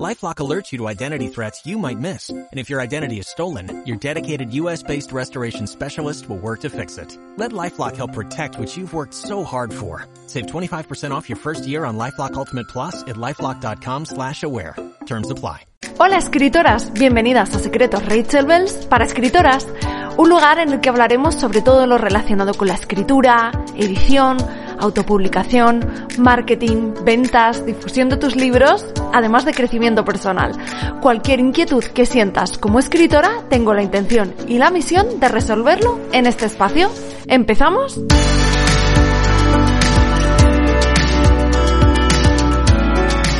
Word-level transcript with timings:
LifeLock 0.00 0.36
alerts 0.36 0.72
you 0.72 0.78
to 0.78 0.88
identity 0.88 1.28
threats 1.28 1.66
you 1.66 1.76
might 1.76 1.98
miss. 1.98 2.30
And 2.30 2.48
if 2.58 2.70
your 2.70 2.80
identity 2.80 3.18
is 3.18 3.28
stolen, 3.28 3.84
your 3.84 3.98
dedicated 3.98 4.54
US-based 4.54 5.12
restoration 5.12 5.66
specialist 5.66 6.28
will 6.30 6.38
work 6.38 6.60
to 6.60 6.70
fix 6.70 6.96
it. 6.96 7.18
Let 7.36 7.52
LifeLock 7.52 7.96
help 7.96 8.14
protect 8.14 8.58
what 8.58 8.74
you've 8.74 8.94
worked 8.94 9.12
so 9.12 9.44
hard 9.44 9.72
for. 9.72 10.06
Save 10.28 10.46
25% 10.46 11.10
off 11.10 11.28
your 11.28 11.36
first 11.36 11.66
year 11.66 11.84
on 11.84 11.98
LifeLock 11.98 12.34
Ultimate 12.34 12.68
Plus 12.68 13.02
at 13.02 13.16
LifeLock.com 13.16 14.06
slash 14.06 14.42
aware. 14.42 14.76
Terms 15.04 15.30
apply. 15.30 15.66
Hola 15.98 16.16
escritoras, 16.16 16.92
bienvenidas 16.92 17.54
a 17.54 17.58
Secretos 17.58 18.04
Rachel 18.06 18.46
Bells 18.46 18.72
para 18.86 19.04
escritoras, 19.04 19.68
un 20.16 20.28
lugar 20.28 20.58
en 20.58 20.72
el 20.72 20.80
que 20.80 20.88
hablaremos 20.88 21.34
sobre 21.34 21.60
todo 21.60 21.86
lo 21.86 21.98
relacionado 21.98 22.54
con 22.54 22.68
la 22.68 22.74
escritura, 22.74 23.52
edición, 23.76 24.38
autopublicación, 24.82 25.80
marketing, 26.18 26.92
ventas, 27.04 27.64
difusión 27.64 28.08
de 28.08 28.16
tus 28.16 28.36
libros, 28.36 28.84
además 29.12 29.44
de 29.44 29.54
crecimiento 29.54 30.04
personal. 30.04 30.52
Cualquier 31.00 31.40
inquietud 31.40 31.84
que 31.84 32.04
sientas 32.04 32.58
como 32.58 32.78
escritora, 32.78 33.44
tengo 33.48 33.74
la 33.74 33.82
intención 33.82 34.34
y 34.48 34.58
la 34.58 34.70
misión 34.70 35.20
de 35.20 35.28
resolverlo 35.28 36.00
en 36.12 36.26
este 36.26 36.46
espacio. 36.46 36.90
¿Empezamos? 37.28 38.00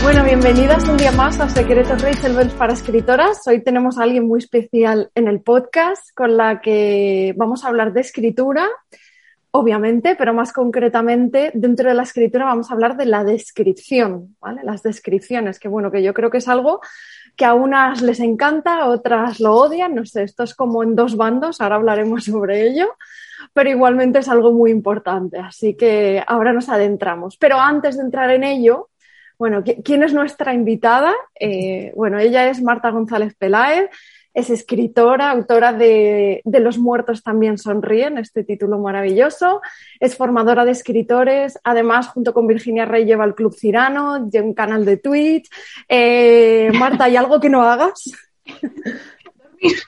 Bueno, 0.03 0.25
bienvenidas 0.25 0.89
un 0.89 0.97
día 0.97 1.13
más 1.13 1.39
a 1.41 1.49
Secretos 1.49 2.03
Bells 2.03 2.53
para 2.55 2.73
escritoras. 2.73 3.47
Hoy 3.47 3.63
tenemos 3.63 3.99
a 3.99 4.03
alguien 4.03 4.27
muy 4.27 4.39
especial 4.39 5.11
en 5.15 5.29
el 5.29 5.41
podcast 5.41 6.09
con 6.15 6.37
la 6.37 6.61
que 6.61 7.35
vamos 7.37 7.65
a 7.65 7.69
hablar 7.69 7.93
de 7.93 8.01
escritura 8.01 8.69
obviamente, 9.53 10.17
pero 10.17 10.35
más 10.35 10.53
concretamente, 10.53 11.51
dentro 11.55 11.89
de 11.89 11.95
la 11.95 12.03
escritura 12.03 12.47
vamos 12.47 12.71
a 12.71 12.75
hablar 12.75 12.97
de 12.97 13.07
la 13.07 13.23
descripción, 13.23 14.35
¿vale? 14.41 14.63
Las 14.65 14.83
descripciones, 14.83 15.59
que 15.59 15.69
bueno, 15.69 15.91
que 15.91 16.03
yo 16.03 16.15
creo 16.15 16.31
que 16.31 16.39
es 16.39 16.49
algo 16.49 16.81
que 17.37 17.45
a 17.45 17.55
unas 17.55 18.01
les 18.03 18.21
encanta, 18.21 18.79
a 18.79 18.89
otras 18.89 19.41
lo 19.41 19.55
odian, 19.55 19.95
no 19.95 20.05
sé, 20.07 20.23
esto 20.23 20.43
es 20.43 20.55
como 20.55 20.83
en 20.83 20.97
dos 20.97 21.17
bandos, 21.17 21.61
ahora 21.61 21.77
hablaremos 21.77 22.25
sobre 22.25 22.67
ello, 22.67 22.97
pero 23.53 23.69
igualmente 23.69 24.21
es 24.21 24.29
algo 24.29 24.53
muy 24.53 24.71
importante, 24.71 25.39
así 25.39 25.75
que 25.75 26.23
ahora 26.27 26.55
nos 26.55 26.71
adentramos. 26.71 27.37
Pero 27.37 27.61
antes 27.61 27.99
de 27.99 28.05
entrar 28.05 28.31
en 28.31 28.45
ello, 28.45 28.89
bueno, 29.39 29.63
¿quién 29.85 30.03
es 30.03 30.15
nuestra 30.15 30.55
invitada? 30.55 31.13
Eh, 31.39 31.93
bueno, 31.95 32.19
ella 32.19 32.49
es 32.49 32.63
Marta 32.63 32.91
González 32.91 33.35
Peláez, 33.35 33.91
es 34.35 34.51
escritora, 34.51 35.31
autora 35.31 35.73
de, 35.73 36.41
de, 36.45 36.61
Los 36.61 36.79
muertos 36.79 37.23
también 37.23 37.59
sonríen, 37.59 38.19
este 38.19 38.45
título 38.45 38.79
maravilloso. 38.79 39.61
Es 40.01 40.17
formadora 40.17 40.65
de 40.65 40.73
escritores. 40.73 41.59
Además, 41.65 42.09
junto 42.09 42.33
con 42.33 42.47
Virginia 42.47 42.85
Rey, 42.85 43.05
lleva 43.05 43.25
el 43.25 43.35
Club 43.35 43.55
Cirano, 43.55 44.31
lleva 44.31 44.47
un 44.47 44.55
canal 44.55 44.85
de 44.85 44.97
Twitch. 44.97 45.51
Eh, 45.89 46.71
Marta, 46.79 47.05
¿hay 47.05 47.17
algo 47.17 47.41
que 47.41 47.51
no 47.51 47.63
hagas? 47.63 48.11
Dormir. 49.63 49.83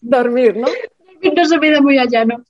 Dormir, 0.00 0.56
¿no? 0.56 0.68
No 1.34 1.44
se 1.46 1.58
me 1.58 1.70
da 1.70 1.80
muy 1.80 1.98
allá, 1.98 2.24
¿no? 2.24 2.44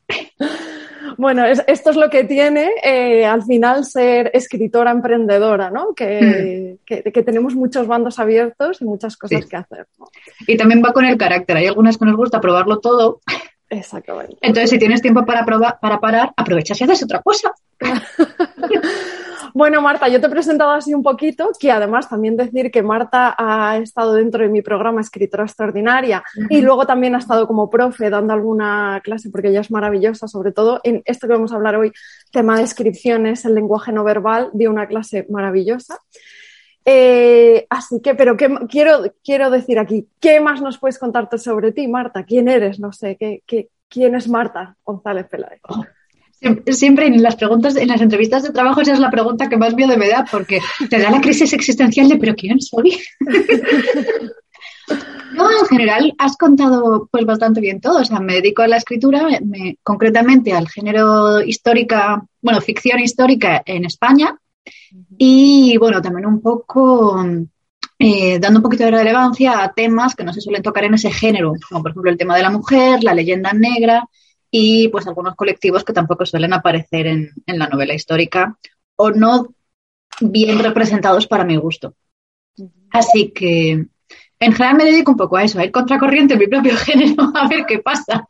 Bueno, 1.16 1.44
esto 1.44 1.90
es 1.90 1.96
lo 1.96 2.10
que 2.10 2.24
tiene 2.24 2.70
eh, 2.82 3.24
al 3.24 3.42
final 3.42 3.84
ser 3.84 4.30
escritora 4.34 4.90
emprendedora, 4.90 5.70
¿no? 5.70 5.94
Que, 5.94 6.78
mm. 6.80 6.84
que, 6.84 7.12
que, 7.12 7.22
tenemos 7.22 7.54
muchos 7.54 7.86
bandos 7.86 8.18
abiertos 8.18 8.80
y 8.80 8.84
muchas 8.84 9.16
cosas 9.16 9.42
sí. 9.42 9.48
que 9.48 9.56
hacer. 9.56 9.86
¿no? 9.98 10.06
Y 10.46 10.56
también 10.56 10.82
va 10.84 10.92
con 10.92 11.04
el 11.04 11.16
carácter. 11.16 11.56
Hay 11.56 11.66
algunas 11.66 11.96
que 11.98 12.04
nos 12.04 12.16
gusta 12.16 12.40
probarlo 12.40 12.80
todo. 12.80 13.20
Exactamente. 13.70 14.36
Entonces, 14.40 14.70
si 14.70 14.78
tienes 14.78 15.02
tiempo 15.02 15.24
para, 15.26 15.44
probar, 15.44 15.78
para 15.80 16.00
parar, 16.00 16.32
aprovechas 16.36 16.80
y 16.80 16.84
haces 16.84 17.02
otra 17.02 17.22
cosa. 17.22 17.52
Bueno, 19.58 19.82
Marta, 19.82 20.06
yo 20.06 20.20
te 20.20 20.28
he 20.28 20.30
presentado 20.30 20.70
así 20.70 20.94
un 20.94 21.02
poquito, 21.02 21.50
que 21.58 21.72
además 21.72 22.08
también 22.08 22.36
decir 22.36 22.70
que 22.70 22.80
Marta 22.80 23.34
ha 23.36 23.76
estado 23.78 24.14
dentro 24.14 24.44
de 24.44 24.48
mi 24.48 24.62
programa 24.62 25.00
Escritora 25.00 25.42
Extraordinaria 25.42 26.22
uh 26.22 26.42
-huh. 26.42 26.46
y 26.48 26.60
luego 26.60 26.86
también 26.86 27.16
ha 27.16 27.18
estado 27.18 27.48
como 27.48 27.68
profe 27.68 28.08
dando 28.08 28.32
alguna 28.34 29.00
clase 29.02 29.30
porque 29.30 29.48
ella 29.48 29.62
es 29.62 29.72
maravillosa, 29.72 30.28
sobre 30.28 30.52
todo 30.52 30.78
en 30.84 31.02
esto 31.06 31.26
que 31.26 31.32
vamos 31.32 31.50
a 31.50 31.56
hablar 31.56 31.74
hoy, 31.74 31.90
tema 32.30 32.54
de 32.54 32.60
descripciones, 32.62 33.44
el 33.46 33.56
lenguaje 33.56 33.90
no 33.90 34.04
verbal, 34.04 34.50
dio 34.52 34.70
una 34.70 34.86
clase 34.86 35.26
maravillosa. 35.28 35.98
Eh, 36.84 37.66
así 37.68 38.00
que, 38.00 38.14
pero 38.14 38.36
¿qué, 38.36 38.48
quiero, 38.68 39.12
quiero 39.24 39.50
decir 39.50 39.80
aquí, 39.80 40.06
¿qué 40.20 40.38
más 40.40 40.62
nos 40.62 40.78
puedes 40.78 41.00
contarte 41.00 41.36
sobre 41.36 41.72
ti, 41.72 41.88
Marta? 41.88 42.22
¿Quién 42.22 42.46
eres? 42.46 42.78
No 42.78 42.92
sé, 42.92 43.16
¿qué, 43.16 43.42
qué, 43.44 43.70
quién 43.88 44.14
es 44.14 44.28
Marta 44.28 44.76
González 44.84 45.26
Peláez? 45.26 45.60
Siempre 46.66 47.06
en 47.06 47.22
las 47.22 47.36
preguntas, 47.36 47.76
en 47.76 47.88
las 47.88 48.00
entrevistas 48.00 48.44
de 48.44 48.50
trabajo, 48.50 48.80
esa 48.80 48.92
es 48.92 49.00
la 49.00 49.10
pregunta 49.10 49.48
que 49.48 49.56
más 49.56 49.74
miedo 49.74 49.96
me 49.96 50.08
da, 50.08 50.24
porque 50.30 50.60
te 50.88 50.98
da 50.98 51.10
la 51.10 51.20
crisis 51.20 51.52
existencial 51.52 52.08
de 52.08 52.16
¿pero 52.16 52.36
quién 52.36 52.60
soy? 52.60 52.96
no, 55.34 55.50
en 55.50 55.66
general 55.68 56.14
has 56.18 56.36
contado 56.36 57.08
pues 57.10 57.24
bastante 57.24 57.60
bien 57.60 57.80
todo. 57.80 58.00
O 58.00 58.04
sea, 58.04 58.20
me 58.20 58.34
dedico 58.34 58.62
a 58.62 58.68
la 58.68 58.76
escritura, 58.76 59.26
me, 59.44 59.78
concretamente 59.82 60.52
al 60.52 60.68
género 60.68 61.42
histórica, 61.42 62.22
bueno, 62.40 62.60
ficción 62.60 63.00
histórica 63.00 63.62
en 63.66 63.84
España. 63.84 64.38
Y 65.16 65.76
bueno, 65.78 66.00
también 66.00 66.26
un 66.26 66.40
poco 66.40 67.20
eh, 67.98 68.38
dando 68.38 68.60
un 68.60 68.62
poquito 68.62 68.84
de 68.84 68.92
relevancia 68.92 69.62
a 69.62 69.72
temas 69.72 70.14
que 70.14 70.22
no 70.22 70.32
se 70.32 70.40
suelen 70.40 70.62
tocar 70.62 70.84
en 70.84 70.94
ese 70.94 71.10
género, 71.10 71.54
como 71.68 71.82
por 71.82 71.90
ejemplo 71.90 72.12
el 72.12 72.18
tema 72.18 72.36
de 72.36 72.42
la 72.42 72.50
mujer, 72.50 73.02
la 73.02 73.14
leyenda 73.14 73.52
negra 73.52 74.04
y 74.50 74.88
pues 74.88 75.06
algunos 75.06 75.34
colectivos 75.34 75.84
que 75.84 75.92
tampoco 75.92 76.24
suelen 76.24 76.52
aparecer 76.52 77.06
en, 77.06 77.30
en, 77.46 77.58
la 77.58 77.68
novela 77.68 77.94
histórica 77.94 78.56
o 78.96 79.10
no 79.10 79.54
bien 80.20 80.58
representados 80.58 81.26
para 81.26 81.44
mi 81.44 81.56
gusto. 81.56 81.94
Así 82.90 83.30
que 83.30 83.86
en 84.40 84.52
general 84.52 84.76
me 84.76 84.84
dedico 84.84 85.10
un 85.10 85.16
poco 85.16 85.36
a 85.36 85.42
eso, 85.42 85.58
a 85.58 85.64
ir 85.64 85.72
contracorriente 85.72 86.34
en 86.34 86.40
mi 86.40 86.46
propio 86.46 86.76
género, 86.76 87.30
a 87.34 87.48
ver 87.48 87.66
qué 87.66 87.80
pasa. 87.80 88.26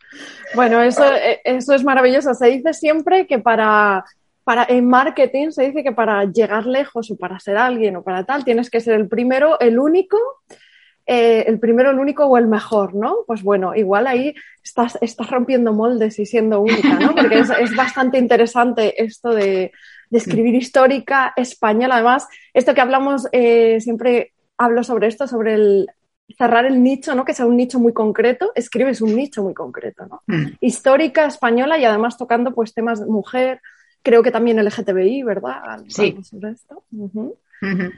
Bueno, 0.55 0.83
eso, 0.83 1.05
eso 1.45 1.75
es 1.75 1.85
maravilloso. 1.85 2.35
Se 2.35 2.47
dice 2.47 2.73
siempre 2.73 3.27
que 3.27 3.39
para, 3.39 4.05
para 4.45 4.65
en 4.69 4.89
marketing 4.89 5.51
se 5.51 5.65
dice 5.65 5.83
que 5.83 5.93
para 5.93 6.25
llegar 6.25 6.67
lejos 6.67 7.11
o 7.11 7.17
para 7.17 7.39
ser 7.39 7.57
alguien 7.57 7.97
o 7.97 8.03
para 8.03 8.25
tal, 8.25 8.45
tienes 8.45 8.71
que 8.71 8.81
ser 8.81 8.95
el 8.95 9.09
primero, 9.09 9.61
el 9.61 9.79
único 9.79 10.19
eh, 11.11 11.45
el 11.49 11.59
primero, 11.59 11.91
el 11.91 11.99
único 11.99 12.27
o 12.27 12.37
el 12.37 12.47
mejor, 12.47 12.95
¿no? 12.95 13.21
Pues 13.27 13.43
bueno, 13.43 13.75
igual 13.75 14.07
ahí 14.07 14.35
estás, 14.63 14.99
estás 15.01 15.31
rompiendo 15.31 15.73
moldes 15.73 16.19
y 16.19 16.27
siendo 16.27 16.61
única, 16.61 16.99
¿no? 17.01 17.15
Porque 17.15 17.39
es, 17.39 17.49
es 17.49 17.75
bastante 17.75 18.19
interesante 18.19 19.03
esto 19.03 19.31
de, 19.31 19.73
de, 20.11 20.19
escribir 20.19 20.55
histórica 20.55 21.33
española. 21.35 21.95
Además, 21.95 22.29
esto 22.53 22.75
que 22.75 22.83
hablamos, 22.83 23.27
eh, 23.33 23.81
siempre 23.81 24.35
hablo 24.59 24.85
sobre 24.85 25.07
esto, 25.07 25.27
sobre 25.27 25.55
el 25.55 25.87
cerrar 26.37 26.67
el 26.67 26.83
nicho, 26.83 27.15
¿no? 27.15 27.25
Que 27.25 27.33
sea 27.33 27.47
un 27.47 27.57
nicho 27.57 27.81
muy 27.81 27.95
concreto, 27.95 28.53
escribes 28.55 29.01
un 29.01 29.17
nicho 29.17 29.43
muy 29.43 29.55
concreto, 29.55 30.05
¿no? 30.05 30.21
Mm. 30.27 30.57
Histórica 30.61 31.25
española 31.25 31.79
y 31.79 31.87
además 31.87 32.19
tocando 32.19 32.53
pues 32.55 32.75
temas 32.75 33.01
de 33.01 33.07
mujer, 33.07 33.63
creo 34.03 34.23
que 34.23 34.31
también 34.31 34.63
LGTBI, 34.63 35.23
¿verdad? 35.23 35.85
Sí. 35.89 36.19
Sobre 36.23 36.51
esto. 36.51 36.85
Uh 36.93 37.09
-huh. 37.09 37.35
Uh 37.63 37.67
-huh. 37.67 37.93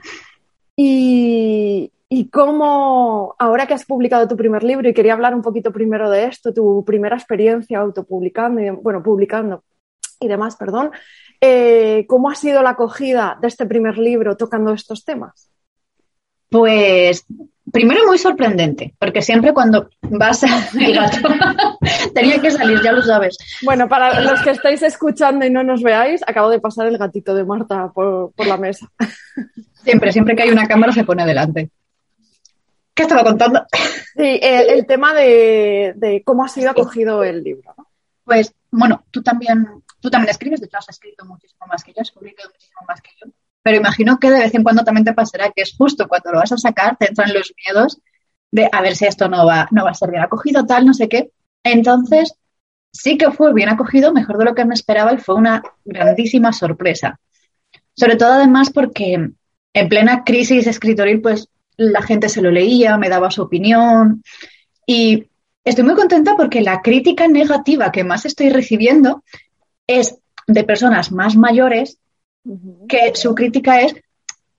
Y, 0.77 1.91
y 2.13 2.29
cómo, 2.29 3.37
ahora 3.39 3.67
que 3.67 3.73
has 3.73 3.85
publicado 3.85 4.27
tu 4.27 4.35
primer 4.35 4.63
libro, 4.63 4.89
y 4.89 4.93
quería 4.93 5.13
hablar 5.13 5.33
un 5.33 5.41
poquito 5.41 5.71
primero 5.71 6.09
de 6.09 6.25
esto, 6.25 6.53
tu 6.53 6.83
primera 6.83 7.15
experiencia 7.15 7.79
autopublicando, 7.79 8.59
y, 8.59 8.69
bueno, 8.69 9.01
publicando 9.01 9.63
y 10.19 10.27
demás, 10.27 10.57
perdón, 10.57 10.91
eh, 11.39 12.05
¿cómo 12.09 12.29
ha 12.29 12.35
sido 12.35 12.61
la 12.63 12.71
acogida 12.71 13.37
de 13.41 13.47
este 13.47 13.65
primer 13.65 13.97
libro 13.97 14.35
tocando 14.35 14.73
estos 14.73 15.05
temas? 15.05 15.49
Pues 16.49 17.25
primero 17.71 18.05
muy 18.05 18.17
sorprendente, 18.17 18.93
porque 18.99 19.21
siempre 19.21 19.53
cuando 19.53 19.89
vas 20.01 20.43
gato 20.73 21.29
tenía 22.13 22.41
que 22.41 22.51
salir, 22.51 22.81
ya 22.83 22.91
lo 22.91 23.03
sabes. 23.03 23.37
Bueno, 23.63 23.87
para 23.87 24.19
los 24.19 24.41
que 24.41 24.49
estáis 24.49 24.83
escuchando 24.83 25.45
y 25.45 25.49
no 25.49 25.63
nos 25.63 25.81
veáis, 25.81 26.21
acabo 26.27 26.49
de 26.49 26.59
pasar 26.59 26.87
el 26.87 26.97
gatito 26.97 27.33
de 27.33 27.45
Marta 27.45 27.89
por, 27.95 28.33
por 28.33 28.47
la 28.47 28.57
mesa. 28.57 28.91
Siempre, 29.85 30.11
siempre 30.11 30.35
que 30.35 30.43
hay 30.43 30.49
una 30.49 30.67
cámara 30.67 30.91
se 30.91 31.05
pone 31.05 31.25
delante. 31.25 31.71
¿Qué 32.93 33.03
estaba 33.03 33.23
contando? 33.23 33.65
Sí, 34.15 34.39
el, 34.41 34.69
el 34.69 34.85
tema 34.85 35.13
de, 35.13 35.93
de, 35.95 36.21
cómo 36.23 36.43
ha 36.43 36.49
sido 36.49 36.69
acogido 36.69 37.23
el 37.23 37.43
libro. 37.43 37.73
¿no? 37.77 37.87
Pues, 38.25 38.53
bueno, 38.69 39.05
tú 39.09 39.23
también, 39.23 39.65
tú 39.99 40.09
también 40.09 40.29
escribes, 40.29 40.59
de 40.59 40.65
hecho 40.65 40.77
has 40.77 40.89
escrito 40.89 41.25
muchísimo 41.25 41.65
más 41.67 41.83
que 41.83 41.93
yo, 41.93 42.01
has 42.01 42.11
publicado 42.11 42.49
muchísimo 42.49 42.81
más 42.87 43.01
que 43.01 43.11
yo. 43.19 43.31
Pero 43.63 43.77
imagino 43.77 44.19
que 44.19 44.29
de 44.29 44.39
vez 44.39 44.53
en 44.55 44.63
cuando 44.63 44.83
también 44.83 45.05
te 45.05 45.13
pasará 45.13 45.51
que 45.51 45.61
es 45.61 45.75
justo 45.77 46.07
cuando 46.07 46.31
lo 46.31 46.39
vas 46.39 46.51
a 46.51 46.57
sacar, 46.57 46.97
te 46.97 47.07
entran 47.07 47.33
los 47.33 47.53
miedos 47.65 47.99
de 48.51 48.69
a 48.71 48.81
ver 48.81 48.95
si 48.95 49.05
esto 49.05 49.29
no 49.29 49.45
va, 49.45 49.67
no 49.71 49.83
va 49.85 49.91
a 49.91 49.95
ser 49.95 50.11
bien 50.11 50.23
acogido, 50.23 50.65
tal, 50.65 50.85
no 50.85 50.93
sé 50.93 51.07
qué. 51.07 51.31
Entonces, 51.63 52.35
sí 52.91 53.17
que 53.17 53.31
fue 53.31 53.53
bien 53.53 53.69
acogido, 53.69 54.13
mejor 54.13 54.37
de 54.37 54.45
lo 54.45 54.55
que 54.55 54.65
me 54.65 54.73
esperaba 54.73 55.13
y 55.13 55.17
fue 55.17 55.35
una 55.35 55.63
grandísima 55.85 56.51
sorpresa. 56.51 57.19
Sobre 57.93 58.15
todo 58.15 58.33
además 58.33 58.71
porque 58.71 59.31
en 59.73 59.89
plena 59.89 60.23
crisis 60.23 60.67
escritoril, 60.67 61.21
pues 61.21 61.47
la 61.81 62.01
gente 62.01 62.29
se 62.29 62.41
lo 62.41 62.51
leía, 62.51 62.97
me 62.97 63.09
daba 63.09 63.31
su 63.31 63.41
opinión 63.41 64.23
y 64.85 65.25
estoy 65.63 65.83
muy 65.83 65.95
contenta 65.95 66.35
porque 66.37 66.61
la 66.61 66.81
crítica 66.81 67.27
negativa 67.27 67.91
que 67.91 68.03
más 68.03 68.25
estoy 68.25 68.49
recibiendo 68.49 69.23
es 69.87 70.17
de 70.47 70.63
personas 70.63 71.11
más 71.11 71.35
mayores 71.35 71.97
que 72.87 73.13
su 73.15 73.33
crítica 73.33 73.81
es, 73.81 73.95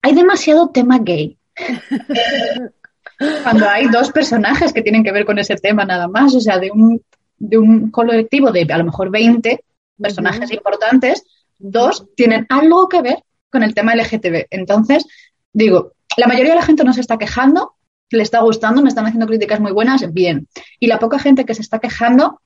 hay 0.01 0.15
demasiado 0.15 0.71
tema 0.71 0.99
gay. 0.99 1.37
Cuando 3.45 3.69
hay 3.69 3.87
dos 3.89 4.11
personajes 4.11 4.73
que 4.73 4.83
tienen 4.83 5.05
que 5.05 5.13
ver 5.13 5.25
con 5.25 5.39
ese 5.39 5.55
tema 5.55 5.85
nada 5.85 6.09
más, 6.09 6.35
o 6.35 6.41
sea, 6.41 6.59
de 6.59 6.73
un, 6.73 7.01
de 7.39 7.59
un 7.59 7.91
colectivo 7.93 8.51
de 8.51 8.67
a 8.69 8.79
lo 8.79 8.85
mejor 8.85 9.11
20 9.11 9.63
personajes 9.97 10.51
importantes, 10.51 11.23
dos 11.59 12.05
tienen 12.17 12.47
algo 12.49 12.89
que 12.89 13.01
ver 13.01 13.23
con 13.49 13.63
el 13.63 13.75
tema 13.75 13.95
LGTB. 13.95 14.47
Entonces, 14.51 15.05
digo, 15.53 15.93
la 16.17 16.27
mayoría 16.27 16.53
de 16.53 16.61
la 16.61 16.67
gente 16.67 16.85
no 16.85 16.93
se 16.93 17.01
está 17.01 17.19
quejando, 17.19 17.75
le 18.11 18.23
está 18.23 18.41
gustando, 18.41 18.83
me 18.83 18.89
están 18.89 19.07
haciendo 19.07 19.27
críticas 19.27 19.61
muy 19.61 19.73
buenas, 19.73 20.13
bien. 20.13 20.49
Y 20.79 20.87
la 20.87 20.99
poca 20.99 21.19
gente 21.19 21.45
que 21.45 21.55
se 21.55 21.63
está 21.63 21.79
quejando, 21.79 22.41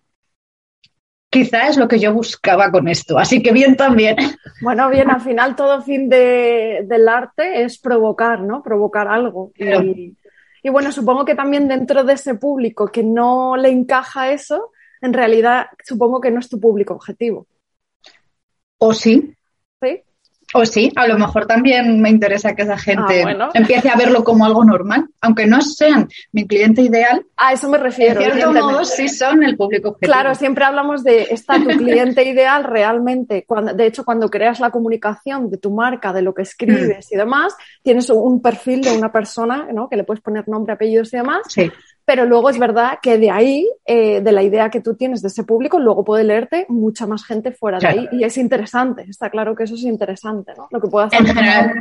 quizá 1.31 1.69
es 1.69 1.77
lo 1.77 1.89
que 1.89 1.99
yo 1.99 2.13
buscaba 2.13 2.71
con 2.71 2.89
esto. 2.89 3.19
Así 3.19 3.43
que 3.43 3.53
bien 3.53 3.77
también. 3.77 4.17
Bueno, 4.63 4.89
bien, 4.89 5.11
al 5.11 5.21
final 5.21 5.55
todo 5.55 5.83
fin 5.83 6.09
del 6.09 7.09
arte 7.09 7.63
es 7.63 7.79
provocar, 7.79 8.41
¿no? 8.41 8.63
Provocar 8.63 9.07
algo. 9.07 9.53
Y, 9.55 10.17
y, 10.63 10.71
bueno, 10.71 10.91
supongo 10.93 11.27
que 11.27 11.35
también 11.35 11.69
dentro 11.69 12.05
de 12.05 12.15
ese 12.15 12.37
público 12.37 12.87
que 12.89 13.03
no 13.03 13.55
le 13.59 13.69
encaja 13.69 14.33
eso, 14.33 14.73
en 15.03 15.13
realidad 15.13 15.67
supongo 15.85 16.23
que 16.23 16.31
no 16.31 16.41
es 16.41 16.49
tu 16.49 16.59
público 16.59 16.95
objetivo. 16.95 17.47
O 18.79 18.95
sí. 18.95 19.35
Sí. 19.83 20.03
O 20.55 20.65
sí, 20.65 20.93
a 20.95 21.07
lo 21.07 21.19
mejor 21.19 21.47
también 21.47 22.01
me 22.01 22.09
interesa 22.09 22.55
que 22.55 22.63
esa 22.63 22.79
gente 22.79 23.25
ah, 23.25 23.51
empiece 23.53 23.89
a 23.89 23.97
verlo 23.97 24.23
como 24.23 24.45
algo 24.45 24.65
normal, 24.65 25.07
aunque 25.21 25.47
no 25.47 25.61
sean 25.61 26.09
mi 26.33 26.47
cliente 26.47 26.83
ideal. 26.83 27.25
A 27.37 27.53
eso 27.53 27.69
me 27.69 27.79
refiero. 27.79 28.21
En 28.21 28.33
cierto 28.33 28.53
modo, 28.53 28.85
sí 28.85 29.09
son 29.09 29.43
el 29.43 29.57
público 29.57 29.91
objetivo. 29.91 30.13
Claro, 30.13 30.35
siempre 30.35 30.65
hablamos 30.65 31.03
de 31.03 31.23
está 31.31 31.59
tu 31.59 31.67
cliente 31.67 32.23
ideal 32.23 32.65
realmente. 32.65 33.45
Cuando, 33.47 33.75
de 33.75 33.87
hecho, 33.87 34.05
cuando 34.05 34.31
creas 34.31 34.61
la 34.61 34.71
comunicación 34.71 35.51
de 35.51 35.59
tu 35.59 35.71
marca, 35.73 36.13
de 36.13 36.23
lo 36.23 36.33
que 36.33 36.43
escribes 36.43 37.09
mm. 37.11 37.15
y 37.15 37.17
demás, 37.17 37.57
tienes 37.83 38.09
un 38.11 38.41
perfil 38.41 38.83
de 38.83 38.97
una 38.97 39.11
persona, 39.11 39.69
¿no? 39.73 39.89
Que 39.89 39.97
le 39.97 40.05
puedes 40.05 40.23
poner 40.23 40.49
nombre, 40.49 40.75
apellidos 40.75 41.13
y 41.13 41.17
demás. 41.17 41.43
Sí 41.49 41.71
pero 42.07 42.25
luego 42.25 42.49
es 42.49 42.59
verdad 42.59 42.99
que 43.03 43.19
de 43.19 43.31
ahí, 43.31 43.69
eh, 43.85 44.21
de 44.21 44.33
la 44.33 44.45
idea 44.45 44.71
que 44.71 44.81
tú 44.81 44.95
tienes 44.95 45.23
de 45.23 45.29
ese 45.29 45.43
público, 45.43 45.81
luego 45.81 46.05
puede 46.05 46.23
leerte 46.23 46.65
mucha 46.69 47.05
más 47.07 47.27
gente 47.27 47.51
fuera 47.51 47.79
de 47.79 47.87
ahí. 47.89 48.09
Y 48.13 48.23
es 48.23 48.39
interesante, 48.39 49.05
está 49.09 49.29
claro 49.29 49.57
que 49.57 49.65
eso 49.65 49.75
es 49.75 49.83
interesante, 49.83 50.53
¿no? 50.57 50.69
Lo 50.71 50.81
que 50.81 50.87
puedo 50.87 51.05
hacer. 51.05 51.21
En 51.21 51.27
general, 51.27 51.73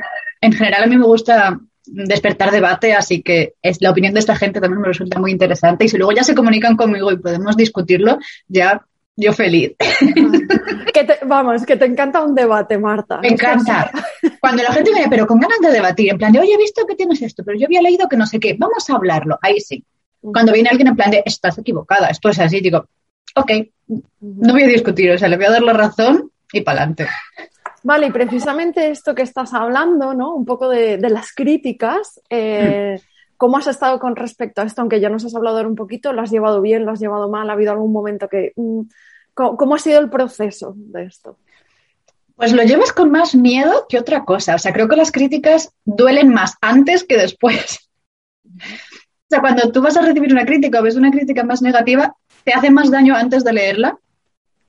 en 0.42 0.52
general, 0.52 0.84
a 0.84 0.88
mí 0.88 0.98
me 0.98 1.06
gusta 1.06 1.60
despertar 1.86 2.50
debate, 2.50 2.94
así 2.94 3.22
que 3.22 3.54
es, 3.62 3.80
la 3.82 3.92
opinión 3.92 4.16
de 4.16 4.20
esta 4.20 4.36
gente 4.36 4.60
también 4.60 4.82
me 4.82 4.88
resulta 4.88 5.20
muy 5.20 5.32
interesante. 5.32 5.86
Y 5.86 5.90
si 5.90 5.98
luego 5.98 6.12
ya 6.12 6.24
se 6.24 6.34
comunican 6.34 6.76
conmigo 6.76 7.12
y 7.12 7.18
podemos 7.18 7.56
discutirlo, 7.56 8.18
ya 8.48 8.84
yo 9.16 9.32
feliz. 9.32 9.74
Que 10.96 11.06
vamos, 11.26 11.66
que 11.66 11.76
te 11.76 11.84
encanta 11.84 12.24
un 12.24 12.34
debate, 12.34 12.78
Marta. 12.78 13.20
Me 13.20 13.28
encanta. 13.28 13.92
Cuando 14.40 14.64
la 14.64 14.72
gente 14.72 14.92
viene, 14.92 15.10
pero 15.10 15.28
con 15.28 15.42
ganas 15.42 15.60
de 15.60 15.70
debatir, 15.70 16.10
en 16.10 16.18
plan 16.18 16.32
de, 16.32 16.40
oye, 16.40 16.54
he 16.54 16.58
visto 16.58 16.86
que 16.88 16.96
tienes 16.96 17.22
esto, 17.22 17.44
pero 17.46 17.60
yo 17.60 17.66
había 17.66 17.82
leído 17.82 18.08
que 18.08 18.16
no 18.16 18.26
sé 18.26 18.40
qué, 18.40 18.56
vamos 18.58 18.90
a 18.90 18.96
hablarlo. 18.96 19.38
Ahí 19.42 19.60
sí. 19.60 19.84
Cuando 20.34 20.54
viene 20.54 20.70
alguien 20.70 20.88
en 20.88 20.96
plan 20.96 21.12
de, 21.12 21.24
estás 21.26 21.58
equivocada, 21.58 22.08
esto 22.08 22.30
es 22.30 22.40
así, 22.40 22.60
digo, 22.60 22.88
ok, 23.36 23.52
no 24.22 24.54
voy 24.54 24.64
a 24.64 24.68
discutir, 24.68 25.12
o 25.12 25.18
sea, 25.18 25.28
le 25.28 25.38
voy 25.38 25.46
a 25.46 25.52
dar 25.52 25.64
la 25.64 25.74
razón 25.74 26.32
y 26.52 26.62
para 26.62 26.80
adelante. 26.80 27.08
Vale, 27.84 28.08
y 28.08 28.12
precisamente 28.12 28.90
esto 28.90 29.14
que 29.14 29.22
estás 29.22 29.54
hablando, 29.54 30.14
¿no? 30.16 30.34
Un 30.34 30.46
poco 30.46 30.70
de, 30.70 30.98
las 30.98 31.34
críticas. 31.34 32.20
Eh, 32.30 33.00
¿Cómo 33.38 33.58
has 33.58 33.68
estado 33.68 34.00
con 34.00 34.16
respecto 34.16 34.62
a 34.62 34.66
esto? 34.66 34.82
Aunque 34.82 35.00
ya 35.00 35.10
nos 35.10 35.26
has 35.26 35.36
hablado 35.36 35.62
un 35.68 35.76
poquito, 35.76 36.14
¿lo 36.14 36.22
has 36.22 36.32
llevado 36.32 36.62
bien, 36.62 36.86
lo 36.86 36.94
has 36.94 37.00
llevado 37.00 37.30
mal? 37.30 37.50
¿Ha 37.50 37.54
habido 37.54 37.72
algún 37.72 37.92
momento 37.92 38.28
que... 38.28 38.54
Mm, 38.56 38.82
¿Cómo, 39.36 39.76
ha 39.76 39.80
sido 39.80 40.00
el 40.00 40.10
proceso 40.10 40.74
de 40.78 41.04
esto? 41.04 41.38
Pues 42.38 42.54
lo 42.54 42.64
llevas 42.64 42.94
con 42.94 43.12
más 43.12 43.36
miedo 43.36 43.86
que 43.90 44.00
otra 44.00 44.24
cosa. 44.24 44.56
O 44.56 44.58
sea, 44.58 44.72
creo 44.72 44.88
que 44.88 44.96
las 44.96 45.12
críticas 45.12 45.74
duelen 45.84 46.30
más 46.30 46.56
antes 46.62 47.04
que 47.04 47.18
después. 47.18 47.90
O 49.26 49.30
sea, 49.30 49.42
cuando 49.42 49.72
tú 49.72 49.82
vas 49.82 49.98
a 49.98 50.02
recibir 50.02 50.32
una 50.32 50.46
crítica 50.46 50.80
o 50.80 50.84
ves 50.84 50.96
una 50.96 51.10
crítica 51.10 51.44
más 51.44 51.62
negativa, 51.62 52.16
te 52.44 52.54
hace 52.54 52.70
más 52.70 52.92
daño 52.92 53.16
antes 53.16 53.44
de 53.44 53.54
leerla, 53.54 53.98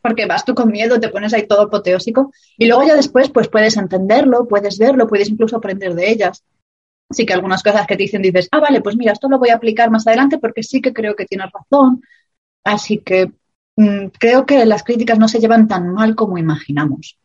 porque 0.01 0.25
vas 0.25 0.45
tú 0.45 0.55
con 0.55 0.71
miedo, 0.71 0.99
te 0.99 1.11
pones 1.11 1.35
ahí 1.35 1.47
todo 1.47 1.63
apoteósico, 1.63 2.33
y 2.57 2.67
luego 2.67 2.85
ya 2.85 2.95
después 2.95 3.29
pues 3.29 3.49
puedes 3.49 3.77
entenderlo, 3.77 4.49
puedes 4.49 4.79
verlo, 4.79 5.07
puedes 5.07 5.29
incluso 5.29 5.57
aprender 5.57 5.95
de 5.95 6.11
ellas. 6.11 6.43
Así 7.09 7.27
que 7.27 7.35
algunas 7.35 7.63
cosas 7.63 7.87
que 7.87 7.97
te 7.97 8.05
dicen 8.05 8.23
dices, 8.23 8.49
ah, 8.51 8.61
vale, 8.61 8.81
pues 8.81 8.97
mira, 8.97 9.13
esto 9.13 9.29
lo 9.29 9.39
voy 9.39 9.51
a 9.51 9.57
aplicar 9.57 9.91
más 9.91 10.07
adelante 10.07 10.39
porque 10.39 10.63
sí 10.63 10.81
que 10.81 10.93
creo 10.93 11.15
que 11.15 11.27
tienes 11.27 11.51
razón. 11.53 12.03
Así 12.65 12.99
que 12.99 13.33
mm, 13.77 14.07
creo 14.19 14.47
que 14.47 14.65
las 14.65 14.83
críticas 14.83 15.19
no 15.19 15.29
se 15.29 15.39
llevan 15.39 15.69
tan 15.69 15.93
mal 15.93 16.17
como 16.17 16.39
imaginamos. 16.39 17.19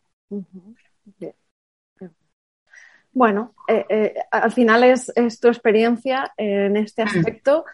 Bueno, 3.12 3.54
eh, 3.72 3.86
eh, 3.88 4.14
al 4.30 4.52
final 4.52 4.84
es, 4.84 5.12
tu 5.40 5.48
experiencia 5.48 6.32
en 6.36 6.76
este 6.76 7.04
mm. 7.04 7.08
aspecto. 7.08 7.64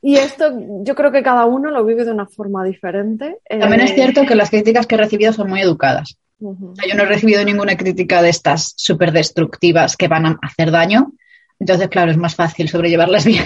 Y 0.00 0.16
esto 0.16 0.52
yo 0.82 0.94
creo 0.96 1.12
que 1.12 1.22
cada 1.22 1.44
uno 1.44 1.70
lo 1.70 1.84
vive 1.84 2.04
de 2.04 2.10
una 2.10 2.26
forma 2.26 2.64
diferente. 2.64 3.38
También 3.48 3.82
es 3.82 3.92
eh, 3.92 3.94
cierto 3.94 4.26
que 4.26 4.34
las 4.34 4.50
críticas 4.50 4.86
que 4.86 4.96
he 4.96 4.98
recibido 4.98 5.32
son 5.32 5.48
muy 5.48 5.60
educadas. 5.60 6.18
Yo 6.40 6.96
no 6.96 7.04
he 7.04 7.06
recibido 7.06 7.44
ninguna 7.44 7.76
crítica 7.76 8.20
de 8.20 8.30
estas 8.30 8.74
súper 8.76 9.12
destructivas 9.12 9.96
que 9.96 10.08
van 10.08 10.26
a 10.26 10.38
hacer 10.42 10.72
daño. 10.72 11.12
Entonces, 11.60 11.88
claro, 11.88 12.10
es 12.10 12.16
más 12.16 12.34
fácil 12.34 12.68
sobrellevarlas 12.68 13.24
bien. 13.26 13.44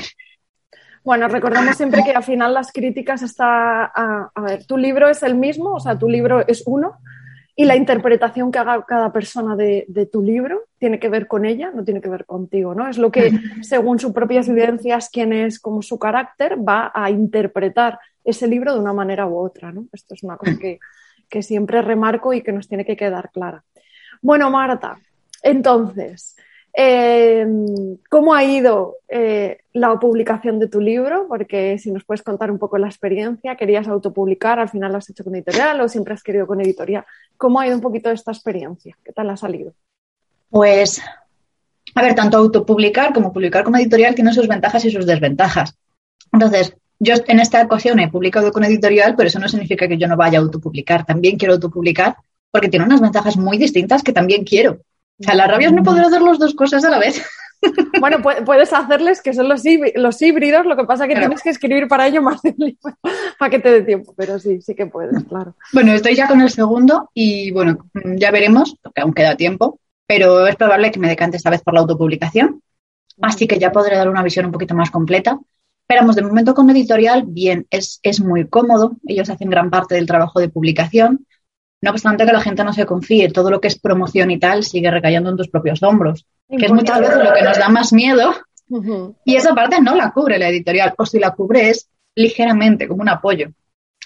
Bueno, 1.05 1.29
recordemos 1.29 1.77
siempre 1.77 2.03
que 2.03 2.13
al 2.13 2.25
final 2.25 2.55
las 2.55 2.73
críticas 2.73 3.23
está, 3.23 3.85
a, 3.85 4.31
a, 4.35 4.41
ver, 4.41 4.65
tu 4.65 4.79
libro 4.79 5.09
es 5.09 5.23
el 5.23 5.37
mismo, 5.37 5.75
o 5.75 5.81
sea, 5.81 5.99
tu 5.99 6.09
libro 6.09 6.45
es 6.49 6.65
uno, 6.67 6.97
y 7.59 7.65
la 7.65 7.75
interpretación 7.75 8.53
que 8.53 8.59
haga 8.59 8.85
cada 8.85 9.13
persona 9.13 9.57
de, 9.57 10.09
tu 10.13 10.23
libro 10.23 10.65
tiene 10.79 11.01
que 11.01 11.09
ver 11.09 11.27
con 11.27 11.47
ella, 11.47 11.73
no 11.75 11.85
tiene 11.85 12.03
que 12.03 12.11
ver 12.11 12.27
contigo, 12.27 12.75
¿no? 12.75 12.87
Es 12.87 12.99
lo 12.99 13.11
que, 13.11 13.31
según 13.63 13.99
sus 13.99 14.13
propias 14.13 14.47
vivencias, 14.47 15.09
quién 15.11 15.33
es 15.33 15.59
como 15.59 15.81
su 15.81 15.99
carácter, 15.99 16.59
va 16.59 16.93
a 16.95 17.11
interpretar 17.11 17.99
ese 18.23 18.47
libro 18.47 18.75
de 18.75 18.81
una 18.81 18.93
manera 18.93 19.27
u 19.27 19.39
otra, 19.39 19.73
¿no? 19.73 19.87
Esto 19.91 20.15
es 20.15 20.23
una 20.23 20.37
cosa 20.37 20.59
que, 20.61 20.79
que 21.31 21.43
siempre 21.43 21.81
remarco 21.81 22.35
y 22.35 22.43
que 22.43 22.53
nos 22.53 22.69
tiene 22.69 22.85
que 22.85 22.97
quedar 22.97 23.31
clara. 23.31 23.65
Bueno, 24.21 24.51
Marta, 24.51 24.99
entonces, 25.43 26.37
Em, 26.79 27.97
¿Cómo 28.11 28.35
ha 28.35 28.45
ido 28.45 28.99
eh, 29.09 29.61
la 29.73 29.99
publicación 29.99 30.59
de 30.59 30.69
tu 30.69 30.79
libro? 30.79 31.27
Porque 31.27 31.79
si 31.79 31.91
nos 31.91 32.05
puedes 32.05 32.23
contar 32.23 32.51
un 32.51 32.59
poco 32.59 32.77
la 32.77 32.87
experiencia, 32.87 33.57
¿querías 33.57 33.89
autopublicar? 33.89 34.61
¿Al 34.61 34.69
final 34.69 34.93
lo 34.93 34.99
has 34.99 35.09
hecho 35.09 35.25
con 35.25 35.35
editorial 35.35 35.81
o 35.81 35.89
siempre 35.89 36.13
has 36.13 36.23
querido 36.23 36.47
con 36.47 36.61
editorial? 36.61 37.07
¿Cómo 37.39 37.61
ha 37.61 37.67
ido 37.67 37.77
un 37.77 37.81
poquito 37.81 38.11
esta 38.11 38.31
experiencia? 38.31 38.95
¿Qué 39.03 39.15
tal 39.15 39.31
ha 39.31 39.39
salido? 39.39 39.73
Pues, 40.51 41.01
a 41.95 42.03
ver, 42.03 42.15
tanto 42.15 42.37
autopublicar 42.37 43.15
como 43.15 43.33
publicar 43.33 43.65
como 43.65 43.79
editorial 43.79 44.15
tiene 44.15 44.35
sus 44.35 44.47
ventajas 44.47 44.85
y 44.85 44.91
sus 44.91 45.07
desventajas. 45.07 45.79
Entonces, 46.31 46.77
yo 46.99 47.15
en 47.27 47.41
esta 47.41 47.63
ocasión 47.63 48.01
he 48.01 48.11
publicado 48.11 48.53
con 48.53 48.65
editorial, 48.65 49.15
pero 49.17 49.29
eso 49.29 49.39
no 49.39 49.49
significa 49.49 49.89
que 49.89 49.97
yo 49.97 50.09
no 50.09 50.19
vaya 50.19 50.39
a 50.39 50.43
autopublicar. 50.43 51.07
También 51.07 51.39
quiero 51.39 51.55
autopublicar 51.55 52.17
porque 52.51 52.69
tiene 52.69 52.85
unas 52.85 53.01
ventajas 53.01 53.39
muy 53.39 53.57
distintas 53.57 54.03
que 54.03 54.13
también 54.13 54.45
quiero. 54.45 54.81
O 55.19 55.25
sea, 55.25 55.35
la 55.35 55.47
rabia 55.47 55.69
es 55.69 55.73
no 55.73 55.83
poder 55.83 56.05
hacer 56.05 56.21
las 56.21 56.39
dos 56.39 56.55
cosas 56.55 56.85
a 56.85 56.91
la 56.91 56.99
vez. 56.99 57.25
Bueno, 58.01 58.19
puedes 58.45 58.73
hacerles 58.73 59.23
que 59.23 59.33
son 59.33 59.49
los, 59.49 59.65
híbridos, 59.65 60.67
lo 60.67 60.77
que 60.77 60.85
pasa 60.85 61.05
es 61.05 61.15
que 61.15 61.19
tienes 61.19 61.43
que 61.43 61.51
escribir 61.51 61.89
para 61.89 62.07
ello 62.07 62.23
más 62.23 62.43
de 62.43 62.51
un 62.51 62.67
libro 62.67 62.99
para 63.39 63.51
que 63.51 63.59
te 63.59 63.71
dé 63.71 63.83
tiempo, 63.83 64.15
pero 64.17 64.39
sí, 64.39 64.61
sí 64.61 64.75
que 64.75 64.87
puedes, 64.87 65.25
claro. 65.25 65.55
Bueno, 65.73 65.93
estoy 65.93 66.15
ya 66.15 66.29
con 66.29 66.41
el 66.41 66.51
segundo 66.51 67.11
y 67.15 67.51
bueno, 67.53 67.79
ya 67.95 68.31
veremos, 68.31 68.77
porque 68.83 69.01
aún 69.01 69.15
queda 69.15 69.37
tiempo, 69.37 69.81
pero 70.07 70.47
es 70.47 70.57
probable 70.57 70.91
que 70.91 71.01
me 71.01 71.09
decante 71.09 71.39
esta 71.39 71.51
vez 71.51 71.63
por 71.63 71.75
la 71.75 71.81
autopublicación, 71.81 72.63
así 73.23 73.47
que 73.47 73.59
ya 73.59 73.73
podré 73.73 73.97
dar 73.97 74.09
una 74.09 74.23
visión 74.23 74.47
un 74.47 74.53
poquito 74.53 74.75
más 74.75 74.91
completa. 74.91 75.39
Esperamos, 75.89 76.17
de 76.17 76.23
momento 76.23 76.55
con 76.55 76.69
editorial, 76.71 77.25
bien, 77.27 77.67
es, 77.71 78.01
es 78.03 78.21
muy 78.21 78.49
cómodo, 78.49 78.97
ellos 79.07 79.31
hacen 79.31 79.51
gran 79.51 79.71
parte 79.71 79.95
del 79.95 80.07
trabajo 80.07 80.41
de 80.41 80.49
publicación, 80.49 81.26
no 81.87 81.93
obstante 81.93 82.27
que 82.27 82.33
la 82.33 82.41
gente 82.41 82.65
no 82.65 82.73
se 82.73 82.85
confíe, 82.85 83.31
todo 83.31 83.49
lo 83.49 83.61
que 83.61 83.69
es 83.69 83.79
promoción 83.79 84.31
y 84.33 84.41
tal 84.41 84.65
sigue 84.65 84.91
recayendo 84.91 85.31
en 85.31 85.37
tus 85.37 85.49
propios 85.49 85.83
hombros, 85.85 86.27
que 86.49 86.67
es 86.67 86.73
muchas 86.73 87.01
veces 87.01 87.23
lo 87.23 87.33
que 87.33 87.43
nos 87.43 87.59
da 87.59 87.69
más 87.69 87.93
miedo. 87.93 88.35
Y 89.25 89.37
esa 89.37 89.55
parte 89.55 89.81
no 89.81 89.95
la 89.95 90.11
cubre 90.11 90.37
la 90.39 90.49
editorial, 90.49 90.95
o 90.99 91.07
si 91.07 91.21
la 91.21 91.31
cubre 91.31 91.71
es 91.71 91.89
ligeramente, 92.17 92.89
como 92.89 93.03
un 93.03 93.09
apoyo. 93.09 93.51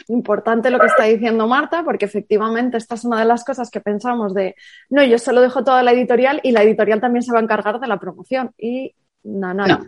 Importante 0.08 0.70
lo 0.70 0.78
que 0.78 0.88
está 0.88 1.04
diciendo 1.04 1.48
Marta, 1.48 1.82
porque 1.84 2.04
efectivamente 2.04 2.76
esta 2.76 2.96
es 2.96 3.04
una 3.04 3.18
de 3.18 3.24
las 3.24 3.44
cosas 3.44 3.70
que 3.70 3.80
pensamos 3.80 4.34
de, 4.34 4.54
no, 4.90 5.02
yo 5.02 5.16
se 5.18 5.32
lo 5.32 5.40
dejo 5.40 5.64
todo 5.64 5.76
a 5.76 5.82
la 5.82 5.92
editorial 5.92 6.40
y 6.42 6.52
la 6.52 6.62
editorial 6.62 7.00
también 7.00 7.22
se 7.22 7.32
va 7.32 7.38
a 7.38 7.42
encargar 7.42 7.80
de 7.80 7.86
la 7.86 7.98
promoción. 7.98 8.50
Y 8.58 8.94
no, 9.24 9.54
no. 9.54 9.66
La 9.66 9.86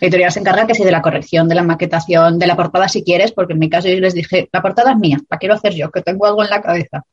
editorial 0.00 0.30
se 0.30 0.38
encarga 0.38 0.68
que 0.68 0.74
sí 0.74 0.84
de 0.84 0.92
la 0.92 1.02
corrección, 1.02 1.48
de 1.48 1.56
la 1.56 1.64
maquetación, 1.64 2.38
de 2.38 2.46
la 2.46 2.54
portada 2.54 2.88
si 2.88 3.02
quieres, 3.02 3.32
porque 3.32 3.54
en 3.54 3.58
mi 3.58 3.68
caso 3.68 3.88
yo 3.88 3.98
les 3.98 4.14
dije, 4.14 4.48
la 4.52 4.62
portada 4.62 4.92
es 4.92 4.98
mía, 4.98 5.18
la 5.28 5.38
quiero 5.38 5.56
hacer 5.56 5.74
yo, 5.74 5.90
que 5.90 6.02
tengo 6.02 6.26
algo 6.26 6.44
en 6.44 6.50
la 6.50 6.62
cabeza 6.62 7.04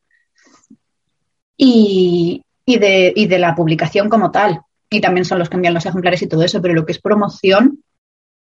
y, 1.64 2.44
de, 2.66 3.14
de, 3.16 3.40
la 3.40 3.54
publicación 3.54 4.10
como 4.10 4.32
tal. 4.32 4.62
y 4.90 5.00
también 5.00 5.26
son 5.26 5.38
los 5.38 5.48
que 5.48 5.58
envían 5.58 5.76
los 5.76 5.86
ejemplares 5.86 6.22
y 6.24 6.28
todo 6.28 6.42
eso, 6.42 6.62
pero 6.62 6.74
lo 6.74 6.86
que 6.86 6.92
es 6.92 7.00
promoción 7.00 7.84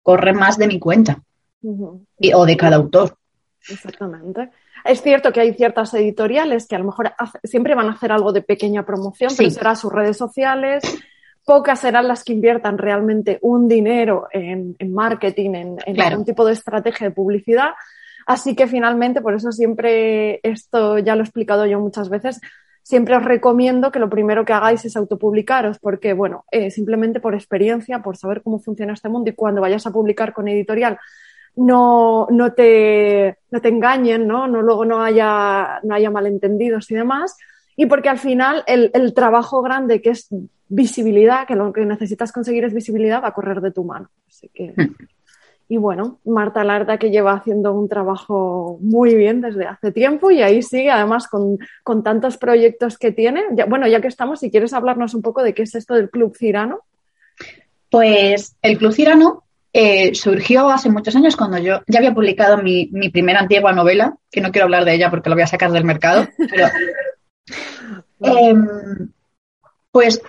corre 0.02 0.32
más 0.32 0.56
de 0.56 0.68
mi 0.68 0.78
cuenta 0.78 1.20
o 1.62 2.46
de 2.46 2.56
cada 2.56 2.76
autor. 2.76 3.16
Exactamente. 3.68 4.50
Es 4.84 5.02
cierto 5.02 5.32
que 5.32 5.40
hay 5.40 5.52
ciertas 5.52 5.92
editoriales 5.94 6.68
que 6.68 6.76
a 6.76 6.78
lo 6.78 6.84
mejor 6.84 7.12
siempre 7.42 7.74
van 7.74 7.88
a 7.88 7.92
hacer 7.92 8.12
algo 8.12 8.32
de 8.32 8.42
pequeña 8.42 8.86
promoción, 8.86 9.32
pero 9.36 9.50
será 9.50 9.74
sus 9.74 9.92
redes 9.92 10.16
sociales. 10.16 10.84
Pocas 11.44 11.80
serán 11.80 12.06
las 12.06 12.22
que 12.22 12.34
inviertan 12.34 12.78
realmente 12.78 13.38
un 13.42 13.68
dinero 13.68 14.28
en, 14.32 14.76
marketing, 14.92 15.78
en, 15.86 16.00
algún 16.00 16.24
tipo 16.24 16.44
de 16.46 16.52
estrategia 16.52 17.08
de 17.08 17.14
publicidad. 17.14 17.70
Así 18.26 18.54
que 18.54 18.68
finalmente, 18.68 19.20
por 19.20 19.34
eso 19.34 19.50
siempre, 19.50 20.38
esto 20.42 20.98
ya 20.98 21.16
lo 21.16 21.22
he 21.22 21.24
explicado 21.24 21.66
yo 21.66 21.80
muchas 21.80 22.08
veces, 22.08 22.40
siempre 22.88 23.14
os 23.14 23.22
recomiendo 23.22 23.92
que 23.92 23.98
lo 23.98 24.08
primero 24.08 24.46
que 24.46 24.54
hagáis 24.54 24.82
es 24.86 24.96
autopublicaros, 24.96 25.78
porque, 25.78 26.14
bueno, 26.14 26.46
eh, 26.50 26.70
simplemente 26.70 27.20
por 27.20 27.34
experiencia, 27.34 28.00
por 28.00 28.16
saber 28.16 28.40
cómo 28.40 28.60
funciona 28.60 28.94
este 28.94 29.10
mundo 29.10 29.28
y 29.28 29.34
cuando 29.34 29.60
vayas 29.60 29.86
a 29.86 29.90
publicar 29.90 30.32
con 30.32 30.48
editorial, 30.48 30.98
no, 31.54 32.26
no, 32.30 32.54
te, 32.54 33.36
no 33.50 33.60
te 33.60 33.68
engañen, 33.68 34.26
¿no? 34.26 34.48
no 34.48 34.62
luego 34.62 34.86
no 34.86 35.02
haya, 35.02 35.80
no 35.82 35.94
haya 35.94 36.10
malentendidos 36.10 36.90
y 36.90 36.94
demás. 36.94 37.36
Y 37.76 37.84
porque 37.84 38.08
al 38.08 38.18
final 38.18 38.64
el, 38.66 38.90
el, 38.94 39.12
trabajo 39.12 39.60
grande 39.60 40.00
que 40.00 40.08
es 40.08 40.28
visibilidad, 40.68 41.46
que 41.46 41.56
lo 41.56 41.74
que 41.74 41.84
necesitas 41.84 42.32
conseguir 42.32 42.64
es 42.64 42.72
visibilidad, 42.72 43.22
va 43.22 43.28
a 43.28 43.34
correr 43.34 43.60
de 43.60 43.70
tu 43.70 43.84
mano. 43.84 44.08
Así 44.26 44.48
que, 44.48 44.72
hmm. 44.74 44.94
Y 45.70 45.76
bueno, 45.76 46.18
Marta 46.24 46.64
Larda 46.64 46.98
que 46.98 47.10
lleva 47.10 47.34
haciendo 47.34 47.74
un 47.74 47.90
trabajo 47.90 48.78
muy 48.80 49.14
bien 49.14 49.42
desde 49.42 49.66
hace 49.66 49.92
tiempo 49.92 50.30
y 50.30 50.40
ahí 50.40 50.62
sigue, 50.62 50.90
además 50.90 51.28
con, 51.28 51.58
con 51.84 52.02
tantos 52.02 52.38
proyectos 52.38 52.96
que 52.96 53.12
tiene. 53.12 53.44
bueno, 53.68 53.86
ya 53.86 54.00
que 54.00 54.08
estamos, 54.08 54.40
si 54.40 54.50
quieres 54.50 54.72
hablarnos 54.72 55.12
un 55.12 55.20
poco 55.20 55.42
de 55.42 55.52
qué 55.52 55.62
es 55.62 55.74
esto 55.74 55.94
del 55.94 56.08
Club 56.08 56.34
Cirano. 56.34 56.80
Pues 57.90 58.56
el 58.62 58.78
Club 58.78 58.92
Cirano 58.92 59.44
eh, 59.74 60.14
surgió 60.14 60.70
hace 60.70 60.88
muchos 60.88 61.14
años 61.14 61.36
cuando 61.36 61.58
yo 61.58 61.80
ya 61.86 61.98
había 61.98 62.14
publicado 62.14 62.62
mi, 62.62 62.86
primera 63.12 63.40
antigua 63.40 63.72
novela, 63.72 64.16
que 64.30 64.40
no 64.40 64.50
quiero 64.50 64.64
hablar 64.64 64.86
de 64.86 64.94
ella 64.94 65.10
porque 65.10 65.28
la 65.28 65.36
voy 65.36 65.42
a 65.42 65.48
sacar 65.48 65.70
del 65.70 65.84
mercado, 65.84 66.26
pero 66.50 66.68
em, 68.20 69.10
pues 69.90 70.22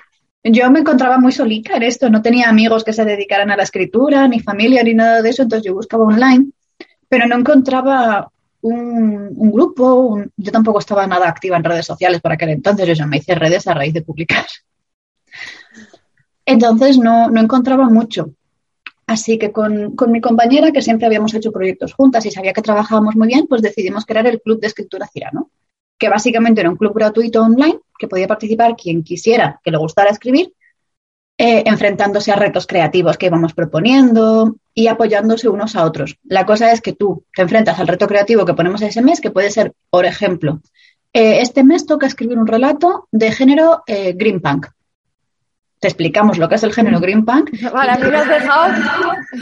yo 0.43 0.71
me 0.71 0.79
encontraba 0.79 1.17
muy 1.17 1.31
solita 1.31 1.75
en 1.75 1.83
esto, 1.83 2.09
no 2.09 2.21
tenía 2.21 2.49
amigos 2.49 2.83
que 2.83 2.93
se 2.93 3.05
dedicaran 3.05 3.51
a 3.51 3.57
la 3.57 3.63
escritura, 3.63 4.27
ni 4.27 4.39
familia, 4.39 4.83
ni 4.83 4.93
nada 4.93 5.21
de 5.21 5.29
eso, 5.29 5.43
entonces 5.43 5.65
yo 5.65 5.73
buscaba 5.73 6.05
online, 6.05 6.51
pero 7.07 7.27
no 7.27 7.35
encontraba 7.35 8.31
un, 8.61 9.51
grupo, 9.51 10.23
yo 10.35 10.51
tampoco 10.51 10.79
estaba 10.79 11.07
nada 11.07 11.27
activa 11.27 11.57
en 11.57 11.63
redes 11.63 11.85
sociales 11.85 12.21
por 12.21 12.31
aquel 12.31 12.49
entonces, 12.49 12.87
yo 12.87 12.93
ya 12.93 13.05
me 13.05 13.17
hice 13.17 13.35
redes 13.35 13.67
a 13.67 13.73
raíz 13.73 13.93
de 13.93 14.01
publicar. 14.01 14.45
Entonces 16.45 16.97
no, 16.97 17.29
no 17.29 17.41
encontraba 17.41 17.89
mucho. 17.89 18.33
Así 19.09 19.39
que 19.39 19.51
con, 19.51 19.95
mi 20.11 20.21
compañera, 20.21 20.71
que 20.71 20.83
siempre 20.83 21.07
habíamos 21.07 21.33
hecho 21.33 21.51
proyectos 21.51 21.93
juntas 21.93 22.27
y 22.27 22.31
sabía 22.31 22.53
que 22.53 22.61
trabajábamos 22.61 23.15
muy 23.15 23.27
bien, 23.27 23.47
pues 23.47 23.63
decidimos 23.63 24.05
crear 24.05 24.27
el 24.27 24.39
Club 24.39 24.59
de 24.59 24.67
Escritura 24.67 25.07
Cirano, 25.11 25.49
que 25.99 26.09
básicamente 26.09 26.61
era 26.61 26.69
un 26.69 26.77
club 26.77 26.93
gratuito 26.93 27.41
online 27.41 27.79
que 27.97 28.07
podía 28.07 28.27
participar 28.27 28.75
quien 28.75 29.03
quisiera, 29.03 29.59
que 29.63 29.71
le 29.71 29.77
gustara 29.77 30.09
escribir, 30.09 30.53
eh, 31.37 31.63
enfrentándose 31.65 32.31
a 32.31 32.35
retos 32.35 32.65
creativos 32.65 33.17
que 33.17 33.27
íbamos 33.27 33.53
proponiendo 33.53 34.55
y 34.73 34.87
apoyándose 34.87 35.49
unos 35.49 35.75
a 35.75 35.83
otros. 35.83 36.17
La 36.23 36.45
cosa 36.45 36.71
es 36.71 36.81
que 36.81 36.93
tú 36.93 37.25
te 37.35 37.41
enfrentas 37.41 37.79
al 37.79 37.87
reto 37.87 38.07
creativo 38.07 38.45
que 38.45 38.53
ponemos 38.53 38.81
ese 38.81 39.01
mes, 39.01 39.21
que 39.21 39.31
puede 39.31 39.51
ser, 39.51 39.73
por 39.89 40.05
ejemplo, 40.05 40.61
eh, 41.13 41.41
este 41.41 41.63
mes 41.63 41.85
toca 41.85 42.07
escribir 42.07 42.37
un 42.37 42.47
relato 42.47 43.07
de 43.11 43.31
género 43.31 43.83
eh, 43.85 44.13
green 44.13 44.41
punk 44.41 44.67
te 45.79 45.87
explicamos 45.87 46.37
lo 46.37 46.49
que 46.49 46.55
es 46.55 46.63
el 46.63 46.73
género 46.73 46.99
green 46.99 47.23
punk. 47.23 47.51
Vale, 47.71 47.91
a 47.91 47.97
mí 47.97 48.11
me 48.11 48.17
has 48.17 48.27
dejado, 48.27 48.73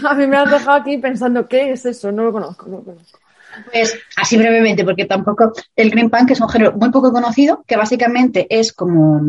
a 0.08 0.14
mí 0.14 0.28
me 0.28 0.38
has 0.38 0.52
dejado 0.52 0.78
aquí 0.78 0.98
pensando 0.98 1.48
qué 1.48 1.72
es 1.72 1.86
eso, 1.86 2.12
no 2.12 2.26
lo 2.26 2.32
conozco, 2.32 2.68
no 2.68 2.78
lo 2.78 2.84
conozco. 2.84 3.20
Pues 3.66 3.98
así 4.16 4.38
brevemente, 4.38 4.84
porque 4.84 5.06
tampoco 5.06 5.54
el 5.76 5.90
green 5.90 6.10
punk 6.10 6.32
es 6.32 6.42
un 6.42 6.50
género 6.50 6.74
muy 6.74 6.92
poco 6.92 7.12
conocido, 7.12 7.64
que 7.68 7.78
básicamente 7.78 8.48
es 8.50 8.74
como 8.74 9.22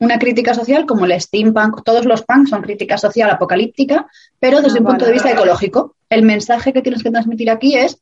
una 0.00 0.18
crítica 0.18 0.54
social, 0.54 0.86
como 0.86 1.04
el 1.04 1.20
steampunk, 1.20 1.82
todos 1.82 2.04
los 2.04 2.22
punks 2.22 2.50
son 2.50 2.62
crítica 2.62 2.98
social 2.98 3.30
apocalíptica, 3.30 4.06
pero 4.38 4.60
desde 4.60 4.80
un 4.80 4.86
ah, 4.86 4.90
punto 4.90 5.04
de 5.04 5.12
vista 5.12 5.32
ecológico. 5.32 5.96
El 6.08 6.22
mensaje 6.22 6.72
que 6.72 6.82
tienes 6.82 7.02
que 7.02 7.10
transmitir 7.10 7.50
aquí 7.50 7.74
es, 7.74 8.00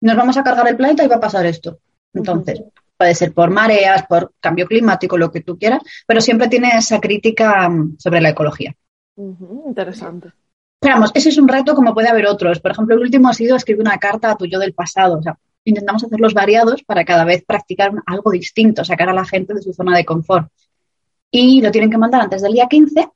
nos 0.00 0.16
vamos 0.16 0.36
a 0.36 0.42
cargar 0.42 0.68
el 0.68 0.76
planeta 0.76 1.04
y 1.04 1.08
va 1.08 1.16
a 1.16 1.20
pasar 1.20 1.46
esto. 1.46 1.78
Entonces, 2.12 2.62
puede 2.96 3.14
ser 3.14 3.32
por 3.32 3.50
mareas, 3.50 4.06
por 4.06 4.32
cambio 4.40 4.66
climático, 4.66 5.16
lo 5.16 5.30
que 5.30 5.42
tú 5.42 5.58
quieras, 5.58 5.82
pero 6.06 6.20
siempre 6.20 6.48
tiene 6.48 6.70
esa 6.76 7.00
crítica 7.00 7.68
mm, 7.68 7.96
sobre 7.98 8.20
la 8.20 8.30
ecología. 8.30 8.74
interesante. 9.16 10.32
Ese 11.14 11.30
es 11.30 11.38
un 11.38 11.48
reto 11.48 11.74
como 11.74 11.94
puede 11.94 12.08
haber 12.08 12.26
otros. 12.26 12.60
Por 12.60 12.70
ejemplo, 12.70 12.94
el 12.94 13.00
último 13.00 13.28
ha 13.28 13.34
sido 13.34 13.56
escribir 13.56 13.80
una 13.80 13.98
carta 13.98 14.30
a 14.30 14.36
tu 14.36 14.46
yo 14.46 14.58
del 14.58 14.72
pasado. 14.72 15.18
O 15.18 15.22
sea, 15.22 15.38
intentamos 15.64 16.04
hacerlos 16.04 16.32
variados 16.32 16.82
para 16.84 17.04
cada 17.04 17.24
vez 17.24 17.44
practicar 17.44 17.92
algo 18.06 18.30
distinto, 18.30 18.84
sacar 18.84 19.08
a 19.08 19.12
la 19.12 19.24
gente 19.24 19.54
de 19.54 19.62
su 19.62 19.72
zona 19.72 19.96
de 19.96 20.04
confort. 20.04 20.48
Y 21.30 21.60
lo 21.60 21.70
tienen 21.70 21.90
que 21.90 21.98
mandar 21.98 22.20
antes 22.20 22.42
del 22.42 22.52
día 22.52 22.66
15 22.68 23.08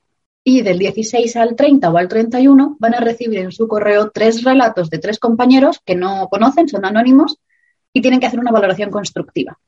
y 0.42 0.62
del 0.62 0.78
16 0.78 1.36
al 1.36 1.54
30 1.54 1.90
o 1.90 1.96
al 1.96 2.08
31 2.08 2.76
van 2.80 2.94
a 2.94 3.00
recibir 3.00 3.38
en 3.38 3.52
su 3.52 3.68
correo 3.68 4.10
tres 4.10 4.42
relatos 4.42 4.90
de 4.90 4.98
tres 4.98 5.18
compañeros 5.18 5.80
que 5.84 5.94
no 5.94 6.28
conocen, 6.28 6.68
son 6.68 6.84
anónimos 6.84 7.38
y 7.92 8.00
tienen 8.00 8.20
que 8.20 8.26
hacer 8.26 8.40
una 8.40 8.50
valoración 8.50 8.90
constructiva. 8.90 9.58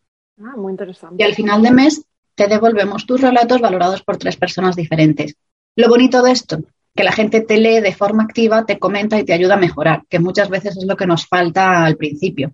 Ah, 0.40 0.54
muy 0.56 0.72
interesante. 0.72 1.16
Y 1.18 1.22
al 1.24 1.34
final 1.34 1.62
de 1.62 1.70
mes 1.70 2.04
te 2.34 2.48
devolvemos 2.48 3.06
tus 3.06 3.20
relatos 3.20 3.60
valorados 3.60 4.02
por 4.02 4.16
tres 4.16 4.36
personas 4.36 4.74
diferentes. 4.74 5.36
Lo 5.76 5.88
bonito 5.88 6.22
de 6.22 6.32
esto, 6.32 6.58
que 6.94 7.04
la 7.04 7.12
gente 7.12 7.40
te 7.40 7.56
lee 7.56 7.80
de 7.80 7.94
forma 7.94 8.24
activa, 8.24 8.64
te 8.64 8.78
comenta 8.78 9.18
y 9.18 9.24
te 9.24 9.32
ayuda 9.32 9.54
a 9.54 9.58
mejorar, 9.58 10.02
que 10.08 10.18
muchas 10.18 10.48
veces 10.48 10.76
es 10.76 10.84
lo 10.86 10.96
que 10.96 11.06
nos 11.06 11.26
falta 11.26 11.84
al 11.84 11.96
principio. 11.96 12.52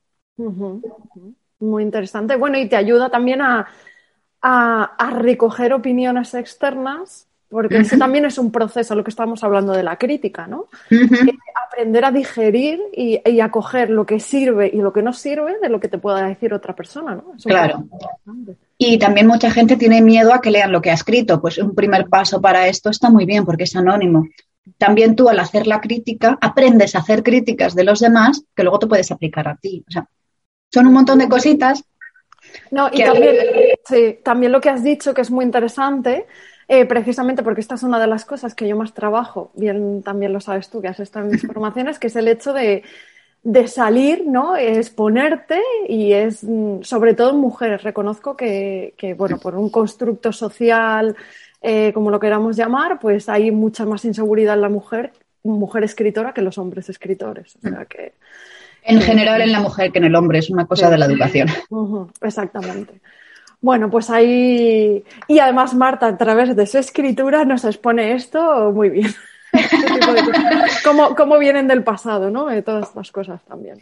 Muy 1.61 1.83
interesante. 1.83 2.37
Bueno, 2.37 2.59
y 2.59 2.69
te 2.69 2.77
ayuda 2.77 3.11
también 3.11 3.43
a, 3.43 3.67
a 4.41 5.11
recoger 5.11 5.73
opiniones 5.73 6.35
externas 6.35 7.29
porque 7.49 7.79
eso 7.79 7.97
también 7.97 8.25
es 8.27 8.39
un 8.39 8.53
proceso, 8.53 8.95
lo 8.95 9.03
que 9.03 9.11
estábamos 9.11 9.43
hablando 9.43 9.73
de 9.73 9.83
la 9.83 9.97
crítica, 9.97 10.47
¿no? 10.47 10.69
aprender 11.67 12.05
a 12.05 12.11
digerir 12.11 12.81
y, 12.93 13.21
y, 13.25 13.41
acoger 13.41 13.91
lo 13.91 14.05
que 14.05 14.21
sirve 14.21 14.71
y 14.73 14.79
lo 14.79 14.93
que 14.93 15.03
no 15.03 15.13
sirve 15.13 15.59
de 15.61 15.69
lo 15.69 15.81
que 15.81 15.89
te 15.89 15.99
pueda 15.99 16.27
decir 16.27 16.53
otra 16.53 16.75
persona, 16.75 17.15
¿no? 17.15 17.35
claro. 17.45 17.85
Y 18.81 18.99
también 18.99 19.27
mucha 19.27 19.51
gente 19.51 19.77
tiene 19.77 20.01
miedo 20.01 20.33
a 20.33 20.41
que 20.41 20.53
lean 20.53 20.71
lo 20.71 20.81
que 20.81 20.91
ha 20.91 20.95
escrito. 20.95 21.41
Pues 21.41 21.59
un 21.59 21.75
primer 21.75 22.09
paso 22.09 22.41
para 22.41 22.69
esto 22.69 22.91
está 22.91 23.11
muy 23.11 23.27
bien 23.27 23.45
porque 23.45 23.65
es 23.65 23.75
anónimo. 23.75 24.29
También 24.77 25.17
tú 25.17 25.29
al 25.29 25.41
hacer 25.41 25.67
la 25.67 25.81
crítica 25.81 26.39
aprendes 26.41 26.95
a 26.95 27.01
hacer 27.01 27.25
críticas 27.25 27.75
de 27.75 27.85
los 27.85 27.99
demás 27.99 28.45
que 28.55 28.63
luego 28.63 28.79
te 28.79 28.87
puedes 28.87 29.11
aplicar 29.11 29.49
a 29.49 29.57
ti. 29.57 29.85
O 29.89 29.91
sea, 29.91 30.09
son 30.73 30.87
un 30.87 30.93
montón 30.93 31.19
de 31.19 31.29
cositas. 31.29 31.83
No, 32.71 32.89
y 32.93 33.03
también, 33.03 33.37
sí, 33.85 34.19
también 34.23 34.53
lo 34.53 34.61
que 34.61 34.71
has 34.71 34.85
dicho 34.85 35.13
que 35.13 35.23
es 35.23 35.31
muy 35.31 35.45
interesante 35.45 36.27
eh, 36.69 36.85
precisamente 36.85 37.43
porque 37.43 37.63
esta 37.63 37.75
es 37.75 37.83
una 37.83 37.99
de 37.99 38.07
las 38.07 38.25
cosas 38.27 38.55
que 38.55 38.69
yo 38.69 38.77
más 38.77 38.93
trabajo, 38.93 39.51
bien 39.55 40.03
también 40.03 40.35
lo 40.35 40.41
sabes 40.41 40.69
tú 40.69 40.83
que 40.83 40.89
has 40.89 41.01
estado 41.01 41.25
en 41.25 41.33
mis 41.33 41.47
formaciones, 41.47 41.99
que 41.99 42.09
es 42.09 42.17
el 42.17 42.29
hecho 42.29 42.53
de, 42.53 42.85
salir, 43.67 44.25
¿no? 44.27 44.57
Exponerte 44.57 45.61
y 45.89 46.13
es 46.13 46.45
mm, 46.45 46.83
sobre 46.83 47.15
todo 47.15 47.31
en 47.31 47.39
mujeres. 47.39 47.83
Reconozco 47.83 48.37
que, 48.37 48.95
bueno, 49.17 49.39
por 49.39 49.55
un 49.55 49.71
constructo 49.71 50.33
social, 50.33 51.17
eh, 51.63 51.93
como 51.93 52.11
lo 52.11 52.21
queramos 52.21 52.57
llamar, 52.57 52.99
pues 52.99 53.29
hay 53.29 53.51
mucha 53.51 53.85
más 53.85 54.05
inseguridad 54.05 54.55
en 54.55 54.63
la 54.63 54.69
mujer, 54.69 55.13
mujer 55.43 55.85
escritora, 55.85 56.33
que 56.33 56.43
los 56.43 56.59
hombres 56.59 56.89
escritores. 56.89 57.57
O 57.57 57.69
sea 57.69 57.85
que. 57.85 58.15
En 58.83 59.01
general 59.01 59.43
en 59.43 59.53
la 59.53 59.61
mujer 59.61 59.93
que 59.93 59.99
en 59.99 60.05
el 60.05 60.15
hombre, 60.15 60.39
es 60.39 60.51
una 60.51 60.67
cosa 60.67 60.89
de 60.89 60.99
la 60.99 61.07
educación. 61.07 61.49
exactamente. 62.23 63.01
Bueno, 63.61 63.91
pues 63.91 64.09
ahí. 64.09 65.05
Y 65.27 65.39
además, 65.41 65.75
Marta, 65.75 66.07
a 66.07 66.17
través 66.17 66.55
de 66.55 66.67
su 66.67 66.79
escritura, 66.79 67.45
nos 67.45 67.65
expone 67.65 68.13
esto 68.13 68.71
muy 68.73 68.89
bien. 68.89 69.11
Cómo, 71.17 71.39
vienen 71.39 71.69
del 71.69 71.83
pasado, 71.83 72.31
¿no? 72.31 72.47
De 72.47 72.63
todas 72.63 72.89
estas 72.89 73.13
cosas 73.13 73.41
también. 73.45 73.79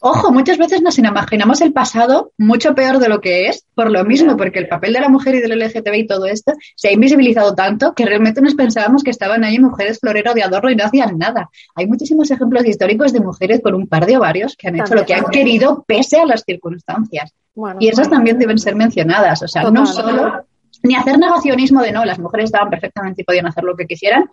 Ojo, 0.00 0.32
muchas 0.32 0.58
veces 0.58 0.82
nos 0.82 0.98
imaginamos 0.98 1.60
el 1.60 1.72
pasado 1.72 2.32
mucho 2.38 2.74
peor 2.74 2.98
de 2.98 3.08
lo 3.08 3.20
que 3.20 3.48
es, 3.48 3.64
por 3.74 3.90
lo 3.90 4.04
mismo, 4.04 4.36
porque 4.36 4.58
el 4.58 4.68
papel 4.68 4.92
de 4.92 5.00
la 5.00 5.08
mujer 5.08 5.34
y 5.34 5.40
del 5.40 5.58
LGTB 5.58 5.94
y 5.94 6.06
todo 6.06 6.26
esto 6.26 6.52
se 6.74 6.88
ha 6.88 6.92
invisibilizado 6.92 7.54
tanto 7.54 7.94
que 7.94 8.04
realmente 8.04 8.40
nos 8.40 8.54
pensábamos 8.54 9.02
que 9.02 9.10
estaban 9.10 9.44
ahí 9.44 9.58
mujeres 9.58 9.98
florero 9.98 10.34
de 10.34 10.42
adorno 10.42 10.70
y 10.70 10.76
no 10.76 10.84
hacían 10.84 11.18
nada. 11.18 11.50
Hay 11.74 11.86
muchísimos 11.86 12.30
ejemplos 12.30 12.64
históricos 12.66 13.12
de 13.12 13.20
mujeres 13.20 13.60
con 13.62 13.74
un 13.74 13.86
par 13.86 14.06
de 14.06 14.16
ovarios 14.16 14.56
que 14.56 14.68
han 14.68 14.76
hecho 14.76 14.94
lo 14.94 15.04
que 15.04 15.14
han 15.14 15.26
querido 15.26 15.84
pese 15.86 16.20
a 16.20 16.26
las 16.26 16.42
circunstancias. 16.44 17.32
y 17.80 17.88
esas 17.88 18.10
también 18.10 18.38
deben 18.38 18.58
ser 18.58 18.76
mencionadas. 18.76 19.42
O 19.42 19.48
sea, 19.48 19.70
no 19.70 19.86
solo 19.86 20.46
ni 20.82 20.94
hacer 20.94 21.18
negacionismo 21.18 21.82
de 21.82 21.92
no, 21.92 22.04
las 22.04 22.18
mujeres 22.18 22.46
estaban 22.46 22.70
perfectamente 22.70 23.22
y 23.22 23.24
podían 23.24 23.46
hacer 23.46 23.64
lo 23.64 23.76
que 23.76 23.86
quisieran, 23.86 24.30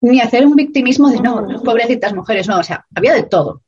ni 0.00 0.20
hacer 0.20 0.46
un 0.46 0.54
victimismo 0.54 1.08
de 1.10 1.20
no, 1.20 1.46
pobrecitas 1.64 2.14
mujeres, 2.14 2.48
no, 2.48 2.58
o 2.58 2.62
sea, 2.62 2.84
había 2.94 3.14
de 3.14 3.24
todo. 3.24 3.62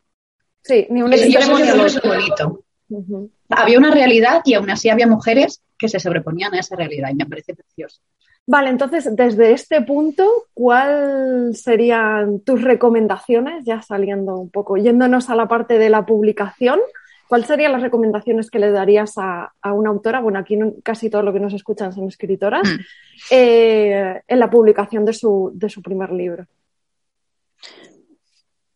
Sí, 0.63 0.87
ni 0.91 1.03
un 1.03 1.11
bonito. 1.11 2.65
Había 3.49 3.79
una 3.79 3.91
realidad 3.91 4.43
y 4.45 4.55
aún 4.55 4.71
así 4.71 4.89
había 4.89 5.07
mujeres 5.07 5.63
que 5.79 5.89
se 5.89 6.01
sobreponían 6.01 6.55
a 6.55 6.61
esa 6.61 6.77
realidad 6.77 7.11
y 7.11 7.15
me 7.15 7.27
parece 7.27 7.55
precioso. 7.55 8.01
Vale, 8.47 8.71
entonces, 8.71 9.15
desde 9.15 9.53
este 9.53 9.83
punto, 9.83 10.27
¿cuáles 10.55 11.61
serían 11.61 12.41
tus 12.41 12.63
recomendaciones? 12.63 13.65
Ya 13.67 13.83
saliendo 13.83 14.39
un 14.39 14.51
poco, 14.51 14.79
yéndonos 14.79 15.29
a 15.29 15.37
la 15.37 15.49
parte 15.49 15.79
de 15.79 15.91
la 15.91 16.07
publicación, 16.07 16.81
¿cuáles 17.29 17.47
serían 17.47 17.73
las 17.73 17.83
recomendaciones 17.83 18.51
que 18.51 18.59
le 18.59 18.71
darías 18.71 19.15
a, 19.17 19.53
una 19.73 19.91
autora? 19.91 20.21
Bueno, 20.21 20.39
aquí 20.39 20.59
casi 20.83 21.11
todo 21.11 21.23
lo 21.23 21.33
que 21.33 21.41
nos 21.41 21.55
escuchan 21.55 21.93
son 21.93 22.09
escritoras, 22.09 22.69
mm. 22.69 22.81
eh, 23.31 24.23
en 24.27 24.39
la 24.39 24.51
publicación 24.51 25.05
de 25.05 25.13
su, 25.13 25.53
de 25.55 25.69
su 25.69 25.83
primer 25.83 26.11
libro. 26.11 26.47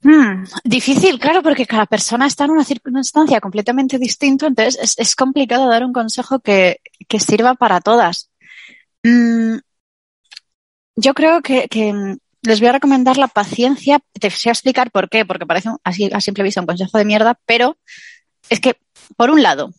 Hmm, 0.04 0.44
difícil, 0.64 1.20
claro, 1.20 1.42
porque 1.42 1.64
cada 1.64 1.86
persona 1.86 2.26
está 2.26 2.44
en 2.44 2.50
una 2.50 2.64
circunstancia 2.64 3.40
completamente 3.40 3.98
distinta, 3.98 4.48
entonces 4.48 4.96
es, 4.98 5.14
complicado 5.14 5.68
dar 5.68 5.84
un 5.84 5.92
consejo 5.92 6.40
que, 6.40 6.80
sirva 7.20 7.54
para 7.54 7.80
todas. 7.80 8.28
Hmm, 9.04 9.58
yo 10.96 11.14
creo 11.14 11.40
que, 11.40 11.68
les 12.44 12.58
voy 12.58 12.68
a 12.70 12.72
recomendar 12.72 13.16
la 13.18 13.28
paciencia. 13.28 14.00
Te 14.18 14.28
voy 14.28 14.34
a 14.46 14.50
explicar 14.50 14.90
por 14.90 15.08
qué, 15.08 15.24
porque 15.24 15.46
parece 15.46 15.68
así 15.84 16.10
a 16.12 16.20
simple 16.20 16.42
vista 16.42 16.60
un 16.60 16.66
consejo 16.66 16.98
de 16.98 17.04
mierda, 17.04 17.38
pero 17.46 17.78
es 18.48 18.60
que, 18.60 18.76
por 19.16 19.30
un 19.30 19.42
lado, 19.42 19.72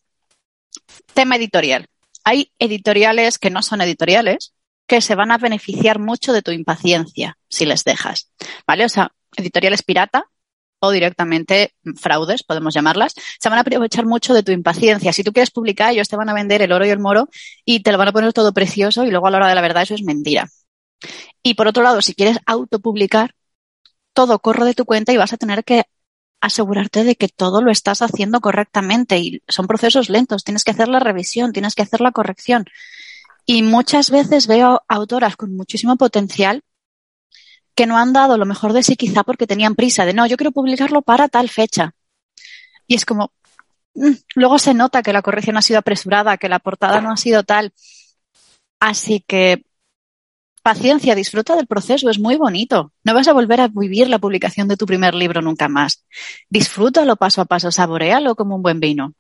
tema 1.14 1.36
editorial. 1.36 1.88
Hay 2.24 2.52
editoriales 2.60 3.38
que 3.38 3.50
no 3.50 3.62
son 3.62 3.82
editoriales 3.82 4.54
que 4.88 5.02
se 5.02 5.16
van 5.16 5.32
a 5.32 5.38
beneficiar 5.38 6.00
mucho 6.00 6.34
de 6.34 6.42
tu 6.42 6.52
impaciencia 6.52 7.38
si 7.50 7.66
les 7.66 7.84
dejas. 7.84 8.30
¿Vale? 8.68 8.86
O 8.86 8.90
sea, 8.90 9.12
editoriales 9.36 9.84
pirata 9.84 10.26
o 10.80 10.92
directamente 10.92 11.74
fraudes, 11.96 12.44
podemos 12.44 12.74
llamarlas, 12.74 13.14
se 13.40 13.50
van 13.50 13.58
a 13.58 13.62
aprovechar 13.62 14.06
mucho 14.06 14.34
de 14.34 14.44
tu 14.44 14.52
impaciencia. 14.52 15.14
Si 15.14 15.24
tú 15.24 15.32
quieres 15.32 15.52
publicar, 15.52 15.94
ellos 15.94 16.10
te 16.10 16.18
van 16.18 16.28
a 16.28 16.34
vender 16.34 16.62
el 16.62 16.74
oro 16.74 16.86
y 16.86 16.90
el 16.90 17.00
moro 17.00 17.30
y 17.64 17.82
te 17.82 17.92
lo 17.94 17.98
van 17.98 18.10
a 18.10 18.12
poner 18.12 18.34
todo 18.34 18.54
precioso 18.54 19.06
y 19.06 19.10
luego 19.10 19.28
a 19.28 19.32
la 19.32 19.38
hora 19.38 19.48
de 19.48 19.56
la 19.56 19.62
verdad 19.62 19.84
eso 19.84 19.96
es 19.96 20.04
mentira. 20.04 20.50
Y 21.42 21.54
por 21.54 21.68
otro 21.68 21.84
lado, 21.84 22.02
si 22.02 22.14
quieres 22.14 22.38
autopublicar, 22.46 23.34
todo 24.14 24.40
corre 24.40 24.66
de 24.66 24.74
tu 24.74 24.84
cuenta 24.84 25.14
y 25.14 25.18
vas 25.18 25.32
a 25.32 25.38
tener 25.38 25.64
que 25.64 25.84
asegurarte 26.44 27.06
de 27.06 27.16
que 27.16 27.30
todo 27.30 27.62
lo 27.62 27.72
estás 27.72 28.02
haciendo 28.02 28.42
correctamente 28.42 29.18
y 29.18 29.42
son 29.48 29.66
procesos 29.66 30.10
lentos, 30.10 30.44
tienes 30.44 30.66
que 30.66 30.72
hacer 30.72 30.90
la 30.90 31.00
revisión, 31.00 31.54
tienes 31.54 31.74
que 31.74 31.84
hacer 31.84 32.02
la 32.02 32.12
corrección. 32.12 32.66
Y 33.46 33.64
muchas 33.64 34.12
veces 34.12 34.48
veo 34.48 34.82
autoras 34.90 35.38
con 35.38 35.56
muchísimo 35.56 35.96
potencial 35.96 36.62
que 37.76 37.86
no 37.86 37.98
han 37.98 38.12
dado 38.12 38.38
lo 38.38 38.46
mejor 38.46 38.74
de 38.74 38.84
sí 38.84 38.98
quizá 38.98 39.24
porque 39.24 39.48
tenían 39.48 39.76
prisa 39.76 40.04
de 40.06 40.14
no, 40.14 40.28
yo 40.28 40.36
quiero 40.36 40.52
publicarlo 40.52 41.02
para 41.02 41.30
tal 41.30 41.48
fecha. 41.48 41.96
Y 42.88 42.96
es 42.96 43.06
como, 43.06 43.32
mm, 43.96 44.12
luego 44.36 44.60
se 44.60 44.74
nota 44.74 45.02
que 45.02 45.14
la 45.14 45.22
corrección 45.22 45.56
ha 45.56 45.62
sido 45.62 45.80
apresurada, 45.80 46.36
que 46.36 46.50
la 46.50 46.60
portada 46.60 47.00
no 47.00 47.10
ha 47.10 47.18
sido 47.18 47.44
tal. 47.44 47.72
Así 48.82 49.24
que 49.26 49.64
paciencia, 50.64 51.14
disfruta 51.14 51.56
del 51.56 51.68
proceso, 51.68 52.10
es 52.10 52.20
muy 52.20 52.38
bonito. 52.38 52.92
No 53.04 53.14
vas 53.14 53.28
a 53.28 53.34
volver 53.34 53.62
a 53.62 53.68
vivir 53.68 54.10
la 54.10 54.18
publicación 54.18 54.68
de 54.68 54.78
tu 54.78 54.86
primer 54.86 55.14
libro 55.14 55.42
nunca 55.42 55.68
más. 55.68 56.06
Disfrútalo 56.50 57.18
paso 57.18 57.42
a 57.42 57.46
paso, 57.46 57.72
saborealo 57.72 58.36
como 58.36 58.56
un 58.56 58.64
buen 58.64 58.80
vino. 58.80 59.14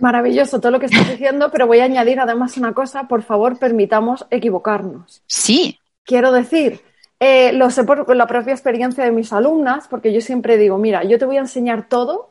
Maravilloso 0.00 0.60
todo 0.60 0.72
lo 0.72 0.80
que 0.80 0.86
estás 0.86 1.08
diciendo, 1.08 1.50
pero 1.52 1.66
voy 1.66 1.80
a 1.80 1.84
añadir 1.84 2.18
además 2.18 2.56
una 2.56 2.72
cosa, 2.72 3.06
por 3.06 3.22
favor, 3.22 3.58
permitamos 3.58 4.26
equivocarnos. 4.30 5.22
Sí. 5.26 5.78
Quiero 6.04 6.32
decir, 6.32 6.80
eh, 7.20 7.52
lo 7.52 7.70
sé 7.70 7.84
por 7.84 8.14
la 8.14 8.26
propia 8.26 8.52
experiencia 8.52 9.04
de 9.04 9.12
mis 9.12 9.32
alumnas, 9.32 9.86
porque 9.88 10.12
yo 10.12 10.20
siempre 10.20 10.56
digo, 10.56 10.78
mira, 10.78 11.04
yo 11.04 11.18
te 11.18 11.24
voy 11.24 11.36
a 11.36 11.40
enseñar 11.40 11.88
todo 11.88 12.30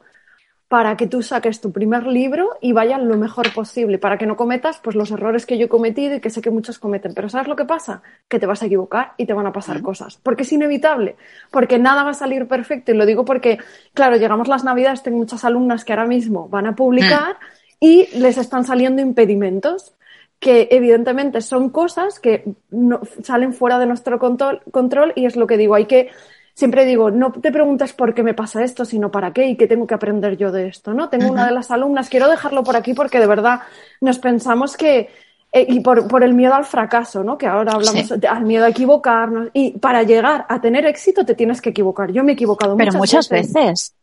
para 0.74 0.98
que 0.98 1.06
tú 1.06 1.22
saques 1.22 1.62
tu 1.62 1.72
primer 1.72 2.08
libro 2.08 2.58
y 2.60 2.72
vaya 2.72 2.98
lo 2.98 3.15
mejor 3.15 3.53
posible, 3.53 4.00
para 4.00 4.18
que 4.18 4.25
no 4.25 4.36
cometas 4.36 4.80
pues, 4.80 4.96
los 4.96 5.12
errores 5.12 5.46
que 5.46 5.60
yo 5.60 5.68
he 5.68 5.70
cometido 5.70 6.15
y 6.15 6.20
que 6.20 6.32
sé 6.32 6.42
que 6.42 6.50
muchos 6.50 6.80
cometen. 6.80 7.13
Pero 7.13 7.30
¿sabes 7.30 7.48
lo 7.48 7.56
que 7.56 7.65
pasa? 7.65 8.01
Que 8.27 8.39
te 8.39 8.48
vas 8.48 8.63
a 8.63 8.65
equivocar 8.65 9.13
y 9.18 9.27
te 9.27 9.34
van 9.34 9.46
a 9.46 9.53
pasar 9.53 9.84
cosas, 9.84 10.18
porque 10.24 10.42
es 10.42 10.51
inevitable, 10.51 11.15
porque 11.51 11.77
nada 11.77 12.03
va 12.03 12.10
a 12.10 12.13
salir 12.15 12.48
perfecto. 12.48 12.92
Y 12.92 12.96
lo 12.96 13.06
digo 13.06 13.24
porque, 13.24 13.60
claro, 13.94 14.18
llegamos 14.18 14.48
las 14.48 14.63
navidades, 14.63 15.03
tengo 15.03 15.20
muchas 15.20 15.46
alumnas 15.46 15.86
que 15.86 15.93
ahora 15.93 16.08
mismo 16.08 16.50
van 16.50 16.65
a 16.65 16.74
publicar 16.74 17.38
y 17.80 18.08
les 18.17 18.39
están 18.39 18.63
saliendo 18.63 19.00
impedimentos 19.04 19.93
que 20.39 20.69
evidentemente 20.71 21.41
son 21.41 21.69
cosas 21.69 22.19
que 22.19 22.45
no, 22.71 23.02
salen 23.21 23.54
fuera 23.54 23.78
de 23.78 23.86
nuestro 23.86 24.17
control, 24.17 24.63
control 24.71 25.13
y 25.15 25.28
es 25.28 25.36
lo 25.36 25.45
que 25.45 25.58
digo, 25.58 25.76
hay 25.76 25.86
que 25.86 26.10
siempre 26.54 26.86
digo, 26.86 27.12
no 27.12 27.32
te 27.32 27.52
preguntes 27.52 27.94
por 27.94 28.13
qué 28.13 28.24
me 28.24 28.34
pasa 28.34 28.63
esto, 28.63 28.86
sino 28.86 29.12
para 29.12 29.34
qué 29.34 29.48
y 29.48 29.56
qué 29.56 29.68
tengo 29.68 29.88
que 29.88 29.96
aprender 29.96 30.38
yo 30.38 30.52
de 30.52 30.68
esto, 30.68 30.94
¿no? 30.94 31.10
Tengo 31.10 31.32
una 31.32 31.46
de 31.46 31.52
las 31.52 31.72
alumnas, 31.72 32.10
quiero 32.10 32.30
dejarlo 32.30 32.63
por 32.63 32.76
aquí 32.76 32.94
porque 32.94 33.20
de 33.20 33.28
verdad 33.28 33.62
nos 34.02 34.20
pensamos 34.20 34.78
que, 34.78 35.10
eh, 35.52 35.66
y 35.68 35.80
por, 35.80 36.08
por, 36.08 36.24
el 36.24 36.34
miedo 36.34 36.54
al 36.54 36.66
fracaso, 36.66 37.24
¿no? 37.24 37.38
Que 37.38 37.48
ahora 37.48 37.74
hablamos, 37.74 38.12
al 38.12 38.44
miedo 38.44 38.66
a 38.66 38.70
equivocarnos, 38.70 39.50
y 39.54 39.78
para 39.80 40.04
llegar 40.04 40.46
a 40.48 40.62
tener 40.62 40.86
éxito 40.86 41.26
te 41.26 41.36
tienes 41.36 41.62
que 41.62 41.70
equivocar. 41.70 42.12
Yo 42.12 42.24
me 42.24 42.32
he 42.32 42.36
equivocado 42.36 42.78
Pero 42.78 42.94
muchas 42.94 43.30
veces. 43.30 43.96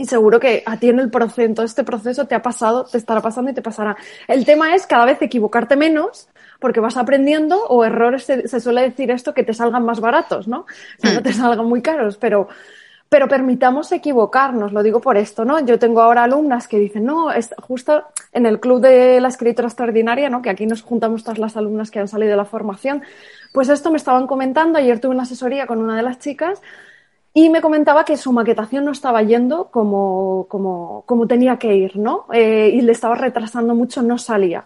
Y 0.00 0.04
seguro 0.04 0.38
que 0.38 0.62
a 0.64 0.76
ti 0.76 0.90
en 0.90 1.00
el 1.00 1.10
proceso, 1.10 1.54
todo 1.54 1.66
este 1.66 1.82
proceso 1.82 2.24
te 2.26 2.36
ha 2.36 2.40
pasado, 2.40 2.84
te 2.84 2.98
estará 2.98 3.20
pasando 3.20 3.50
y 3.50 3.54
te 3.54 3.62
pasará. 3.62 3.96
El 4.28 4.44
tema 4.44 4.76
es 4.76 4.86
cada 4.86 5.04
vez 5.04 5.20
equivocarte 5.20 5.74
menos, 5.74 6.28
porque 6.58 6.80
vas 6.80 6.96
aprendiendo, 6.96 7.64
o 7.66 7.84
errores, 7.84 8.24
se, 8.24 8.60
suele 8.60 8.82
decir 8.82 9.10
esto, 9.10 9.34
que 9.34 9.44
te 9.44 9.54
salgan 9.54 9.84
más 9.84 10.00
baratos, 10.00 10.48
¿no? 10.48 10.66
Que 11.00 11.12
no 11.12 11.22
te 11.22 11.32
salgan 11.32 11.66
muy 11.66 11.82
caros, 11.82 12.16
pero, 12.16 12.48
pero 13.08 13.28
permitamos 13.28 13.92
equivocarnos, 13.92 14.72
lo 14.72 14.82
digo 14.82 15.00
por 15.00 15.16
esto, 15.16 15.44
¿no? 15.44 15.64
Yo 15.64 15.78
tengo 15.78 16.02
ahora 16.02 16.24
alumnas 16.24 16.66
que 16.66 16.78
dicen, 16.78 17.04
no, 17.04 17.30
es 17.30 17.54
justo 17.62 18.04
en 18.32 18.46
el 18.46 18.58
club 18.58 18.80
de 18.80 19.20
la 19.20 19.28
escritora 19.28 19.68
extraordinaria, 19.68 20.28
¿no? 20.30 20.42
Que 20.42 20.50
aquí 20.50 20.66
nos 20.66 20.82
juntamos 20.82 21.22
todas 21.22 21.38
las 21.38 21.56
alumnas 21.56 21.90
que 21.90 22.00
han 22.00 22.08
salido 22.08 22.32
de 22.32 22.36
la 22.36 22.44
formación, 22.44 23.02
pues 23.52 23.68
esto 23.68 23.90
me 23.90 23.96
estaban 23.96 24.26
comentando, 24.26 24.78
ayer 24.78 25.00
tuve 25.00 25.12
una 25.12 25.22
asesoría 25.22 25.66
con 25.66 25.78
una 25.78 25.96
de 25.96 26.02
las 26.02 26.18
chicas, 26.18 26.60
y 27.34 27.50
me 27.50 27.60
comentaba 27.60 28.04
que 28.04 28.16
su 28.16 28.32
maquetación 28.32 28.84
no 28.84 28.90
estaba 28.90 29.22
yendo 29.22 29.70
como, 29.70 30.46
como, 30.48 31.04
como 31.06 31.28
tenía 31.28 31.56
que 31.56 31.72
ir, 31.72 31.96
¿no? 31.96 32.26
Eh, 32.32 32.70
y 32.74 32.80
le 32.80 32.90
estaba 32.90 33.14
retrasando 33.14 33.76
mucho, 33.76 34.02
no 34.02 34.18
salía. 34.18 34.64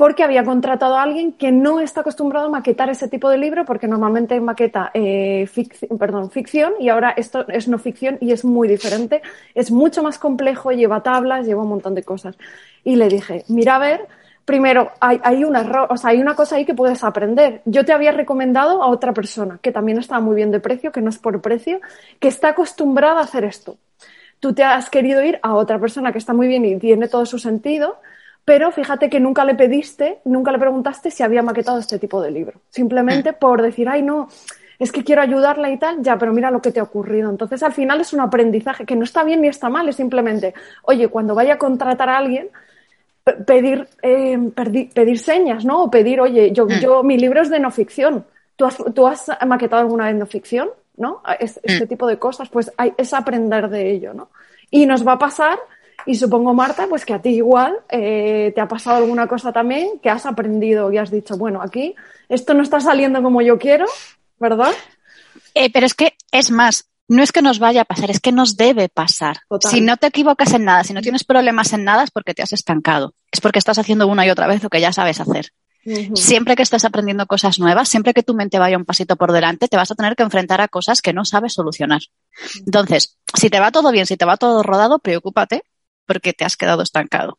Porque 0.00 0.24
había 0.24 0.44
contratado 0.44 0.96
a 0.96 1.02
alguien 1.02 1.32
que 1.32 1.52
no 1.52 1.78
está 1.78 2.00
acostumbrado 2.00 2.46
a 2.46 2.48
maquetar 2.48 2.88
ese 2.88 3.06
tipo 3.06 3.28
de 3.28 3.36
libro, 3.36 3.66
porque 3.66 3.86
normalmente 3.86 4.40
maqueta 4.40 4.90
eh, 4.94 5.46
ficción, 5.46 5.98
perdón, 5.98 6.30
ficción 6.30 6.72
y 6.78 6.88
ahora 6.88 7.10
esto 7.10 7.46
es 7.48 7.68
no 7.68 7.78
ficción 7.78 8.16
y 8.18 8.32
es 8.32 8.42
muy 8.42 8.66
diferente. 8.66 9.20
Es 9.54 9.70
mucho 9.70 10.02
más 10.02 10.18
complejo, 10.18 10.72
lleva 10.72 11.02
tablas, 11.02 11.44
lleva 11.44 11.64
un 11.64 11.68
montón 11.68 11.94
de 11.94 12.02
cosas. 12.02 12.38
Y 12.82 12.96
le 12.96 13.08
dije, 13.08 13.44
mira 13.48 13.76
a 13.76 13.78
ver 13.78 14.08
primero, 14.46 14.90
hay, 15.00 15.44
un 15.44 15.54
error, 15.54 15.86
o 15.90 15.98
sea, 15.98 16.10
hay 16.10 16.20
una 16.20 16.34
cosa 16.34 16.56
ahí 16.56 16.64
que 16.64 16.74
puedes 16.74 17.04
aprender. 17.04 17.60
Yo 17.66 17.84
te 17.84 17.92
había 17.92 18.10
recomendado 18.10 18.82
a 18.82 18.86
otra 18.86 19.12
persona 19.12 19.58
que 19.60 19.70
también 19.70 19.98
está 19.98 20.18
muy 20.18 20.34
bien 20.34 20.50
de 20.50 20.60
precio, 20.60 20.92
que 20.92 21.02
no 21.02 21.10
es 21.10 21.18
por 21.18 21.42
precio, 21.42 21.78
que 22.18 22.28
está 22.28 22.48
acostumbrada 22.48 23.20
a 23.20 23.24
hacer 23.24 23.44
esto. 23.44 23.76
Tú 24.40 24.54
te 24.54 24.64
has 24.64 24.88
querido 24.88 25.22
ir 25.22 25.38
a 25.42 25.54
otra 25.54 25.78
persona 25.78 26.10
que 26.10 26.18
está 26.18 26.32
muy 26.32 26.48
bien 26.48 26.64
y 26.64 26.78
tiene 26.78 27.06
todo 27.06 27.26
su 27.26 27.38
sentido, 27.38 27.98
pero 28.44 28.72
fíjate 28.72 29.08
que 29.08 29.20
nunca 29.20 29.44
le 29.44 29.54
pediste, 29.54 30.20
nunca 30.24 30.52
le 30.52 30.58
preguntaste 30.58 31.10
si 31.10 31.22
había 31.22 31.42
maquetado 31.42 31.78
este 31.78 31.98
tipo 31.98 32.20
de 32.20 32.30
libro. 32.30 32.60
Simplemente 32.70 33.32
por 33.32 33.62
decir, 33.62 33.88
ay, 33.88 34.02
no, 34.02 34.28
es 34.78 34.92
que 34.92 35.04
quiero 35.04 35.20
ayudarla 35.22 35.70
y 35.70 35.78
tal, 35.78 36.02
ya, 36.02 36.18
pero 36.18 36.32
mira 36.32 36.50
lo 36.50 36.62
que 36.62 36.72
te 36.72 36.80
ha 36.80 36.84
ocurrido. 36.84 37.28
Entonces, 37.28 37.62
al 37.62 37.74
final 37.74 38.00
es 38.00 38.12
un 38.14 38.20
aprendizaje 38.20 38.86
que 38.86 38.96
no 38.96 39.04
está 39.04 39.22
bien 39.24 39.42
ni 39.42 39.48
está 39.48 39.68
mal, 39.68 39.88
es 39.88 39.96
simplemente, 39.96 40.54
oye, 40.84 41.08
cuando 41.08 41.34
vaya 41.34 41.54
a 41.54 41.58
contratar 41.58 42.08
a 42.08 42.16
alguien, 42.16 42.48
pedir, 43.46 43.86
eh, 44.02 44.38
pedir 44.94 45.18
señas, 45.18 45.66
¿no? 45.66 45.84
O 45.84 45.90
pedir, 45.90 46.20
oye, 46.20 46.52
yo, 46.52 46.64
mm. 46.64 46.80
yo, 46.80 47.02
mi 47.02 47.18
libro 47.18 47.42
es 47.42 47.50
de 47.50 47.60
no 47.60 47.70
ficción. 47.70 48.24
¿Tú 48.56 48.64
has, 48.64 48.78
¿Tú 48.94 49.06
has 49.06 49.26
maquetado 49.46 49.82
alguna 49.82 50.06
vez 50.06 50.16
no 50.16 50.26
ficción? 50.26 50.70
¿No? 50.96 51.22
este 51.38 51.84
mm. 51.84 51.88
tipo 51.88 52.06
de 52.06 52.18
cosas, 52.18 52.48
pues 52.48 52.72
hay, 52.76 52.92
es 52.96 53.14
aprender 53.14 53.68
de 53.68 53.90
ello, 53.90 54.12
¿no? 54.12 54.28
Y 54.70 54.86
nos 54.86 55.06
va 55.06 55.12
a 55.12 55.18
pasar, 55.18 55.58
y 56.06 56.14
supongo, 56.14 56.54
Marta, 56.54 56.86
pues 56.88 57.04
que 57.04 57.14
a 57.14 57.22
ti 57.22 57.30
igual 57.30 57.76
eh, 57.88 58.52
te 58.54 58.60
ha 58.60 58.68
pasado 58.68 58.98
alguna 58.98 59.26
cosa 59.26 59.52
también 59.52 59.98
que 60.02 60.10
has 60.10 60.26
aprendido 60.26 60.92
y 60.92 60.98
has 60.98 61.10
dicho, 61.10 61.36
bueno, 61.36 61.60
aquí 61.62 61.94
esto 62.28 62.54
no 62.54 62.62
está 62.62 62.80
saliendo 62.80 63.22
como 63.22 63.42
yo 63.42 63.58
quiero, 63.58 63.86
¿verdad? 64.38 64.72
Eh, 65.54 65.70
pero 65.72 65.86
es 65.86 65.94
que 65.94 66.14
es 66.32 66.50
más, 66.50 66.88
no 67.08 67.22
es 67.22 67.32
que 67.32 67.42
nos 67.42 67.58
vaya 67.58 67.82
a 67.82 67.84
pasar, 67.84 68.10
es 68.10 68.20
que 68.20 68.32
nos 68.32 68.56
debe 68.56 68.88
pasar. 68.88 69.38
Si 69.68 69.80
no 69.80 69.96
te 69.96 70.06
equivocas 70.06 70.52
en 70.52 70.64
nada, 70.64 70.84
si 70.84 70.94
no 70.94 71.02
tienes 71.02 71.24
problemas 71.24 71.72
en 71.72 71.84
nada, 71.84 72.04
es 72.04 72.10
porque 72.10 72.34
te 72.34 72.42
has 72.42 72.52
estancado. 72.52 73.14
Es 73.32 73.40
porque 73.40 73.58
estás 73.58 73.78
haciendo 73.78 74.06
una 74.06 74.26
y 74.26 74.30
otra 74.30 74.46
vez 74.46 74.62
lo 74.62 74.70
que 74.70 74.80
ya 74.80 74.92
sabes 74.92 75.20
hacer. 75.20 75.52
Siempre 76.14 76.56
que 76.56 76.62
estés 76.62 76.84
aprendiendo 76.84 77.26
cosas 77.26 77.58
nuevas, 77.58 77.88
siempre 77.88 78.12
que 78.12 78.22
tu 78.22 78.34
mente 78.34 78.58
vaya 78.58 78.76
un 78.76 78.84
pasito 78.84 79.16
por 79.16 79.32
delante, 79.32 79.66
te 79.66 79.76
vas 79.76 79.90
a 79.90 79.94
tener 79.94 80.14
que 80.14 80.22
enfrentar 80.22 80.60
a 80.60 80.68
cosas 80.68 81.00
que 81.00 81.12
no 81.12 81.24
sabes 81.24 81.54
solucionar. 81.54 82.02
Entonces, 82.66 83.18
si 83.34 83.48
te 83.48 83.60
va 83.60 83.72
todo 83.72 83.90
bien, 83.90 84.06
si 84.06 84.16
te 84.16 84.26
va 84.26 84.36
todo 84.36 84.62
rodado, 84.62 84.98
preocúpate 84.98 85.64
porque 86.10 86.32
te 86.32 86.44
has 86.44 86.56
quedado 86.56 86.82
estancado. 86.82 87.38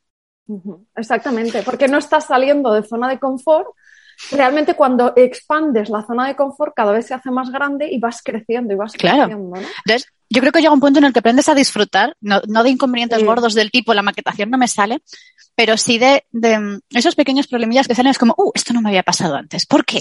Exactamente, 0.96 1.62
porque 1.62 1.90
no 1.90 1.98
estás 1.98 2.28
saliendo 2.28 2.72
de 2.72 2.84
zona 2.84 3.10
de 3.10 3.20
confort 3.20 3.68
realmente 4.32 4.76
cuando 4.76 5.12
expandes 5.18 5.90
la 5.90 6.06
zona 6.06 6.26
de 6.30 6.38
confort 6.38 6.74
cada 6.74 6.94
vez 6.94 7.08
se 7.08 7.14
hace 7.14 7.32
más 7.32 7.50
grande 7.50 7.90
y 7.92 8.00
vas 8.00 8.22
creciendo 8.24 8.74
y 8.74 8.78
vas 8.78 8.94
claro. 8.94 9.26
creciendo. 9.26 9.58
¿no? 9.58 9.68
Entonces, 9.86 10.08
yo 10.30 10.40
creo 10.40 10.54
que 10.54 10.62
llega 10.62 10.74
un 10.74 10.80
punto 10.80 11.00
en 11.00 11.06
el 11.06 11.12
que 11.12 11.20
aprendes 11.20 11.50
a 11.50 11.54
disfrutar, 11.54 12.16
no, 12.22 12.40
no 12.48 12.64
de 12.64 12.70
inconvenientes 12.70 13.20
Sí. 13.20 13.26
gordos 13.26 13.56
del 13.56 13.72
tipo 13.72 13.94
la 13.94 14.04
maquetación 14.04 14.50
no 14.50 14.58
me 14.58 14.70
sale, 14.70 15.02
pero 15.54 15.76
sí 15.76 15.98
de, 15.98 16.24
de, 16.32 16.80
esos 16.92 17.16
pequeños 17.16 17.48
problemillas 17.48 17.90
que 17.90 17.96
salen, 17.96 18.12
es 18.12 18.18
como, 18.18 18.36
uh, 18.38 18.52
esto 18.56 18.72
no 18.74 18.82
me 18.82 18.88
había 18.88 19.04
pasado 19.04 19.36
antes. 19.36 19.66
¿Por 19.66 19.84
qué? 19.84 20.00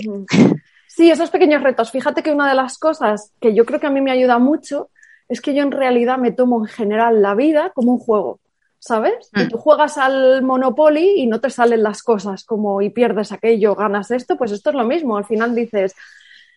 Sí, 0.87 1.11
esos 1.11 1.31
pequeños 1.31 1.61
retos. 1.61 1.91
Fíjate 1.91 2.23
que 2.23 2.31
una 2.31 2.49
de 2.49 2.55
las 2.55 2.79
cosas 2.79 3.33
que 3.41 3.53
yo 3.53 3.65
creo 3.67 3.81
que 3.81 3.89
a 3.89 3.91
mí 3.91 4.01
me 4.01 4.13
ayuda 4.13 4.39
mucho 4.39 4.91
es 5.31 5.41
que 5.41 5.55
yo 5.55 5.63
en 5.63 5.71
realidad 5.71 6.19
me 6.19 6.33
tomo 6.33 6.59
en 6.61 6.67
general 6.67 7.23
la 7.23 7.35
vida 7.35 7.71
como 7.75 7.93
un 7.93 7.99
juego, 7.99 8.41
¿sabes? 8.81 9.31
Y 9.37 9.45
Mm. 9.45 9.49
tú 9.51 9.59
juegas 9.59 9.97
al 9.99 10.43
Monopoly 10.43 11.21
y 11.21 11.27
no 11.27 11.39
te 11.41 11.51
salen 11.51 11.83
las 11.85 12.03
cosas 12.03 12.45
como 12.45 12.83
y 12.83 12.91
pierdes 12.91 13.31
aquello, 13.31 13.77
ganas 13.77 14.11
esto, 14.11 14.37
pues 14.37 14.51
esto 14.51 14.71
es 14.71 14.77
lo 14.77 14.85
mismo. 14.85 15.17
Al 15.17 15.27
final 15.27 15.55
dices, 15.55 15.95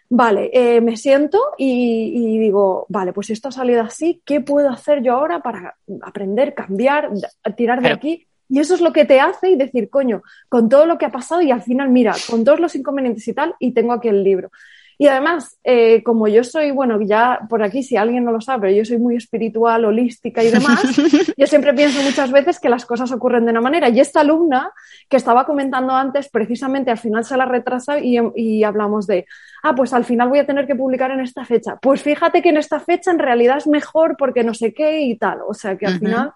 vale, 0.09 0.49
eh, 0.53 0.81
me 0.81 0.95
siento 0.97 1.39
y, 1.57 2.13
y 2.15 2.39
digo, 2.39 2.85
vale, 2.89 3.13
pues 3.13 3.29
esto 3.29 3.49
ha 3.49 3.51
salido 3.51 3.81
así, 3.81 4.21
¿qué 4.25 4.41
puedo 4.41 4.69
hacer 4.69 5.03
yo 5.03 5.13
ahora 5.13 5.41
para 5.41 5.75
aprender, 6.01 6.53
cambiar, 6.55 7.09
tirar 7.55 7.81
de 7.81 7.89
aquí? 7.91 8.27
Y 8.49 8.59
eso 8.59 8.75
es 8.75 8.81
lo 8.81 8.93
que 8.93 9.05
te 9.05 9.19
hace 9.19 9.49
y 9.49 9.55
decir, 9.55 9.89
coño, 9.89 10.21
con 10.47 10.69
todo 10.69 10.85
lo 10.85 10.97
que 10.97 11.05
ha 11.05 11.11
pasado 11.11 11.41
y 11.41 11.49
al 11.51 11.61
final, 11.63 11.89
mira, 11.89 12.13
con 12.29 12.43
todos 12.43 12.59
los 12.59 12.75
inconvenientes 12.75 13.27
y 13.27 13.33
tal, 13.33 13.55
y 13.59 13.71
tengo 13.73 13.93
aquí 13.93 14.07
el 14.09 14.23
libro. 14.23 14.51
Y 14.97 15.07
además, 15.07 15.57
eh, 15.63 16.03
como 16.03 16.27
yo 16.27 16.43
soy, 16.43 16.71
bueno, 16.71 16.99
ya 17.01 17.39
por 17.49 17.63
aquí, 17.63 17.83
si 17.83 17.97
alguien 17.97 18.23
no 18.23 18.31
lo 18.31 18.41
sabe, 18.41 18.61
pero 18.61 18.77
yo 18.77 18.85
soy 18.85 18.97
muy 18.97 19.15
espiritual, 19.15 19.85
holística 19.85 20.43
y 20.43 20.51
demás, 20.51 20.81
yo 21.37 21.47
siempre 21.47 21.73
pienso 21.73 22.01
muchas 22.03 22.31
veces 22.31 22.59
que 22.59 22.69
las 22.69 22.85
cosas 22.85 23.11
ocurren 23.11 23.45
de 23.45 23.51
una 23.51 23.61
manera. 23.61 23.89
Y 23.89 23.99
esta 23.99 24.21
alumna 24.21 24.71
que 25.09 25.17
estaba 25.17 25.45
comentando 25.45 25.93
antes, 25.93 26.29
precisamente 26.29 26.91
al 26.91 26.97
final 26.97 27.25
se 27.25 27.37
la 27.37 27.45
retrasa 27.45 27.99
y, 27.99 28.17
y 28.35 28.63
hablamos 28.63 29.07
de, 29.07 29.25
ah, 29.63 29.73
pues 29.75 29.93
al 29.93 30.05
final 30.05 30.29
voy 30.29 30.39
a 30.39 30.45
tener 30.45 30.67
que 30.67 30.75
publicar 30.75 31.11
en 31.11 31.21
esta 31.21 31.45
fecha. 31.45 31.77
Pues 31.81 32.01
fíjate 32.01 32.41
que 32.41 32.49
en 32.49 32.57
esta 32.57 32.79
fecha 32.79 33.11
en 33.11 33.19
realidad 33.19 33.57
es 33.57 33.67
mejor 33.67 34.15
porque 34.17 34.43
no 34.43 34.53
sé 34.53 34.73
qué 34.73 35.01
y 35.01 35.17
tal. 35.17 35.39
O 35.47 35.53
sea 35.53 35.77
que 35.77 35.85
al 35.85 35.99
final, 35.99 36.31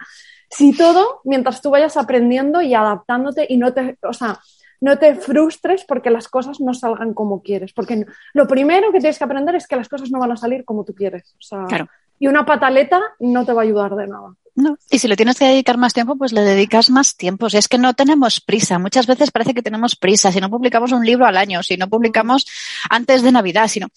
si 0.49 0.75
todo, 0.75 1.21
mientras 1.23 1.61
tú 1.61 1.69
vayas 1.69 1.97
aprendiendo 1.97 2.61
y 2.61 2.73
adaptándote 2.73 3.45
y 3.47 3.57
no 3.57 3.73
te, 3.73 3.97
o 4.01 4.13
sea, 4.13 4.39
no 4.81 4.97
te 4.97 5.15
frustres 5.15 5.85
porque 5.87 6.09
las 6.09 6.27
cosas 6.27 6.59
no 6.59 6.73
salgan 6.73 7.13
como 7.13 7.41
quieres. 7.41 7.73
Porque 7.73 8.05
lo 8.33 8.47
primero 8.47 8.91
que 8.91 8.99
tienes 8.99 9.17
que 9.17 9.23
aprender 9.23 9.55
es 9.55 9.67
que 9.67 9.75
las 9.75 9.89
cosas 9.89 10.11
no 10.11 10.19
van 10.19 10.31
a 10.31 10.37
salir 10.37 10.65
como 10.65 10.83
tú 10.83 10.93
quieres. 10.93 11.35
O 11.39 11.41
sea, 11.41 11.65
Claro. 11.65 11.87
Y 12.19 12.27
una 12.27 12.45
pataleta 12.45 12.99
no 13.19 13.45
te 13.45 13.53
va 13.53 13.61
a 13.61 13.65
ayudar 13.65 13.95
de 13.95 14.07
nada. 14.07 14.33
No. 14.55 14.75
Y 14.89 14.97
si 14.97 15.07
le 15.07 15.15
tienes 15.15 15.37
que 15.37 15.45
dedicar 15.45 15.77
más 15.77 15.93
tiempo, 15.93 16.15
pues 16.15 16.33
le 16.33 16.41
dedicas 16.41 16.89
más 16.89 17.15
tiempo. 17.15 17.47
Si 17.49 17.57
es 17.57 17.67
que 17.67 17.77
no 17.77 17.93
tenemos 17.93 18.41
prisa. 18.41 18.79
Muchas 18.79 19.05
veces 19.05 19.29
parece 19.29 19.53
que 19.53 19.61
tenemos 19.61 19.95
prisa. 19.95 20.31
Si 20.31 20.41
no 20.41 20.49
publicamos 20.49 20.91
un 20.91 21.05
libro 21.05 21.27
al 21.27 21.37
año, 21.37 21.61
si 21.61 21.77
no 21.77 21.87
publicamos 21.87 22.47
antes 22.89 23.21
de 23.21 23.31
Navidad, 23.31 23.67
si 23.67 23.79
no. 23.79 23.87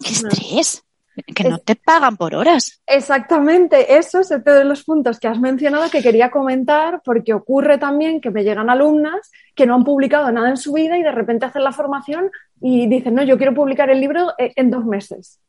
¡Qué 0.00 0.12
estrés! 0.12 0.85
Que 1.34 1.44
no 1.48 1.56
Es- 1.56 1.64
te 1.64 1.74
pagan 1.76 2.16
por 2.16 2.34
horas. 2.34 2.82
Exactamente, 2.86 3.96
eso 3.96 4.20
es 4.20 4.28
de 4.28 4.64
los 4.64 4.84
puntos 4.84 5.18
que 5.18 5.28
has 5.28 5.40
mencionado 5.40 5.90
que 5.90 6.02
quería 6.02 6.30
comentar 6.30 7.00
porque 7.04 7.32
ocurre 7.34 7.78
también 7.78 8.20
que 8.20 8.30
me 8.30 8.44
llegan 8.44 8.68
alumnas 8.70 9.30
que 9.54 9.66
no 9.66 9.74
han 9.74 9.84
publicado 9.84 10.30
nada 10.30 10.48
en 10.50 10.56
su 10.56 10.72
vida 10.72 10.98
y 10.98 11.02
de 11.02 11.12
repente 11.12 11.46
hacen 11.46 11.64
la 11.64 11.72
formación 11.72 12.30
y 12.60 12.86
dicen, 12.86 13.14
no, 13.14 13.22
yo 13.22 13.36
quiero 13.36 13.54
publicar 13.54 13.88
el 13.90 14.00
libro 14.00 14.32
eh, 14.38 14.52
en 14.56 14.70
dos 14.70 14.84
meses. 14.84 15.40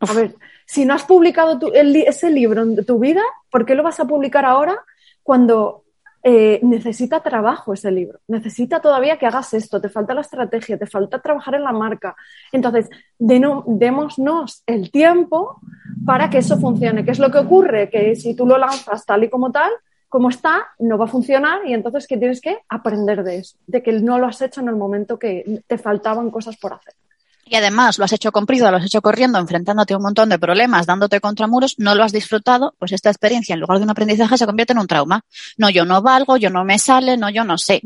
A 0.00 0.12
ver, 0.12 0.34
si 0.66 0.84
no 0.84 0.94
has 0.94 1.04
publicado 1.04 1.58
tu- 1.58 1.72
el 1.72 1.92
li- 1.92 2.02
ese 2.06 2.30
libro 2.30 2.62
en 2.62 2.84
tu 2.84 2.98
vida, 2.98 3.22
¿por 3.50 3.64
qué 3.64 3.74
lo 3.74 3.82
vas 3.82 4.00
a 4.00 4.04
publicar 4.04 4.44
ahora 4.44 4.76
cuando 5.22 5.83
eh, 6.24 6.58
necesita 6.62 7.20
trabajo 7.20 7.74
ese 7.74 7.90
libro? 7.90 8.18
Necesita 8.28 8.80
todavía 8.80 9.18
que 9.18 9.26
hagas 9.26 9.52
esto, 9.54 9.80
te 9.80 9.88
falta 9.90 10.14
la 10.14 10.22
estrategia, 10.22 10.78
te 10.78 10.86
falta 10.86 11.20
trabajar 11.20 11.54
en 11.54 11.62
la 11.62 11.72
marca. 11.72 12.16
Entonces, 12.50 12.88
deno- 13.18 13.62
démonos 13.66 14.62
el 14.66 14.90
tiempo 14.90 15.60
para 16.06 16.30
que 16.30 16.38
eso 16.38 16.58
funcione. 16.58 17.04
¿Qué 17.04 17.10
es 17.12 17.18
lo 17.18 17.30
que 17.30 17.38
ocurre? 17.38 17.90
Que 17.90 18.16
si 18.16 18.34
tú 18.34 18.46
lo 18.46 18.56
lanzas 18.58 19.04
tal 19.06 19.22
y 19.24 19.28
como 19.30 19.52
tal, 19.52 19.70
como 20.08 20.28
está, 20.28 20.62
no 20.78 20.96
va 20.96 21.06
a 21.06 21.08
funcionar 21.08 21.66
y 21.66 21.74
entonces 21.74 22.06
que 22.06 22.16
tienes 22.16 22.40
que 22.40 22.58
aprender 22.68 23.22
de 23.24 23.38
eso, 23.38 23.56
de 23.66 23.82
que 23.82 23.92
no 23.92 24.18
lo 24.18 24.26
has 24.26 24.40
hecho 24.40 24.60
en 24.60 24.68
el 24.68 24.76
momento 24.76 25.18
que 25.18 25.62
te 25.66 25.76
faltaban 25.76 26.30
cosas 26.30 26.56
por 26.56 26.72
hacer. 26.72 26.94
Y 27.46 27.56
además 27.56 27.98
lo 27.98 28.04
has 28.04 28.12
hecho 28.12 28.32
con 28.32 28.46
prisa, 28.46 28.70
lo 28.70 28.78
has 28.78 28.86
hecho 28.86 29.02
corriendo, 29.02 29.38
enfrentándote 29.38 29.94
a 29.94 29.98
un 29.98 30.02
montón 30.02 30.28
de 30.28 30.38
problemas, 30.38 30.86
dándote 30.86 31.20
contra 31.20 31.46
muros, 31.46 31.74
no 31.78 31.94
lo 31.94 32.02
has 32.02 32.12
disfrutado, 32.12 32.74
pues 32.78 32.92
esta 32.92 33.10
experiencia 33.10 33.54
en 33.54 33.60
lugar 33.60 33.78
de 33.78 33.84
un 33.84 33.90
aprendizaje 33.90 34.38
se 34.38 34.46
convierte 34.46 34.72
en 34.72 34.78
un 34.78 34.86
trauma. 34.86 35.22
No, 35.58 35.68
yo 35.70 35.84
no 35.84 36.00
valgo, 36.02 36.36
yo 36.36 36.50
no 36.50 36.64
me 36.64 36.78
sale, 36.78 37.16
no, 37.16 37.28
yo 37.30 37.44
no 37.44 37.58
sé. 37.58 37.82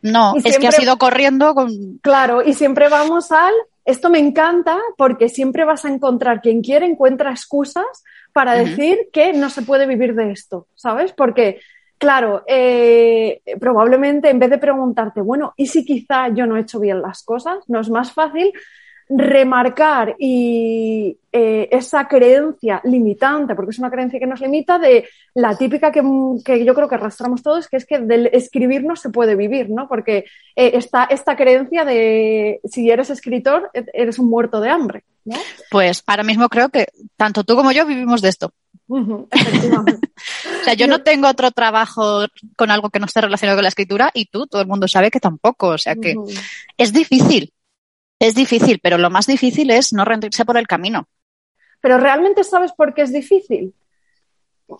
No, 0.00 0.34
es 0.44 0.58
que 0.58 0.68
has 0.68 0.80
ido 0.80 0.96
corriendo 0.96 1.54
con... 1.54 1.98
Claro, 2.02 2.42
y 2.42 2.54
siempre 2.54 2.88
vamos 2.88 3.32
al, 3.32 3.52
esto 3.84 4.10
me 4.10 4.18
encanta 4.18 4.78
porque 4.96 5.28
siempre 5.28 5.64
vas 5.64 5.84
a 5.84 5.88
encontrar, 5.88 6.40
quien 6.40 6.60
quiere 6.62 6.86
encuentra 6.86 7.30
excusas 7.30 8.04
para 8.32 8.52
decir 8.52 9.08
que 9.12 9.32
no 9.32 9.50
se 9.50 9.62
puede 9.62 9.86
vivir 9.86 10.14
de 10.14 10.30
esto, 10.30 10.66
¿sabes? 10.74 11.12
Porque, 11.12 11.60
claro, 11.98 12.44
eh, 12.46 13.42
probablemente 13.60 14.30
en 14.30 14.38
vez 14.38 14.50
de 14.50 14.58
preguntarte, 14.58 15.20
bueno, 15.20 15.52
¿y 15.56 15.66
si 15.66 15.84
quizá 15.84 16.28
yo 16.28 16.46
no 16.46 16.56
he 16.56 16.60
hecho 16.60 16.80
bien 16.80 17.02
las 17.02 17.22
cosas? 17.22 17.58
No 17.68 17.80
es 17.80 17.90
más 17.90 18.12
fácil 18.12 18.52
remarcar 19.10 20.16
y 20.18 21.16
eh, 21.32 21.68
esa 21.70 22.06
creencia 22.06 22.80
limitante, 22.84 23.54
porque 23.54 23.70
es 23.70 23.78
una 23.78 23.90
creencia 23.90 24.18
que 24.18 24.26
nos 24.26 24.40
limita, 24.40 24.78
de 24.78 25.08
la 25.34 25.56
típica 25.56 25.90
que, 25.90 26.02
yo 26.64 26.74
creo 26.74 26.88
que 26.88 26.94
arrastramos 26.94 27.42
todos, 27.42 27.68
que 27.68 27.78
es 27.78 27.86
que 27.86 28.00
del 28.00 28.26
escribir 28.26 28.84
no 28.84 28.96
se 28.96 29.08
puede 29.08 29.34
vivir, 29.34 29.70
¿no? 29.70 29.88
Porque 29.88 30.26
eh, 30.54 30.72
está 30.74 31.04
esta 31.04 31.36
creencia 31.36 31.84
de 31.84 32.60
si 32.64 32.90
eres 32.90 33.08
escritor, 33.08 33.70
e- 33.72 33.86
eres 33.94 34.18
un 34.18 34.28
muerto 34.28 34.60
de 34.60 34.68
hambre, 34.68 35.04
¿no? 35.24 35.36
Pues 35.70 36.02
ahora 36.06 36.22
mismo 36.22 36.48
creo 36.48 36.68
que 36.68 36.88
tanto 37.16 37.44
tú 37.44 37.56
como 37.56 37.72
yo 37.72 37.86
vivimos 37.86 38.20
de 38.20 38.28
esto. 38.28 38.52
Ujú, 38.88 39.28
efectivamente. 39.30 40.08
O 40.60 40.64
sea, 40.64 40.74
yo 40.74 40.86
no 40.88 41.02
tengo 41.02 41.28
otro 41.28 41.50
trabajo 41.52 42.26
con 42.56 42.70
algo 42.70 42.90
que 42.90 42.98
no 42.98 43.06
esté 43.06 43.20
relacionado 43.20 43.56
con 43.56 43.62
la 43.62 43.68
escritura 43.68 44.10
y 44.12 44.26
tú, 44.26 44.46
todo 44.46 44.60
el 44.60 44.66
mundo 44.68 44.88
sabe 44.88 45.10
que 45.10 45.20
tampoco. 45.20 45.68
O 45.68 45.78
sea 45.78 45.94
que 45.94 46.16
es 46.76 46.92
difícil. 46.92 47.52
Es 48.18 48.34
difícil, 48.34 48.80
pero 48.82 48.98
lo 48.98 49.08
más 49.08 49.26
difícil 49.26 49.70
es 49.70 49.92
no 49.92 50.04
rendirse 50.04 50.44
por 50.44 50.58
el 50.58 50.66
camino. 50.66 51.08
Pero 51.80 51.98
realmente 51.98 52.42
sabes 52.42 52.72
por 52.72 52.92
qué 52.92 53.02
es 53.02 53.12
difícil. 53.12 53.72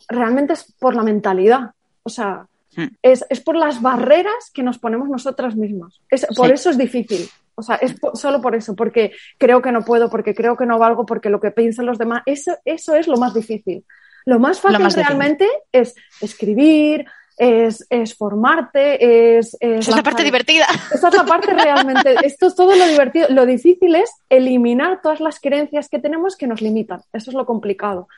Realmente 0.09 0.55
es 0.55 0.75
por 0.79 0.97
la 0.97 1.05
mentalidad. 1.05 1.71
O 2.03 2.11
sea, 2.11 2.49
Hmm. 2.77 2.95
es, 3.03 3.25
es 3.29 3.41
por 3.41 3.57
las 3.57 3.81
barreras 3.81 4.51
que 4.53 4.63
nos 4.63 4.79
ponemos 4.79 5.09
nosotras 5.09 5.57
mismas. 5.57 6.01
Es, 6.11 6.27
Por 6.37 6.53
eso 6.53 6.71
es 6.71 6.79
difícil. 6.79 7.29
O 7.59 7.63
sea, 7.63 7.77
es 7.77 7.99
po- 7.99 8.15
solo 8.17 8.41
por 8.41 8.55
eso, 8.55 8.75
porque 8.75 9.13
creo 9.37 9.61
que 9.61 9.73
no 9.73 9.85
puedo, 9.85 10.09
porque 10.09 10.35
creo 10.35 10.57
que 10.57 10.65
no 10.67 10.79
valgo, 10.79 11.05
porque 11.05 11.29
lo 11.31 11.41
que 11.41 11.51
piensan 11.51 11.87
los 11.87 11.99
demás, 11.99 12.23
eso, 12.27 12.57
eso 12.65 12.95
es 12.95 13.07
lo 13.09 13.17
más 13.17 13.35
difícil. 13.35 13.85
Lo 14.25 14.39
más 14.39 14.61
fácil 14.61 14.81
más 14.81 14.95
difícil. 14.95 15.07
realmente 15.07 15.49
es 15.73 15.95
escribir, 16.21 17.05
es, 17.39 17.87
es 17.89 18.15
formarte, 18.17 19.39
es... 19.39 19.57
es 19.61 19.81
Esa 19.81 19.91
es 19.91 19.97
la 19.97 20.03
parte 20.03 20.25
divertida. 20.25 20.67
esa 20.93 21.09
es 21.09 21.15
la 21.15 21.25
parte 21.25 21.55
realmente. 21.55 22.17
Esto 22.25 22.49
es 22.49 22.55
todo 22.55 22.75
lo 22.75 22.87
divertido. 22.87 23.29
Lo 23.31 23.47
difícil 23.47 23.95
es 23.95 24.11
eliminar 24.29 25.01
todas 25.03 25.21
las 25.21 25.41
creencias 25.41 25.89
que 25.89 25.99
tenemos 25.99 26.37
que 26.37 26.47
nos 26.47 26.61
limitan. 26.61 27.01
Eso 27.13 27.31
es 27.31 27.35
lo 27.37 27.47
complicado. 27.47 28.09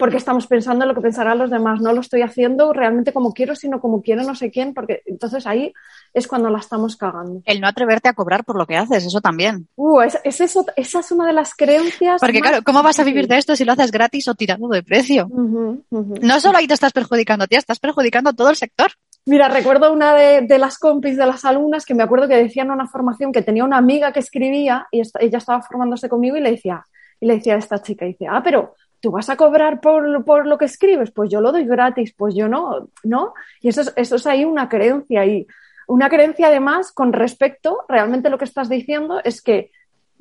Porque 0.00 0.16
estamos 0.16 0.48
pensando 0.48 0.84
en 0.84 0.88
lo 0.88 0.94
que 0.96 1.00
pensarán 1.00 1.38
los 1.38 1.50
demás. 1.50 1.80
No 1.80 1.92
lo 1.92 2.00
estoy 2.00 2.22
haciendo 2.22 2.72
realmente 2.72 3.12
como 3.12 3.32
quiero, 3.32 3.54
sino 3.54 3.80
como 3.80 4.02
quiere 4.02 4.24
no 4.24 4.34
sé 4.34 4.50
quién. 4.50 4.74
Porque 4.74 5.02
entonces 5.06 5.46
ahí 5.46 5.72
es 6.12 6.26
cuando 6.26 6.50
la 6.50 6.58
estamos 6.58 6.96
cagando. 6.96 7.42
El 7.44 7.60
no 7.60 7.68
atreverte 7.68 8.08
a 8.08 8.14
cobrar 8.14 8.44
por 8.44 8.56
lo 8.56 8.66
que 8.66 8.76
haces, 8.76 9.04
eso 9.06 9.20
también. 9.20 9.68
Uh, 9.76 10.00
es, 10.00 10.18
es 10.24 10.40
eso, 10.40 10.66
esa 10.74 10.98
es 11.00 11.12
una 11.12 11.26
de 11.28 11.34
las 11.34 11.54
creencias. 11.54 12.20
Porque 12.20 12.40
más 12.40 12.48
claro, 12.48 12.64
¿cómo 12.64 12.82
vas 12.82 12.98
a 12.98 13.04
vivir 13.04 13.28
de 13.28 13.36
esto 13.38 13.54
si 13.54 13.64
lo 13.64 13.72
haces 13.72 13.92
gratis 13.92 14.26
o 14.26 14.34
tirando 14.34 14.66
de 14.68 14.82
precio? 14.82 15.28
No 15.30 16.40
solo 16.40 16.58
ahí 16.58 16.66
te 16.66 16.74
estás 16.74 16.92
perjudicando 16.92 17.44
a 17.44 17.46
ti, 17.46 17.56
estás 17.56 17.78
perjudicando 17.78 18.30
a 18.30 18.32
todo 18.32 18.50
el 18.50 18.56
sector. 18.56 18.90
Mira, 19.26 19.48
recuerdo 19.48 19.92
una 19.92 20.14
de, 20.14 20.40
de 20.42 20.58
las 20.58 20.78
compis 20.78 21.16
de 21.16 21.26
las 21.26 21.44
alumnas 21.44 21.84
que 21.84 21.94
me 21.94 22.02
acuerdo 22.02 22.26
que 22.26 22.36
decían 22.36 22.68
en 22.68 22.72
una 22.72 22.88
formación 22.88 23.32
que 23.32 23.42
tenía 23.42 23.64
una 23.64 23.76
amiga 23.76 24.12
que 24.12 24.20
escribía 24.20 24.86
y 24.90 25.00
esta- 25.00 25.20
ella 25.20 25.38
estaba 25.38 25.60
formándose 25.62 26.08
conmigo 26.08 26.36
y 26.36 26.40
le 26.40 26.52
decía, 26.52 26.86
y 27.20 27.26
le 27.26 27.34
decía 27.34 27.54
a 27.54 27.58
esta 27.58 27.82
chica, 27.82 28.06
dice, 28.06 28.26
ah, 28.26 28.40
pero 28.42 28.74
tú 29.00 29.10
vas 29.10 29.30
a 29.30 29.36
cobrar 29.36 29.80
por, 29.80 30.24
por 30.24 30.46
lo 30.46 30.58
que 30.58 30.66
escribes, 30.66 31.10
pues 31.10 31.30
yo 31.30 31.40
lo 31.40 31.52
doy 31.52 31.64
gratis, 31.64 32.14
pues 32.16 32.34
yo 32.34 32.48
no, 32.48 32.88
¿no? 33.02 33.34
Y 33.60 33.68
eso 33.68 33.80
es, 33.80 33.92
eso 33.96 34.16
es 34.16 34.26
ahí 34.26 34.44
una 34.44 34.68
creencia 34.68 35.24
y 35.26 35.46
una 35.86 36.08
creencia 36.08 36.48
además 36.48 36.92
con 36.92 37.12
respecto, 37.12 37.84
realmente 37.88 38.30
lo 38.30 38.38
que 38.38 38.44
estás 38.44 38.68
diciendo 38.68 39.20
es 39.24 39.42
que 39.42 39.72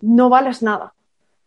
no 0.02 0.30
vales 0.30 0.64
nada. 0.64 0.94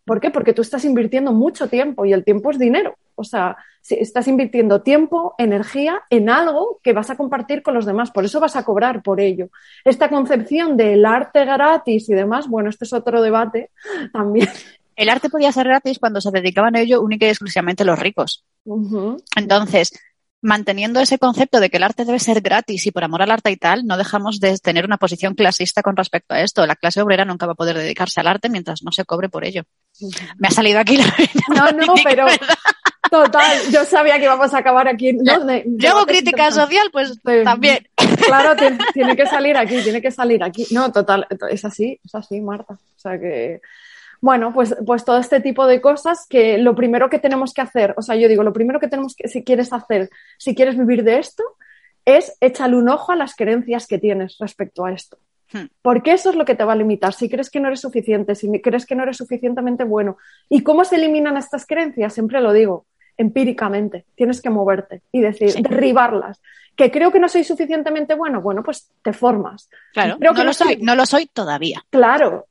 ¿Por 0.04 0.20
qué? 0.20 0.30
Porque 0.30 0.52
tú 0.52 0.62
estás 0.62 0.84
invirtiendo 0.84 1.32
mucho 1.32 1.68
tiempo 1.68 2.04
y 2.04 2.12
el 2.12 2.24
tiempo 2.24 2.50
es 2.50 2.58
dinero. 2.58 2.96
O 3.14 3.24
sea, 3.24 3.56
si 3.80 3.94
estás 3.94 4.26
invirtiendo 4.26 4.82
tiempo, 4.82 5.34
energía 5.38 6.02
en 6.10 6.28
algo 6.28 6.80
que 6.82 6.92
vas 6.92 7.10
a 7.10 7.16
compartir 7.16 7.62
con 7.62 7.74
los 7.74 7.86
demás. 7.86 8.10
Por 8.10 8.24
eso 8.24 8.40
vas 8.40 8.56
a 8.56 8.64
cobrar 8.64 9.02
por 9.02 9.20
ello. 9.20 9.48
Esta 9.84 10.08
concepción 10.08 10.76
del 10.76 11.04
arte 11.04 11.44
gratis 11.44 12.08
y 12.08 12.14
demás, 12.14 12.48
bueno, 12.48 12.70
este 12.70 12.84
es 12.84 12.92
otro 12.92 13.22
debate 13.22 13.70
también. 14.12 14.48
El 15.02 15.08
arte 15.08 15.28
podía 15.28 15.50
ser 15.50 15.66
gratis 15.66 15.98
cuando 15.98 16.20
se 16.20 16.30
dedicaban 16.30 16.76
a 16.76 16.80
ello 16.80 17.02
única 17.02 17.26
y 17.26 17.30
exclusivamente 17.30 17.84
los 17.84 17.98
ricos. 17.98 18.44
Entonces, 19.34 19.92
manteniendo 20.40 21.00
ese 21.00 21.18
concepto 21.18 21.58
de 21.58 21.70
que 21.70 21.78
el 21.78 21.82
arte 21.82 22.04
debe 22.04 22.20
ser 22.20 22.40
gratis 22.40 22.86
y 22.86 22.92
por 22.92 23.02
amor 23.02 23.20
al 23.20 23.32
arte 23.32 23.50
y 23.50 23.56
tal, 23.56 23.84
no 23.84 23.96
dejamos 23.96 24.38
de 24.38 24.56
tener 24.58 24.84
una 24.84 24.98
posición 24.98 25.34
clasista 25.34 25.82
con 25.82 25.96
respecto 25.96 26.34
a 26.34 26.40
esto. 26.40 26.64
La 26.68 26.76
clase 26.76 27.02
obrera 27.02 27.24
nunca 27.24 27.46
va 27.46 27.52
a 27.52 27.56
poder 27.56 27.78
dedicarse 27.78 28.20
al 28.20 28.28
arte 28.28 28.48
mientras 28.48 28.84
no 28.84 28.92
se 28.92 29.04
cobre 29.04 29.28
por 29.28 29.44
ello. 29.44 29.64
Me 30.38 30.46
ha 30.46 30.50
salido 30.52 30.78
aquí 30.78 30.96
la 30.96 31.12
No, 31.48 31.72
no, 31.86 31.94
pero 32.04 32.26
total, 33.10 33.58
yo 33.72 33.84
sabía 33.84 34.18
que 34.18 34.24
íbamos 34.26 34.54
a 34.54 34.58
acabar 34.58 34.86
aquí. 34.86 35.14
¿no? 35.14 35.44
De, 35.44 35.64
yo 35.66 35.96
hago 35.96 36.06
crítica 36.06 36.52
social, 36.52 36.90
pues 36.92 37.20
también. 37.42 37.88
Claro, 38.24 38.54
tiene, 38.56 38.78
tiene, 38.94 39.16
que 39.16 39.26
salir 39.26 39.56
aquí, 39.56 39.82
tiene 39.82 40.00
que 40.00 40.12
salir 40.12 40.44
aquí. 40.44 40.64
No, 40.70 40.92
total, 40.92 41.26
es 41.50 41.64
así, 41.64 41.98
es 42.04 42.14
así, 42.14 42.40
Marta. 42.40 42.74
O 42.74 43.00
sea 43.00 43.18
que 43.18 43.60
bueno, 44.22 44.52
pues, 44.54 44.76
pues 44.86 45.04
todo 45.04 45.18
este 45.18 45.40
tipo 45.40 45.66
de 45.66 45.80
cosas 45.80 46.26
que 46.28 46.56
lo 46.56 46.76
primero 46.76 47.10
que 47.10 47.18
tenemos 47.18 47.52
que 47.52 47.60
hacer, 47.60 47.92
o 47.96 48.02
sea, 48.02 48.14
yo 48.14 48.28
digo, 48.28 48.44
lo 48.44 48.52
primero 48.52 48.78
que 48.78 48.86
tenemos 48.86 49.16
que, 49.16 49.26
si 49.26 49.42
quieres 49.42 49.72
hacer, 49.72 50.10
si 50.38 50.54
quieres 50.54 50.78
vivir 50.78 51.02
de 51.02 51.18
esto, 51.18 51.42
es 52.04 52.36
échale 52.40 52.76
un 52.76 52.88
ojo 52.88 53.10
a 53.10 53.16
las 53.16 53.34
creencias 53.34 53.88
que 53.88 53.98
tienes 53.98 54.38
respecto 54.38 54.84
a 54.84 54.92
esto. 54.92 55.18
Hmm. 55.52 55.66
Porque 55.82 56.12
eso 56.12 56.30
es 56.30 56.36
lo 56.36 56.44
que 56.44 56.54
te 56.54 56.62
va 56.62 56.74
a 56.74 56.76
limitar. 56.76 57.12
Si 57.14 57.28
crees 57.28 57.50
que 57.50 57.58
no 57.58 57.66
eres 57.66 57.80
suficiente, 57.80 58.36
si 58.36 58.48
crees 58.60 58.86
que 58.86 58.94
no 58.94 59.02
eres 59.02 59.16
suficientemente 59.16 59.82
bueno. 59.82 60.16
¿Y 60.48 60.62
cómo 60.62 60.84
se 60.84 60.96
eliminan 60.96 61.36
estas 61.36 61.66
creencias? 61.66 62.14
Siempre 62.14 62.40
lo 62.40 62.52
digo, 62.52 62.86
empíricamente. 63.16 64.04
Tienes 64.14 64.40
que 64.40 64.50
moverte 64.50 65.02
y 65.12 65.20
decir, 65.20 65.54
derribarlas 65.54 66.40
que 66.76 66.90
creo 66.90 67.12
que 67.12 67.20
no 67.20 67.28
soy 67.28 67.44
suficientemente 67.44 68.14
bueno, 68.14 68.40
bueno, 68.40 68.62
pues 68.62 68.90
te 69.02 69.12
formas. 69.12 69.68
Claro, 69.92 70.16
creo 70.18 70.32
no, 70.32 70.38
que 70.38 70.44
lo 70.44 70.52
soy, 70.52 70.78
no 70.78 70.94
lo 70.94 71.04
soy 71.04 71.26
todavía. 71.26 71.84
Claro, 71.90 72.46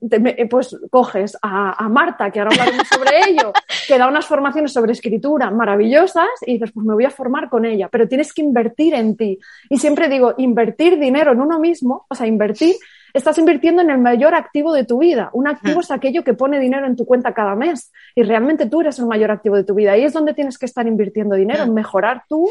pues 0.49 0.77
coges 0.91 1.37
a, 1.41 1.89
Marta, 1.89 2.29
que 2.29 2.39
ahora 2.39 2.51
hablaremos 2.51 2.87
sobre 2.87 3.19
ello, 3.29 3.51
que 3.87 3.97
da 3.97 4.07
unas 4.07 4.25
formaciones 4.25 4.71
sobre 4.71 4.91
escritura 4.91 5.49
maravillosas 5.49 6.29
y 6.45 6.53
dices, 6.53 6.71
pues 6.71 6.85
me 6.85 6.93
voy 6.93 7.05
a 7.05 7.09
formar 7.09 7.49
con 7.49 7.65
ella, 7.65 7.89
pero 7.89 8.07
tienes 8.07 8.31
que 8.33 8.41
invertir 8.41 8.93
en 8.93 9.17
ti. 9.17 9.39
Y 9.69 9.77
siempre 9.77 10.07
digo, 10.07 10.35
invertir 10.37 10.99
dinero 10.99 11.31
en 11.31 11.41
uno 11.41 11.59
mismo, 11.59 12.05
o 12.07 12.15
sea, 12.15 12.27
invertir, 12.27 12.75
estás 13.13 13.37
invirtiendo 13.37 13.81
en 13.81 13.89
el 13.89 13.97
mayor 13.97 14.35
activo 14.35 14.73
de 14.73 14.85
tu 14.85 14.99
vida. 14.99 15.29
Un 15.33 15.47
activo 15.47 15.77
hmm. 15.77 15.83
es 15.83 15.91
aquello 15.91 16.23
que 16.23 16.33
pone 16.33 16.59
dinero 16.59 16.85
en 16.85 16.95
tu 16.95 17.05
cuenta 17.05 17.33
cada 17.33 17.55
mes 17.55 17.91
y 18.15 18.23
realmente 18.23 18.67
tú 18.67 18.81
eres 18.81 18.99
el 18.99 19.05
mayor 19.05 19.31
activo 19.31 19.55
de 19.55 19.63
tu 19.63 19.75
vida. 19.75 19.93
Ahí 19.93 20.03
es 20.03 20.13
donde 20.13 20.33
tienes 20.33 20.57
que 20.57 20.65
estar 20.65 20.87
invirtiendo 20.87 21.35
dinero, 21.35 21.63
en 21.63 21.73
mejorar 21.73 22.23
tú 22.27 22.49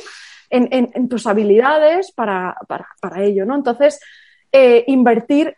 en, 0.51 1.09
tus 1.09 1.27
habilidades 1.27 2.13
para, 2.13 2.57
ello, 3.19 3.47
¿no? 3.47 3.55
Entonces, 3.55 4.01
eh, 4.51 4.85
invertir, 4.89 5.55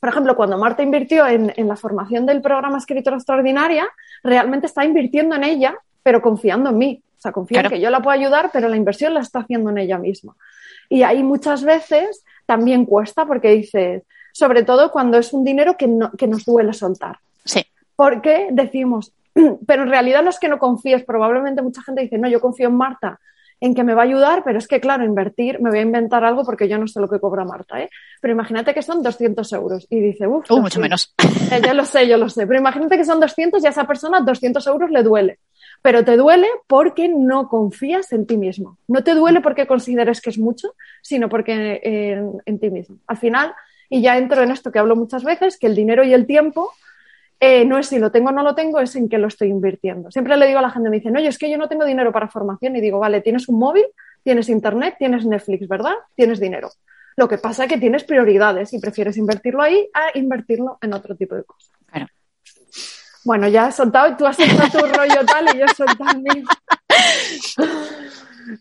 por 0.00 0.08
ejemplo, 0.08 0.36
cuando 0.36 0.58
Marta 0.58 0.82
invirtió 0.82 1.26
en, 1.26 1.52
la 1.56 1.76
formación 1.76 2.26
del 2.26 2.40
programa 2.40 2.78
Escritora 2.78 3.16
Extraordinaria, 3.16 3.88
realmente 4.22 4.66
está 4.66 4.84
invirtiendo 4.84 5.36
en 5.36 5.44
ella, 5.44 5.76
pero 6.02 6.20
confiando 6.20 6.70
en 6.70 6.78
mí. 6.78 7.02
O 7.16 7.20
sea, 7.20 7.32
confía 7.32 7.62
en 7.62 7.68
que 7.68 7.80
yo 7.80 7.90
la 7.90 8.00
puedo 8.00 8.16
ayudar, 8.16 8.50
pero 8.52 8.68
la 8.68 8.76
inversión 8.76 9.14
la 9.14 9.20
está 9.20 9.40
haciendo 9.40 9.70
en 9.70 9.78
ella 9.78 9.98
misma. 9.98 10.36
Y 10.88 11.02
ahí 11.02 11.22
muchas 11.22 11.64
veces 11.64 12.24
también 12.46 12.86
cuesta 12.86 13.26
porque 13.26 13.50
dices, 13.50 14.02
sobre 14.32 14.62
todo 14.62 14.90
cuando 14.90 15.18
es 15.18 15.32
un 15.32 15.44
dinero 15.44 15.76
que, 15.76 15.88
que 16.16 16.26
nos 16.26 16.44
duele 16.44 16.72
soltar. 16.72 17.18
Sí. 17.44 17.64
Porque 17.96 18.48
decimos, 18.50 19.12
pero 19.66 19.82
en 19.82 19.90
realidad 19.90 20.22
no 20.22 20.30
es 20.30 20.38
que 20.38 20.48
no 20.48 20.58
confíes, 20.58 21.04
probablemente 21.04 21.62
mucha 21.62 21.82
gente 21.82 22.02
dice, 22.02 22.18
no, 22.18 22.28
yo 22.28 22.40
confío 22.40 22.68
en 22.68 22.76
Marta, 22.76 23.18
en 23.60 23.74
que 23.74 23.82
me 23.82 23.94
va 23.94 24.02
a 24.02 24.04
ayudar, 24.04 24.44
pero 24.44 24.58
es 24.58 24.68
que, 24.68 24.80
claro, 24.80 25.04
invertir, 25.04 25.60
me 25.60 25.70
voy 25.70 25.80
a 25.80 25.82
inventar 25.82 26.24
algo 26.24 26.44
porque 26.44 26.68
yo 26.68 26.78
no 26.78 26.86
sé 26.86 27.00
lo 27.00 27.08
que 27.08 27.18
cobra 27.18 27.44
Marta, 27.44 27.80
¿eh? 27.80 27.90
Pero 28.20 28.32
imagínate 28.32 28.72
que 28.72 28.82
son 28.82 29.02
200 29.02 29.52
euros 29.52 29.86
y 29.90 30.00
dice, 30.00 30.26
uff. 30.26 30.48
Uh, 30.50 30.60
mucho 30.60 30.80
menos. 30.80 31.12
Eh, 31.50 31.60
yo 31.64 31.74
lo 31.74 31.84
sé, 31.84 32.06
yo 32.06 32.16
lo 32.16 32.28
sé. 32.28 32.46
Pero 32.46 32.60
imagínate 32.60 32.96
que 32.96 33.04
son 33.04 33.18
200 33.18 33.62
y 33.62 33.66
a 33.66 33.70
esa 33.70 33.86
persona 33.86 34.20
200 34.20 34.64
euros 34.68 34.90
le 34.90 35.02
duele. 35.02 35.38
Pero 35.82 36.04
te 36.04 36.16
duele 36.16 36.48
porque 36.66 37.08
no 37.08 37.48
confías 37.48 38.12
en 38.12 38.26
ti 38.26 38.36
mismo. 38.36 38.78
No 38.88 39.04
te 39.04 39.14
duele 39.14 39.40
porque 39.40 39.66
consideres 39.66 40.20
que 40.20 40.30
es 40.30 40.38
mucho, 40.38 40.74
sino 41.02 41.28
porque 41.28 41.80
en, 42.44 42.58
ti 42.58 42.70
mismo. 42.70 42.98
Al 43.06 43.16
final, 43.16 43.54
y 43.88 44.02
ya 44.02 44.18
entro 44.18 44.42
en 44.42 44.50
esto 44.50 44.72
que 44.72 44.78
hablo 44.78 44.96
muchas 44.96 45.24
veces, 45.24 45.58
que 45.58 45.66
el 45.66 45.74
dinero 45.74 46.04
y 46.04 46.12
el 46.12 46.26
tiempo 46.26 46.70
eh, 47.40 47.64
no 47.64 47.78
es 47.78 47.86
si 47.86 47.98
lo 47.98 48.10
tengo 48.10 48.30
o 48.30 48.32
no 48.32 48.42
lo 48.42 48.54
tengo, 48.54 48.80
es 48.80 48.96
en 48.96 49.08
qué 49.08 49.18
lo 49.18 49.28
estoy 49.28 49.48
invirtiendo. 49.48 50.10
Siempre 50.10 50.36
le 50.36 50.46
digo 50.46 50.58
a 50.58 50.62
la 50.62 50.70
gente, 50.70 50.90
me 50.90 50.96
dicen, 50.96 51.16
oye, 51.16 51.28
es 51.28 51.38
que 51.38 51.50
yo 51.50 51.56
no 51.56 51.68
tengo 51.68 51.84
dinero 51.84 52.12
para 52.12 52.28
formación 52.28 52.74
y 52.74 52.80
digo, 52.80 52.98
vale, 52.98 53.20
tienes 53.20 53.48
un 53.48 53.58
móvil, 53.58 53.84
tienes 54.24 54.48
internet, 54.48 54.96
tienes 54.98 55.24
Netflix, 55.24 55.68
¿verdad? 55.68 55.94
Tienes 56.16 56.40
dinero. 56.40 56.70
Lo 57.16 57.28
que 57.28 57.38
pasa 57.38 57.64
es 57.64 57.68
que 57.68 57.78
tienes 57.78 58.04
prioridades 58.04 58.72
y 58.72 58.78
prefieres 58.78 59.16
invertirlo 59.16 59.62
ahí 59.62 59.88
a 59.94 60.16
invertirlo 60.18 60.78
en 60.80 60.94
otro 60.94 61.16
tipo 61.16 61.34
de 61.34 61.44
cosas. 61.44 61.77
Bueno, 63.28 63.46
ya 63.46 63.68
he 63.68 63.72
soltado, 63.72 64.16
tú 64.16 64.24
has 64.24 64.36
soltado 64.36 64.70
tu 64.70 64.78
rollo 64.96 65.26
tal 65.26 65.54
y 65.54 65.58
yo 65.58 65.66
he 65.66 65.74
soltado 65.74 66.12
el 66.12 66.22
mío. 66.22 66.44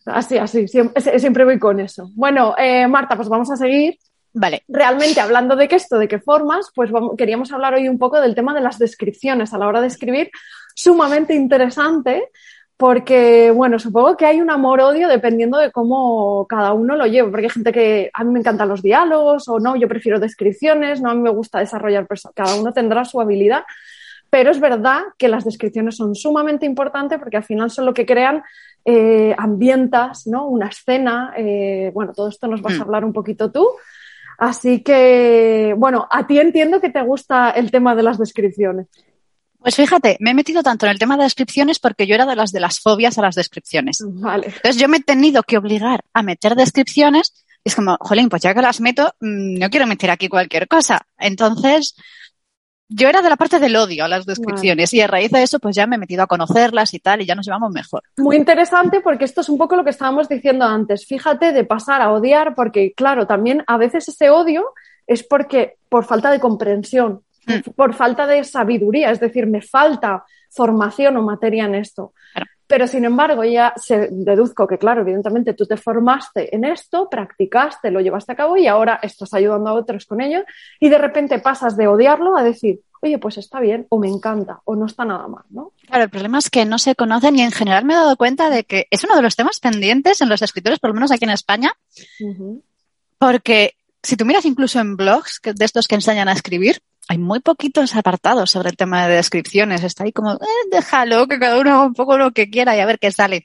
Así, 0.05 0.37
así, 0.37 0.67
siempre, 0.67 1.19
siempre 1.19 1.45
voy 1.45 1.57
con 1.57 1.79
eso. 1.79 2.09
Bueno, 2.15 2.53
eh, 2.57 2.85
Marta, 2.85 3.15
pues 3.15 3.29
vamos 3.29 3.49
a 3.49 3.55
seguir. 3.55 3.97
Vale. 4.33 4.63
Realmente, 4.67 5.21
hablando 5.21 5.55
de 5.55 5.69
que 5.69 5.77
esto, 5.77 5.97
de 5.97 6.09
qué 6.09 6.19
formas, 6.19 6.69
pues 6.75 6.91
queríamos 7.17 7.53
hablar 7.53 7.75
hoy 7.75 7.87
un 7.87 7.97
poco 7.97 8.19
del 8.19 8.35
tema 8.35 8.53
de 8.53 8.59
las 8.59 8.77
descripciones 8.77 9.53
a 9.53 9.57
la 9.57 9.69
hora 9.69 9.79
de 9.79 9.87
escribir, 9.87 10.31
sumamente 10.75 11.33
interesante, 11.33 12.27
porque, 12.75 13.51
bueno, 13.51 13.79
supongo 13.79 14.17
que 14.17 14.25
hay 14.25 14.41
un 14.41 14.49
amor-odio 14.49 15.07
dependiendo 15.07 15.59
de 15.59 15.71
cómo 15.71 16.45
cada 16.45 16.73
uno 16.73 16.97
lo 16.97 17.05
lleva, 17.05 17.31
porque 17.31 17.45
hay 17.45 17.51
gente 17.51 17.71
que 17.71 18.11
a 18.13 18.25
mí 18.25 18.33
me 18.33 18.39
encantan 18.39 18.67
los 18.67 18.83
diálogos 18.83 19.47
o 19.47 19.61
no, 19.61 19.77
yo 19.77 19.87
prefiero 19.87 20.19
descripciones, 20.19 21.01
no, 21.01 21.09
a 21.09 21.13
mí 21.15 21.21
me 21.21 21.29
gusta 21.29 21.59
desarrollar 21.59 22.05
personas, 22.05 22.35
cada 22.35 22.55
uno 22.55 22.73
tendrá 22.73 23.05
su 23.05 23.21
habilidad, 23.21 23.63
pero 24.29 24.51
es 24.51 24.59
verdad 24.59 25.01
que 25.17 25.27
las 25.27 25.45
descripciones 25.45 25.95
son 25.95 26.15
sumamente 26.15 26.65
importantes 26.65 27.19
porque 27.19 27.37
al 27.37 27.43
final 27.43 27.71
son 27.71 27.85
lo 27.85 27.93
que 27.93 28.05
crean 28.05 28.43
eh, 28.85 29.35
ambientas, 29.37 30.27
¿no? 30.27 30.47
Una 30.47 30.67
escena, 30.67 31.33
eh, 31.37 31.91
bueno, 31.93 32.13
todo 32.13 32.29
esto 32.29 32.47
nos 32.47 32.61
vas 32.61 32.75
a 32.75 32.77
hmm. 32.77 32.81
hablar 32.81 33.05
un 33.05 33.13
poquito 33.13 33.51
tú. 33.51 33.67
Así 34.37 34.81
que, 34.81 35.73
bueno, 35.77 36.07
a 36.11 36.27
ti 36.27 36.39
entiendo 36.39 36.79
que 36.79 36.89
te 36.89 37.01
gusta 37.01 37.49
el 37.51 37.71
tema 37.71 37.95
de 37.95 38.03
las 38.03 38.17
descripciones. 38.17 38.87
Pues 39.59 39.75
fíjate, 39.75 40.17
me 40.19 40.31
he 40.31 40.33
metido 40.35 40.61
tanto 40.61 40.85
en 40.85 40.91
el 40.91 40.99
tema 40.99 41.17
de 41.17 41.23
descripciones 41.23 41.79
porque 41.79 42.05
yo 42.05 42.15
era 42.15 42.25
de 42.25 42.35
las 42.35 42.51
de 42.51 42.59
las 42.59 42.79
fobias 42.79 43.17
a 43.17 43.23
las 43.23 43.35
descripciones. 43.35 43.97
Vale. 44.05 44.47
Entonces 44.47 44.77
yo 44.77 44.87
me 44.87 44.97
he 44.97 45.03
tenido 45.03 45.41
que 45.43 45.57
obligar 45.57 46.05
a 46.13 46.21
meter 46.21 46.55
descripciones 46.55 47.33
y 47.63 47.69
es 47.69 47.75
como, 47.75 47.97
jolín, 47.99 48.29
pues 48.29 48.43
ya 48.43 48.53
que 48.53 48.61
las 48.61 48.79
meto, 48.79 49.13
mm, 49.19 49.59
no 49.59 49.69
quiero 49.69 49.87
meter 49.87 50.11
aquí 50.11 50.29
cualquier 50.29 50.67
cosa. 50.67 51.05
Entonces, 51.17 51.95
yo 52.89 53.09
era 53.09 53.21
de 53.21 53.29
la 53.29 53.35
parte 53.35 53.59
del 53.59 53.75
odio 53.75 54.05
a 54.05 54.07
las 54.07 54.25
descripciones 54.25 54.93
y 54.93 55.01
a 55.01 55.07
raíz 55.07 55.31
de 55.31 55.43
eso 55.43 55.59
pues 55.59 55.75
ya 55.75 55.87
me 55.87 55.95
he 55.95 55.99
metido 55.99 56.23
a 56.23 56.27
conocerlas 56.27 56.93
y 56.93 56.99
tal 56.99 57.21
y 57.21 57.25
ya 57.25 57.35
nos 57.35 57.45
llevamos 57.45 57.71
mejor. 57.71 58.03
Muy 58.17 58.35
interesante 58.35 59.01
porque 59.01 59.25
esto 59.25 59.41
es 59.41 59.49
un 59.49 59.57
poco 59.57 59.75
lo 59.75 59.83
que 59.83 59.89
estábamos 59.89 60.29
diciendo 60.29 60.65
antes. 60.65 61.05
Fíjate 61.05 61.51
de 61.51 61.63
pasar 61.65 62.01
a 62.01 62.11
odiar 62.11 62.55
porque 62.55 62.93
claro, 62.93 63.27
también 63.27 63.63
a 63.67 63.77
veces 63.77 64.07
ese 64.07 64.29
odio 64.29 64.73
es 65.05 65.23
porque 65.23 65.75
por 65.89 66.05
falta 66.05 66.31
de 66.31 66.39
comprensión, 66.39 67.21
hmm. 67.45 67.71
por 67.75 67.93
falta 67.93 68.25
de 68.27 68.43
sabiduría, 68.43 69.11
es 69.11 69.19
decir, 69.19 69.47
me 69.47 69.61
falta 69.61 70.23
formación 70.49 71.17
o 71.17 71.23
materia 71.23 71.65
en 71.65 71.75
esto. 71.75 72.13
Pero 72.67 72.85
sin 72.85 73.05
embargo, 73.05 73.43
ya 73.45 73.73
se 73.77 74.09
deduzco 74.11 74.67
que, 74.67 74.77
claro, 74.77 75.01
evidentemente 75.01 75.53
tú 75.53 75.65
te 75.65 75.77
formaste 75.77 76.53
en 76.53 76.65
esto, 76.65 77.09
practicaste, 77.09 77.91
lo 77.91 78.01
llevaste 78.01 78.33
a 78.33 78.35
cabo 78.35 78.57
y 78.57 78.67
ahora 78.67 78.99
estás 79.01 79.33
ayudando 79.33 79.69
a 79.69 79.73
otros 79.73 80.05
con 80.05 80.19
ello 80.19 80.43
y 80.79 80.89
de 80.89 80.97
repente 80.97 81.39
pasas 81.39 81.77
de 81.77 81.87
odiarlo 81.87 82.37
a 82.37 82.43
decir, 82.43 82.81
oye, 83.01 83.19
pues 83.19 83.37
está 83.37 83.59
bien, 83.59 83.85
o 83.89 83.99
me 83.99 84.09
encanta, 84.09 84.59
o 84.65 84.75
no 84.75 84.85
está 84.85 85.05
nada 85.05 85.27
mal, 85.27 85.43
¿no? 85.49 85.71
Claro, 85.87 86.03
el 86.03 86.09
problema 86.09 86.39
es 86.39 86.49
que 86.49 86.65
no 86.65 86.77
se 86.77 86.95
conocen 86.95 87.37
y 87.37 87.41
en 87.41 87.51
general 87.51 87.85
me 87.85 87.93
he 87.93 87.97
dado 87.97 88.17
cuenta 88.17 88.49
de 88.49 88.63
que 88.65 88.87
es 88.91 89.03
uno 89.03 89.15
de 89.15 89.21
los 89.21 89.35
temas 89.35 89.59
pendientes 89.59 90.19
en 90.21 90.29
los 90.29 90.41
escritores, 90.41 90.79
por 90.79 90.89
lo 90.89 90.95
menos 90.95 91.11
aquí 91.11 91.23
en 91.23 91.31
España, 91.31 91.71
porque 93.17 93.75
si 94.03 94.17
tú 94.17 94.25
miras 94.25 94.45
incluso 94.45 94.79
en 94.79 94.97
blogs 94.97 95.39
de 95.43 95.65
estos 95.65 95.87
que 95.87 95.95
enseñan 95.95 96.27
a 96.27 96.33
escribir, 96.33 96.81
hay 97.07 97.17
muy 97.17 97.39
poquitos 97.39 97.95
apartados 97.95 98.51
sobre 98.51 98.69
el 98.69 98.77
tema 98.77 99.07
de 99.07 99.15
descripciones. 99.15 99.83
Está 99.83 100.03
ahí 100.03 100.11
como, 100.11 100.33
eh, 100.33 100.69
déjalo, 100.71 101.27
que 101.27 101.39
cada 101.39 101.59
uno 101.59 101.71
haga 101.71 101.85
un 101.85 101.93
poco 101.93 102.17
lo 102.17 102.31
que 102.31 102.49
quiera 102.49 102.75
y 102.75 102.79
a 102.79 102.85
ver 102.85 102.99
qué 102.99 103.11
sale. 103.11 103.43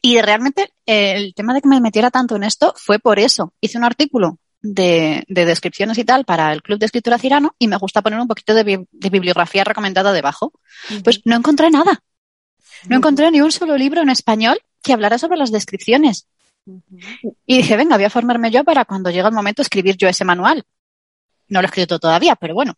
Y 0.00 0.20
realmente 0.20 0.72
eh, 0.86 1.14
el 1.16 1.34
tema 1.34 1.54
de 1.54 1.62
que 1.62 1.68
me 1.68 1.80
metiera 1.80 2.10
tanto 2.10 2.36
en 2.36 2.44
esto 2.44 2.74
fue 2.76 2.98
por 2.98 3.18
eso. 3.18 3.52
Hice 3.60 3.78
un 3.78 3.84
artículo 3.84 4.38
de, 4.60 5.24
descripciones 5.28 5.98
y 5.98 6.04
tal 6.04 6.24
para 6.24 6.52
el 6.52 6.62
Club 6.62 6.78
de 6.78 6.86
Escritura 6.86 7.18
Cirano 7.18 7.54
y 7.58 7.68
me 7.68 7.76
gusta 7.76 8.02
poner 8.02 8.20
un 8.20 8.28
poquito 8.28 8.54
de, 8.54 8.86
bibliografía 8.92 9.64
recomendada 9.64 10.12
debajo. 10.12 10.52
Pues 11.02 11.20
no 11.24 11.36
encontré 11.36 11.70
nada. 11.70 12.02
No 12.88 12.96
encontré 12.96 13.30
ni 13.30 13.40
un 13.40 13.50
solo 13.50 13.76
libro 13.76 14.02
en 14.02 14.10
español 14.10 14.58
que 14.82 14.92
hablara 14.92 15.18
sobre 15.18 15.38
las 15.38 15.50
descripciones. 15.50 16.26
Y 17.46 17.56
dije, 17.58 17.76
venga, 17.76 17.96
voy 17.96 18.04
a 18.04 18.10
formarme 18.10 18.50
yo 18.50 18.64
para 18.64 18.84
cuando 18.84 19.10
llegue 19.10 19.28
el 19.28 19.34
momento 19.34 19.62
escribir 19.62 19.96
yo 19.96 20.08
ese 20.08 20.24
manual. 20.24 20.64
No 21.48 21.60
lo 21.60 21.66
he 21.66 21.68
escrito 21.68 21.98
todavía, 21.98 22.36
pero 22.36 22.54
bueno. 22.54 22.74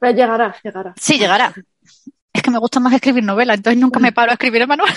Pero 0.00 0.16
llegará, 0.16 0.56
llegará. 0.62 0.94
Sí, 1.00 1.18
llegará. 1.18 1.52
Es 2.32 2.42
que 2.42 2.50
me 2.50 2.58
gusta 2.58 2.80
más 2.80 2.92
escribir 2.92 3.24
novela, 3.24 3.54
entonces 3.54 3.80
nunca 3.80 3.98
me 4.00 4.12
paro 4.12 4.30
a 4.30 4.34
escribir 4.34 4.62
el 4.62 4.68
manual. 4.68 4.92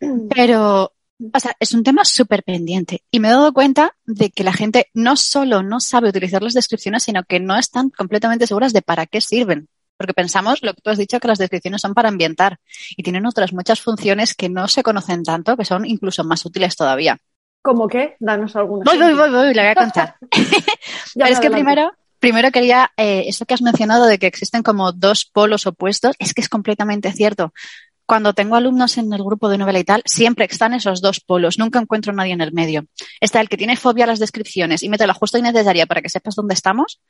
pero, 0.34 0.92
o 1.34 1.40
sea, 1.40 1.54
es 1.58 1.72
un 1.74 1.82
tema 1.82 2.04
súper 2.04 2.42
pendiente. 2.42 3.02
Y 3.10 3.20
me 3.20 3.28
he 3.28 3.32
dado 3.32 3.52
cuenta 3.52 3.94
de 4.06 4.30
que 4.30 4.44
la 4.44 4.52
gente 4.52 4.88
no 4.94 5.16
solo 5.16 5.62
no 5.62 5.80
sabe 5.80 6.08
utilizar 6.08 6.42
las 6.42 6.54
descripciones, 6.54 7.02
sino 7.02 7.24
que 7.24 7.40
no 7.40 7.58
están 7.58 7.90
completamente 7.90 8.46
seguras 8.46 8.72
de 8.72 8.82
para 8.82 9.06
qué 9.06 9.20
sirven. 9.20 9.68
porque 9.96 10.14
pensamos 10.14 10.62
lo 10.62 10.74
que 10.74 10.80
tú 10.80 10.90
has 10.90 10.98
dicho, 10.98 11.18
que 11.18 11.26
las 11.26 11.38
descripciones 11.38 11.80
son 11.80 11.92
para 11.92 12.08
ambientar 12.08 12.58
y 12.96 13.02
tienen 13.02 13.26
otras 13.26 13.52
muchas 13.52 13.80
funciones 13.80 14.34
que 14.34 14.48
no 14.48 14.68
se 14.68 14.84
conocen 14.84 15.24
tanto, 15.24 15.56
que 15.56 15.64
son 15.64 15.84
incluso 15.84 16.22
más 16.22 16.46
útiles 16.46 16.76
todavía. 16.76 17.18
¿Cómo 17.62 17.88
qué? 17.88 18.16
Danos 18.20 18.54
alguna. 18.56 18.84
Voy, 18.84 18.98
voy, 18.98 19.14
voy, 19.14 19.30
voy, 19.30 19.54
le 19.54 19.60
voy 19.60 19.70
a 19.70 19.74
contar. 19.74 20.14
Pero 21.14 21.28
es 21.28 21.40
que 21.40 21.50
primero, 21.50 21.92
primero 22.18 22.50
quería, 22.50 22.92
eh, 22.96 23.24
eso 23.26 23.44
que 23.46 23.54
has 23.54 23.62
mencionado 23.62 24.06
de 24.06 24.18
que 24.18 24.26
existen 24.26 24.62
como 24.62 24.92
dos 24.92 25.24
polos 25.24 25.66
opuestos, 25.66 26.16
es 26.18 26.34
que 26.34 26.40
es 26.40 26.48
completamente 26.48 27.12
cierto. 27.12 27.52
Cuando 28.06 28.32
tengo 28.32 28.56
alumnos 28.56 28.96
en 28.96 29.12
el 29.12 29.22
grupo 29.22 29.50
de 29.50 29.58
novela 29.58 29.78
y 29.78 29.84
tal, 29.84 30.02
siempre 30.06 30.46
están 30.46 30.72
esos 30.72 31.02
dos 31.02 31.20
polos, 31.20 31.58
nunca 31.58 31.78
encuentro 31.78 32.12
a 32.12 32.16
nadie 32.16 32.32
en 32.32 32.40
el 32.40 32.52
medio. 32.52 32.86
Está 33.20 33.40
el 33.40 33.48
que 33.48 33.58
tiene 33.58 33.76
fobia 33.76 34.04
a 34.04 34.06
las 34.06 34.18
descripciones 34.18 34.82
y 34.82 34.88
mete 34.88 35.06
la 35.06 35.14
justa 35.14 35.38
y 35.38 35.42
necesaria 35.42 35.86
para 35.86 36.00
que 36.00 36.08
sepas 36.08 36.34
dónde 36.34 36.54
estamos, 36.54 37.00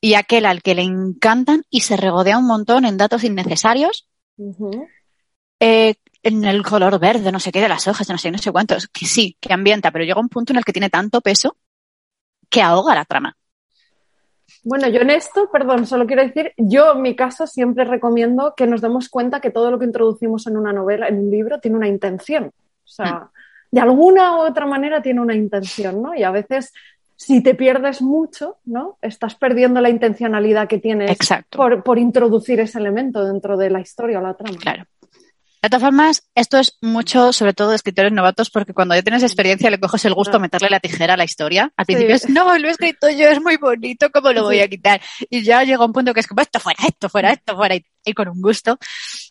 y 0.00 0.14
aquel 0.14 0.44
al 0.44 0.60
que 0.60 0.74
le 0.74 0.82
encantan 0.82 1.62
y 1.70 1.82
se 1.82 1.96
regodea 1.96 2.38
un 2.38 2.46
montón 2.46 2.84
en 2.84 2.96
datos 2.96 3.22
innecesarios. 3.22 4.08
eh, 5.60 5.94
en 6.22 6.44
el 6.44 6.62
color 6.62 6.98
verde, 6.98 7.30
no 7.30 7.38
sé 7.38 7.52
qué, 7.52 7.60
de 7.60 7.68
las 7.68 7.86
hojas, 7.86 8.08
no 8.08 8.18
sé, 8.18 8.30
no 8.30 8.38
sé 8.38 8.50
cuántos, 8.50 8.88
que 8.88 9.06
sí, 9.06 9.36
que 9.40 9.52
ambienta, 9.52 9.90
pero 9.90 10.04
llega 10.04 10.20
un 10.20 10.28
punto 10.28 10.52
en 10.52 10.58
el 10.58 10.64
que 10.64 10.72
tiene 10.72 10.90
tanto 10.90 11.20
peso 11.20 11.56
que 12.48 12.62
ahoga 12.62 12.94
la 12.94 13.04
trama. 13.04 13.36
Bueno, 14.62 14.88
yo 14.88 15.00
en 15.00 15.10
esto, 15.10 15.50
perdón, 15.52 15.86
solo 15.86 16.06
quiero 16.06 16.22
decir, 16.22 16.52
yo 16.56 16.92
en 16.92 17.02
mi 17.02 17.14
caso 17.14 17.46
siempre 17.46 17.84
recomiendo 17.84 18.54
que 18.56 18.66
nos 18.66 18.80
demos 18.80 19.10
cuenta 19.10 19.40
que 19.40 19.50
todo 19.50 19.70
lo 19.70 19.78
que 19.78 19.84
introducimos 19.84 20.46
en 20.46 20.56
una 20.56 20.72
novela, 20.72 21.06
en 21.08 21.18
un 21.18 21.30
libro, 21.30 21.60
tiene 21.60 21.76
una 21.76 21.88
intención. 21.88 22.46
O 22.46 22.86
sea, 22.88 23.14
mm. 23.14 23.28
de 23.72 23.80
alguna 23.80 24.36
u 24.36 24.40
otra 24.40 24.66
manera 24.66 25.02
tiene 25.02 25.20
una 25.20 25.34
intención, 25.34 26.02
¿no? 26.02 26.14
Y 26.14 26.22
a 26.22 26.30
veces, 26.30 26.72
si 27.14 27.42
te 27.42 27.54
pierdes 27.54 28.00
mucho, 28.00 28.56
¿no? 28.64 28.96
Estás 29.02 29.34
perdiendo 29.34 29.82
la 29.82 29.90
intencionalidad 29.90 30.66
que 30.66 30.78
tienes 30.78 31.18
por, 31.50 31.82
por, 31.82 31.98
introducir 31.98 32.60
ese 32.60 32.78
elemento 32.78 33.22
dentro 33.24 33.58
de 33.58 33.68
la 33.68 33.80
historia 33.80 34.18
o 34.18 34.22
la 34.22 34.34
trama. 34.34 34.58
Claro. 34.58 34.84
De 35.64 35.70
todas 35.70 35.82
formas, 35.82 36.28
esto 36.34 36.58
es 36.58 36.76
mucho, 36.82 37.32
sobre 37.32 37.54
todo 37.54 37.70
de 37.70 37.76
escritores 37.76 38.12
novatos, 38.12 38.50
porque 38.50 38.74
cuando 38.74 38.94
ya 38.94 39.00
tienes 39.00 39.22
experiencia 39.22 39.70
le 39.70 39.80
coges 39.80 40.04
el 40.04 40.12
gusto 40.12 40.36
a 40.36 40.38
meterle 40.38 40.68
la 40.68 40.78
tijera 40.78 41.14
a 41.14 41.16
la 41.16 41.24
historia. 41.24 41.72
Al 41.74 41.86
principio 41.86 42.14
es, 42.14 42.28
no, 42.28 42.58
lo 42.58 42.68
he 42.68 42.70
escrito 42.70 43.08
yo, 43.08 43.30
es 43.30 43.40
muy 43.40 43.56
bonito, 43.56 44.10
¿cómo 44.10 44.30
lo 44.34 44.42
voy 44.42 44.60
a 44.60 44.68
quitar? 44.68 45.00
Y 45.30 45.42
ya 45.42 45.64
llega 45.64 45.82
un 45.82 45.94
punto 45.94 46.12
que 46.12 46.20
es 46.20 46.26
como, 46.26 46.42
esto 46.42 46.60
fuera, 46.60 46.84
esto 46.86 47.08
fuera, 47.08 47.32
esto 47.32 47.56
fuera, 47.56 47.76
y, 47.76 48.12
con 48.12 48.28
un 48.28 48.42
gusto, 48.42 48.78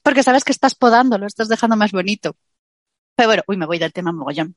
porque 0.02 0.24
sabes 0.24 0.44
que 0.44 0.52
estás 0.52 0.74
podando, 0.74 1.20
lo 1.20 1.28
estás 1.28 1.50
dejando 1.50 1.76
más 1.76 1.92
bonito. 1.92 2.36
Pero 3.16 3.30
bueno, 3.30 3.44
uy, 3.46 3.58
me 3.58 3.68
voy 3.68 3.78
del 3.78 3.94
tema 3.94 4.12
mogollón. 4.12 4.56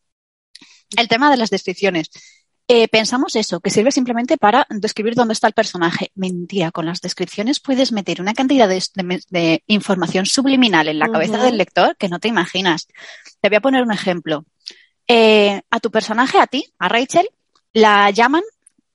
El 0.96 1.08
tema 1.08 1.30
de 1.30 1.36
las 1.36 1.50
descripciones. 1.50 2.08
Eh, 2.68 2.88
pensamos 2.88 3.36
eso, 3.36 3.60
que 3.60 3.70
sirve 3.70 3.92
simplemente 3.92 4.38
para 4.38 4.66
describir 4.70 5.14
dónde 5.14 5.34
está 5.34 5.46
el 5.46 5.52
personaje. 5.52 6.10
Mentira, 6.16 6.72
con 6.72 6.84
las 6.84 7.00
descripciones 7.00 7.60
puedes 7.60 7.92
meter 7.92 8.20
una 8.20 8.34
cantidad 8.34 8.68
de, 8.68 9.62
información 9.68 10.26
subliminal 10.26 10.88
en 10.88 10.98
la 10.98 11.08
cabeza 11.08 11.38
del 11.38 11.58
lector 11.58 11.96
que 11.96 12.08
no 12.08 12.18
te 12.18 12.26
imaginas. 12.26 12.88
Te 13.40 13.48
voy 13.48 13.56
a 13.56 13.60
poner 13.60 13.82
un 13.82 13.92
ejemplo. 13.92 14.44
Eh, 15.06 15.62
a 15.70 15.78
tu 15.78 15.92
personaje, 15.92 16.40
a 16.40 16.48
ti, 16.48 16.64
a 16.80 16.88
Rachel, 16.88 17.28
la 17.72 18.10
llaman 18.10 18.42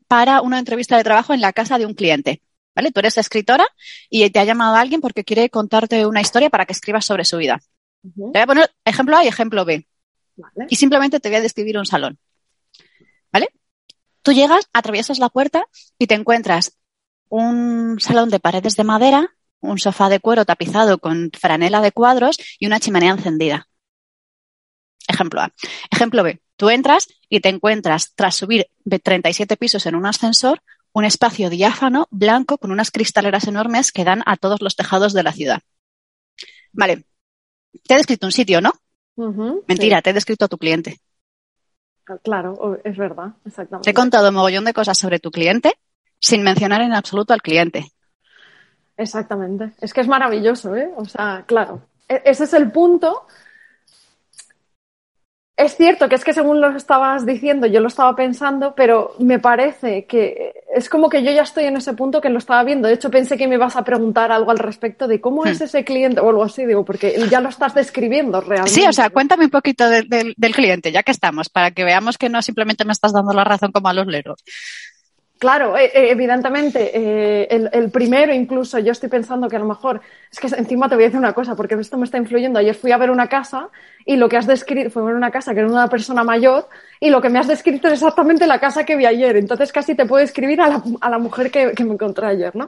para 0.09 0.41
una 0.41 0.59
entrevista 0.59 0.97
de 0.97 1.05
trabajo 1.05 1.33
en 1.33 1.39
la 1.39 1.53
casa 1.53 1.77
de 1.77 1.85
un 1.85 1.93
cliente. 1.93 2.41
¿Vale? 2.75 2.91
Tú 2.91 2.99
eres 2.99 3.17
escritora 3.17 3.65
y 4.09 4.29
te 4.29 4.39
ha 4.39 4.43
llamado 4.43 4.75
alguien 4.75 4.99
porque 4.99 5.23
quiere 5.23 5.49
contarte 5.49 6.05
una 6.05 6.21
historia 6.21 6.49
para 6.49 6.65
que 6.65 6.73
escribas 6.73 7.05
sobre 7.05 7.23
su 7.23 7.37
vida. 7.37 7.61
Te 8.01 8.09
voy 8.19 8.41
a 8.41 8.47
poner 8.47 8.71
ejemplo 8.83 9.15
A 9.15 9.23
y 9.23 9.27
ejemplo 9.27 9.63
B. 9.63 9.87
Y 10.69 10.75
simplemente 10.75 11.21
te 11.21 11.29
voy 11.29 11.37
a 11.37 11.41
describir 11.41 11.77
un 11.77 11.85
salón. 11.85 12.17
¿Vale? 13.31 13.47
Tú 14.21 14.33
llegas, 14.33 14.69
atraviesas 14.73 15.19
la 15.19 15.29
puerta 15.29 15.65
y 15.97 16.07
te 16.07 16.15
encuentras 16.15 16.77
un 17.29 17.99
salón 17.99 18.29
de 18.29 18.39
paredes 18.39 18.75
de 18.75 18.83
madera, 18.83 19.35
un 19.61 19.79
sofá 19.79 20.09
de 20.09 20.19
cuero 20.19 20.45
tapizado 20.45 20.97
con 20.99 21.31
franela 21.37 21.81
de 21.81 21.91
cuadros 21.91 22.37
y 22.59 22.67
una 22.67 22.79
chimenea 22.79 23.11
encendida. 23.11 23.67
Ejemplo 25.07 25.41
A. 25.41 25.53
Ejemplo 25.89 26.23
B. 26.23 26.41
Tú 26.55 26.69
entras 26.69 27.07
y 27.29 27.39
te 27.39 27.49
encuentras, 27.49 28.13
tras 28.15 28.35
subir 28.35 28.67
37 28.85 29.57
pisos 29.57 29.85
en 29.85 29.95
un 29.95 30.05
ascensor, 30.05 30.61
un 30.93 31.05
espacio 31.05 31.49
diáfano, 31.49 32.07
blanco, 32.11 32.57
con 32.57 32.71
unas 32.71 32.91
cristaleras 32.91 33.47
enormes 33.47 33.91
que 33.91 34.03
dan 34.03 34.21
a 34.25 34.37
todos 34.37 34.61
los 34.61 34.75
tejados 34.75 35.13
de 35.13 35.23
la 35.23 35.31
ciudad. 35.31 35.61
Vale. 36.71 37.05
Te 37.87 37.93
he 37.93 37.97
descrito 37.97 38.27
un 38.27 38.31
sitio, 38.31 38.61
¿no? 38.61 38.73
Mentira, 39.67 40.01
te 40.01 40.09
he 40.09 40.13
descrito 40.13 40.45
a 40.45 40.47
tu 40.47 40.57
cliente. 40.57 40.99
Claro, 42.23 42.79
es 42.83 42.97
verdad, 42.97 43.33
exactamente. 43.45 43.85
Te 43.85 43.91
he 43.91 43.93
contado 43.93 44.29
un 44.29 44.35
mogollón 44.35 44.65
de 44.65 44.73
cosas 44.73 44.97
sobre 44.97 45.19
tu 45.19 45.31
cliente 45.31 45.73
sin 46.19 46.43
mencionar 46.43 46.81
en 46.81 46.93
absoluto 46.93 47.33
al 47.33 47.41
cliente. 47.41 47.91
Exactamente. 48.97 49.71
Es 49.81 49.93
que 49.93 50.01
es 50.01 50.07
maravilloso, 50.07 50.75
¿eh? 50.75 50.91
O 50.95 51.05
sea, 51.05 51.43
claro. 51.47 51.81
E-, 52.07 52.21
ese 52.25 52.43
es 52.43 52.53
el 52.53 52.71
punto 52.71 53.25
es 55.61 55.75
cierto 55.75 56.09
que 56.09 56.15
es 56.15 56.23
que 56.23 56.33
según 56.33 56.59
lo 56.59 56.75
estabas 56.75 57.25
diciendo, 57.25 57.67
yo 57.67 57.79
lo 57.79 57.87
estaba 57.87 58.15
pensando, 58.15 58.73
pero 58.75 59.15
me 59.19 59.39
parece 59.39 60.05
que 60.05 60.53
es 60.73 60.89
como 60.89 61.09
que 61.09 61.23
yo 61.23 61.31
ya 61.31 61.43
estoy 61.43 61.65
en 61.65 61.77
ese 61.77 61.93
punto 61.93 62.21
que 62.21 62.29
lo 62.29 62.39
estaba 62.39 62.63
viendo. 62.63 62.87
De 62.87 62.95
hecho, 62.95 63.11
pensé 63.11 63.37
que 63.37 63.47
me 63.47 63.55
ibas 63.55 63.75
a 63.75 63.83
preguntar 63.83 64.31
algo 64.31 64.51
al 64.51 64.59
respecto 64.59 65.07
de 65.07 65.21
cómo 65.21 65.45
es 65.45 65.59
hmm. 65.59 65.63
ese 65.63 65.83
cliente 65.83 66.21
o 66.21 66.29
algo 66.29 66.43
así, 66.43 66.65
digo, 66.65 66.83
porque 66.83 67.15
ya 67.29 67.41
lo 67.41 67.49
estás 67.49 67.75
describiendo 67.75 68.41
realmente. 68.41 68.71
Sí, 68.71 68.85
o 68.87 68.93
sea, 68.93 69.09
cuéntame 69.09 69.45
un 69.45 69.51
poquito 69.51 69.87
del 69.89 70.55
cliente, 70.55 70.91
ya 70.91 71.03
que 71.03 71.11
estamos, 71.11 71.49
para 71.49 71.71
que 71.71 71.83
veamos 71.83 72.17
que 72.17 72.29
no 72.29 72.41
simplemente 72.41 72.85
me 72.85 72.93
estás 72.93 73.13
dando 73.13 73.33
la 73.33 73.43
razón 73.43 73.71
como 73.71 73.89
a 73.89 73.93
los 73.93 74.07
leros. 74.07 74.43
Claro, 75.41 75.75
eh, 75.75 75.85
eh, 75.85 76.11
evidentemente, 76.11 76.91
eh, 76.93 77.69
el, 77.73 77.89
primero 77.89 78.31
incluso, 78.31 78.77
yo 78.77 78.91
estoy 78.91 79.09
pensando 79.09 79.49
que 79.49 79.55
a 79.55 79.59
lo 79.59 79.65
mejor, 79.65 79.99
es 80.31 80.39
que 80.39 80.45
encima 80.55 80.87
te 80.87 80.93
voy 80.93 81.05
a 81.05 81.07
decir 81.07 81.17
una 81.17 81.33
cosa, 81.33 81.55
porque 81.55 81.73
esto 81.73 81.97
me 81.97 82.05
está 82.05 82.19
influyendo. 82.19 82.59
Ayer 82.59 82.75
fui 82.75 82.91
a 82.91 82.97
ver 82.97 83.09
una 83.09 83.25
casa 83.25 83.69
y 84.05 84.17
lo 84.17 84.29
que 84.29 84.37
has 84.37 84.45
descrito, 84.45 84.91
fue 84.91 85.03
ver 85.03 85.15
una 85.15 85.31
casa 85.31 85.55
que 85.55 85.61
era 85.61 85.67
una 85.67 85.87
persona 85.87 86.23
mayor 86.23 86.67
y 86.99 87.09
lo 87.09 87.23
que 87.23 87.29
me 87.29 87.39
has 87.39 87.47
descrito 87.47 87.87
es 87.87 87.95
exactamente 87.95 88.45
la 88.45 88.59
casa 88.59 88.83
que 88.83 88.95
vi 88.95 89.07
ayer. 89.07 89.35
Entonces 89.35 89.71
casi 89.71 89.95
te 89.95 90.05
puedo 90.05 90.23
escribir 90.23 90.61
a 90.61 90.67
la, 90.69 90.83
a 91.01 91.09
la 91.09 91.17
mujer 91.17 91.49
que, 91.49 91.73
me 91.85 91.93
encontré 91.93 92.27
ayer, 92.27 92.55
¿no? 92.55 92.67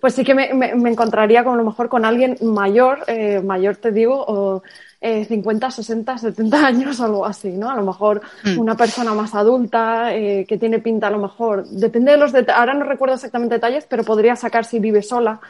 Pues 0.00 0.14
sí 0.14 0.22
que 0.22 0.36
me, 0.36 0.48
encontraría 0.48 1.42
con, 1.42 1.54
a 1.54 1.56
lo 1.56 1.64
mejor 1.64 1.88
con 1.88 2.04
alguien 2.04 2.36
mayor, 2.40 3.00
mayor 3.42 3.74
te 3.78 3.90
digo, 3.90 4.24
o 4.28 4.62
50, 5.02 5.70
60, 5.70 6.18
70 6.18 6.66
años 6.66 7.00
o 7.00 7.04
algo 7.04 7.26
así, 7.26 7.50
¿no? 7.50 7.70
A 7.70 7.74
lo 7.74 7.82
mejor 7.82 8.22
mm. 8.44 8.58
una 8.58 8.76
persona 8.76 9.12
más 9.14 9.34
adulta 9.34 10.14
eh, 10.14 10.44
que 10.46 10.58
tiene 10.58 10.78
pinta 10.78 11.08
a 11.08 11.10
lo 11.10 11.18
mejor, 11.18 11.66
depende 11.66 12.12
de 12.12 12.18
los 12.18 12.32
detalles, 12.32 12.58
ahora 12.58 12.74
no 12.74 12.84
recuerdo 12.84 13.16
exactamente 13.16 13.56
detalles, 13.56 13.86
pero 13.88 14.04
podría 14.04 14.36
sacar 14.36 14.64
si 14.64 14.78
vive 14.78 15.02
sola 15.02 15.40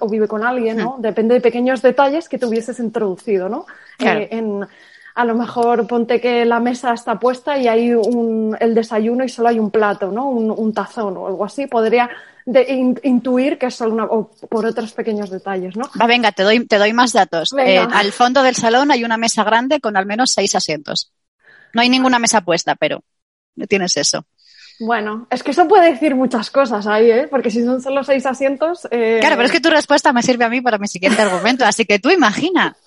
o 0.00 0.08
vive 0.08 0.28
con 0.28 0.44
alguien, 0.44 0.76
¿no? 0.76 0.98
Mm. 0.98 1.02
Depende 1.02 1.34
de 1.34 1.40
pequeños 1.40 1.80
detalles 1.80 2.28
que 2.28 2.38
te 2.38 2.46
hubieses 2.46 2.78
introducido, 2.78 3.48
¿no? 3.48 3.66
Eh, 3.98 4.28
en, 4.32 4.66
a 5.14 5.24
lo 5.24 5.34
mejor 5.34 5.86
ponte 5.86 6.20
que 6.20 6.44
la 6.44 6.60
mesa 6.60 6.92
está 6.92 7.18
puesta 7.18 7.58
y 7.58 7.68
hay 7.68 7.92
un, 7.92 8.56
el 8.60 8.74
desayuno 8.74 9.24
y 9.24 9.28
solo 9.28 9.48
hay 9.48 9.58
un 9.58 9.70
plato, 9.70 10.10
¿no? 10.10 10.28
Un, 10.28 10.50
un 10.50 10.72
tazón 10.72 11.16
o 11.16 11.26
algo 11.26 11.44
así. 11.44 11.66
Podría 11.66 12.10
de 12.46 12.96
intuir 13.02 13.58
que 13.58 13.66
es 13.66 13.74
solo 13.74 13.92
una, 13.92 14.04
o 14.04 14.30
por 14.48 14.66
otros 14.66 14.92
pequeños 14.92 15.30
detalles, 15.30 15.76
¿no? 15.76 15.84
Va, 16.00 16.06
venga, 16.06 16.32
te 16.32 16.42
doy, 16.42 16.66
te 16.66 16.78
doy 16.78 16.92
más 16.92 17.12
datos. 17.12 17.54
Eh, 17.58 17.78
al 17.78 18.12
fondo 18.12 18.42
del 18.42 18.56
salón 18.56 18.90
hay 18.90 19.04
una 19.04 19.16
mesa 19.16 19.44
grande 19.44 19.80
con 19.80 19.96
al 19.96 20.06
menos 20.06 20.32
seis 20.32 20.54
asientos. 20.54 21.12
No 21.72 21.82
hay 21.82 21.88
ninguna 21.88 22.18
mesa 22.18 22.40
puesta, 22.40 22.74
pero 22.74 23.04
tienes 23.68 23.96
eso. 23.96 24.26
Bueno, 24.80 25.26
es 25.30 25.42
que 25.42 25.50
eso 25.50 25.68
puede 25.68 25.92
decir 25.92 26.14
muchas 26.14 26.50
cosas 26.50 26.86
ahí, 26.86 27.10
¿eh? 27.10 27.28
Porque 27.30 27.50
si 27.50 27.62
son 27.62 27.82
solo 27.82 28.02
seis 28.02 28.24
asientos. 28.24 28.88
Eh... 28.90 29.18
Claro, 29.20 29.36
pero 29.36 29.46
es 29.46 29.52
que 29.52 29.60
tu 29.60 29.68
respuesta 29.68 30.12
me 30.12 30.22
sirve 30.22 30.46
a 30.46 30.48
mí 30.48 30.62
para 30.62 30.78
mi 30.78 30.88
siguiente 30.88 31.20
argumento, 31.20 31.66
así 31.66 31.84
que 31.84 31.98
tú 31.98 32.10
imagina. 32.10 32.74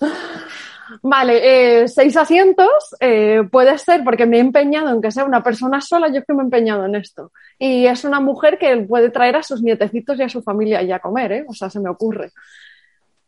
Vale, 1.02 1.82
eh, 1.82 1.88
seis 1.88 2.16
asientos 2.16 2.94
eh, 3.00 3.42
puede 3.50 3.76
ser 3.78 4.04
porque 4.04 4.26
me 4.26 4.38
he 4.38 4.40
empeñado 4.40 4.90
en 4.90 5.00
que 5.00 5.10
sea 5.10 5.24
una 5.24 5.42
persona 5.42 5.80
sola, 5.80 6.08
yo 6.08 6.18
es 6.18 6.24
que 6.24 6.34
me 6.34 6.42
he 6.42 6.44
empeñado 6.44 6.84
en 6.84 6.94
esto. 6.94 7.32
Y 7.58 7.86
es 7.86 8.04
una 8.04 8.20
mujer 8.20 8.58
que 8.58 8.76
puede 8.78 9.10
traer 9.10 9.36
a 9.36 9.42
sus 9.42 9.62
nietecitos 9.62 10.18
y 10.18 10.22
a 10.22 10.28
su 10.28 10.42
familia 10.42 10.82
y 10.82 10.92
a 10.92 10.98
comer, 10.98 11.32
¿eh? 11.32 11.44
O 11.48 11.54
sea, 11.54 11.70
se 11.70 11.80
me 11.80 11.90
ocurre. 11.90 12.32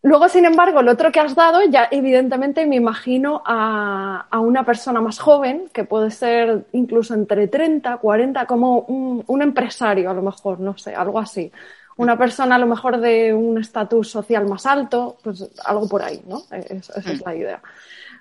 Luego, 0.02 0.28
sin 0.28 0.44
embargo, 0.44 0.82
lo 0.82 0.92
otro 0.92 1.10
que 1.10 1.18
has 1.18 1.34
dado, 1.34 1.62
ya 1.68 1.88
evidentemente 1.90 2.64
me 2.66 2.76
imagino 2.76 3.42
a, 3.44 4.28
una 4.38 4.64
persona 4.64 5.00
más 5.00 5.18
joven, 5.18 5.68
que 5.72 5.84
puede 5.84 6.10
ser 6.12 6.64
incluso 6.72 7.14
entre 7.14 7.48
30, 7.48 7.96
40, 7.96 8.46
como 8.46 8.80
un 8.80 9.42
empresario 9.42 10.10
a 10.10 10.14
lo 10.14 10.22
mejor, 10.22 10.60
no 10.60 10.78
sé, 10.78 10.94
algo 10.94 11.18
así 11.18 11.50
una 11.96 12.18
persona 12.18 12.56
a 12.56 12.58
lo 12.58 12.66
mejor 12.66 13.00
de 13.00 13.32
un 13.32 13.58
estatus 13.58 14.10
social 14.10 14.46
más 14.46 14.66
alto, 14.66 15.16
pues 15.22 15.48
algo 15.64 15.88
por 15.88 16.02
ahí, 16.02 16.20
¿no? 16.26 16.42
esa 16.50 17.00
es 17.00 17.24
la 17.24 17.34
idea. 17.34 17.62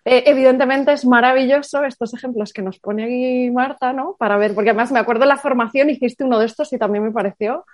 Eh, 0.08 0.24
evidentemente 0.28 0.94
es 0.94 1.04
maravilloso 1.04 1.84
estos 1.84 2.14
ejemplos 2.14 2.54
que 2.54 2.62
nos 2.62 2.78
pone 2.78 3.06
aquí 3.06 3.52
Marta, 3.52 3.92
¿no? 3.92 4.16
Para 4.20 4.38
ver, 4.38 4.54
porque 4.54 4.70
además 4.70 4.92
me 4.92 5.00
acuerdo 5.00 5.22
de 5.22 5.30
la 5.30 5.38
formación, 5.38 5.90
hiciste 5.90 6.24
uno 6.24 6.38
de 6.38 6.46
estos 6.46 6.72
y 6.74 6.78
también 6.78 7.04
me 7.04 7.12
pareció 7.12 7.66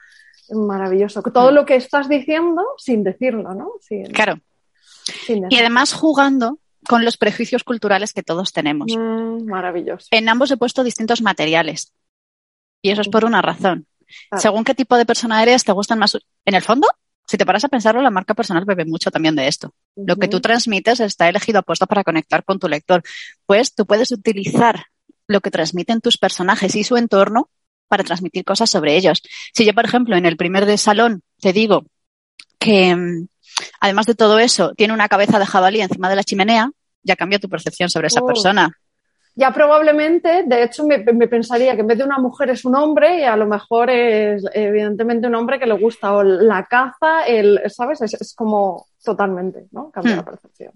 maravilloso. 0.49 1.21
Todo 1.23 1.51
lo 1.51 1.65
que 1.65 1.75
estás 1.75 2.07
diciendo 2.07 2.63
sin 2.78 3.03
decirlo, 3.03 3.53
¿no? 3.53 3.71
claro. 4.13 4.39
Y 5.28 5.57
además 5.57 5.93
jugando 5.93 6.59
con 6.88 7.05
los 7.05 7.17
prejuicios 7.17 7.63
culturales 7.63 8.13
que 8.13 8.23
todos 8.23 8.53
tenemos. 8.53 8.88
Mm, 8.95 9.45
maravilloso. 9.45 10.07
En 10.11 10.30
ambos 10.30 10.51
he 10.51 10.57
puesto 10.57 10.84
distintos 10.84 11.21
materiales. 11.21 11.93
Y 12.82 12.91
eso 12.91 13.01
es 13.01 13.09
por 13.09 13.25
una 13.25 13.41
razón. 13.41 13.86
Según 14.38 14.64
qué 14.64 14.74
tipo 14.76 14.97
de 14.97 15.05
persona 15.05 15.41
eres, 15.41 15.64
te 15.64 15.72
gustan 15.72 15.99
más. 15.99 16.18
En 16.45 16.55
el 16.55 16.62
fondo, 16.62 16.88
si 17.28 17.38
te 17.38 17.45
paras 17.45 17.64
a 17.64 17.70
pensarlo, 17.70 18.01
la 18.01 18.09
marca 18.09 18.34
personal 18.34 18.66
bebe 18.66 18.86
mucho 18.86 19.12
también 19.12 19.36
de 19.36 19.47
esto. 19.47 19.74
Lo 19.95 20.16
que 20.18 20.28
tú 20.28 20.39
transmites 20.41 20.99
está 20.99 21.30
elegido 21.30 21.59
a 21.59 21.62
puesto 21.62 21.88
para 21.88 22.03
conectar 22.03 22.43
con 22.43 22.59
tu 22.59 22.68
lector. 22.68 23.03
Pues 23.45 23.74
tú 23.74 23.86
puedes 23.86 24.12
utilizar 24.12 24.86
lo 25.28 25.39
que 25.41 25.51
transmiten 25.51 26.01
tus 26.01 26.18
personajes 26.18 26.76
y 26.76 26.84
su 26.84 26.97
entorno 26.97 27.49
para 27.88 28.03
transmitir 28.03 28.43
cosas 28.43 28.70
sobre 28.70 28.95
ellos. 28.95 29.22
Si 29.53 29.66
yo, 29.66 29.74
por 29.74 29.86
ejemplo, 29.86 30.16
en 30.16 30.26
el 30.26 30.38
primer 30.38 30.66
de 30.66 30.78
salón 30.78 31.24
te 31.39 31.53
digo 31.53 31.86
que, 32.59 32.95
mm, 32.95 33.28
además 33.80 34.05
de 34.05 34.16
todo 34.16 34.39
eso, 34.39 34.74
tiene 34.76 34.93
una 34.93 35.07
cabeza 35.09 35.39
de 35.39 35.45
jabalí 35.45 35.82
encima 35.82 36.09
de 36.09 36.16
la 36.16 36.24
chimenea, 36.24 36.70
ya 37.03 37.16
cambia 37.16 37.39
tu 37.39 37.49
percepción 37.49 37.89
sobre 37.89 38.07
esa 38.07 38.22
Oh. 38.22 38.28
persona. 38.28 38.72
Ya 39.34 39.51
probablemente, 39.51 40.43
de 40.45 40.63
hecho, 40.63 40.86
me, 40.86 40.97
me 40.99 41.27
pensaría 41.27 41.73
que 41.75 41.82
en 41.82 41.88
vez 41.88 41.97
de 41.97 42.03
una 42.03 42.17
mujer 42.17 42.49
es 42.49 42.65
un 42.65 42.75
hombre 42.75 43.19
y 43.19 43.23
a 43.23 43.38
lo 43.38 43.45
mejor 43.47 43.89
es 43.89 44.43
evidentemente 44.53 45.27
un 45.27 45.36
hombre 45.36 45.57
que 45.57 45.65
le 45.65 45.77
gusta 45.77 46.13
o 46.13 46.21
la 46.23 46.65
caza, 46.65 47.25
el, 47.25 47.61
¿sabes? 47.69 48.01
Es, 48.01 48.13
es 48.15 48.34
como 48.36 48.88
totalmente, 49.03 49.67
¿no? 49.71 49.89
Cambia 49.89 50.15
Hmm. 50.15 50.17
la 50.17 50.25
percepción. 50.25 50.73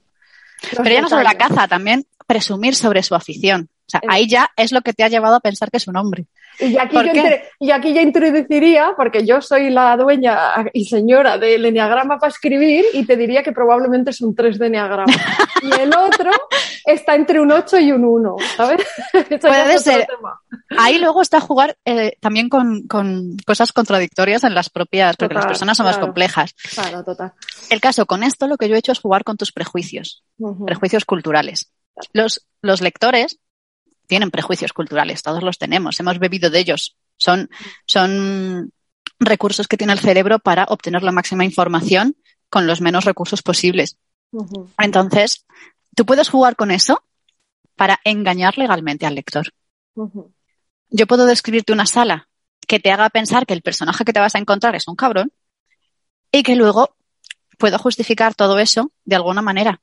Pero 0.71 0.89
ya 0.89 1.01
no 1.01 1.09
solo 1.09 1.23
la 1.23 1.35
caza, 1.35 1.67
también 1.67 2.05
presumir 2.25 2.75
sobre 2.75 3.03
su 3.03 3.13
afición. 3.13 3.69
O 3.87 3.89
sea, 3.89 4.01
ahí 4.07 4.27
ya 4.27 4.49
es 4.55 4.71
lo 4.71 4.81
que 4.81 4.93
te 4.93 5.03
ha 5.03 5.09
llevado 5.09 5.35
a 5.35 5.39
pensar 5.41 5.69
que 5.69 5.77
es 5.77 5.87
un 5.87 5.97
hombre. 5.97 6.25
Y 6.59 6.77
aquí, 6.77 6.95
¿Por 6.95 7.05
yo 7.05 7.11
qué? 7.13 7.19
entre- 7.19 7.49
y 7.59 7.71
aquí 7.71 7.93
ya 7.93 8.01
introduciría, 8.01 8.91
porque 8.95 9.25
yo 9.25 9.41
soy 9.41 9.69
la 9.69 9.95
dueña 9.97 10.37
y 10.73 10.85
señora 10.85 11.37
del 11.37 11.65
enneagrama 11.65 12.17
para 12.17 12.29
escribir, 12.31 12.85
y 12.93 13.05
te 13.05 13.17
diría 13.17 13.43
que 13.43 13.51
probablemente 13.51 14.11
es 14.11 14.21
un 14.21 14.35
3 14.35 14.57
de 14.59 14.67
enneagrama. 14.67 15.13
y 15.61 15.81
el 15.81 15.95
otro 15.95 16.31
está 16.85 17.15
entre 17.15 17.39
un 17.39 17.51
8 17.51 17.79
y 17.79 17.91
un 17.91 18.05
1, 18.05 18.35
¿sabes? 18.57 18.81
Puede 19.41 19.79
ser. 19.79 20.07
Ahí 20.77 20.97
luego 20.99 21.21
está 21.21 21.39
jugar 21.39 21.77
eh, 21.85 22.17
también 22.19 22.49
con, 22.49 22.87
con 22.87 23.37
cosas 23.45 23.71
contradictorias 23.73 24.43
en 24.43 24.53
las 24.55 24.69
propias, 24.69 25.15
porque 25.17 25.35
las 25.35 25.45
personas 25.45 25.77
son 25.77 25.85
más 25.85 25.97
complejas. 25.97 26.55
Claro, 26.73 27.03
total. 27.03 27.33
El 27.69 27.81
caso 27.81 28.05
con 28.05 28.23
esto, 28.23 28.47
lo 28.47 28.57
que 28.57 28.67
yo 28.69 28.75
he 28.75 28.79
hecho 28.79 28.91
es 28.91 28.99
jugar 28.99 29.23
con 29.23 29.37
tus 29.37 29.51
prejuicios, 29.51 30.23
prejuicios 30.65 31.05
culturales. 31.05 31.71
Los, 32.13 32.45
los 32.61 32.81
lectores 32.81 33.39
tienen 34.07 34.31
prejuicios 34.31 34.73
culturales, 34.73 35.21
todos 35.21 35.43
los 35.43 35.57
tenemos, 35.57 35.99
hemos 35.99 36.19
bebido 36.19 36.49
de 36.49 36.59
ellos. 36.59 36.95
Son, 37.17 37.49
son 37.85 38.71
recursos 39.19 39.67
que 39.67 39.77
tiene 39.77 39.93
el 39.93 39.99
cerebro 39.99 40.39
para 40.39 40.65
obtener 40.65 41.03
la 41.03 41.11
máxima 41.11 41.45
información 41.45 42.15
con 42.49 42.67
los 42.67 42.81
menos 42.81 43.05
recursos 43.05 43.41
posibles. 43.41 43.97
Entonces, 44.77 45.45
tú 45.95 46.05
puedes 46.05 46.29
jugar 46.29 46.55
con 46.55 46.71
eso 46.71 47.03
para 47.75 47.99
engañar 48.03 48.57
legalmente 48.57 49.05
al 49.05 49.15
lector. 49.15 49.53
Yo 50.89 51.07
puedo 51.07 51.25
describirte 51.25 51.73
una 51.73 51.85
sala 51.85 52.29
que 52.67 52.79
te 52.79 52.91
haga 52.91 53.09
pensar 53.09 53.45
que 53.45 53.53
el 53.53 53.61
personaje 53.61 54.05
que 54.05 54.13
te 54.13 54.19
vas 54.19 54.35
a 54.35 54.39
encontrar 54.39 54.75
es 54.75 54.87
un 54.87 54.95
cabrón 54.95 55.31
y 56.31 56.43
que 56.43 56.55
luego 56.55 56.95
puedo 57.57 57.77
justificar 57.77 58.35
todo 58.35 58.59
eso 58.59 58.91
de 59.05 59.15
alguna 59.15 59.41
manera. 59.41 59.81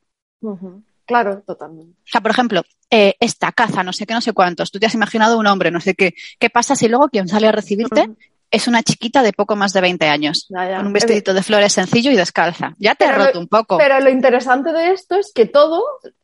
Claro, 1.05 1.43
totalmente. 1.45 1.97
O 1.99 2.09
sea, 2.09 2.21
por 2.21 2.31
ejemplo, 2.31 2.63
eh, 2.89 3.15
esta 3.19 3.51
caza, 3.51 3.83
no 3.83 3.93
sé 3.93 4.05
qué, 4.05 4.13
no 4.13 4.21
sé 4.21 4.33
cuántos, 4.33 4.71
tú 4.71 4.79
te 4.79 4.85
has 4.85 4.93
imaginado 4.93 5.37
un 5.37 5.47
hombre, 5.47 5.71
no 5.71 5.81
sé 5.81 5.95
qué. 5.95 6.13
¿Qué 6.39 6.49
pasa 6.49 6.75
si 6.75 6.87
luego 6.87 7.09
quien 7.09 7.27
sale 7.27 7.47
a 7.47 7.51
recibirte 7.51 8.09
es 8.49 8.67
una 8.67 8.83
chiquita 8.83 9.23
de 9.23 9.33
poco 9.33 9.55
más 9.55 9.73
de 9.73 9.81
20 9.81 10.07
años? 10.07 10.47
Ya, 10.49 10.69
ya. 10.69 10.77
Con 10.77 10.87
un 10.87 10.93
vestidito 10.93 11.33
de 11.33 11.43
flores 11.43 11.73
sencillo 11.73 12.11
y 12.11 12.15
descalza. 12.15 12.73
Ya 12.77 12.95
te 12.95 13.05
he 13.05 13.09
Pero 13.09 13.25
roto 13.25 13.39
un 13.39 13.47
poco. 13.47 13.77
Pero 13.77 13.99
lo 13.99 14.09
interesante 14.09 14.71
de 14.71 14.91
esto 14.91 15.15
es 15.15 15.31
que 15.33 15.45
todo, 15.45 15.83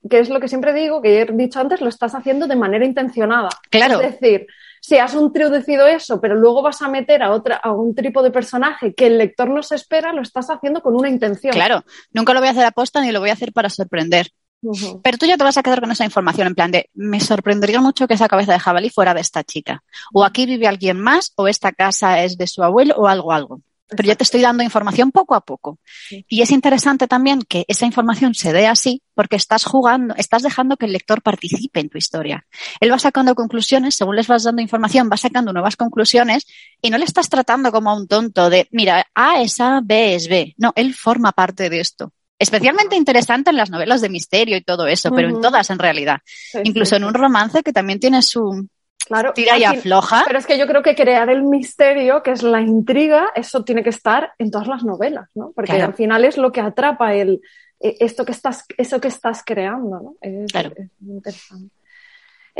que 0.09 0.19
es 0.19 0.29
lo 0.29 0.39
que 0.39 0.47
siempre 0.47 0.73
digo, 0.73 1.01
que 1.01 1.21
he 1.21 1.25
dicho 1.25 1.59
antes, 1.59 1.81
lo 1.81 1.89
estás 1.89 2.15
haciendo 2.15 2.47
de 2.47 2.55
manera 2.55 2.85
intencionada. 2.85 3.49
Claro. 3.69 3.99
Es 3.99 4.19
decir, 4.19 4.47
si 4.81 4.97
has 4.97 5.13
introducido 5.13 5.87
eso, 5.87 6.21
pero 6.21 6.35
luego 6.35 6.61
vas 6.61 6.81
a 6.81 6.89
meter 6.89 7.21
a 7.23 7.31
otra, 7.31 7.57
a 7.57 7.71
un 7.71 7.93
tipo 7.95 8.23
de 8.23 8.31
personaje 8.31 8.93
que 8.93 9.07
el 9.07 9.17
lector 9.17 9.49
no 9.49 9.63
se 9.63 9.75
espera, 9.75 10.13
lo 10.13 10.21
estás 10.21 10.49
haciendo 10.49 10.81
con 10.81 10.95
una 10.95 11.09
intención. 11.09 11.53
Claro, 11.53 11.83
nunca 12.13 12.33
lo 12.33 12.39
voy 12.39 12.49
a 12.49 12.51
hacer 12.51 12.65
a 12.65 12.71
posta 12.71 13.01
ni 13.01 13.11
lo 13.11 13.19
voy 13.19 13.29
a 13.29 13.33
hacer 13.33 13.51
para 13.53 13.69
sorprender. 13.69 14.27
Pero 14.61 15.17
tú 15.17 15.25
ya 15.25 15.37
te 15.37 15.43
vas 15.43 15.57
a 15.57 15.63
quedar 15.63 15.79
con 15.79 15.91
esa 15.91 16.05
información 16.05 16.47
en 16.47 16.55
plan 16.55 16.71
de, 16.71 16.89
me 16.93 17.19
sorprendería 17.19 17.81
mucho 17.81 18.07
que 18.07 18.15
esa 18.15 18.27
cabeza 18.27 18.53
de 18.53 18.59
jabalí 18.59 18.89
fuera 18.89 19.13
de 19.13 19.21
esta 19.21 19.43
chica. 19.43 19.83
O 20.13 20.23
aquí 20.23 20.45
vive 20.45 20.67
alguien 20.67 20.99
más, 20.99 21.31
o 21.35 21.47
esta 21.47 21.71
casa 21.71 22.23
es 22.23 22.37
de 22.37 22.47
su 22.47 22.63
abuelo, 22.63 22.95
o 22.97 23.07
algo, 23.07 23.31
algo. 23.31 23.61
Pero 23.89 24.07
ya 24.07 24.15
te 24.15 24.23
estoy 24.23 24.41
dando 24.41 24.61
información 24.61 25.11
poco 25.11 25.33
a 25.33 25.41
poco. 25.41 25.79
Sí. 26.09 26.23
Y 26.27 26.41
es 26.43 26.51
interesante 26.51 27.07
también 27.07 27.41
que 27.41 27.65
esa 27.67 27.87
información 27.87 28.35
se 28.35 28.53
dé 28.53 28.67
así 28.67 29.01
porque 29.15 29.35
estás 29.35 29.63
jugando, 29.65 30.13
estás 30.15 30.43
dejando 30.43 30.77
que 30.77 30.85
el 30.85 30.93
lector 30.93 31.23
participe 31.23 31.79
en 31.79 31.89
tu 31.89 31.97
historia. 31.97 32.45
Él 32.79 32.91
va 32.91 32.99
sacando 32.99 33.33
conclusiones, 33.33 33.95
según 33.95 34.15
les 34.15 34.27
vas 34.27 34.43
dando 34.43 34.61
información, 34.61 35.09
va 35.11 35.17
sacando 35.17 35.53
nuevas 35.53 35.75
conclusiones 35.75 36.45
y 36.83 36.91
no 36.91 36.99
le 36.99 37.05
estás 37.05 37.29
tratando 37.29 37.71
como 37.71 37.89
a 37.89 37.95
un 37.95 38.07
tonto 38.07 38.51
de, 38.51 38.67
mira, 38.71 39.07
A 39.15 39.41
es 39.41 39.59
A, 39.59 39.81
B 39.83 40.13
es 40.13 40.27
B. 40.27 40.53
No, 40.57 40.71
él 40.75 40.93
forma 40.93 41.31
parte 41.31 41.71
de 41.71 41.79
esto. 41.79 42.13
Especialmente 42.39 42.95
interesante 42.95 43.49
en 43.49 43.57
las 43.57 43.69
novelas 43.69 43.99
de 44.01 44.09
misterio 44.09 44.55
y 44.57 44.61
todo 44.63 44.87
eso, 44.87 45.11
pero 45.11 45.27
en 45.27 45.41
todas 45.41 45.69
en 45.69 45.77
realidad. 45.79 46.19
Sí, 46.25 46.59
Incluso 46.63 46.91
sí, 46.91 46.95
en 46.95 47.03
un 47.03 47.13
romance 47.13 47.61
que 47.63 47.73
también 47.73 47.99
tiene 47.99 48.21
su 48.21 48.65
claro. 49.05 49.33
tira 49.33 49.57
y 49.57 49.65
afloja. 49.65 50.23
Pero 50.25 50.39
es 50.39 50.45
que 50.47 50.57
yo 50.57 50.65
creo 50.65 50.81
que 50.81 50.95
crear 50.95 51.29
el 51.29 51.43
misterio, 51.43 52.23
que 52.23 52.31
es 52.31 52.41
la 52.41 52.61
intriga, 52.61 53.27
eso 53.35 53.63
tiene 53.65 53.83
que 53.83 53.89
estar 53.89 54.31
en 54.37 54.51
todas 54.51 54.67
las 54.67 54.83
novelas, 54.85 55.27
¿no? 55.35 55.51
Porque 55.53 55.71
Claro. 55.73 55.87
al 55.87 55.93
final 55.95 56.23
es 56.23 56.37
lo 56.37 56.51
que 56.53 56.61
atrapa 56.61 57.13
el, 57.13 57.41
eh, 57.81 57.97
esto 57.99 58.23
que 58.23 58.31
estás, 58.31 58.63
eso 58.77 59.01
que 59.01 59.09
estás 59.09 59.43
creando, 59.45 59.99
¿no? 60.01 60.15
Es, 60.21 60.51
Claro. 60.51 60.71
es 60.77 60.87
muy 60.99 61.17
interesante. 61.17 61.73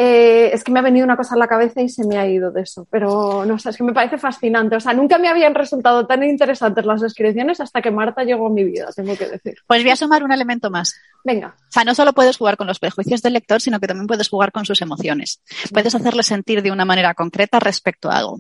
Eh, 0.01 0.51
es 0.53 0.63
que 0.63 0.71
me 0.71 0.79
ha 0.79 0.81
venido 0.81 1.03
una 1.03 1.17
cosa 1.17 1.35
a 1.35 1.37
la 1.37 1.49
cabeza 1.49 1.81
y 1.81 1.89
se 1.89 2.07
me 2.07 2.17
ha 2.17 2.25
ido 2.25 2.51
de 2.51 2.61
eso, 2.61 2.87
pero 2.89 3.43
no 3.43 3.59
sé, 3.59 3.71
es 3.71 3.75
que 3.75 3.83
me 3.83 3.91
parece 3.91 4.17
fascinante. 4.17 4.77
O 4.77 4.79
sea, 4.79 4.93
nunca 4.93 5.17
me 5.17 5.27
habían 5.27 5.53
resultado 5.53 6.07
tan 6.07 6.23
interesantes 6.23 6.85
las 6.85 7.01
descripciones 7.01 7.59
hasta 7.59 7.81
que 7.81 7.91
Marta 7.91 8.23
llegó 8.23 8.47
a 8.47 8.49
mi 8.49 8.63
vida, 8.63 8.87
tengo 8.95 9.17
que 9.17 9.27
decir. 9.27 9.55
Pues 9.67 9.83
voy 9.83 9.91
a 9.91 9.97
sumar 9.97 10.23
un 10.23 10.31
elemento 10.31 10.69
más. 10.69 10.95
Venga, 11.25 11.53
O 11.67 11.71
sea, 11.71 11.83
no 11.83 11.93
solo 11.93 12.13
puedes 12.13 12.37
jugar 12.37 12.55
con 12.55 12.65
los 12.65 12.79
prejuicios 12.79 13.21
del 13.21 13.33
lector, 13.33 13.59
sino 13.59 13.81
que 13.81 13.87
también 13.87 14.07
puedes 14.07 14.29
jugar 14.29 14.53
con 14.53 14.63
sus 14.63 14.81
emociones. 14.81 15.41
Puedes 15.73 15.93
hacerle 15.93 16.23
sentir 16.23 16.61
de 16.61 16.71
una 16.71 16.85
manera 16.85 17.13
concreta 17.13 17.59
respecto 17.59 18.09
a 18.09 18.19
algo. 18.19 18.39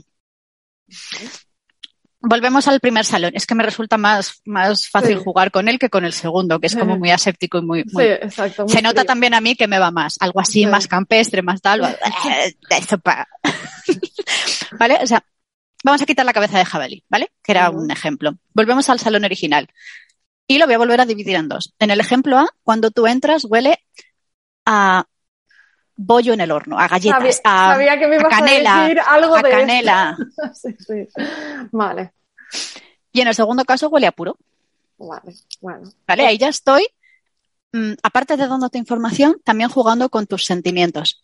Volvemos 2.21 2.67
al 2.67 2.79
primer 2.81 3.05
salón. 3.05 3.31
Es 3.33 3.45
que 3.45 3.55
me 3.55 3.63
resulta 3.63 3.97
más, 3.97 4.41
más 4.45 4.89
fácil 4.89 5.17
Sí. 5.17 5.23
jugar 5.23 5.51
con 5.51 5.69
él 5.69 5.79
que 5.79 5.89
con 5.89 6.03
el 6.03 6.11
segundo, 6.13 6.59
que 6.59 6.67
es 6.67 6.75
como 6.75 6.97
muy 6.97 7.11
aséptico 7.11 7.59
y 7.59 7.61
muy... 7.61 7.83
muy- 7.93 8.03
sí, 8.03 8.09
exacto. 8.09 8.63
muy 8.65 8.73
Se 8.73 8.81
nota 8.81 9.05
también 9.05 9.33
a 9.33 9.39
mí 9.41 9.55
que 9.55 9.67
me 9.67 9.79
va 9.79 9.89
más. 9.91 10.17
Algo 10.19 10.41
así, 10.41 10.61
Sí. 10.61 10.65
más 10.65 10.87
campestre, 10.87 11.41
más 11.41 11.61
tal. 11.61 11.79
Pa- 13.03 13.27
¿Vale? 14.79 14.97
O 15.01 15.07
sea, 15.07 15.23
vamos 15.83 16.01
a 16.01 16.05
quitar 16.05 16.25
la 16.25 16.33
cabeza 16.33 16.57
de 16.57 16.65
jabalí, 16.65 17.03
¿vale? 17.09 17.31
Que 17.43 17.53
era 17.53 17.69
un 17.69 17.89
ejemplo. 17.91 18.33
Volvemos 18.53 18.89
al 18.89 18.99
salón 18.99 19.23
original. 19.25 19.67
Y 20.47 20.57
lo 20.57 20.65
voy 20.65 20.75
a 20.75 20.79
volver 20.79 21.01
a 21.01 21.05
dividir 21.05 21.35
en 21.35 21.47
dos. 21.47 21.73
En 21.79 21.91
el 21.91 21.99
ejemplo 21.99 22.37
A, 22.37 22.47
cuando 22.63 22.91
tú 22.91 23.07
entras, 23.07 23.45
huele 23.45 23.79
a 24.65 25.05
bollo 26.01 26.33
en 26.33 26.39
el 26.39 26.51
horno, 26.51 26.79
a 26.79 26.87
galletas, 26.87 27.41
Sabía, 27.43 27.67
a, 27.69 27.73
sabía 27.73 27.99
que 27.99 28.07
me 28.07 28.15
a 28.17 28.23
canela, 28.23 28.77
a 28.77 28.81
decir 28.83 28.99
algo 29.05 29.35
a 29.35 29.41
de 29.41 29.49
canela. 29.49 30.17
sí, 30.53 30.75
sí. 30.79 31.07
Vale, 31.71 32.13
Y 33.11 33.21
en 33.21 33.27
el 33.27 33.35
segundo 33.35 33.65
caso 33.65 33.89
huele 33.89 34.07
a 34.07 34.13
puro. 34.13 34.37
vale, 34.97 35.33
bueno. 35.59 35.91
¿Vale? 36.07 36.25
Ahí 36.25 36.37
ya 36.37 36.47
estoy, 36.47 36.87
mm, 37.73 37.93
aparte 38.01 38.37
de 38.37 38.47
dándote 38.47 38.77
información, 38.77 39.41
también 39.43 39.69
jugando 39.69 40.07
con 40.09 40.25
tus 40.25 40.45
sentimientos. 40.45 41.21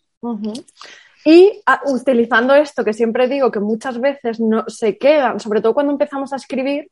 Y 1.24 1.60
ah, 1.64 1.80
utilizando 1.86 2.54
esto 2.54 2.84
que 2.84 2.92
siempre 2.92 3.28
digo 3.28 3.50
que 3.50 3.60
muchas 3.60 3.98
veces 3.98 4.40
no 4.40 4.64
se 4.68 4.98
quedan, 4.98 5.40
sobre 5.40 5.62
todo 5.62 5.72
cuando 5.72 5.92
empezamos 5.92 6.34
a 6.34 6.36
escribir, 6.36 6.90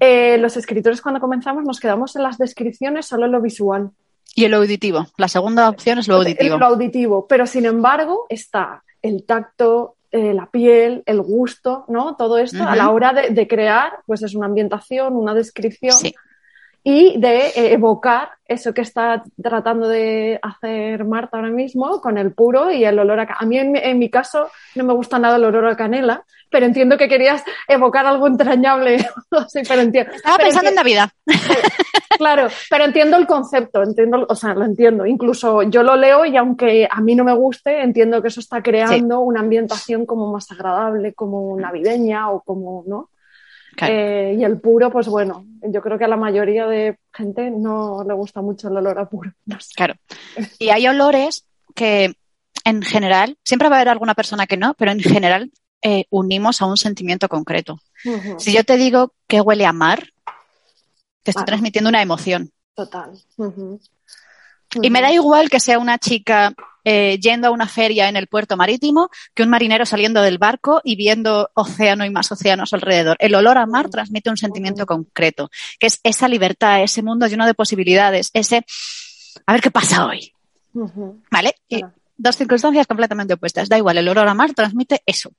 eh, 0.00 0.38
los 0.38 0.56
escritores 0.56 1.02
cuando 1.02 1.20
comenzamos 1.20 1.64
nos 1.64 1.80
quedamos 1.80 2.16
en 2.16 2.22
las 2.22 2.38
descripciones 2.38 3.04
solo 3.04 3.26
en 3.26 3.32
lo 3.32 3.42
visual, 3.42 3.90
Y 4.34 4.44
el 4.44 4.54
auditivo. 4.54 5.06
La 5.16 5.28
segunda 5.28 5.68
opción 5.68 5.98
es 5.98 6.08
lo 6.08 6.16
auditivo. 6.16 6.54
en 6.54 6.60
lo 6.60 6.66
auditivo, 6.66 7.26
pero 7.26 7.46
sin 7.46 7.66
embargo 7.66 8.26
está 8.28 8.82
el 9.02 9.24
tacto, 9.24 9.96
eh, 10.12 10.34
la 10.34 10.46
piel, 10.46 11.02
el 11.06 11.20
gusto, 11.22 11.84
¿no? 11.88 12.16
Todo 12.16 12.38
esto 12.38 12.62
a 12.62 12.76
la 12.76 12.90
hora 12.90 13.12
de, 13.12 13.30
de 13.30 13.48
crear, 13.48 14.00
pues 14.06 14.22
es 14.22 14.34
una 14.34 14.46
ambientación, 14.46 15.14
una 15.16 15.34
descripción. 15.34 15.92
Sí. 15.92 16.14
y 16.82 17.20
de 17.20 17.48
eh, 17.48 17.72
evocar 17.74 18.30
eso 18.46 18.72
que 18.72 18.80
está 18.80 19.22
tratando 19.42 19.86
de 19.86 20.38
hacer 20.40 21.04
Marta 21.04 21.36
ahora 21.36 21.50
mismo 21.50 22.00
con 22.00 22.16
el 22.16 22.32
puro 22.32 22.70
y 22.70 22.84
el 22.84 22.98
olor 22.98 23.20
a 23.20 23.36
A 23.38 23.44
mí, 23.44 23.58
en 23.58 23.76
en 23.76 23.98
mi 23.98 24.08
caso, 24.08 24.48
no 24.74 24.84
me 24.84 24.94
gusta 24.94 25.18
nada 25.18 25.36
el 25.36 25.44
olor 25.44 25.66
a 25.66 25.76
canela, 25.76 26.24
pero 26.50 26.66
entiendo 26.66 26.96
que 26.96 27.08
querías 27.08 27.42
evocar 27.68 28.06
algo 28.06 28.26
entrañable. 28.26 28.98
sí, 29.48 29.60
pero 29.66 29.82
entiendo. 29.82 30.12
Estaba 30.12 30.36
pero 30.36 30.48
pensando 30.48 30.70
en 30.70 30.76
Navidad. 30.76 31.10
Claro, 32.18 32.48
pero 32.68 32.84
entiendo 32.84 33.16
el 33.16 33.26
concepto, 33.26 33.82
entiendo, 33.82 34.26
o 34.28 34.34
sea, 34.34 34.52
lo 34.52 34.66
entiendo. 34.66 35.06
Incluso 35.06 35.62
yo 35.62 35.82
lo 35.82 35.96
leo 35.96 36.26
y 36.26 36.36
aunque 36.36 36.86
a 36.90 37.00
mí 37.00 37.14
no 37.14 37.24
me 37.24 37.32
guste, 37.32 37.80
entiendo 37.80 38.20
que 38.20 38.28
eso 38.28 38.40
está 38.40 38.62
creando 38.62 39.20
una 39.20 39.40
ambientación 39.40 40.04
como 40.04 40.30
más 40.30 40.50
agradable, 40.50 41.14
como 41.14 41.58
navideña 41.58 42.30
o 42.30 42.42
como, 42.42 42.84
¿no? 42.86 43.08
Claro. 43.74 43.94
Eh, 43.94 44.36
y 44.38 44.44
el 44.44 44.60
puro, 44.60 44.90
pues 44.90 45.08
bueno, 45.08 45.46
yo 45.62 45.80
creo 45.80 45.96
que 45.96 46.04
a 46.04 46.08
la 46.08 46.18
mayoría 46.18 46.66
de 46.66 46.98
gente 47.10 47.50
no 47.50 48.04
le 48.06 48.12
gusta 48.12 48.42
mucho 48.42 48.68
el 48.68 48.76
olor 48.76 48.98
a 48.98 49.08
puro. 49.08 49.32
No 49.46 49.58
sé. 49.58 49.72
Claro. 49.74 49.94
Y 50.58 50.68
hay 50.68 50.86
olores 50.88 51.46
que, 51.74 52.12
en 52.64 52.82
general, 52.82 53.38
siempre 53.44 53.70
va 53.70 53.76
a 53.76 53.78
haber 53.78 53.88
alguna 53.88 54.14
persona 54.14 54.46
que 54.46 54.58
no, 54.58 54.74
pero 54.74 54.90
en 54.90 55.00
general 55.00 55.50
eh, 55.82 56.04
unimos 56.10 56.60
a 56.62 56.66
un 56.66 56.76
sentimiento 56.76 57.28
concreto. 57.28 57.80
Si 58.38 58.52
yo 58.52 58.64
te 58.64 58.76
digo 58.76 59.12
que 59.26 59.40
huele 59.40 59.66
a 59.66 59.72
mar, 59.72 60.12
Te 61.22 61.32
estoy 61.32 61.44
transmitiendo 61.44 61.90
una 61.90 62.00
emoción. 62.00 62.50
Total. 62.74 63.12
Y 64.82 64.90
me 64.90 65.02
da 65.02 65.12
igual 65.12 65.50
que 65.50 65.60
sea 65.60 65.78
una 65.78 65.98
chica 65.98 66.54
eh, 66.82 67.18
yendo 67.20 67.48
a 67.48 67.50
una 67.50 67.68
feria 67.68 68.08
en 68.08 68.16
el 68.16 68.26
puerto 68.26 68.56
marítimo 68.56 69.10
que 69.34 69.42
un 69.42 69.50
marinero 69.50 69.84
saliendo 69.84 70.22
del 70.22 70.38
barco 70.38 70.80
y 70.82 70.96
viendo 70.96 71.50
océano 71.54 72.06
y 72.06 72.10
más 72.10 72.32
océanos 72.32 72.72
alrededor. 72.72 73.16
El 73.20 73.34
olor 73.34 73.58
a 73.58 73.66
mar 73.66 73.90
transmite 73.90 74.30
un 74.30 74.38
sentimiento 74.38 74.86
concreto, 74.86 75.50
que 75.78 75.88
es 75.88 76.00
esa 76.04 76.26
libertad, 76.26 76.82
ese 76.82 77.02
mundo 77.02 77.26
lleno 77.26 77.44
de 77.44 77.52
posibilidades, 77.52 78.30
ese 78.32 78.64
a 79.46 79.52
ver 79.52 79.60
qué 79.60 79.70
pasa 79.70 80.06
hoy. 80.06 80.32
¿Vale? 81.30 81.54
dos 82.16 82.36
circunstancias 82.36 82.86
completamente 82.86 83.34
opuestas. 83.34 83.68
Da 83.68 83.78
igual, 83.78 83.98
el 83.98 84.08
olor 84.08 84.28
a 84.28 84.34
mar 84.34 84.52
transmite 84.54 85.02
eso. 85.06 85.32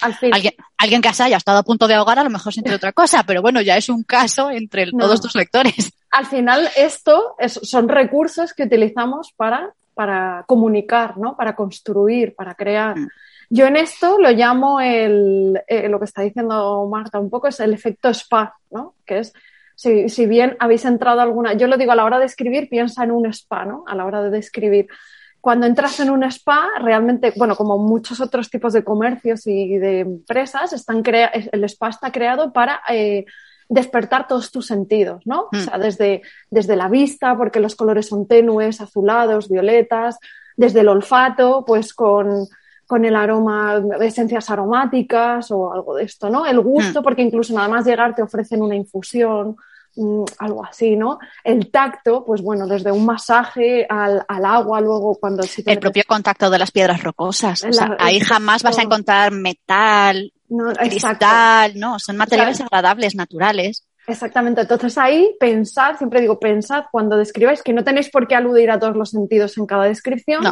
Al 0.00 0.14
fin. 0.14 0.34
Alguien, 0.34 0.54
alguien 0.78 1.00
que 1.00 1.08
haya 1.08 1.36
estado 1.36 1.58
a 1.58 1.62
punto 1.62 1.88
de 1.88 1.94
ahogar 1.94 2.18
a 2.18 2.24
lo 2.24 2.30
mejor 2.30 2.52
siente 2.52 2.74
otra 2.74 2.92
cosa, 2.92 3.24
pero 3.26 3.40
bueno, 3.40 3.60
ya 3.62 3.76
es 3.76 3.88
un 3.88 4.02
caso 4.02 4.50
entre 4.50 4.90
todos 4.90 5.20
tus 5.20 5.34
lectores. 5.34 5.92
Al 6.10 6.26
final, 6.26 6.68
esto 6.76 7.36
son 7.46 7.88
recursos 7.88 8.52
que 8.54 8.64
utilizamos 8.64 9.32
para, 9.36 9.72
para 9.94 10.44
comunicar, 10.46 11.16
¿no? 11.18 11.36
Para 11.36 11.54
construir, 11.54 12.34
para 12.34 12.54
crear. 12.54 12.98
Mm. 12.98 13.08
Yo 13.48 13.66
en 13.66 13.76
esto 13.76 14.18
lo 14.18 14.30
llamo 14.30 14.80
el, 14.80 15.60
eh, 15.68 15.88
lo 15.88 15.98
que 15.98 16.04
está 16.04 16.22
diciendo 16.22 16.88
Marta 16.90 17.20
un 17.20 17.30
poco, 17.30 17.48
es 17.48 17.60
el 17.60 17.72
efecto 17.72 18.08
spa, 18.10 18.56
¿no? 18.70 18.94
Que 19.04 19.20
es, 19.20 19.32
si, 19.74 20.08
si 20.08 20.26
bien 20.26 20.56
habéis 20.58 20.84
entrado 20.84 21.20
alguna, 21.20 21.52
yo 21.52 21.66
lo 21.66 21.76
digo 21.76 21.92
a 21.92 21.96
la 21.96 22.04
hora 22.04 22.18
de 22.18 22.26
escribir, 22.26 22.68
piensa 22.68 23.04
en 23.04 23.12
un 23.12 23.26
spa, 23.26 23.64
¿no? 23.64 23.84
A 23.86 23.94
la 23.94 24.04
hora 24.04 24.22
de 24.22 24.30
describir 24.30 24.88
cuando 25.46 25.68
entras 25.68 26.00
en 26.00 26.10
un 26.10 26.24
spa, 26.24 26.66
realmente, 26.80 27.32
bueno, 27.36 27.54
como 27.54 27.78
muchos 27.78 28.20
otros 28.20 28.50
tipos 28.50 28.72
de 28.72 28.82
comercios 28.82 29.46
y 29.46 29.78
de 29.78 30.00
empresas, 30.00 30.72
están 30.72 31.04
el 31.06 31.62
spa 31.62 31.90
está 31.90 32.10
creado 32.10 32.52
para 32.52 32.80
eh, 32.88 33.26
despertar 33.68 34.26
todos 34.26 34.50
tus 34.50 34.66
sentidos, 34.66 35.22
¿no? 35.24 35.42
O 35.52 35.56
sea, 35.56 35.78
desde, 35.78 36.22
desde 36.50 36.74
la 36.74 36.88
vista, 36.88 37.36
porque 37.36 37.60
los 37.60 37.76
colores 37.76 38.08
son 38.08 38.26
tenues, 38.26 38.80
azulados, 38.80 39.48
violetas, 39.48 40.18
desde 40.56 40.80
el 40.80 40.88
olfato, 40.88 41.64
pues 41.64 41.94
con, 41.94 42.48
con 42.84 43.04
el 43.04 43.14
aroma, 43.14 43.80
esencias 44.00 44.50
aromáticas 44.50 45.52
o 45.52 45.72
algo 45.72 45.94
de 45.94 46.02
esto, 46.02 46.28
¿no? 46.28 46.44
El 46.44 46.58
gusto, 46.58 47.02
hmm. 47.02 47.04
porque 47.04 47.22
incluso 47.22 47.54
nada 47.54 47.68
más 47.68 47.86
llegar 47.86 48.16
te 48.16 48.22
ofrecen 48.22 48.62
una 48.62 48.74
infusión, 48.74 49.54
Mm, 49.54 49.75
algo 50.38 50.64
así, 50.64 50.96
¿no? 50.96 51.18
El 51.42 51.70
tacto, 51.70 52.24
pues 52.24 52.42
bueno, 52.42 52.66
desde 52.66 52.92
un 52.92 53.06
masaje 53.06 53.86
al, 53.88 54.24
agua, 54.28 54.80
luego 54.80 55.16
cuando... 55.18 55.42
el 55.64 55.78
propio 55.78 56.02
contacto 56.06 56.50
de 56.50 56.58
las 56.58 56.70
piedras 56.70 57.02
rocosas. 57.02 57.64
o 57.64 57.72
sea, 57.72 57.96
ahí 57.98 58.20
jamás 58.20 58.62
vas 58.62 58.78
a 58.78 58.82
encontrar 58.82 59.32
metal, 59.32 60.32
cristal, 60.78 61.72
¿no? 61.76 61.98
Son 61.98 62.16
materiales 62.16 62.60
agradables, 62.60 63.14
naturales. 63.14 63.86
Exactamente. 64.06 64.60
Entonces 64.60 64.96
ahí 64.98 65.34
pensad, 65.40 65.96
siempre 65.96 66.20
digo, 66.20 66.38
pensad 66.38 66.84
cuando 66.92 67.16
describáis, 67.16 67.62
que 67.62 67.72
no 67.72 67.82
tenéis 67.82 68.10
por 68.10 68.28
qué 68.28 68.36
aludir 68.36 68.70
a 68.70 68.78
todos 68.78 68.96
los 68.96 69.10
sentidos 69.10 69.56
en 69.58 69.66
cada 69.66 69.84
descripción, 69.84 70.44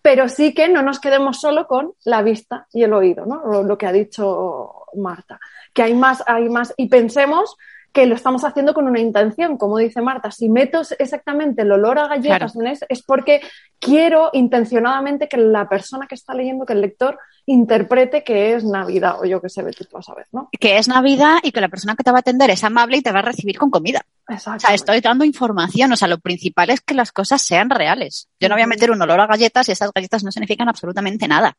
pero 0.00 0.28
sí 0.28 0.54
que 0.54 0.68
no 0.68 0.82
nos 0.82 1.00
quedemos 1.00 1.40
solo 1.40 1.66
con 1.66 1.92
la 2.04 2.22
vista 2.22 2.66
y 2.72 2.82
el 2.84 2.92
oído, 2.92 3.26
¿no? 3.26 3.42
Lo, 3.44 3.62
lo, 3.62 3.76
que 3.76 3.86
ha 3.86 3.92
dicho 3.92 4.86
Marta. 4.96 5.40
Que 5.72 5.82
hay 5.82 5.94
más, 5.94 6.22
hay 6.26 6.48
más, 6.48 6.72
y 6.76 6.88
pensemos 6.88 7.56
que 7.94 8.06
lo 8.06 8.16
estamos 8.16 8.42
haciendo 8.42 8.74
con 8.74 8.88
una 8.88 8.98
intención, 8.98 9.56
como 9.56 9.78
dice 9.78 10.02
Marta. 10.02 10.32
Si 10.32 10.48
meto 10.48 10.82
exactamente 10.98 11.62
el 11.62 11.70
olor 11.70 12.00
a 12.00 12.08
galletas 12.08 12.56
en 12.56 12.66
es 12.66 13.02
porque 13.06 13.40
quiero 13.78 14.30
intencionadamente 14.32 15.28
que 15.28 15.36
la 15.36 15.68
persona 15.68 16.08
que 16.08 16.16
está 16.16 16.34
leyendo, 16.34 16.66
que 16.66 16.72
el 16.72 16.80
lector, 16.80 17.20
interprete 17.46 18.24
que 18.24 18.54
es 18.54 18.64
Navidad 18.64 19.20
o 19.20 19.26
yo 19.26 19.40
que 19.40 19.48
sé, 19.48 19.62
tú 19.62 19.84
vas 19.92 20.08
a 20.08 20.14
ver, 20.16 20.26
¿no? 20.32 20.48
Que 20.58 20.78
es 20.78 20.88
Navidad 20.88 21.38
y 21.44 21.52
que 21.52 21.60
la 21.60 21.68
persona 21.68 21.94
que 21.94 22.02
te 22.02 22.10
va 22.10 22.18
a 22.18 22.20
atender 22.20 22.50
es 22.50 22.64
amable 22.64 22.96
y 22.96 23.02
te 23.02 23.12
va 23.12 23.20
a 23.20 23.22
recibir 23.22 23.58
con 23.58 23.70
comida. 23.70 24.02
O 24.28 24.38
sea, 24.38 24.74
estoy 24.74 25.00
dando 25.00 25.24
información. 25.24 25.92
O 25.92 25.96
sea, 25.96 26.08
lo 26.08 26.18
principal 26.18 26.70
es 26.70 26.80
que 26.80 26.94
las 26.94 27.12
cosas 27.12 27.42
sean 27.42 27.70
reales. 27.70 28.28
Yo 28.40 28.48
no 28.48 28.56
voy 28.56 28.62
a 28.62 28.66
meter 28.66 28.90
un 28.90 29.00
olor 29.00 29.20
a 29.20 29.28
galletas 29.28 29.68
y 29.68 29.72
esas 29.72 29.92
galletas 29.94 30.24
no 30.24 30.32
significan 30.32 30.68
absolutamente 30.68 31.28
nada. 31.28 31.56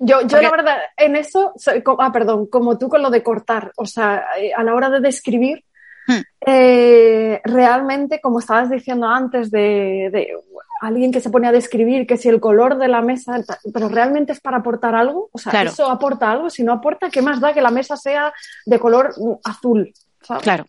Yo, 0.00 0.22
yo 0.26 0.40
la 0.40 0.50
verdad, 0.50 0.78
en 0.96 1.14
eso, 1.14 1.52
ah, 1.98 2.12
perdón, 2.12 2.46
como 2.46 2.78
tú 2.78 2.88
con 2.88 3.02
lo 3.02 3.10
de 3.10 3.22
cortar, 3.22 3.72
o 3.76 3.84
sea, 3.84 4.24
eh, 4.38 4.52
a 4.54 4.62
la 4.62 4.74
hora 4.74 4.88
de 4.88 5.00
describir, 5.00 5.62
hmm. 6.06 6.20
eh, 6.46 7.40
realmente, 7.44 8.20
como 8.22 8.38
estabas 8.38 8.70
diciendo 8.70 9.06
antes, 9.06 9.50
de, 9.50 10.38
alguien 10.80 11.12
que 11.12 11.20
se 11.20 11.28
pone 11.28 11.48
a 11.48 11.52
describir 11.52 12.06
que 12.06 12.16
si 12.16 12.30
el 12.30 12.40
color 12.40 12.78
de 12.78 12.88
la 12.88 13.02
mesa, 13.02 13.44
pero 13.74 13.88
realmente 13.88 14.32
es 14.32 14.40
para 14.40 14.58
aportar 14.58 14.94
algo, 14.94 15.28
o 15.30 15.38
sea, 15.38 15.62
eso 15.62 15.88
aporta 15.90 16.30
algo, 16.30 16.48
si 16.48 16.64
no 16.64 16.72
aporta, 16.72 17.10
¿qué 17.10 17.20
más 17.20 17.38
da 17.38 17.52
que 17.52 17.60
la 17.60 17.70
mesa 17.70 17.96
sea 17.96 18.32
de 18.64 18.78
color 18.80 19.14
mm, 19.16 19.32
azul? 19.44 19.92
Claro. 20.40 20.64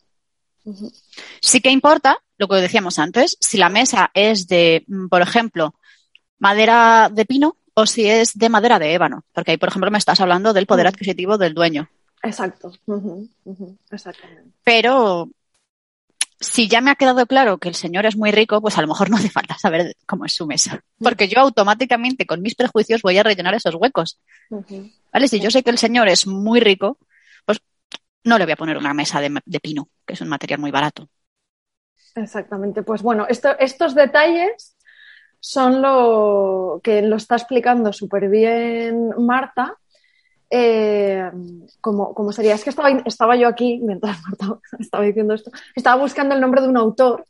Sí 1.42 1.62
que 1.62 1.72
importa, 1.72 2.18
lo 2.38 2.48
que 2.48 2.56
decíamos 2.58 3.00
antes, 3.00 3.38
si 3.40 3.58
la 3.58 3.70
mesa 3.70 4.12
es 4.14 4.48
de, 4.48 4.84
mm, 4.88 5.08
por 5.08 5.22
ejemplo, 5.22 5.74
madera 6.38 7.10
de 7.12 7.26
pino, 7.26 7.58
o 7.74 7.86
si 7.86 8.08
es 8.08 8.38
de 8.38 8.50
madera 8.50 8.80
de 8.80 8.94
ébano, 8.94 9.24
porque 9.34 9.52
ahí, 9.52 9.58
por 9.58 9.70
ejemplo, 9.70 9.92
me 9.92 9.98
estás 9.98 10.22
hablando 10.22 10.54
del 10.54 10.66
poder 10.66 10.88
adquisitivo 10.88 11.38
del 11.38 11.54
dueño. 11.54 11.90
Exacto, 12.22 12.72
exactamente. 13.92 14.52
Pero 14.64 15.30
si 16.40 16.68
ya 16.68 16.82
me 16.82 16.92
ha 16.92 16.96
quedado 16.96 17.26
claro 17.26 17.58
que 17.58 17.70
el 17.70 17.76
señor 17.76 18.06
es 18.06 18.16
muy 18.16 18.32
rico, 18.32 18.62
pues 18.62 18.78
a 18.78 18.82
lo 18.82 18.88
mejor 18.88 19.10
no 19.10 19.18
hace 19.18 19.30
falta 19.30 19.58
saber 19.58 19.96
cómo 20.06 20.26
es 20.26 20.34
su 20.34 20.46
mesa, 20.46 20.84
porque 21.00 21.28
yo 21.28 21.40
automáticamente 21.40 22.26
con 22.26 22.42
mis 22.42 22.56
prejuicios 22.56 23.02
voy 23.02 23.18
a 23.18 23.24
rellenar 23.24 23.56
esos 23.56 23.76
huecos. 23.76 24.20
¿Vale? 24.50 25.28
Si 25.28 25.40
yo 25.40 25.50
sé 25.52 25.64
que 25.64 25.70
el 25.70 25.78
señor 25.78 26.08
es 26.10 26.28
muy 26.28 26.60
rico, 26.60 26.98
pues 27.46 27.60
no 28.24 28.38
le 28.38 28.46
voy 28.46 28.54
a 28.54 28.58
poner 28.58 28.78
una 28.78 28.94
mesa 28.94 29.20
de, 29.22 29.60
pino, 29.60 29.90
que 30.06 30.14
es 30.14 30.22
un 30.22 30.30
material 30.30 30.60
muy 30.60 30.72
barato. 30.72 31.10
Exactamente. 32.16 32.84
Pues 32.84 33.02
bueno, 33.02 33.26
estos 33.28 33.96
detalles 33.96 34.73
son 35.46 35.82
lo 35.82 36.80
que 36.82 37.02
lo 37.02 37.18
está 37.18 37.36
explicando 37.36 37.92
súper 37.92 38.30
bien 38.30 39.10
Marta. 39.18 39.76
Eh, 40.50 41.30
como, 41.82 42.32
sería, 42.32 42.56
es 42.56 42.64
que 42.64 42.70
estaba, 42.70 42.90
estaba 42.90 43.36
yo 43.36 43.50
aquí 43.50 43.82
mientras 43.84 44.22
Marta 44.28 44.60
estaba 44.80 45.04
diciendo 45.04 45.34
esto, 45.34 45.52
estaba 45.76 46.02
buscando 46.02 46.34
el 46.34 46.40
nombre 46.40 46.62
de 46.62 46.70
un 46.70 46.78
autor, 46.78 47.26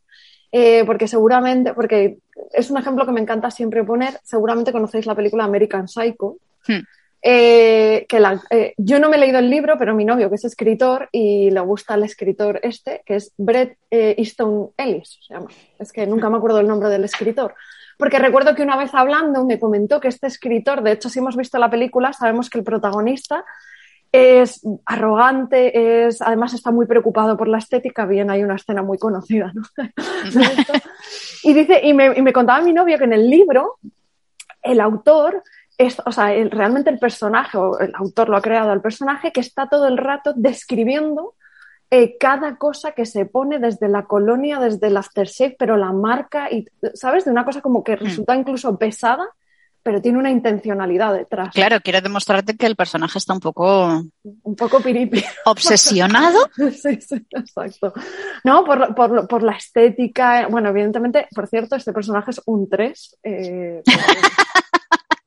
eh, 0.51 0.83
porque 0.85 1.07
seguramente, 1.07 1.73
porque 1.73 2.19
es 2.51 2.69
un 2.69 2.77
ejemplo 2.77 3.03
que 3.07 3.13
me 3.13 3.21
encanta 3.21 3.49
siempre 3.49 3.83
poner, 3.83 4.19
seguramente 4.23 4.71
conocéis 4.71 5.07
la 5.07 5.15
película 5.15 5.45
American 5.45 5.87
Psycho. 5.87 6.37
Hmm. 6.67 6.81
Eh, 7.25 8.05
que 8.07 8.19
la, 8.19 8.41
yo 8.77 8.99
no 8.99 9.09
me 9.09 9.15
he 9.15 9.19
leído 9.19 9.39
el 9.39 9.49
libro, 9.49 9.75
pero 9.79 9.95
mi 9.95 10.05
novio, 10.05 10.29
que 10.29 10.35
es 10.35 10.43
escritor 10.43 11.07
y 11.11 11.49
le 11.49 11.61
gusta 11.61 11.95
el 11.95 12.03
escritor 12.03 12.59
este, 12.61 13.01
que 13.05 13.15
es 13.15 13.31
Brett 13.37 13.77
Easton 13.89 14.71
Ellis, 14.77 15.19
se 15.25 15.33
llama. 15.33 15.47
Es 15.79 15.91
que 15.91 16.05
nunca 16.05 16.29
me 16.29 16.37
acuerdo 16.37 16.59
el 16.59 16.67
nombre 16.67 16.89
del 16.89 17.05
escritor. 17.05 17.55
Porque 18.03 18.19
recuerdo 18.19 18.53
que 18.53 18.63
una 18.63 18.75
vez 18.75 18.93
hablando 18.93 19.45
me 19.45 19.57
comentó 19.57 20.01
que 20.01 20.09
este 20.09 20.27
escritor, 20.27 20.83
de 20.83 20.91
hecho, 20.91 21.07
si 21.07 21.19
hemos 21.19 21.37
visto 21.37 21.57
la 21.57 21.69
película, 21.69 22.11
sabemos 22.11 22.49
que 22.49 22.57
el 22.57 22.65
protagonista 22.65 23.45
es 24.11 24.59
arrogante, 24.85 26.05
es, 26.05 26.21
además 26.21 26.53
está 26.53 26.69
muy 26.69 26.85
preocupado 26.85 27.37
por 27.37 27.47
la 27.47 27.59
estética. 27.59 28.05
Bien, 28.05 28.29
hay 28.29 28.43
una 28.43 28.55
escena 28.55 28.81
muy 28.83 28.97
conocida, 28.97 29.53
¿no? 29.53 29.61
y 31.43 31.53
dice, 31.53 31.79
y 31.81 31.93
me, 31.93 32.07
y 32.17 32.21
me, 32.21 32.33
contaba 32.33 32.59
mi 32.59 32.73
novio 32.73 32.97
que 32.97 33.05
en 33.05 33.13
el 33.13 33.29
libro, 33.29 33.77
el 34.61 34.81
autor 34.81 35.41
es, 35.77 35.95
o 36.05 36.11
sea, 36.11 36.25
realmente 36.49 36.89
el 36.89 36.99
personaje, 36.99 37.57
o 37.57 37.79
el 37.79 37.93
autor 37.95 38.27
lo 38.27 38.35
ha 38.35 38.41
creado 38.41 38.73
el 38.73 38.81
personaje, 38.81 39.31
que 39.31 39.39
está 39.39 39.69
todo 39.69 39.87
el 39.87 39.97
rato 39.97 40.33
describiendo 40.35 41.35
eh, 41.95 42.17
cada 42.19 42.55
cosa 42.57 42.93
que 42.93 43.05
se 43.05 43.27
pone 43.27 43.59
desde 43.59 43.87
la 43.87 44.05
colonia, 44.05 44.57
desde 44.57 44.87
el 44.87 44.97
aftershave, 44.97 45.55
pero 45.59 45.77
la 45.77 45.91
marca, 45.91 46.51
y, 46.51 46.65
¿sabes? 46.95 47.23
De 47.23 47.29
una 47.29 47.45
cosa 47.45 47.61
como 47.61 47.83
que 47.83 47.95
hmm. 47.95 47.99
resulta 47.99 48.35
incluso 48.35 48.75
pesada, 48.79 49.27
pero 49.83 50.01
tiene 50.01 50.17
una 50.17 50.31
intencionalidad 50.31 51.13
detrás. 51.13 51.53
Claro, 51.53 51.79
quiere 51.81 52.01
demostrarte 52.01 52.57
que 52.57 52.65
el 52.65 52.75
personaje 52.75 53.19
está 53.19 53.33
un 53.33 53.41
poco... 53.41 54.05
Un 54.23 54.55
poco 54.55 54.79
piripi. 54.79 55.23
¿Obsesionado? 55.45 56.39
sí, 56.55 56.99
sí, 56.99 57.27
exacto. 57.29 57.93
No, 58.43 58.65
por, 58.65 58.95
por, 58.95 59.27
por, 59.27 59.43
la 59.43 59.51
estética. 59.51 60.47
Bueno, 60.47 60.69
evidentemente, 60.69 61.27
por 61.35 61.47
cierto, 61.47 61.75
este 61.75 61.93
personaje 61.93 62.31
es 62.31 62.41
un 62.47 62.67
3. 62.67 63.17
Eh, 63.21 63.83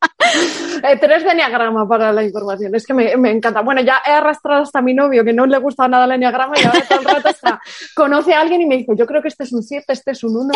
eh, 0.83 0.99
tres 1.01 1.24
de 1.24 1.31
enneagrama 1.31 1.89
para 1.89 2.12
la 2.12 2.24
información. 2.24 2.74
Es 2.74 2.87
que 2.87 2.95
me, 2.95 3.31
encanta. 3.31 3.61
Bueno, 3.62 3.81
ya 3.83 4.03
he 4.07 4.11
arrastrado 4.11 4.62
hasta 4.62 4.79
a 4.79 4.83
mi 4.83 4.95
novio 4.95 5.24
que 5.24 5.33
no 5.33 5.47
le 5.47 5.59
gusta 5.59 5.89
nada 5.89 6.05
el 6.05 6.12
enneagrama 6.12 6.55
y 6.61 6.64
ahora 6.64 6.85
todo 6.89 7.01
el 7.01 7.05
rato 7.05 7.29
está, 7.29 7.61
conoce 7.95 8.35
a 8.35 8.41
alguien 8.41 8.62
y 8.62 8.66
me 8.66 8.77
dice, 8.77 8.93
yo 8.97 9.07
creo 9.07 9.22
que 9.22 9.29
este 9.29 9.45
es 9.45 9.53
un 9.53 9.62
7, 9.62 9.85
este 9.89 10.11
es 10.12 10.24
un 10.24 10.37
1. 10.37 10.53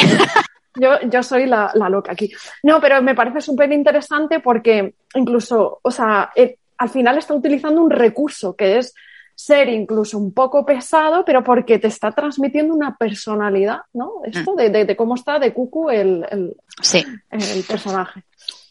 Yo, 0.76 1.00
yo 1.10 1.22
soy 1.22 1.46
la, 1.46 1.72
loca 1.74 2.12
aquí. 2.12 2.30
No, 2.62 2.80
pero 2.80 3.02
me 3.02 3.16
parece 3.16 3.40
súper 3.40 3.72
interesante 3.72 4.38
porque 4.38 4.94
incluso, 5.14 5.80
o 5.82 5.90
sea, 5.90 6.30
eh, 6.36 6.58
al 6.78 6.88
final 6.88 7.18
está 7.18 7.34
utilizando 7.34 7.82
un 7.82 7.90
recurso 7.90 8.54
que 8.54 8.78
es 8.78 8.94
ser 9.34 9.68
incluso 9.68 10.18
un 10.18 10.34
poco 10.34 10.66
pesado, 10.66 11.24
pero 11.24 11.42
porque 11.42 11.78
te 11.78 11.88
está 11.88 12.12
transmitiendo 12.12 12.74
una 12.74 12.96
personalidad, 12.96 13.80
¿no? 13.94 14.20
Esto 14.24 14.52
mm. 14.52 14.56
de, 14.56 14.96
cómo 14.96 15.14
está 15.14 15.38
de 15.38 15.54
cucu 15.54 15.90
el, 15.90 16.26
el, 16.30 16.56
sí. 16.82 17.04
el 17.30 17.64
personaje. 17.64 18.22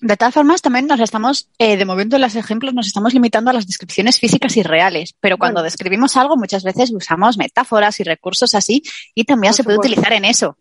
De 0.02 0.16
todas 0.16 0.34
formas, 0.34 0.62
también 0.62 0.88
nos 0.88 1.00
estamos, 1.02 1.50
eh, 1.58 1.76
de 1.76 1.84
momento 1.86 2.16
en 2.16 2.22
los 2.22 2.36
ejemplos, 2.36 2.74
nos 2.74 2.88
estamos 2.88 3.14
limitando 3.14 3.50
a 3.50 3.54
las 3.54 3.68
descripciones 3.68 4.18
físicas 4.20 4.56
y 4.56 4.64
reales, 4.64 5.14
pero 5.20 5.38
cuando 5.38 5.56
Bueno. 5.60 5.66
describimos 5.66 6.16
algo 6.16 6.38
muchas 6.38 6.64
veces 6.64 6.92
usamos 6.94 7.38
metáforas 7.38 8.00
y 8.00 8.04
recursos 8.04 8.56
así 8.56 8.82
y 9.14 9.26
también 9.26 9.52
Por 9.52 9.56
se 9.58 9.64
puede 9.66 9.78
utilizar 9.80 10.14
en 10.14 10.24
eso. 10.26 10.58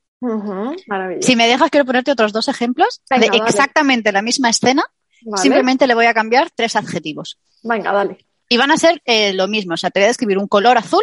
Si 1.20 1.36
me 1.36 1.47
dejas, 1.47 1.70
quiero 1.70 1.84
ponerte 1.86 2.11
otros 2.11 2.32
dos 2.32 2.49
ejemplos 2.49 3.01
Venga, 3.09 3.26
de 3.26 3.39
dale. 3.39 3.49
exactamente 3.51 4.11
la 4.11 4.22
misma 4.22 4.51
escena, 4.51 4.82
Vale. 5.22 5.41
simplemente 5.43 5.86
le 5.86 5.95
voy 5.95 6.07
a 6.07 6.14
cambiar 6.14 6.51
tres 6.55 6.74
adjetivos. 6.74 7.39
Venga, 7.62 7.93
dale. 7.93 8.18
Y 8.49 8.57
van 8.57 8.70
a 8.72 8.76
ser 8.76 9.01
eh, 9.05 9.32
lo 9.34 9.47
mismo, 9.47 9.74
o 9.74 9.76
sea, 9.76 9.91
te 9.91 10.01
voy 10.01 10.05
a 10.07 10.09
describir 10.09 10.39
un 10.39 10.49
color 10.49 10.78
azul 10.78 11.03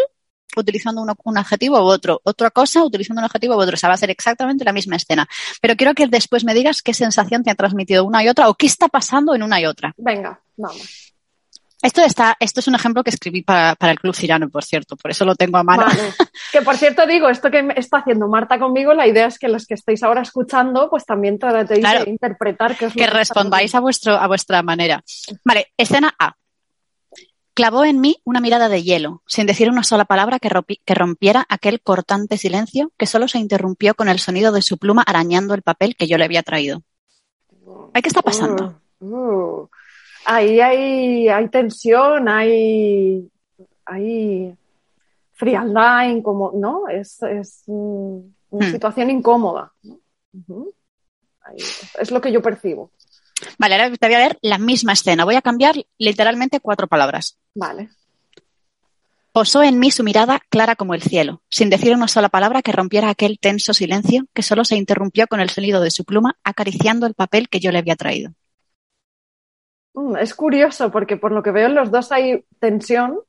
utilizando 0.62 1.01
uno- 1.01 1.16
un 1.24 1.38
adjetivo 1.38 1.78
u 1.80 1.86
otro, 1.86 2.20
otra 2.24 2.51
cosa 2.51 2.84
utilizando 2.84 3.20
un 3.22 3.26
adjetivo 3.26 3.56
u 3.56 3.60
otro, 3.60 3.74
o 3.76 3.78
sea, 3.78 3.89
va 3.89 3.95
a 3.95 3.97
ser 3.97 4.10
exactamente 4.10 4.64
la 4.66 4.74
misma 4.74 4.95
escena. 4.95 5.28
Pero 5.62 5.76
quiero 5.76 5.93
que 5.93 6.08
después 6.08 6.43
me 6.43 6.53
digas 6.53 6.82
qué 6.82 6.93
sensación 6.93 7.43
te 7.43 7.51
ha 7.51 7.56
transmitido 7.56 8.03
una 8.06 8.24
y 8.24 8.30
otra 8.30 8.49
o 8.49 8.56
qué 8.56 8.66
está 8.68 8.88
pasando 8.88 9.36
en 9.36 9.43
una 9.43 9.60
y 9.60 9.66
otra. 9.66 9.93
Venga, 9.97 10.39
vamos. 10.58 11.01
Esto 11.82 12.01
está, 12.03 12.36
esto 12.39 12.62
es 12.62 12.68
un 12.68 12.74
ejemplo 12.74 13.03
que 13.03 13.12
escribí 13.12 13.43
para, 13.43 13.76
para 13.76 13.91
el 13.91 13.99
Club 13.99 14.16
Cirano, 14.16 14.49
por 14.49 14.64
cierto, 14.64 14.95
por 14.95 15.12
eso 15.12 15.24
lo 15.24 15.36
tengo 15.36 15.58
a 15.60 15.64
mano. 15.64 15.86
Vale. 15.86 16.14
Que 16.51 16.62
por 16.62 16.78
cierto 16.78 17.06
digo, 17.06 17.28
esto 17.30 17.51
que 17.51 17.68
está 17.76 17.97
haciendo 17.97 18.28
Marta 18.30 18.58
conmigo, 18.58 18.93
la 18.93 19.06
idea 19.06 19.28
es 19.28 19.38
que 19.38 19.49
los 19.49 19.66
que 19.68 19.74
estáis 19.74 20.01
ahora 20.03 20.22
escuchando, 20.22 20.89
pues 20.89 21.06
también 21.06 21.38
tratéis 21.38 21.82
Claro. 21.82 22.06
de 22.06 22.12
interpretar 22.12 22.78
qué 22.78 22.86
es 22.86 22.95
lo 22.95 22.97
que 22.99 23.03
está 23.03 23.18
respondáis 23.18 23.76
a 23.76 23.82
vuestro, 23.82 24.14
a 24.16 24.26
vuestra 24.28 24.64
manera. 24.64 25.03
Vale, 25.43 25.68
escena 25.78 26.16
A. 26.18 26.34
Clavó 27.56 27.86
en 27.86 28.01
mí 28.01 28.18
una 28.26 28.41
mirada 28.41 28.68
de 28.68 28.84
hielo, 28.84 29.24
sin 29.26 29.47
decir 29.47 29.70
una 29.70 29.84
sola 29.84 30.03
palabra 30.03 30.39
que, 30.39 30.49
rompi- 30.49 30.82
que 30.84 30.93
rompiera 30.93 31.45
aquel 31.47 31.80
cortante 31.82 32.38
silencio 32.38 32.91
que 32.97 33.08
solo 33.08 33.30
se 33.30 33.39
interrumpió 33.39 33.95
con 33.95 34.10
el 34.10 34.20
sonido 34.20 34.51
de 34.51 34.62
su 34.62 34.78
pluma 34.78 35.03
arañando 35.03 35.53
el 35.53 35.62
papel 35.62 35.95
que 35.95 36.06
yo 36.06 36.18
le 36.18 36.26
había 36.26 36.43
traído. 36.43 36.84
Ay, 37.93 38.01
¿Qué 38.01 38.10
está 38.10 38.22
pasando? 38.22 38.76
Uh, 38.99 39.16
uh. 39.16 39.70
Ahí 40.26 40.60
hay, 40.60 41.30
hay 41.30 41.47
tensión, 41.47 42.28
hay, 42.28 43.30
hay 43.86 44.53
frialdad, 45.32 46.22
como, 46.24 46.51
¿no? 46.53 46.89
Es, 46.89 47.24
es 47.24 47.64
mm, 47.68 48.18
una 48.49 48.68
Hmm. 48.68 48.72
situación 48.72 49.10
incómoda. 49.12 49.72
¿no? 50.47 50.66
Ahí, 51.41 51.58
es 51.99 52.12
lo 52.12 52.20
que 52.20 52.32
yo 52.34 52.41
percibo. 52.41 52.91
Vale, 53.57 53.75
ahora 53.75 53.95
te 53.95 54.05
voy 54.07 54.15
a 54.15 54.19
leer 54.19 54.39
la 54.41 54.57
misma 54.57 54.93
escena. 54.93 55.25
Voy 55.25 55.36
a 55.36 55.41
cambiar 55.41 55.75
literalmente 55.97 56.59
cuatro 56.59 56.88
palabras. 56.88 57.38
Vale. 57.53 57.89
Posó 59.31 59.63
en 59.63 59.79
mí 59.79 59.91
su 59.91 60.03
mirada 60.03 60.39
clara 60.49 60.77
como 60.77 60.93
el 60.93 61.01
cielo, 61.01 61.41
sin 61.49 61.69
decir 61.69 61.93
una 61.93 62.07
sola 62.07 62.29
palabra 62.29 62.61
que 62.61 62.71
rompiera 62.71 63.09
aquel 63.09 63.38
tenso 63.38 63.73
silencio 63.73 64.25
que 64.33 64.41
solo 64.41 64.63
se 64.63 64.77
interrumpió 64.77 65.27
con 65.27 65.41
el 65.41 65.49
sonido 65.49 65.81
de 65.81 65.91
su 65.91 66.05
pluma 66.05 66.38
acariciando 66.43 67.05
el 67.05 67.15
papel 67.15 67.49
que 67.49 67.59
yo 67.59 67.73
le 67.73 67.79
había 67.79 67.97
traído. 67.97 68.31
Mm, 69.93 70.15
Es 70.17 70.33
curioso 70.33 70.89
porque 70.89 71.17
por 71.17 71.33
lo 71.33 71.43
que 71.43 71.51
veo 71.51 71.67
en 71.67 71.75
los 71.75 71.91
dos 71.91 72.13
hay 72.13 72.45
tensión, 72.59 73.19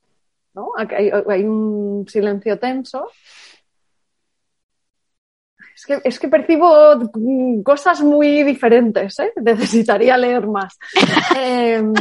¿no? 0.54 0.70
Hay 0.76 1.42
un 1.42 2.06
silencio 2.08 2.56
tenso. 2.60 3.10
Es 5.76 5.84
que, 5.84 6.00
es 6.04 6.18
que 6.18 6.28
percibo 6.28 6.96
mm, 7.14 7.60
cosas 7.60 8.00
muy 8.00 8.42
diferentes, 8.44 9.18
¿eh? 9.18 9.30
Necesitaría 9.42 10.16
leer 10.16 10.46
más. 10.46 10.78
Em, 11.36 11.92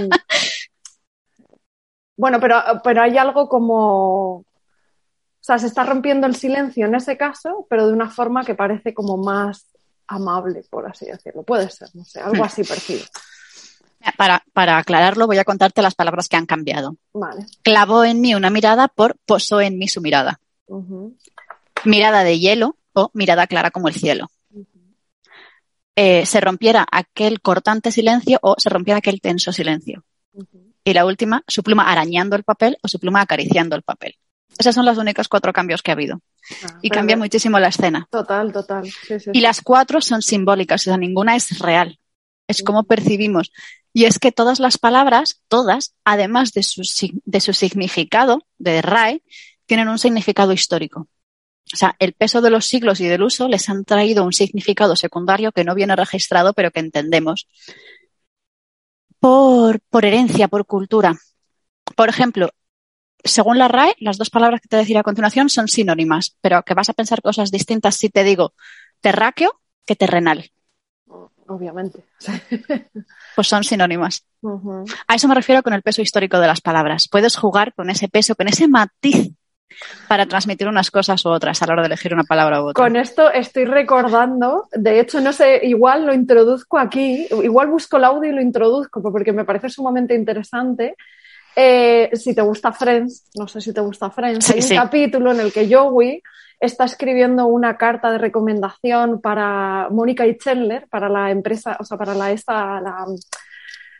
bueno, 2.16 2.40
pero, 2.40 2.64
pero 2.82 3.02
hay 3.02 3.18
algo 3.18 3.50
como... 3.50 4.38
O 4.38 4.46
sea, 5.42 5.60
se 5.60 5.68
está 5.68 5.84
rompiendo 5.84 6.26
el 6.26 6.36
silencio 6.36 6.86
en 6.86 6.96
ese 6.96 7.18
caso, 7.18 7.68
pero 7.70 7.86
de 7.86 7.94
una 7.94 8.10
forma 8.10 8.46
que 8.46 8.56
parece 8.56 8.94
como 8.94 9.18
más 9.18 9.68
amable, 10.08 10.64
por 10.70 10.88
así 10.88 11.06
decirlo. 11.06 11.44
Puede 11.44 11.70
ser, 11.70 11.90
no 11.94 12.06
sé, 12.06 12.22
algo 12.22 12.44
así 12.46 12.64
percibo. 12.64 13.04
Para, 14.18 14.44
para 14.54 14.78
aclararlo, 14.78 15.28
voy 15.28 15.38
a 15.38 15.44
contarte 15.44 15.82
las 15.82 15.94
palabras 15.94 16.30
que 16.30 16.38
han 16.38 16.46
cambiado. 16.46 16.96
Vale. 17.14 17.46
Clavó 17.62 18.06
en 18.06 18.22
mí 18.22 18.34
una 18.34 18.50
mirada 18.50 18.88
por 18.88 19.18
posó 19.26 19.60
en 19.62 19.78
mí 19.78 19.88
su 19.88 20.02
mirada. 20.02 20.40
Mirada 21.84 22.24
de 22.24 22.40
hielo 22.40 22.78
o 22.96 23.12
mirada 23.14 23.46
clara 23.48 23.70
como 23.72 23.88
el 23.88 23.94
cielo. 23.94 24.30
Eh, 25.96 26.26
se 26.26 26.42
rompiera 26.42 26.86
aquel 26.92 27.40
cortante 27.42 27.92
silencio 27.92 28.40
o 28.42 28.56
se 28.58 28.70
rompiera 28.70 28.98
aquel 28.98 29.22
tenso 29.22 29.52
silencio. 29.52 30.04
Y 30.84 30.94
la 30.94 31.06
última, 31.06 31.44
su 31.48 31.64
pluma 31.64 31.90
arañando 31.90 32.36
el 32.36 32.44
papel 32.44 32.78
o 32.82 32.88
su 32.88 33.00
pluma 33.00 33.22
acariciando 33.22 33.76
el 33.76 33.82
papel. 33.84 34.16
Esos 34.58 34.76
son 34.76 34.86
los 34.86 34.98
únicos 34.98 35.28
cuatro 35.28 35.52
cambios 35.54 35.82
que 35.82 35.92
ha 35.92 35.94
habido. 35.94 36.22
Ah, 36.64 36.80
Y 36.82 36.90
cambia 36.90 37.18
muchísimo 37.18 37.60
la 37.60 37.70
escena. 37.70 38.08
Total, 38.12 38.52
total. 38.52 38.86
Sí, 38.86 39.20
sí, 39.20 39.30
Y 39.34 39.38
sí. 39.38 39.42
las 39.42 39.62
cuatro 39.62 40.02
son 40.02 40.22
simbólicas, 40.22 40.82
o 40.82 40.86
sea, 40.86 40.98
ninguna 40.98 41.36
es 41.36 41.60
real. 41.60 42.00
Es 42.48 42.62
como 42.62 42.84
percibimos. 42.84 43.52
Y 43.94 44.06
es 44.06 44.20
que 44.20 44.32
todas 44.32 44.60
las 44.60 44.78
palabras, 44.78 45.42
todas, 45.48 45.96
además 46.04 46.52
de 46.52 46.64
su, 46.64 46.84
de 47.26 47.42
su 47.42 47.54
significado, 47.54 48.46
de 48.58 48.82
RAE, 48.82 49.24
tienen 49.66 49.88
un 49.90 49.98
significado 49.98 50.52
histórico. 50.52 51.08
O 51.74 51.78
sea, 51.78 51.96
el 52.00 52.14
peso 52.14 52.42
de 52.42 52.52
los 52.52 52.66
siglos 52.66 53.00
y 53.00 53.08
del 53.08 53.24
uso 53.24 53.48
les 53.48 53.70
han 53.70 53.86
traído 53.86 54.24
un 54.24 54.34
significado 54.34 54.96
secundario 54.96 55.52
que 55.52 55.64
no 55.64 55.74
viene 55.76 55.96
registrado, 55.96 56.54
pero 56.54 56.72
que 56.72 56.80
entendemos. 56.80 57.48
Por, 59.20 59.80
por 59.90 60.06
herencia, 60.06 60.48
por 60.48 60.66
cultura. 60.66 61.16
Por 61.96 62.10
ejemplo, 62.10 62.52
según 63.24 63.58
la 63.58 63.68
RAE, 63.68 63.96
las 64.00 64.18
dos 64.18 64.30
palabras 64.30 64.62
que 64.62 64.68
te 64.68 64.78
decir 64.78 64.98
a 64.98 65.04
continuación 65.04 65.50
son 65.50 65.68
sinónimas, 65.68 66.38
pero 66.42 66.62
que 66.64 66.76
vas 66.76 66.90
a 66.90 66.94
pensar 66.94 67.22
cosas 67.22 67.50
distintas 67.52 67.96
si 67.96 68.10
te 68.10 68.24
digo 68.24 68.54
terráqueo 69.02 69.60
que 69.86 69.96
terrenal. 69.96 70.52
Obviamente. 71.48 72.04
Pues 73.36 73.48
son 73.48 73.64
sinónimas. 73.64 74.26
A 75.08 75.16
eso 75.16 75.28
me 75.28 75.36
refiero 75.36 75.62
con 75.62 75.74
el 75.74 75.82
peso 75.82 76.02
histórico 76.02 76.40
de 76.40 76.48
las 76.48 76.62
palabras. 76.62 77.08
Puedes 77.08 77.36
jugar 77.36 77.74
con 77.74 77.90
ese 77.90 78.08
peso, 78.08 78.36
con 78.36 78.48
ese 78.48 78.68
matiz 78.68 79.32
para 80.08 80.26
transmitir 80.26 80.68
unas 80.68 80.92
cosas 80.92 81.24
u 81.26 81.30
otras 81.30 81.62
a 81.62 81.66
la 81.68 81.74
hora 81.74 81.82
de 81.84 81.88
elegir 81.88 82.14
una 82.14 82.24
palabra 82.24 82.62
u 82.62 82.68
otra. 82.70 82.84
Con 82.84 82.96
esto 82.96 83.32
estoy 83.32 83.66
recordando, 83.66 84.68
de 84.72 85.00
hecho, 85.00 85.20
no 85.22 85.34
sé, 85.34 85.60
igual 85.64 86.06
lo 86.06 86.14
introduzco 86.14 86.78
aquí, 86.78 87.28
igual 87.44 87.68
busco 87.68 87.98
el 87.98 88.04
audio 88.06 88.30
y 88.32 88.34
lo 88.36 88.42
introduzco 88.42 89.02
porque 89.02 89.34
me 89.34 89.46
parece 89.46 89.70
sumamente 89.70 90.14
interesante. 90.16 90.96
Eh, 91.56 92.10
si 92.14 92.36
te 92.36 92.42
gusta 92.42 92.72
Friends, 92.74 93.30
no 93.36 93.48
sé 93.48 93.62
si 93.62 93.74
te 93.74 93.82
gusta 93.82 94.10
Friends, 94.12 94.46
Sí, 94.46 94.54
hay 94.54 94.60
un 94.60 94.64
sí. 94.64 94.76
capítulo 94.76 95.32
en 95.32 95.40
el 95.40 95.54
que 95.54 95.74
Joey 95.74 96.22
está 96.60 96.86
escribiendo 96.86 97.46
una 97.48 97.78
carta 97.78 98.12
de 98.12 98.18
recomendación 98.18 99.22
para 99.22 99.88
Mónica 99.90 100.26
y 100.26 100.38
Chandler, 100.38 100.88
para 100.90 101.10
la 101.10 101.32
empresa, 101.32 101.78
o 101.80 101.84
sea, 101.86 101.98
para 101.98 102.14
la 102.14 102.32
esta, 102.32 102.80
la, 102.82 103.06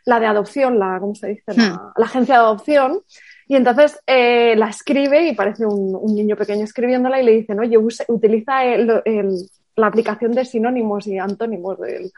la 0.04 0.20
de 0.20 0.26
adopción, 0.26 0.78
la, 0.78 0.98
¿cómo 1.00 1.14
se 1.14 1.28
dice? 1.28 1.42
La, 1.54 1.62
Hmm. 1.70 1.92
la 1.96 2.04
agencia 2.06 2.34
de 2.36 2.40
adopción. 2.40 3.00
Y 3.48 3.54
entonces 3.54 3.98
eh, 4.06 4.54
la 4.56 4.68
escribe 4.70 5.28
y 5.28 5.34
parece 5.34 5.64
un, 5.66 5.96
un 6.00 6.14
niño 6.14 6.36
pequeño 6.36 6.64
escribiéndola 6.64 7.20
y 7.20 7.24
le 7.24 7.32
dicen, 7.32 7.60
oye, 7.60 7.78
use- 7.78 8.04
utiliza 8.08 8.64
el- 8.64 9.02
el- 9.04 9.48
la 9.76 9.86
aplicación 9.86 10.32
de 10.32 10.44
sinónimos 10.44 11.06
y 11.06 11.18
antónimos 11.18 11.78
del, 11.78 12.10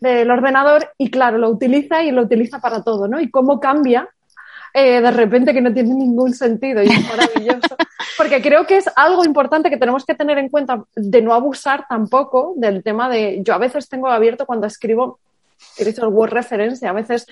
del 0.00 0.30
ordenador 0.30 0.90
y 0.98 1.10
claro, 1.10 1.38
lo 1.38 1.48
utiliza 1.50 2.02
y 2.04 2.10
lo 2.12 2.22
utiliza 2.22 2.60
para 2.60 2.82
todo, 2.82 3.08
¿no? 3.08 3.20
Y 3.20 3.30
cómo 3.30 3.58
cambia 3.58 4.08
eh, 4.74 5.00
de 5.00 5.10
repente 5.12 5.52
que 5.54 5.60
no 5.60 5.72
tiene 5.72 5.94
ningún 5.94 6.34
sentido 6.34 6.82
y 6.82 6.86
es 6.86 7.08
maravilloso. 7.08 7.76
Porque 8.18 8.42
creo 8.42 8.66
que 8.66 8.76
es 8.76 8.90
algo 8.96 9.24
importante 9.24 9.70
que 9.70 9.76
tenemos 9.76 10.04
que 10.04 10.14
tener 10.14 10.36
en 10.38 10.48
cuenta 10.48 10.84
de 10.94 11.22
no 11.22 11.32
abusar 11.32 11.86
tampoco 11.88 12.52
del 12.56 12.82
tema 12.82 13.08
de, 13.08 13.40
yo 13.42 13.54
a 13.54 13.58
veces 13.58 13.88
tengo 13.88 14.08
abierto 14.08 14.46
cuando 14.46 14.66
escribo, 14.66 15.18
he 15.78 15.84
dicho 15.84 16.02
el 16.06 16.12
Word 16.12 16.32
Reference, 16.32 16.86
a 16.86 16.92
veces 16.92 17.26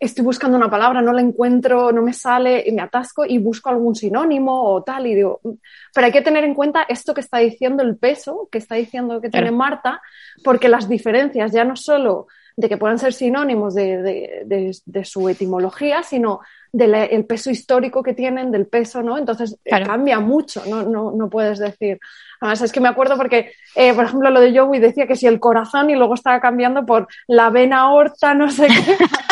estoy 0.00 0.24
buscando 0.24 0.56
una 0.56 0.70
palabra, 0.70 1.00
no 1.02 1.12
la 1.12 1.20
encuentro, 1.20 1.90
no 1.92 2.02
me 2.02 2.12
sale, 2.12 2.62
y 2.66 2.72
me 2.72 2.82
atasco 2.82 3.24
y 3.24 3.38
busco 3.38 3.70
algún 3.70 3.94
sinónimo 3.94 4.62
o 4.72 4.82
tal, 4.82 5.06
y 5.06 5.14
digo, 5.14 5.40
"Mm". 5.42 5.50
pero 5.94 6.06
hay 6.06 6.12
que 6.12 6.22
tener 6.22 6.44
en 6.44 6.54
cuenta 6.54 6.82
esto 6.88 7.14
que 7.14 7.20
está 7.20 7.38
diciendo 7.38 7.82
el 7.82 7.96
peso, 7.96 8.48
que 8.50 8.58
está 8.58 8.74
diciendo 8.76 9.20
que 9.20 9.28
tiene. 9.30 9.50
Marta, 9.50 10.00
porque 10.44 10.68
las 10.68 10.88
diferencias 10.88 11.52
ya 11.52 11.64
no 11.64 11.74
solo 11.76 12.26
de 12.56 12.68
que 12.68 12.76
puedan 12.76 12.98
ser 12.98 13.12
sinónimos 13.12 13.74
de, 13.74 14.02
de- 14.02 14.42
de- 14.44 14.76
de 14.84 15.04
su 15.04 15.28
etimología, 15.28 16.02
sino 16.02 16.40
del 16.72 17.24
peso 17.24 17.50
histórico 17.50 18.02
que 18.02 18.12
tienen, 18.14 18.50
del 18.50 18.66
peso, 18.66 19.00
¿no? 19.02 19.16
Entonces 19.16 19.52
eh, 19.64 19.70
Claro. 19.70 19.86
cambia 19.86 20.18
mucho, 20.20 20.62
no, 20.68 20.82
no, 20.82 21.12
no 21.12 21.30
puedes 21.30 21.58
decir. 21.60 21.98
Además, 22.40 22.60
es 22.62 22.72
que 22.72 22.80
me 22.80 22.88
acuerdo 22.88 23.16
porque, 23.16 23.52
eh, 23.76 23.94
por 23.94 24.04
ejemplo, 24.04 24.28
lo 24.30 24.40
de 24.40 24.56
Joey 24.58 24.80
decía 24.80 25.06
que 25.06 25.16
si 25.16 25.26
el 25.26 25.38
corazón 25.40 25.88
y 25.88 25.94
luego 25.94 26.14
estaba 26.14 26.40
cambiando 26.40 26.84
por 26.84 27.06
la 27.28 27.48
vena 27.50 27.80
aorta, 27.82 28.34
no 28.34 28.50
sé 28.50 28.66
qué. 28.66 28.74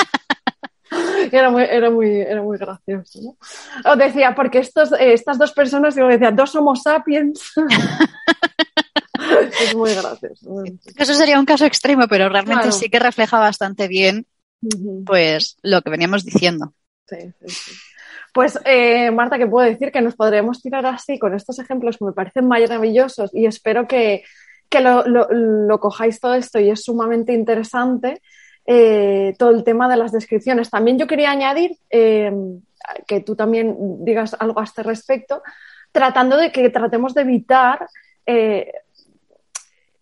Era 1.32 1.50
muy, 1.50 1.62
era 1.62 1.90
muy, 1.90 2.20
era 2.20 2.42
muy 2.42 2.58
gracioso. 2.58 3.20
¿no? 3.22 3.90
O 3.92 3.96
decía, 3.96 4.34
porque 4.34 4.58
estos, 4.58 4.92
eh, 4.92 5.12
estas 5.12 5.38
dos 5.38 5.52
personas, 5.52 5.94
y 5.96 6.00
luego 6.00 6.12
decía, 6.12 6.30
dos 6.30 6.54
Homo 6.54 6.76
sapiens. 6.76 7.52
es 9.60 9.74
muy 9.74 9.94
gracioso. 9.94 10.64
Eso 10.96 11.14
sería 11.14 11.38
un 11.38 11.46
caso 11.46 11.64
extremo, 11.66 12.06
pero 12.08 12.28
realmente 12.28 12.62
Claro. 12.64 12.76
sí 12.76 12.88
que 12.88 12.98
refleja 12.98 13.38
bastante 13.38 13.88
bien 13.88 14.26
pues 15.04 15.56
lo 15.62 15.82
que 15.82 15.90
veníamos 15.90 16.24
diciendo. 16.24 16.74
Sí, 17.08 17.16
sí, 17.38 17.48
sí. 17.48 17.72
Pues, 18.34 18.58
eh, 18.64 19.10
Marta, 19.10 19.38
que 19.38 19.46
puedo 19.46 19.66
decir 19.68 19.92
que 19.92 20.00
nos 20.00 20.16
podríamos 20.16 20.60
tirar 20.60 20.84
así 20.86 21.18
con 21.18 21.34
estos 21.34 21.58
ejemplos 21.58 21.96
que 21.98 22.04
me 22.04 22.12
parecen 22.12 22.48
maravillosos 22.48 23.30
y 23.34 23.46
espero 23.46 23.86
que, 23.86 24.24
que 24.68 24.80
lo, 24.80 25.06
lo- 25.06 25.28
lo 25.30 25.78
cojáis 25.78 26.18
todo 26.20 26.34
esto 26.34 26.58
y 26.58 26.70
es 26.70 26.82
sumamente 26.82 27.32
interesante. 27.32 28.20
Eh, 28.68 29.34
todo 29.38 29.50
el 29.50 29.62
tema 29.62 29.88
de 29.88 29.96
las 29.96 30.10
descripciones. 30.10 30.70
También 30.70 30.98
yo 30.98 31.06
quería 31.06 31.30
añadir 31.30 31.78
eh, 31.88 32.32
que 33.06 33.20
tú 33.20 33.36
también 33.36 34.04
digas 34.04 34.36
algo 34.38 34.60
a 34.60 34.64
este 34.64 34.82
respecto, 34.82 35.42
tratando 35.92 36.36
de 36.36 36.50
que 36.50 36.68
tratemos 36.70 37.14
de 37.14 37.22
evitar 37.22 37.86
eh, 38.26 38.72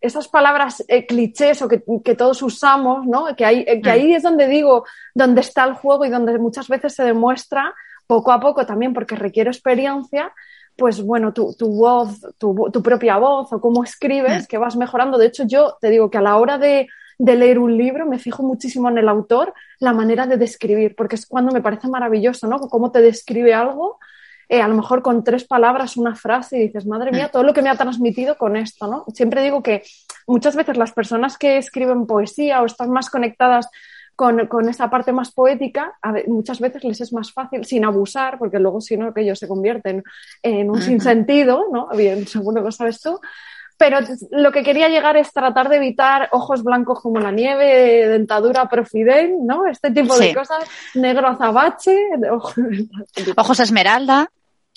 esas 0.01 0.29
palabras 0.29 0.83
clichés 1.07 1.61
o 1.61 1.69
que, 1.69 2.15
todos 2.15 2.41
usamos, 2.41 3.07
¿no? 3.07 3.37
Que, 3.37 3.45
hay, 3.45 3.65
que 3.65 3.91
mm. 3.91 3.93
ahí 3.93 4.15
es 4.15 4.23
donde 4.23 4.49
digo, 4.49 4.85
donde 5.15 5.43
está 5.43 5.65
el 5.65 5.75
juego 5.75 6.07
y 6.07 6.11
donde 6.11 6.39
muchas 6.39 6.69
veces 6.69 6.95
se 6.95 7.05
demuestra 7.05 7.75
poco 8.07 8.33
a 8.33 8.41
poco 8.41 8.65
también 8.65 8.95
porque 8.95 9.15
requiere 9.15 9.51
experiencia, 9.51 10.33
pues 10.77 11.03
bueno, 11.03 11.35
tu, 11.35 11.55
tu 11.55 11.69
voz, 11.69 12.21
tu, 12.39 12.71
tu, 12.73 12.83
propia 12.83 13.19
voz 13.19 13.53
o 13.53 13.61
cómo 13.61 13.85
escribes, 13.85 14.45
mm. 14.45 14.47
que 14.47 14.59
vas 14.59 14.77
mejorando. 14.77 15.19
De 15.19 15.27
hecho, 15.27 15.45
yo 15.47 15.77
te 15.81 15.91
digo 15.91 16.11
que 16.11 16.19
a 16.19 16.23
la 16.23 16.37
hora 16.37 16.57
de, 16.57 16.89
de, 17.19 17.37
leer 17.37 17.59
un 17.59 17.77
libro 17.77 18.07
me 18.07 18.19
fijo 18.19 18.43
muchísimo 18.43 18.89
en 18.89 18.99
el 18.99 19.09
autor, 19.09 19.55
la 19.79 19.93
manera 19.93 20.27
de 20.27 20.37
describir, 20.37 20.95
porque 20.97 21.17
es 21.17 21.27
cuando 21.27 21.53
me 21.53 21.61
parece 21.61 21.89
maravilloso, 21.89 22.47
¿no? 22.47 22.59
Cómo 22.59 22.91
te 22.91 23.01
describe 23.01 23.55
algo, 23.55 23.99
eh, 24.49 24.61
a 24.61 24.69
lo 24.69 24.75
mejor 24.75 25.03
con 25.03 25.25
tres 25.25 25.45
palabras, 25.45 25.97
una 25.97 26.15
frase, 26.15 26.59
y 26.59 26.63
dices, 26.67 26.87
madre 26.87 27.11
mía, 27.13 27.29
mm. 27.29 27.31
todo 27.31 27.43
lo 27.43 27.55
que 27.55 27.63
me 27.63 27.71
ha 27.71 27.77
transmitido 27.77 28.37
con 28.37 28.57
esto, 28.57 28.87
¿no? 28.87 29.05
Siempre 29.15 29.43
digo 29.43 29.63
que 29.63 29.83
muchas 30.27 30.57
veces 30.57 30.77
las 30.77 30.93
personas 30.93 31.39
que 31.39 31.59
escriben 31.59 32.07
poesía 32.07 32.63
o 32.63 32.67
están 32.67 32.91
más 32.91 33.11
conectadas 33.11 33.69
con, 34.17 34.47
con 34.47 34.69
esa 34.69 34.91
parte 34.91 35.13
más 35.13 35.33
poética, 35.33 35.97
muchas 36.27 36.61
veces 36.61 36.85
les 36.85 37.01
es 37.01 37.13
más 37.13 37.33
fácil, 37.33 37.65
sin 37.65 37.85
abusar, 37.85 38.39
porque 38.39 38.59
luego 38.59 38.81
si 38.81 38.97
no, 38.97 39.13
que 39.13 39.23
ellos 39.23 39.39
se 39.39 39.49
convierten 39.49 40.05
en 40.43 40.71
un 40.71 40.81
sinsentido, 40.83 41.65
¿no? 41.73 41.89
Bien, 41.89 42.27
seguro 42.27 42.63
lo 42.63 42.71
sabes 42.71 43.01
tú. 43.01 43.19
Pero 43.85 43.99
lo 44.31 44.51
que 44.51 44.63
quería 44.63 44.89
llegar 44.89 45.19
es 45.19 45.31
tratar 45.31 45.69
de 45.69 45.77
evitar 45.77 46.31
ojos 46.33 46.63
blancos 46.63 47.03
como 47.03 47.21
la 47.21 47.31
nieve, 47.31 48.09
dentadura 48.09 48.67
profiden, 48.67 49.47
¿no? 49.47 49.67
Este 49.67 49.91
tipo 49.91 50.17
de 50.17 50.35
cosas, 50.35 50.65
negro 50.95 51.29
azabache, 51.29 51.95
ojos 53.37 53.61
esmeralda. 53.61 54.31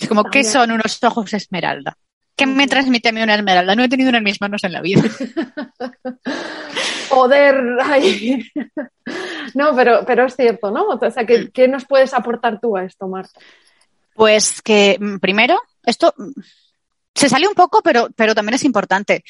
Como, 0.06 0.24
¿qué 0.24 0.44
son 0.44 0.72
unos 0.72 1.02
ojos 1.02 1.32
esmeralda? 1.32 1.96
¿Qué 2.36 2.44
me 2.44 2.68
transmite 2.68 3.08
a 3.08 3.12
mí 3.12 3.22
una 3.22 3.36
esmeralda? 3.36 3.74
No 3.74 3.82
he 3.82 3.88
tenido 3.88 4.10
una 4.10 4.18
en 4.18 4.24
mis 4.24 4.42
manos 4.42 4.62
en 4.62 4.74
la 4.74 4.82
vida. 4.82 5.02
Poder. 7.08 7.54
no, 9.54 9.74
pero, 9.74 10.04
pero 10.06 10.26
es 10.26 10.36
cierto, 10.36 10.70
¿no? 10.70 10.86
O 10.86 11.10
sea, 11.10 11.24
¿qué, 11.24 11.50
¿qué 11.50 11.66
nos 11.66 11.86
puedes 11.86 12.12
aportar 12.12 12.60
tú 12.60 12.76
a 12.76 12.84
esto, 12.84 13.08
Marta? 13.08 13.40
Pues 14.14 14.60
que 14.60 14.98
mm, 15.00 15.16
primero, 15.16 15.58
esto 15.86 16.12
se 17.18 17.28
sale 17.28 17.48
un 17.48 17.54
poco, 17.54 17.82
pero, 17.82 18.08
pero 18.14 18.34
también 18.34 18.54
es 18.54 18.64
importante. 18.64 19.24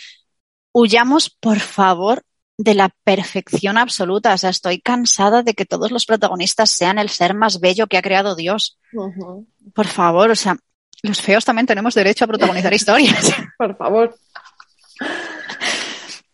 Huyamos, 0.72 1.30
por 1.30 1.58
favor, 1.58 2.22
de 2.58 2.74
la 2.74 2.90
perfección 3.04 3.78
absoluta. 3.78 4.34
O 4.34 4.38
sea, 4.38 4.50
estoy 4.50 4.80
cansada 4.80 5.42
de 5.42 5.54
que 5.54 5.64
todos 5.64 5.90
los 5.90 6.04
protagonistas 6.04 6.70
sean 6.70 6.98
el 6.98 7.08
ser 7.08 7.34
más 7.34 7.60
bello 7.60 7.86
que 7.86 7.96
ha 7.96 8.02
creado 8.02 8.36
Dios. 8.36 8.78
Por 9.72 9.86
favor, 9.86 10.30
o 10.30 10.36
sea, 10.36 10.58
los 11.02 11.22
feos 11.22 11.46
también 11.46 11.66
tenemos 11.66 11.94
derecho 11.94 12.24
a 12.24 12.28
protagonizar 12.28 12.74
historias. 12.74 13.32
por 13.58 13.76
favor. 13.78 14.14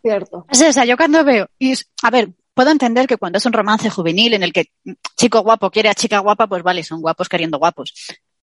Cierto. 0.02 0.46
O 0.50 0.54
sea, 0.54 0.84
yo 0.84 0.96
cuando 0.96 1.22
veo, 1.24 1.48
y 1.58 1.74
a 2.02 2.10
ver, 2.10 2.30
puedo 2.52 2.70
entender 2.70 3.06
que 3.06 3.16
cuando 3.16 3.38
es 3.38 3.46
un 3.46 3.52
romance 3.52 3.90
juvenil 3.90 4.34
en 4.34 4.42
el 4.42 4.52
que 4.52 4.70
chico 5.16 5.40
guapo 5.42 5.70
quiere 5.70 5.88
a 5.88 5.94
chica 5.94 6.18
guapa, 6.18 6.48
pues 6.48 6.62
vale, 6.62 6.82
son 6.82 7.00
guapos 7.00 7.28
queriendo 7.28 7.58
guapos. 7.58 7.94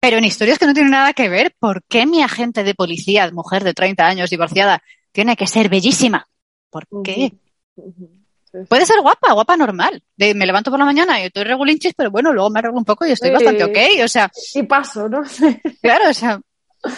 Pero 0.08 0.20
en 0.20 0.24
historias 0.24 0.58
que 0.58 0.66
no 0.66 0.74
tienen 0.74 0.92
nada 0.92 1.12
que 1.12 1.28
ver, 1.28 1.54
¿por 1.60 1.84
qué 1.84 2.06
mi 2.06 2.24
agente 2.24 2.64
de 2.64 2.74
policía, 2.74 3.30
mujer 3.32 3.66
de 3.66 3.74
30 3.74 4.08
años, 4.08 4.30
divorciada, 4.30 4.82
tiene 5.12 5.36
que 5.36 5.48
ser 5.48 5.68
bellísima? 5.68 6.26
¿Por 6.70 6.88
qué? 7.04 7.34
Puede 8.70 8.86
ser 8.86 9.02
guapa, 9.02 9.34
guapa 9.34 9.58
normal. 9.58 10.02
De, 10.16 10.34
me 10.34 10.46
levanto 10.46 10.72
por 10.72 10.80
la 10.80 10.86
mañana 10.86 11.20
y 11.20 11.26
estoy 11.26 11.44
regulinchis, 11.44 11.94
pero 11.94 12.10
bueno, 12.10 12.32
luego 12.32 12.50
me 12.50 12.60
arreglo 12.60 12.78
un 12.78 12.86
poco 12.86 13.06
y 13.06 13.12
estoy 13.12 13.32
bastante 13.32 13.66
ok. 13.66 13.78
O 14.06 14.08
sea. 14.08 14.32
Y 14.54 14.64
paso, 14.64 15.10
¿no? 15.10 15.24
claro, 15.82 16.10
o 16.10 16.14
sea, 16.14 16.40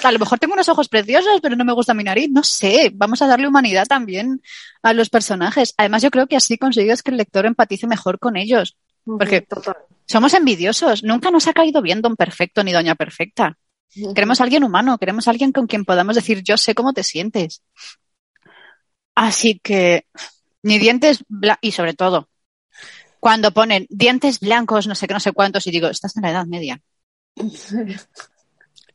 a 0.03 0.11
lo 0.11 0.19
mejor 0.19 0.37
tengo 0.37 0.53
unos 0.53 0.69
ojos 0.69 0.87
preciosos, 0.87 1.41
pero 1.41 1.55
no 1.55 1.65
me 1.65 1.73
gusta 1.73 1.95
mi 1.95 2.03
nariz. 2.03 2.29
No 2.29 2.43
sé, 2.43 2.91
vamos 2.93 3.23
a 3.23 3.27
darle 3.27 3.47
humanidad 3.47 3.87
también 3.87 4.39
a 4.83 4.93
los 4.93 5.09
personajes. 5.09 5.73
Además, 5.77 6.03
yo 6.03 6.11
creo 6.11 6.27
que 6.27 6.35
así 6.35 6.59
consigues 6.59 7.01
que 7.01 7.09
el 7.09 7.17
lector 7.17 7.47
empatice 7.47 7.87
mejor 7.87 8.19
con 8.19 8.37
ellos. 8.37 8.77
Porque 9.17 9.45
somos 10.05 10.33
envidiosos. 10.33 11.03
Nunca 11.03 11.31
nos 11.31 11.47
ha 11.47 11.53
caído 11.53 11.81
bien 11.81 12.01
Don 12.01 12.15
Perfecto 12.15 12.63
ni 12.63 12.71
Doña 12.71 12.95
Perfecta. 12.95 13.57
Queremos 14.13 14.39
a 14.39 14.43
alguien 14.43 14.63
humano, 14.63 14.97
queremos 14.97 15.27
a 15.27 15.31
alguien 15.31 15.51
con 15.51 15.67
quien 15.67 15.83
podamos 15.83 16.15
decir, 16.15 16.43
yo 16.43 16.57
sé 16.57 16.75
cómo 16.75 16.93
te 16.93 17.03
sientes. 17.03 17.63
Así 19.15 19.59
que, 19.59 20.05
ni 20.61 20.77
dientes, 20.77 21.23
y 21.61 21.71
sobre 21.71 21.93
todo, 21.93 22.29
cuando 23.19 23.51
ponen 23.51 23.87
dientes 23.89 24.39
blancos, 24.39 24.87
no 24.87 24.95
sé 24.95 25.07
qué, 25.07 25.13
no 25.13 25.19
sé 25.19 25.31
cuántos, 25.31 25.65
y 25.67 25.71
digo, 25.71 25.87
estás 25.87 26.15
en 26.15 26.23
la 26.23 26.31
Edad 26.31 26.45
Media. 26.45 26.81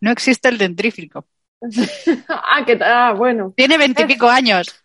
No 0.01 0.11
existe 0.11 0.51
el 0.51 0.59
dentrífico. 0.59 1.27
ah, 2.29 2.63
que 2.67 2.79
ah, 2.83 3.15
bueno. 3.17 3.55
Tiene 3.57 3.79
veintipico 3.79 4.29
años. 4.29 4.84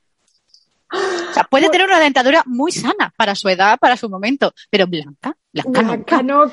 O 0.92 1.34
sea, 1.34 1.44
puede 1.44 1.70
tener 1.70 1.88
una 1.88 2.00
dentadura 2.00 2.44
muy 2.46 2.72
sana 2.72 3.14
para 3.16 3.36
su 3.36 3.48
edad, 3.50 3.78
para 3.80 3.98
su 3.98 4.10
momento, 4.10 4.54
pero 4.70 4.88
blanca, 4.88 5.36
blanca, 5.52 6.24
no. 6.24 6.52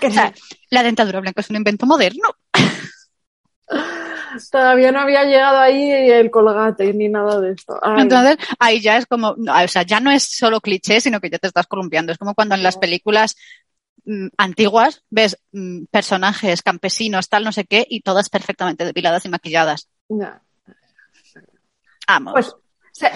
la 0.70 0.82
dentadura 0.82 1.20
blanca 1.20 1.40
es 1.40 1.50
un 1.50 1.56
invento 1.56 1.86
moderno. 1.86 2.30
Todavía 4.50 4.92
no 4.92 5.00
había 5.00 5.24
llegado 5.24 5.58
ahí 5.58 5.90
el 5.90 6.30
colgate 6.30 6.92
ni 6.92 7.08
nada 7.08 7.40
de 7.40 7.52
esto. 7.52 7.80
Entonces, 7.96 8.36
ahí 8.58 8.82
ya 8.82 8.98
es 8.98 9.06
como, 9.06 9.30
o 9.30 9.68
sea, 9.68 9.82
ya 9.82 9.98
no 9.98 10.10
es 10.10 10.24
solo 10.24 10.60
cliché, 10.60 11.00
sino 11.00 11.20
que 11.20 11.30
ya 11.30 11.38
te 11.38 11.46
estás 11.46 11.66
columpiando. 11.66 12.12
Es 12.12 12.18
como 12.18 12.34
cuando 12.34 12.54
en 12.54 12.62
las 12.62 12.76
películas 12.76 13.34
Mm, 14.06 14.28
antiguas, 14.38 15.02
ves 15.10 15.36
mm, 15.50 15.86
personajes 15.90 16.62
campesinos, 16.62 17.28
tal, 17.28 17.42
no 17.42 17.50
sé 17.50 17.64
qué, 17.64 17.84
y 17.88 18.02
todas 18.02 18.30
perfectamente 18.30 18.84
depiladas 18.84 19.24
y 19.24 19.28
maquilladas. 19.28 19.90
Vamos. 22.06 22.32
Pues 22.32 22.54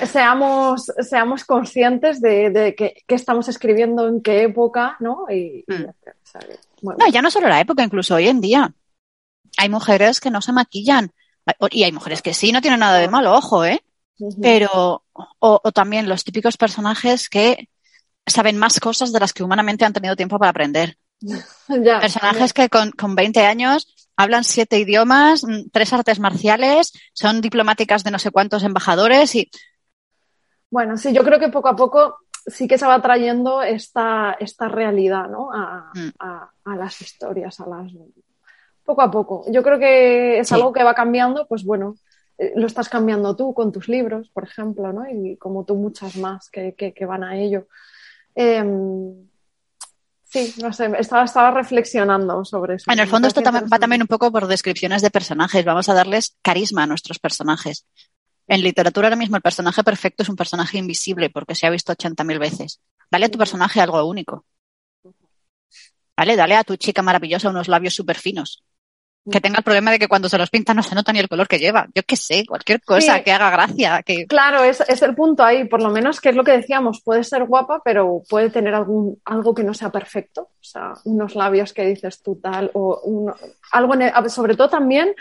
seamos, 0.06 0.86
seamos 1.00 1.44
conscientes 1.44 2.20
de, 2.20 2.74
que, 2.76 3.14
estamos 3.14 3.48
escribiendo 3.48 4.08
en 4.08 4.22
qué 4.22 4.42
época, 4.42 4.96
¿no? 5.00 5.26
Y, 5.30 5.64
mm. 5.66 5.84
No, 6.82 7.08
ya 7.12 7.22
no 7.22 7.30
solo 7.30 7.48
la 7.48 7.60
época, 7.60 7.82
incluso 7.82 8.14
hoy 8.14 8.28
en 8.28 8.40
día. 8.40 8.72
Hay 9.56 9.68
mujeres 9.68 10.20
que 10.20 10.30
no 10.30 10.40
se 10.40 10.52
maquillan. 10.52 11.12
Y 11.70 11.82
hay 11.82 11.92
mujeres 11.92 12.22
que 12.22 12.34
sí, 12.34 12.52
no 12.52 12.60
tienen 12.60 12.80
nada 12.80 12.98
de 12.98 13.08
malo, 13.08 13.34
ojo, 13.34 13.64
¿eh? 13.64 13.82
Pero, 14.40 15.02
o, 15.12 15.72
también 15.72 16.08
los 16.08 16.24
típicos 16.24 16.56
personajes 16.56 17.28
que 17.28 17.68
saben 18.26 18.58
más 18.58 18.78
cosas 18.78 19.12
de 19.12 19.20
las 19.20 19.32
que 19.32 19.42
humanamente 19.42 19.84
han 19.84 19.92
tenido 19.92 20.14
tiempo 20.14 20.38
para 20.38 20.50
aprender. 20.50 20.98
Personajes 21.66 22.52
que 22.52 22.68
con, 22.68 22.92
con 22.92 23.14
20 23.14 23.40
años 23.40 23.88
hablan 24.22 24.44
siete 24.44 24.78
idiomas, 24.78 25.44
mm, 25.44 25.70
tres 25.72 25.92
artes 25.92 26.20
marciales, 26.20 26.92
son 27.12 27.40
diplomáticas 27.40 28.04
de 28.04 28.10
no 28.10 28.18
sé 28.18 28.30
cuántos 28.30 28.62
embajadores 28.62 29.34
y... 29.34 29.50
Bueno, 30.70 30.96
sí, 30.96 31.12
yo 31.12 31.24
creo 31.24 31.40
que 31.40 31.48
poco 31.48 31.68
a 31.68 31.76
poco 31.76 32.18
sí 32.46 32.68
que 32.68 32.78
se 32.78 32.86
va 32.86 33.02
trayendo 33.02 33.62
esta, 33.62 34.36
esta 34.38 34.68
realidad 34.68 35.28
¿no? 35.28 35.50
a, 35.52 35.90
mm. 35.94 36.10
a, 36.18 36.50
a 36.64 36.76
las 36.76 37.00
historias, 37.00 37.58
a 37.60 37.66
las... 37.66 37.92
Poco 38.84 39.02
a 39.02 39.10
poco. 39.10 39.44
Yo 39.50 39.62
creo 39.62 39.78
que 39.78 40.38
es 40.40 40.50
algo 40.52 40.72
que 40.72 40.82
va 40.82 40.94
cambiando, 40.94 41.46
pues 41.46 41.64
bueno, 41.64 41.96
eh, 42.38 42.52
lo 42.56 42.66
estás 42.66 42.88
cambiando 42.88 43.36
tú 43.36 43.54
con 43.54 43.70
tus 43.70 43.88
libros, 43.88 44.30
por 44.30 44.44
ejemplo, 44.44 44.92
¿no? 44.92 45.08
Y 45.08 45.36
como 45.36 45.64
tú 45.64 45.76
muchas 45.76 46.16
más 46.16 46.50
que, 46.50 46.74
que, 46.74 46.92
que 46.92 47.06
van 47.06 47.22
a 47.22 47.38
ello. 47.38 47.68
Em, 48.34 49.29
sí, 50.30 50.54
no 50.62 50.72
sé, 50.72 50.90
estaba, 50.98 51.24
estaba 51.24 51.50
reflexionando 51.50 52.44
sobre 52.44 52.76
eso. 52.76 52.90
En 52.90 52.98
el 52.98 53.08
fondo 53.08 53.28
esto 53.28 53.42
va 53.42 53.78
también 53.78 54.02
un 54.02 54.08
poco 54.08 54.32
por 54.32 54.46
descripciones 54.46 55.02
de 55.02 55.10
personajes. 55.10 55.64
Vamos 55.64 55.88
a 55.88 55.94
darles 55.94 56.36
carisma 56.42 56.84
a 56.84 56.86
nuestros 56.86 57.18
personajes. 57.18 57.86
En 58.46 58.62
literatura 58.62 59.08
ahora 59.08 59.16
mismo 59.16 59.36
el 59.36 59.42
personaje 59.42 59.84
perfecto 59.84 60.22
es 60.22 60.28
un 60.28 60.36
personaje 60.36 60.78
invisible 60.78 61.30
porque 61.30 61.54
se 61.54 61.66
ha 61.66 61.70
visto 61.70 61.92
80.000 61.92 62.38
veces. 62.38 62.80
Dale 63.10 63.26
a 63.26 63.28
tu 63.28 63.38
personaje 63.38 63.80
algo 63.80 64.02
único. 64.04 64.44
¿Vale? 66.16 66.36
Dale 66.36 66.56
a 66.56 66.64
tu 66.64 66.76
chica 66.76 67.02
maravillosa 67.02 67.50
unos 67.50 67.68
labios 67.68 67.94
súper 67.94 68.18
finos 68.18 68.62
que 69.30 69.40
tenga 69.40 69.58
el 69.58 69.64
problema 69.64 69.90
de 69.90 69.98
que 69.98 70.08
cuando 70.08 70.28
se 70.28 70.38
los 70.38 70.50
pinta 70.50 70.72
no 70.72 70.82
se 70.82 70.94
nota 70.94 71.12
ni 71.12 71.18
el 71.18 71.28
color 71.28 71.46
que 71.46 71.58
lleva. 71.58 71.86
Yo 71.94 72.02
qué 72.04 72.16
sé, 72.16 72.44
cualquier 72.46 72.80
cosa 72.80 73.22
que 73.22 73.32
haga 73.32 73.50
gracia. 73.50 74.02
Que... 74.02 74.26
Claro, 74.26 74.64
es, 74.64 74.80
es, 74.80 75.02
el 75.02 75.14
punto 75.14 75.44
ahí, 75.44 75.64
por 75.64 75.82
lo 75.82 75.90
menos 75.90 76.20
que 76.20 76.30
es 76.30 76.36
lo 76.36 76.44
que 76.44 76.52
decíamos, 76.52 77.02
puede 77.02 77.22
ser 77.22 77.44
guapa, 77.44 77.82
pero 77.84 78.22
puede 78.28 78.50
tener 78.50 78.74
algún, 78.74 79.20
algo 79.26 79.54
que 79.54 79.62
no 79.62 79.74
sea 79.74 79.90
perfecto. 79.90 80.42
O 80.42 80.64
sea, 80.64 80.94
unos 81.04 81.34
labios 81.34 81.72
que 81.72 81.86
dices 81.86 82.22
tú 82.22 82.36
tal, 82.36 82.70
o 82.74 83.00
uno, 83.04 83.34
algo, 83.72 83.94
sobre 84.28 84.56
todo 84.56 84.70
también, 84.70 85.14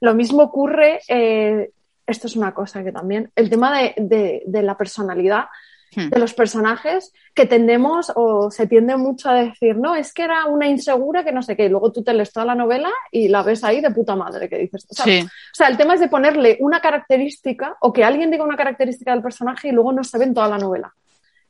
lo 0.00 0.14
mismo 0.14 0.42
ocurre, 0.42 1.00
eh, 1.08 1.70
esto 2.06 2.26
es 2.26 2.36
una 2.36 2.52
cosa 2.52 2.84
que 2.84 2.92
también, 2.92 3.30
el 3.34 3.48
tema 3.48 3.78
de, 3.78 3.94
de, 3.96 4.42
de 4.46 4.62
la 4.62 4.76
personalidad. 4.76 5.46
De 5.96 6.18
los 6.18 6.34
personajes 6.34 7.12
que 7.34 7.46
tendemos 7.46 8.12
o 8.14 8.50
se 8.50 8.66
tiende 8.66 8.96
mucho 8.96 9.30
a 9.30 9.34
decir, 9.34 9.76
no, 9.76 9.94
es 9.94 10.12
que 10.12 10.24
era 10.24 10.44
una 10.46 10.68
insegura 10.68 11.24
que 11.24 11.32
no 11.32 11.42
sé 11.42 11.56
qué, 11.56 11.64
y 11.64 11.68
luego 11.68 11.90
tú 11.90 12.04
te 12.04 12.12
lees 12.12 12.32
toda 12.32 12.46
la 12.46 12.54
novela 12.54 12.90
y 13.10 13.28
la 13.28 13.42
ves 13.42 13.64
ahí 13.64 13.80
de 13.80 13.90
puta 13.90 14.14
madre 14.14 14.48
que 14.48 14.58
dices. 14.58 14.86
O 14.90 14.94
sea, 15.54 15.68
el 15.68 15.76
tema 15.76 15.94
es 15.94 16.00
de 16.00 16.08
ponerle 16.08 16.58
una 16.60 16.80
característica 16.80 17.76
o 17.80 17.92
que 17.92 18.04
alguien 18.04 18.30
diga 18.30 18.44
una 18.44 18.56
característica 18.56 19.12
del 19.12 19.22
personaje 19.22 19.68
y 19.68 19.72
luego 19.72 19.92
no 19.92 20.04
se 20.04 20.18
ve 20.18 20.24
en 20.24 20.34
toda 20.34 20.48
la 20.48 20.58
novela. 20.58 20.94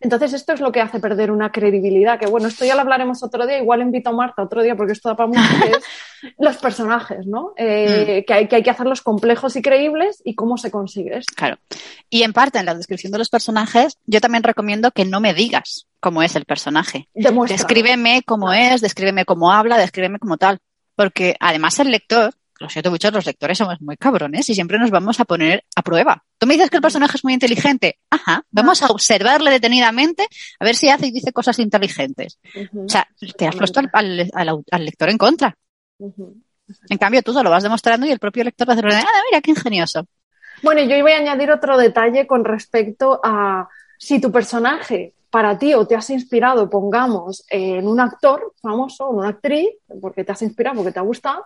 Entonces, 0.01 0.35
esto 0.35 0.53
es 0.53 0.61
lo 0.61 0.73
que 0.73 0.81
hace 0.81 1.01
perder 1.01 1.31
una 1.31 1.51
credibilidad, 1.51 2.19
que 2.19 2.27
bueno, 2.27 2.49
esto 2.49 2.65
ya 2.65 2.75
lo 2.75 2.83
hablaremos 2.83 3.23
otro 3.23 3.47
día, 3.47 3.59
igual 3.59 3.81
invito 3.81 4.11
a 4.11 4.13
Marta 4.13 4.43
otro 4.43 4.63
día 4.63 4.77
porque 4.77 4.93
esto 4.93 5.09
da 5.09 5.17
para 5.17 5.29
mucho, 5.29 5.41
que 5.63 5.71
es 5.71 6.35
los 6.39 6.57
personajes, 6.59 7.27
¿no? 7.27 7.55
Eh, 7.57 8.23
mm. 8.23 8.27
que, 8.27 8.35
hay, 8.35 8.49
que 8.49 8.57
hay 8.57 8.63
que 8.63 8.71
hacerlos 8.71 9.01
complejos 9.01 9.57
y 9.57 9.63
creíbles 9.63 10.21
y 10.25 10.35
cómo 10.35 10.59
se 10.59 10.71
consigue 10.71 11.19
esto. 11.19 11.33
Claro. 11.35 11.59
Y 12.11 12.23
en 12.23 12.33
parte, 12.33 12.59
en 12.59 12.67
la 12.67 12.75
descripción 12.75 13.13
de 13.13 13.19
los 13.19 13.31
personajes, 13.31 13.97
yo 14.05 14.21
también 14.21 14.43
recomiendo 14.43 14.91
que 14.91 15.05
no 15.05 15.21
me 15.21 15.35
digas 15.35 15.87
cómo 16.01 16.23
es 16.23 16.37
el 16.37 16.45
personaje. 16.45 17.09
Descríbeme 17.15 18.23
cómo 18.25 18.53
es, 18.53 18.81
descríbeme 18.81 19.25
cómo 19.25 19.53
habla, 19.53 19.79
descríbeme 19.79 20.19
cómo 20.19 20.37
tal. 20.37 20.59
Porque 20.95 21.37
además 21.41 21.79
el 21.79 21.91
lector 21.91 22.35
lo 22.59 22.69
siento 22.69 22.91
mucho, 22.91 23.11
los 23.11 23.27
lectores 23.27 23.59
somos 23.59 23.81
muy 23.81 23.97
cabrones 23.97 24.49
y 24.49 24.55
siempre 24.55 24.79
nos 24.79 24.91
vamos 24.91 25.21
a 25.21 25.25
poner 25.25 25.65
a 25.75 25.83
prueba. 25.83 26.25
Tú 26.39 26.47
me 26.47 26.55
dices 26.55 26.71
que 26.71 26.77
el 26.77 26.83
personaje 26.83 27.17
es 27.17 27.25
muy 27.25 27.35
inteligente. 27.35 27.99
Ajá, 28.11 28.43
vamos 28.51 28.83
a 28.83 28.87
observarle 28.87 29.51
detenidamente 29.51 30.27
a 30.59 30.65
ver 30.65 30.75
si 30.75 30.89
hace 30.89 31.09
y 31.09 31.11
dice 31.11 31.33
cosas 31.33 31.59
inteligentes. 31.59 32.39
O 32.75 32.89
sea, 32.89 33.07
te 33.37 33.47
has 33.47 33.57
puesto 33.57 33.81
al, 33.93 34.31
lector 34.79 35.11
en 35.11 35.19
contra. 35.19 35.57
En 35.99 36.99
cambio, 36.99 37.23
tú 37.23 37.33
lo 37.33 37.51
vas 37.51 37.63
demostrando 37.63 38.07
y 38.07 38.11
el 38.11 38.19
propio 38.19 38.45
lector 38.45 38.69
va 38.69 38.73
a 38.73 38.77
decir, 38.77 38.91
ah, 38.93 39.23
mira, 39.31 39.41
qué 39.41 39.51
ingenioso. 39.51 40.07
Bueno, 40.63 40.83
yo 40.83 41.01
voy 41.03 41.13
a 41.13 41.19
añadir 41.19 41.51
otro 41.51 41.77
detalle 41.77 42.27
con 42.27 42.45
respecto 42.45 43.21
a 43.23 43.69
si 43.99 44.21
tu 44.21 44.33
personaje 44.33 45.15
para 45.31 45.59
ti 45.59 45.75
o 45.75 45.87
te 45.87 45.95
has 45.95 46.09
inspirado, 46.11 46.71
pongamos, 46.71 47.45
en 47.51 47.87
un 47.87 48.01
actor 48.01 48.55
famoso, 48.63 49.11
en 49.11 49.19
una 49.19 49.29
actriz, 49.29 49.69
porque 50.01 50.25
te 50.25 50.33
has 50.33 50.41
inspirado, 50.43 50.77
porque 50.77 50.93
te 50.93 50.99
ha 50.99 51.03
gustado, 51.03 51.45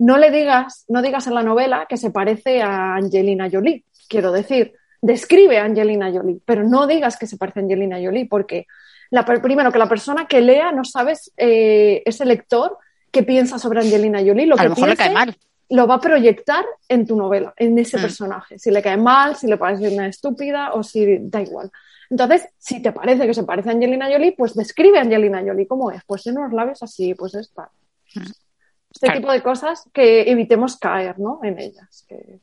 no 0.00 0.16
le 0.16 0.30
digas, 0.30 0.86
no 0.88 1.02
digas 1.02 1.26
en 1.26 1.34
la 1.34 1.42
novela 1.42 1.86
que 1.86 1.98
se 1.98 2.10
parece 2.10 2.62
a 2.62 2.94
Angelina 2.94 3.50
Jolie. 3.52 3.84
Quiero 4.08 4.32
decir, 4.32 4.72
describe 5.02 5.58
a 5.58 5.64
Angelina 5.64 6.10
Jolie, 6.10 6.40
pero 6.44 6.64
no 6.64 6.86
digas 6.86 7.18
que 7.18 7.26
se 7.26 7.36
parece 7.36 7.60
a 7.60 7.62
Angelina 7.62 7.98
Jolie, 8.02 8.26
porque 8.26 8.66
la, 9.10 9.26
primero 9.26 9.70
que 9.70 9.78
la 9.78 9.88
persona 9.90 10.26
que 10.26 10.40
lea 10.40 10.72
no 10.72 10.84
sabes 10.84 11.30
eh, 11.36 12.02
ese 12.06 12.24
lector 12.24 12.78
qué 13.10 13.22
piensa 13.24 13.58
sobre 13.58 13.80
Angelina 13.80 14.20
Jolie. 14.20 14.46
Lo 14.46 14.54
a 14.54 14.58
que 14.58 14.64
lo 14.64 14.70
mejor 14.70 14.88
le 14.88 14.96
cae 14.96 15.12
mal. 15.12 15.36
Lo 15.68 15.86
va 15.86 15.96
a 15.96 16.00
proyectar 16.00 16.64
en 16.88 17.06
tu 17.06 17.14
novela, 17.14 17.52
en 17.58 17.78
ese 17.78 17.98
mm. 17.98 18.00
personaje. 18.00 18.58
Si 18.58 18.70
le 18.70 18.80
cae 18.80 18.96
mal, 18.96 19.36
si 19.36 19.48
le 19.48 19.58
parece 19.58 19.92
una 19.92 20.06
estúpida 20.06 20.72
o 20.72 20.82
si 20.82 21.18
da 21.20 21.42
igual. 21.42 21.70
Entonces, 22.08 22.48
si 22.56 22.80
te 22.80 22.90
parece 22.90 23.26
que 23.26 23.34
se 23.34 23.44
parece 23.44 23.68
a 23.68 23.72
Angelina 23.72 24.08
Jolie, 24.10 24.32
pues 24.32 24.54
describe 24.54 24.98
a 24.98 25.02
Angelina 25.02 25.42
Jolie 25.46 25.66
cómo 25.66 25.90
es. 25.90 26.02
Pues 26.06 26.22
si 26.22 26.32
no 26.32 26.48
la 26.48 26.64
ves 26.64 26.82
así, 26.82 27.14
pues 27.14 27.34
está. 27.34 27.70
Mm. 28.14 28.20
Este 28.92 29.12
tipo 29.12 29.30
de 29.30 29.42
cosas 29.42 29.88
que 29.92 30.30
evitemos 30.30 30.76
caer 30.76 31.18
¿no? 31.18 31.40
en 31.42 31.58
ellas, 31.58 32.04
que 32.08 32.40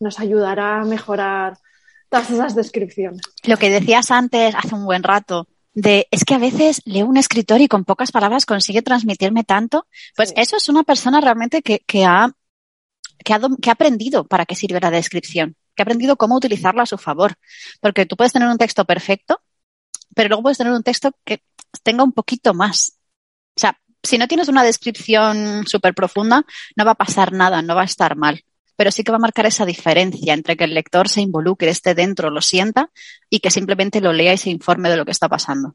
nos 0.00 0.18
ayudará 0.18 0.80
a 0.80 0.84
mejorar 0.84 1.58
todas 2.08 2.30
esas 2.30 2.54
descripciones. 2.54 3.20
Lo 3.44 3.56
que 3.56 3.70
decías 3.70 4.10
antes, 4.10 4.54
hace 4.54 4.74
un 4.74 4.84
buen 4.84 5.02
rato, 5.02 5.46
de 5.74 6.08
es 6.10 6.24
que 6.24 6.34
a 6.34 6.38
veces 6.38 6.82
leo 6.84 7.06
un 7.06 7.16
escritor 7.16 7.60
y 7.60 7.68
con 7.68 7.84
pocas 7.84 8.10
palabras 8.10 8.46
consigue 8.46 8.82
transmitirme 8.82 9.44
tanto, 9.44 9.86
pues 10.16 10.32
eso 10.36 10.56
es 10.56 10.68
una 10.68 10.82
persona 10.82 11.20
realmente 11.20 11.62
que, 11.62 11.80
que, 11.86 12.04
ha, 12.04 12.32
que, 13.24 13.34
ha, 13.34 13.40
que 13.60 13.70
ha 13.70 13.74
aprendido 13.74 14.24
para 14.24 14.46
qué 14.46 14.54
sirve 14.54 14.80
la 14.80 14.90
descripción, 14.90 15.56
que 15.74 15.82
ha 15.82 15.84
aprendido 15.84 16.16
cómo 16.16 16.36
utilizarla 16.36 16.82
a 16.82 16.86
su 16.86 16.98
favor. 16.98 17.34
Porque 17.80 18.06
tú 18.06 18.16
puedes 18.16 18.32
tener 18.32 18.48
un 18.48 18.58
texto 18.58 18.84
perfecto, 18.84 19.40
pero 20.14 20.28
luego 20.28 20.42
puedes 20.42 20.58
tener 20.58 20.72
un 20.72 20.82
texto 20.82 21.12
que 21.24 21.42
tenga 21.82 22.02
un 22.02 22.12
poquito 22.12 22.52
más. 22.52 22.98
O 23.56 23.60
sea, 23.60 23.78
si 24.02 24.18
no 24.18 24.28
tienes 24.28 24.48
una 24.48 24.62
descripción 24.62 25.66
súper 25.66 25.94
profunda, 25.94 26.44
no 26.76 26.84
va 26.84 26.92
a 26.92 26.96
pasar 26.96 27.32
nada, 27.32 27.62
no 27.62 27.74
va 27.74 27.82
a 27.82 27.86
estar 27.86 28.16
mal. 28.16 28.42
Pero 28.76 28.90
sí 28.90 29.04
que 29.04 29.12
va 29.12 29.16
a 29.16 29.20
marcar 29.20 29.44
esa 29.44 29.66
diferencia 29.66 30.32
entre 30.32 30.56
que 30.56 30.64
el 30.64 30.72
lector 30.72 31.08
se 31.08 31.20
involucre, 31.20 31.68
esté 31.68 31.94
dentro, 31.94 32.30
lo 32.30 32.40
sienta 32.40 32.90
y 33.28 33.40
que 33.40 33.50
simplemente 33.50 34.00
lo 34.00 34.12
lea 34.12 34.32
y 34.32 34.38
se 34.38 34.50
informe 34.50 34.88
de 34.88 34.96
lo 34.96 35.04
que 35.04 35.10
está 35.10 35.28
pasando. 35.28 35.74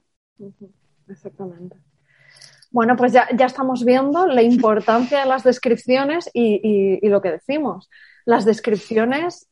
Exactamente. 1.07 1.77
Bueno, 2.71 2.95
pues 2.95 3.13
ya, 3.13 3.27
estamos 3.39 3.85
viendo 3.85 4.25
la 4.27 4.41
importancia 4.41 5.19
de 5.19 5.27
las 5.27 5.43
descripciones 5.43 6.29
y, 6.33 7.07
lo 7.07 7.21
que 7.21 7.31
decimos. 7.31 7.89
Las 8.25 8.43
descripciones, 8.43 9.47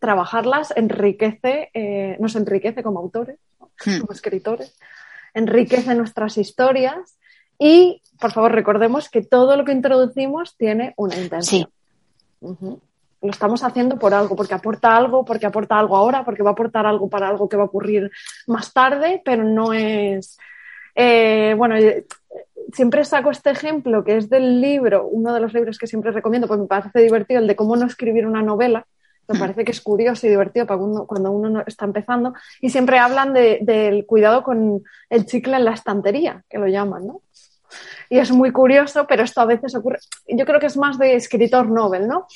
trabajarlas 0.00 0.74
enriquece, 0.76 1.70
eh, 1.74 2.16
nos 2.18 2.34
enriquece 2.34 2.82
como 2.82 2.98
autores, 2.98 3.38
hmm. 3.86 4.00
como 4.00 4.12
escritores, 4.12 4.76
enriquece 5.32 5.94
nuestras 5.94 6.36
historias 6.38 7.16
y, 7.58 8.02
por 8.20 8.32
favor, 8.32 8.52
recordemos 8.52 9.08
que 9.08 9.22
todo 9.22 9.56
lo 9.56 9.64
que 9.64 9.72
introducimos 9.72 10.56
tiene 10.56 10.94
una 10.96 11.16
intención. 11.16 11.68
Lo 12.40 13.30
estamos 13.30 13.64
haciendo 13.64 13.98
por 13.98 14.14
algo, 14.14 14.36
porque 14.36 14.54
aporta 14.54 14.96
algo, 14.96 15.24
porque 15.24 15.46
aporta 15.46 15.78
algo 15.78 15.96
ahora, 15.96 16.24
porque 16.24 16.42
va 16.42 16.50
a 16.50 16.52
aportar 16.52 16.86
algo 16.86 17.08
para 17.08 17.28
algo 17.28 17.48
que 17.48 17.56
va 17.56 17.64
a 17.64 17.66
ocurrir 17.66 18.10
más 18.46 18.72
tarde, 18.72 19.22
pero 19.24 19.42
no 19.42 19.72
es. 19.72 20.38
Eh, 20.94 21.54
bueno, 21.56 21.76
eh, 21.76 22.06
siempre 22.72 23.04
saco 23.04 23.30
este 23.30 23.50
ejemplo 23.50 24.04
que 24.04 24.16
es 24.16 24.28
del 24.28 24.60
libro, 24.60 25.06
uno 25.06 25.32
de 25.32 25.40
los 25.40 25.52
libros 25.54 25.78
que 25.78 25.86
siempre 25.86 26.10
recomiendo, 26.10 26.46
pues 26.46 26.60
me 26.60 26.66
parece 26.66 27.00
divertido, 27.00 27.40
el 27.40 27.46
de 27.46 27.56
cómo 27.56 27.76
no 27.76 27.86
escribir 27.86 28.26
una 28.26 28.42
novela. 28.42 28.86
Me 29.28 29.36
mm. 29.36 29.40
parece 29.40 29.64
que 29.64 29.72
es 29.72 29.80
curioso 29.80 30.26
y 30.26 30.30
divertido 30.30 30.66
para 30.66 30.78
cuando 30.78 31.32
uno 31.32 31.62
está 31.66 31.84
empezando. 31.84 32.34
Y 32.60 32.70
siempre 32.70 32.98
hablan 32.98 33.32
del 33.32 34.06
cuidado 34.06 34.42
con 34.42 34.84
el 35.10 35.26
chicle 35.26 35.56
en 35.56 35.64
la 35.64 35.72
estantería, 35.72 36.44
que 36.48 36.58
lo 36.58 36.68
llaman, 36.68 37.06
¿no? 37.06 37.22
Y 38.08 38.18
es 38.18 38.30
muy 38.30 38.52
curioso, 38.52 39.06
pero 39.06 39.24
esto 39.24 39.40
a 39.40 39.46
veces 39.46 39.74
ocurre, 39.74 39.98
yo 40.28 40.44
creo 40.44 40.60
que 40.60 40.66
es 40.66 40.76
más 40.76 40.98
de 40.98 41.14
escritor 41.14 41.68
novel, 41.68 42.06
¿no? 42.08 42.26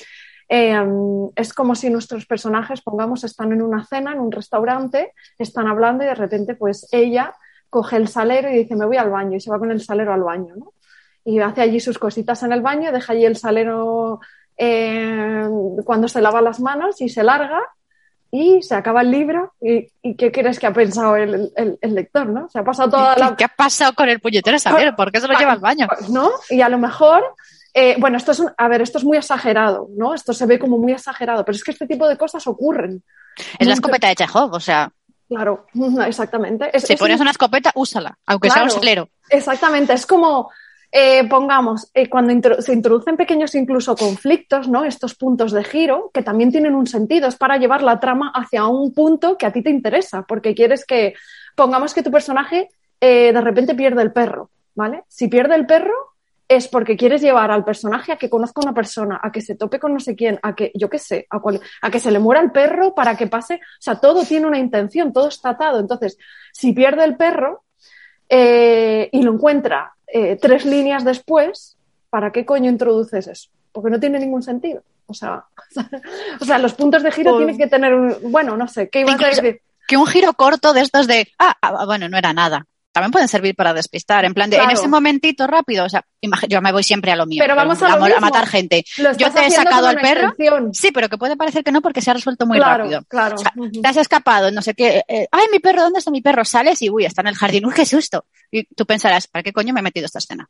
Em, 0.47 1.29
es 1.35 1.53
como 1.53 1.75
si 1.75 1.89
nuestros 1.89 2.25
personajes, 2.25 2.81
pongamos, 2.81 3.23
están 3.23 3.53
en 3.53 3.61
una 3.61 3.85
cena, 3.85 4.11
en 4.11 4.19
un 4.19 4.31
restaurante, 4.31 5.13
están 5.37 5.67
hablando 5.67 6.03
y 6.03 6.07
de 6.07 6.15
repente 6.15 6.55
pues 6.55 6.89
ella 6.91 7.33
coge 7.69 7.95
el 7.95 8.09
salero 8.09 8.49
y 8.49 8.57
dice 8.57 8.75
me 8.75 8.85
voy 8.85 8.97
al 8.97 9.09
baño 9.09 9.37
y 9.37 9.39
se 9.39 9.49
va 9.49 9.59
con 9.59 9.71
el 9.71 9.81
salero 9.81 10.13
al 10.13 10.23
baño, 10.23 10.55
¿no? 10.57 10.73
Y 11.23 11.39
hace 11.39 11.61
allí 11.61 11.79
sus 11.79 11.97
cositas 11.97 12.43
en 12.43 12.51
el 12.51 12.61
baño, 12.61 12.91
deja 12.91 13.13
allí 13.13 13.23
el 13.23 13.37
salero 13.37 14.19
eh, 14.57 15.47
cuando 15.85 16.07
se 16.09 16.21
lava 16.21 16.41
las 16.41 16.59
manos 16.59 16.99
y 16.99 17.07
se 17.07 17.23
larga 17.23 17.61
y 18.31 18.61
se 18.61 18.75
acaba 18.75 19.01
el 19.01 19.11
libro 19.11 19.53
y, 19.59 19.91
¿qué 20.15 20.31
crees 20.31 20.57
que 20.57 20.65
ha 20.65 20.73
pensado 20.73 21.17
el, 21.17 21.51
lector, 21.81 22.27
no? 22.27 22.49
Se 22.49 22.59
ha 22.59 22.63
pasado 22.63 22.89
toda 22.89 23.17
la... 23.17 23.35
¿Qué 23.35 23.43
ha 23.43 23.49
pasado 23.49 23.93
con 23.93 24.07
el 24.07 24.21
puñetero 24.21 24.57
saber? 24.57 24.95
¿Por 24.95 25.11
qué 25.11 25.19
se 25.19 25.27
lo 25.27 25.37
lleva 25.37 25.51
al 25.51 25.59
baño? 25.59 25.87
¿No? 26.09 26.31
Y 26.49 26.61
a 26.61 26.69
lo 26.69 26.77
mejor, 26.77 27.35
eh, 27.73 27.97
bueno, 27.99 28.17
esto 28.17 28.31
es, 28.31 28.41
a 28.57 28.67
ver, 28.69 28.81
esto 28.81 28.99
es 28.99 29.03
muy 29.03 29.17
exagerado, 29.17 29.89
¿no? 29.97 30.13
Esto 30.13 30.33
se 30.33 30.45
ve 30.45 30.59
como 30.59 30.77
muy 30.77 30.93
exagerado, 30.93 31.43
pero 31.43 31.57
es 31.57 31.63
que 31.63 31.71
este 31.71 31.87
tipo 31.87 32.07
de 32.07 32.17
cosas 32.17 32.47
ocurren. 32.47 33.03
Es 33.59 33.67
la 33.67 33.73
escopeta 33.73 34.07
de 34.07 34.15
Chekhov, 34.15 34.53
o 34.53 34.59
sea... 34.61 34.89
Claro, 35.27 35.65
exactamente. 36.07 36.71
si 36.79 36.95
pones 36.95 37.19
una 37.19 37.31
escopeta, 37.31 37.71
úsala, 37.75 38.17
aunque 38.25 38.49
sea 38.49 38.63
un 38.63 38.71
salero. 38.71 39.09
Exactamente, 39.29 39.93
es 39.93 40.05
como 40.05 40.49
eh, 40.93 41.25
pongamos, 41.29 41.89
eh, 41.93 42.09
cuando 42.09 42.61
se 42.61 42.73
introducen 42.73 43.15
pequeños 43.15 43.55
incluso 43.55 43.95
conflictos, 43.95 44.67
¿no? 44.67 44.83
Estos 44.83 45.15
puntos 45.15 45.53
de 45.53 45.63
giro, 45.63 46.11
que 46.13 46.21
también 46.21 46.51
tienen 46.51 46.75
un 46.75 46.85
sentido, 46.85 47.29
es 47.29 47.37
para 47.37 47.55
llevar 47.55 47.81
la 47.81 48.01
trama 48.01 48.29
hacia 48.35 48.65
un 48.67 48.93
punto 48.93 49.37
que 49.37 49.45
a 49.45 49.53
ti 49.53 49.63
te 49.63 49.69
interesa, 49.69 50.23
porque 50.23 50.53
quieres 50.53 50.85
que, 50.85 51.13
pongamos 51.55 51.93
que 51.93 52.03
tu 52.03 52.11
personaje 52.11 52.67
eh, 52.99 53.31
de 53.31 53.41
repente 53.41 53.73
pierde 53.73 54.01
el 54.01 54.11
perro, 54.11 54.49
¿vale? 54.75 55.03
Si 55.07 55.29
pierde 55.29 55.55
el 55.55 55.65
perro 55.65 55.95
es 56.45 56.67
porque 56.67 56.97
quieres 56.97 57.21
llevar 57.21 57.51
al 57.51 57.63
personaje 57.63 58.11
a 58.11 58.17
que 58.17 58.29
conozca 58.29 58.59
a 58.59 58.65
una 58.65 58.73
persona, 58.73 59.17
a 59.23 59.31
que 59.31 59.39
se 59.39 59.55
tope 59.55 59.79
con 59.79 59.93
no 59.93 60.01
sé 60.01 60.17
quién, 60.17 60.39
a 60.43 60.53
que, 60.53 60.73
yo 60.75 60.89
qué 60.89 60.99
sé, 60.99 61.25
a, 61.29 61.39
a 61.83 61.89
que 61.89 61.99
se 62.01 62.11
le 62.11 62.19
muera 62.19 62.41
el 62.41 62.51
perro 62.51 62.93
para 62.93 63.15
que 63.15 63.27
pase, 63.27 63.55
o 63.55 63.79
sea, 63.79 63.95
todo 63.95 64.25
tiene 64.25 64.45
una 64.45 64.59
intención, 64.59 65.13
todo 65.13 65.29
está 65.29 65.51
atado. 65.51 65.79
Entonces, 65.79 66.17
si 66.51 66.73
pierde 66.73 67.05
el 67.05 67.15
perro, 67.15 67.63
y 68.33 69.21
lo 69.23 69.33
encuentra 69.33 69.93
eh, 70.13 70.37
tres 70.41 70.65
líneas 70.65 71.03
después, 71.03 71.77
¿para 72.09 72.31
qué 72.31 72.45
coño 72.45 72.69
introduces 72.69 73.27
eso? 73.27 73.49
Porque 73.71 73.89
no 73.89 73.99
tiene 73.99 74.19
ningún 74.19 74.43
sentido. 74.43 74.83
O 75.07 75.13
sea, 75.13 75.45
o 76.41 76.45
sea 76.45 76.57
los 76.57 76.73
puntos 76.73 77.03
de 77.03 77.11
giro 77.11 77.31
pues 77.31 77.45
tienen 77.45 77.57
que 77.57 77.67
tener 77.67 77.93
un. 77.93 78.15
Bueno, 78.31 78.57
no 78.57 78.67
sé, 78.67 78.89
¿qué 78.89 79.01
ibas 79.01 79.21
a 79.21 79.27
decir? 79.27 79.61
Que 79.87 79.97
un 79.97 80.07
giro 80.07 80.33
corto 80.33 80.73
de 80.73 80.81
estos 80.81 81.07
de. 81.07 81.27
Ah, 81.37 81.55
ah, 81.61 81.85
bueno, 81.85 82.07
no 82.07 82.17
era 82.17 82.33
nada. 82.33 82.65
También 82.91 83.11
pueden 83.11 83.29
servir 83.29 83.55
para 83.55 83.73
despistar, 83.73 84.25
en 84.25 84.33
plan 84.33 84.49
de, 84.49 84.57
en 84.57 84.69
ese 84.69 84.89
momentito 84.89 85.47
rápido, 85.47 85.85
o 85.85 85.89
sea, 85.89 86.05
yo 86.49 86.61
me 86.61 86.73
voy 86.73 86.83
siempre 86.83 87.11
a 87.11 87.15
lo 87.15 87.25
mío, 87.25 87.41
pero 87.41 87.55
vamos 87.55 87.81
a, 87.81 87.97
matar 88.19 88.47
gente. 88.47 88.83
Yo 89.17 89.31
te 89.31 89.45
he 89.45 89.51
sacado 89.51 89.87
al 89.87 89.95
perro, 89.95 90.33
sí, 90.73 90.91
pero 90.91 91.07
que 91.07 91.17
puede 91.17 91.37
parecer 91.37 91.63
que 91.63 91.71
no 91.71 91.81
porque 91.81 92.01
se 92.01 92.11
ha 92.11 92.13
resuelto 92.13 92.45
muy 92.45 92.59
rápido. 92.59 93.03
Claro, 93.07 93.37
Te 93.81 93.87
has 93.87 93.97
escapado, 93.97 94.51
no 94.51 94.61
sé 94.61 94.73
qué, 94.73 95.03
eh, 95.07 95.27
ay, 95.31 95.45
mi 95.51 95.59
perro, 95.59 95.83
¿dónde 95.83 95.99
está 95.99 96.11
mi 96.11 96.21
perro? 96.21 96.43
Sales 96.43 96.81
y, 96.81 96.89
uy, 96.89 97.05
está 97.05 97.21
en 97.21 97.27
el 97.27 97.35
jardín, 97.35 97.65
uy, 97.65 97.73
qué 97.73 97.85
susto. 97.85 98.25
Y 98.51 98.65
tú 98.75 98.85
pensarás, 98.85 99.27
¿para 99.27 99.43
qué 99.43 99.53
coño 99.53 99.73
me 99.73 99.79
he 99.79 99.83
metido 99.83 100.05
esta 100.05 100.19
escena? 100.19 100.49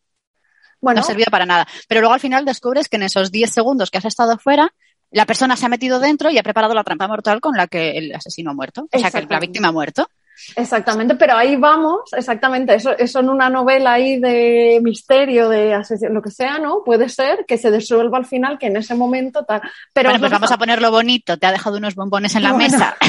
Bueno. 0.79 0.99
No 0.99 1.03
ha 1.03 1.07
servido 1.07 1.29
para 1.29 1.45
nada. 1.45 1.67
Pero 1.87 2.01
luego 2.01 2.15
al 2.15 2.19
final 2.19 2.43
descubres 2.43 2.89
que 2.89 2.95
en 2.95 3.03
esos 3.03 3.31
10 3.31 3.51
segundos 3.51 3.91
que 3.91 3.99
has 3.99 4.05
estado 4.05 4.39
fuera, 4.39 4.73
la 5.11 5.25
persona 5.25 5.55
se 5.55 5.65
ha 5.65 5.69
metido 5.69 5.99
dentro 5.99 6.31
y 6.31 6.39
ha 6.39 6.43
preparado 6.43 6.73
la 6.73 6.83
trampa 6.83 7.07
mortal 7.07 7.39
con 7.39 7.55
la 7.55 7.67
que 7.67 7.91
el 7.97 8.15
asesino 8.15 8.51
ha 8.51 8.53
muerto. 8.53 8.87
O 8.91 8.99
sea, 8.99 9.11
que 9.11 9.27
la 9.29 9.39
víctima 9.39 9.67
ha 9.67 9.71
muerto. 9.71 10.09
Exactamente, 10.55 11.15
pero 11.15 11.36
ahí 11.36 11.55
vamos, 11.55 12.11
exactamente, 12.13 12.73
eso, 12.73 12.97
eso 12.97 13.19
en 13.19 13.29
una 13.29 13.49
novela 13.49 13.93
ahí 13.93 14.19
de 14.19 14.79
misterio, 14.82 15.49
de 15.49 15.73
asesino, 15.73 16.11
lo 16.11 16.21
que 16.21 16.32
sea, 16.32 16.57
¿no? 16.57 16.84
Puede 16.84 17.09
ser 17.09 17.45
que 17.47 17.57
se 17.57 17.71
disuelva 17.71 18.17
al 18.17 18.25
final, 18.25 18.57
que 18.57 18.67
en 18.67 18.77
ese 18.77 18.95
momento 18.95 19.45
tal. 19.45 19.61
Pero 19.93 20.09
bueno, 20.09 20.21
pues 20.21 20.32
vamos 20.32 20.51
a 20.51 20.57
ponerlo 20.57 20.91
bonito, 20.91 21.38
te 21.38 21.47
ha 21.47 21.51
dejado 21.51 21.77
unos 21.77 21.95
bombones 21.95 22.36
en 22.36 22.43
la 22.43 22.53
mesa. 22.53 22.95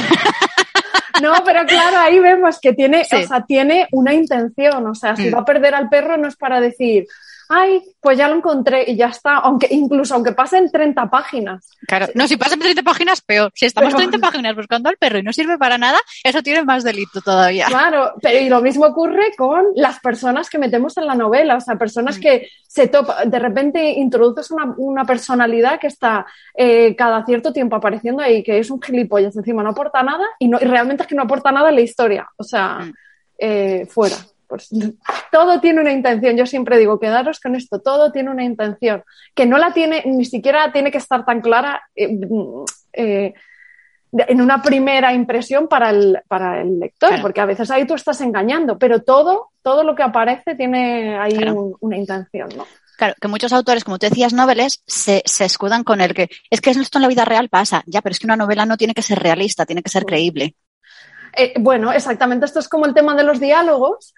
No, 1.21 1.31
pero 1.45 1.63
claro, 1.65 1.99
ahí 1.99 2.19
vemos 2.19 2.59
que 2.59 2.73
tiene, 2.73 3.01
o 3.01 3.27
sea, 3.27 3.45
tiene 3.45 3.87
una 3.91 4.13
intención. 4.13 4.85
O 4.87 4.95
sea, 4.95 5.15
si 5.15 5.29
mm. 5.29 5.35
va 5.35 5.39
a 5.39 5.45
perder 5.45 5.75
al 5.75 5.87
perro 5.87 6.17
no 6.17 6.27
es 6.27 6.35
para 6.35 6.59
decir, 6.59 7.05
ay, 7.49 7.81
pues 8.01 8.17
ya 8.17 8.27
lo 8.27 8.35
encontré 8.35 8.83
y 8.89 8.95
ya 8.95 9.07
está, 9.07 9.37
aunque 9.37 9.67
incluso 9.71 10.15
aunque 10.15 10.33
pasen 10.33 10.71
30 10.71 11.09
páginas. 11.09 11.69
Claro, 11.87 12.07
no, 12.15 12.27
si 12.27 12.37
pasan 12.37 12.59
30 12.59 12.83
páginas, 12.83 13.21
peor. 13.21 13.51
Si 13.55 13.65
estamos 13.65 13.95
30 13.95 14.17
páginas 14.19 14.55
buscando 14.55 14.89
al 14.89 14.97
perro 14.97 15.19
y 15.19 15.23
no 15.23 15.33
sirve 15.33 15.57
para 15.57 15.77
nada, 15.77 15.99
eso 16.23 16.41
tiene 16.41 16.63
más 16.63 16.83
delito 16.83 17.21
todavía. 17.21 17.65
Claro, 17.67 18.13
pero 18.21 18.39
y 18.39 18.49
lo 18.49 18.61
mismo 18.61 18.85
ocurre 18.85 19.33
con 19.37 19.67
las 19.75 19.99
personas 19.99 20.49
que 20.49 20.57
metemos 20.57 20.97
en 20.97 21.05
la 21.05 21.15
novela, 21.15 21.57
o 21.57 21.61
sea, 21.61 21.75
personas 21.75 22.17
mm. 22.17 22.21
que 22.21 22.49
se 22.67 22.87
topa, 22.87 23.25
de 23.25 23.39
repente 23.39 23.91
introduces 23.91 24.49
una, 24.77 25.05
personalidad 25.05 25.79
que 25.79 25.87
está 25.87 26.25
eh, 26.55 26.95
cada 26.95 27.25
cierto 27.25 27.53
tiempo 27.53 27.75
apareciendo 27.75 28.23
ahí, 28.23 28.41
que 28.41 28.59
es 28.59 28.71
un 28.71 28.81
gilipollas, 28.81 29.35
encima 29.35 29.63
no 29.63 29.69
aporta 29.69 30.01
nada 30.01 30.25
y, 30.39 30.47
no, 30.47 30.57
y 30.59 30.65
realmente 30.65 31.03
es 31.03 31.09
que 31.09 31.15
no 31.15 31.23
aporta 31.23 31.51
nada 31.51 31.69
en 31.69 31.75
la 31.75 31.81
historia, 31.81 32.27
o 32.37 32.43
sea, 32.43 32.79
mm. 32.79 32.93
eh, 33.37 33.87
fuera. 33.89 34.15
Pues 34.53 34.69
todo 35.31 35.59
tiene 35.59 35.81
una 35.81 35.91
intención. 35.91 36.37
Yo 36.37 36.45
siempre 36.45 36.77
digo, 36.77 36.99
quedaros 36.99 37.39
con 37.39 37.55
esto, 37.55 37.79
todo 37.79 38.11
tiene 38.11 38.29
una 38.29 38.43
intención. 38.43 39.03
Que 39.33 39.47
no 39.47 39.57
la 39.57 39.73
tiene, 39.73 40.03
ni 40.05 40.25
siquiera 40.25 40.71
tiene 40.71 40.91
que 40.91 40.99
estar 40.99 41.25
tan 41.25 41.41
clara 41.41 41.81
eh, 41.95 42.19
eh, 42.93 43.33
en 44.11 44.41
una 44.41 44.61
primera 44.61 45.11
impresión 45.11 45.67
para 45.67 45.89
el, 45.89 46.19
para 46.27 46.61
el 46.61 46.79
lector, 46.79 47.19
porque 47.19 47.41
a 47.41 47.47
veces 47.47 47.71
ahí 47.71 47.87
tú 47.87 47.95
estás 47.95 48.21
engañando, 48.21 48.77
pero 48.77 49.01
todo, 49.01 49.49
todo 49.63 49.83
lo 49.83 49.95
que 49.95 50.03
aparece 50.03 50.53
tiene 50.53 51.17
ahí 51.17 51.35
una 51.79 51.97
intención, 51.97 52.49
¿no? 52.55 52.67
Claro, 52.95 53.15
que 53.19 53.27
muchos 53.27 53.51
autores, 53.53 53.83
como 53.83 53.97
tú 53.97 54.05
decías, 54.05 54.33
noveles, 54.33 54.83
se, 54.85 55.23
se, 55.25 55.45
escudan 55.45 55.83
con 55.83 55.99
el 55.99 56.13
que 56.13 56.29
es 56.51 56.61
que 56.61 56.69
esto 56.69 56.99
en 56.99 57.01
la 57.01 57.07
vida 57.07 57.25
real 57.25 57.49
pasa, 57.49 57.83
ya, 57.87 58.03
pero 58.03 58.13
es 58.13 58.19
que 58.19 58.27
una 58.27 58.37
novela 58.37 58.67
no 58.67 58.77
tiene 58.77 58.93
que 58.93 59.01
ser 59.01 59.17
realista, 59.17 59.65
tiene 59.65 59.81
que 59.81 59.89
ser 59.89 60.05
creíble. 60.05 60.55
Eh, 61.35 61.53
bueno, 61.59 61.91
exactamente, 61.91 62.45
esto 62.45 62.59
es 62.59 62.69
como 62.69 62.85
el 62.85 62.93
tema 62.93 63.15
de 63.15 63.23
los 63.23 63.39
diálogos, 63.39 64.13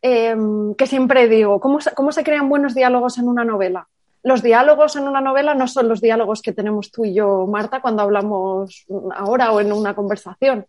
Em, 0.00 0.74
que 0.74 0.86
siempre 0.86 1.28
digo, 1.28 1.60
¿cómo, 1.60 1.78
¿cómo 1.94 2.12
se 2.12 2.22
crean 2.22 2.48
buenos 2.48 2.74
diálogos 2.74 3.18
en 3.18 3.28
una 3.28 3.44
novela? 3.44 3.88
Los 4.22 4.42
diálogos 4.42 4.94
en 4.96 5.08
una 5.08 5.20
novela 5.20 5.54
no 5.54 5.66
son 5.66 5.88
los 5.88 6.00
diálogos 6.00 6.42
que 6.42 6.52
tenemos 6.52 6.90
tú 6.90 7.04
y 7.04 7.14
yo, 7.14 7.46
Marta, 7.46 7.80
cuando 7.80 8.02
hablamos 8.02 8.86
ahora 9.14 9.52
o 9.52 9.60
en 9.60 9.72
una 9.72 9.94
conversación. 9.94 10.66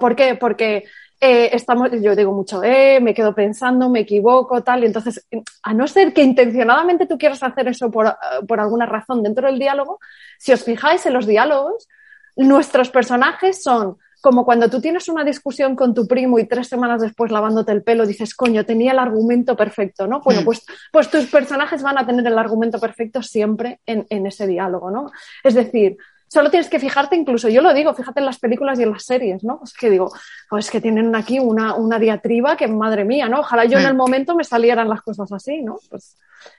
¿Por 0.00 0.16
qué? 0.16 0.34
Porque 0.34 0.84
eh, 1.20 1.50
estamos, 1.52 1.90
yo 2.00 2.16
digo 2.16 2.32
mucho, 2.32 2.62
eh, 2.62 2.98
me 3.00 3.14
quedo 3.14 3.34
pensando, 3.34 3.88
me 3.88 4.00
equivoco, 4.00 4.62
tal, 4.62 4.82
y 4.82 4.86
entonces, 4.86 5.26
a 5.62 5.74
no 5.74 5.86
ser 5.86 6.12
que 6.12 6.22
intencionadamente 6.22 7.06
tú 7.06 7.18
quieras 7.18 7.42
hacer 7.42 7.68
eso 7.68 7.90
por, 7.90 8.16
por 8.48 8.58
alguna 8.58 8.86
razón 8.86 9.22
dentro 9.22 9.46
del 9.46 9.58
diálogo, 9.58 10.00
si 10.38 10.52
os 10.52 10.64
fijáis 10.64 11.04
en 11.06 11.12
los 11.12 11.26
diálogos, 11.26 11.88
nuestros 12.36 12.90
personajes 12.90 13.62
son 13.62 13.98
como 14.20 14.44
cuando 14.44 14.68
tú 14.68 14.80
tienes 14.80 15.08
una 15.08 15.24
discusión 15.24 15.76
con 15.76 15.94
tu 15.94 16.06
primo 16.06 16.38
y 16.38 16.46
tres 16.46 16.68
semanas 16.68 17.00
después 17.00 17.30
lavándote 17.30 17.72
el 17.72 17.82
pelo 17.82 18.06
dices, 18.06 18.34
coño, 18.34 18.64
tenía 18.64 18.92
el 18.92 18.98
argumento 18.98 19.56
perfecto, 19.56 20.06
¿no? 20.06 20.20
Bueno, 20.20 20.42
mm. 20.42 20.44
pues, 20.44 20.64
pues 20.92 21.10
tus 21.10 21.26
personajes 21.26 21.82
van 21.82 21.98
a 21.98 22.06
tener 22.06 22.26
el 22.26 22.38
argumento 22.38 22.78
perfecto 22.78 23.22
siempre 23.22 23.80
en, 23.86 24.06
en 24.10 24.26
ese 24.26 24.46
diálogo, 24.46 24.90
¿no? 24.90 25.10
Es 25.42 25.54
decir, 25.54 25.96
solo 26.30 26.50
tienes 26.50 26.68
que 26.68 26.78
fijarte, 26.78 27.16
incluso 27.16 27.48
yo 27.48 27.60
lo 27.60 27.74
digo, 27.74 27.92
fíjate 27.92 28.20
en 28.20 28.26
las 28.26 28.38
películas 28.38 28.78
y 28.78 28.84
en 28.84 28.92
las 28.92 29.04
series, 29.04 29.42
¿no? 29.42 29.60
Es 29.64 29.72
que 29.72 29.90
digo, 29.90 30.12
pues 30.48 30.70
que 30.70 30.80
tienen 30.80 31.14
aquí 31.16 31.40
una, 31.40 31.74
una 31.74 31.98
diatriba 31.98 32.56
que 32.56 32.68
madre 32.68 33.04
mía, 33.04 33.28
¿no? 33.28 33.40
Ojalá 33.40 33.64
yo 33.64 33.78
en 33.78 33.86
el 33.86 33.94
momento 33.94 34.36
me 34.36 34.44
salieran 34.44 34.88
las 34.88 35.02
cosas 35.02 35.32
así, 35.32 35.60
¿no? 35.60 35.78
Pues 35.90 36.16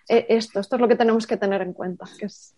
eh, 0.10 0.26
esto, 0.30 0.60
esto 0.60 0.76
es 0.76 0.82
lo 0.82 0.88
que 0.90 0.98
tenemos 0.98 1.26
que 1.26 1.38
tener 1.38 1.62
en 1.62 1.74
cuenta, 1.74 2.06
que 2.20 2.26
es 2.26 2.54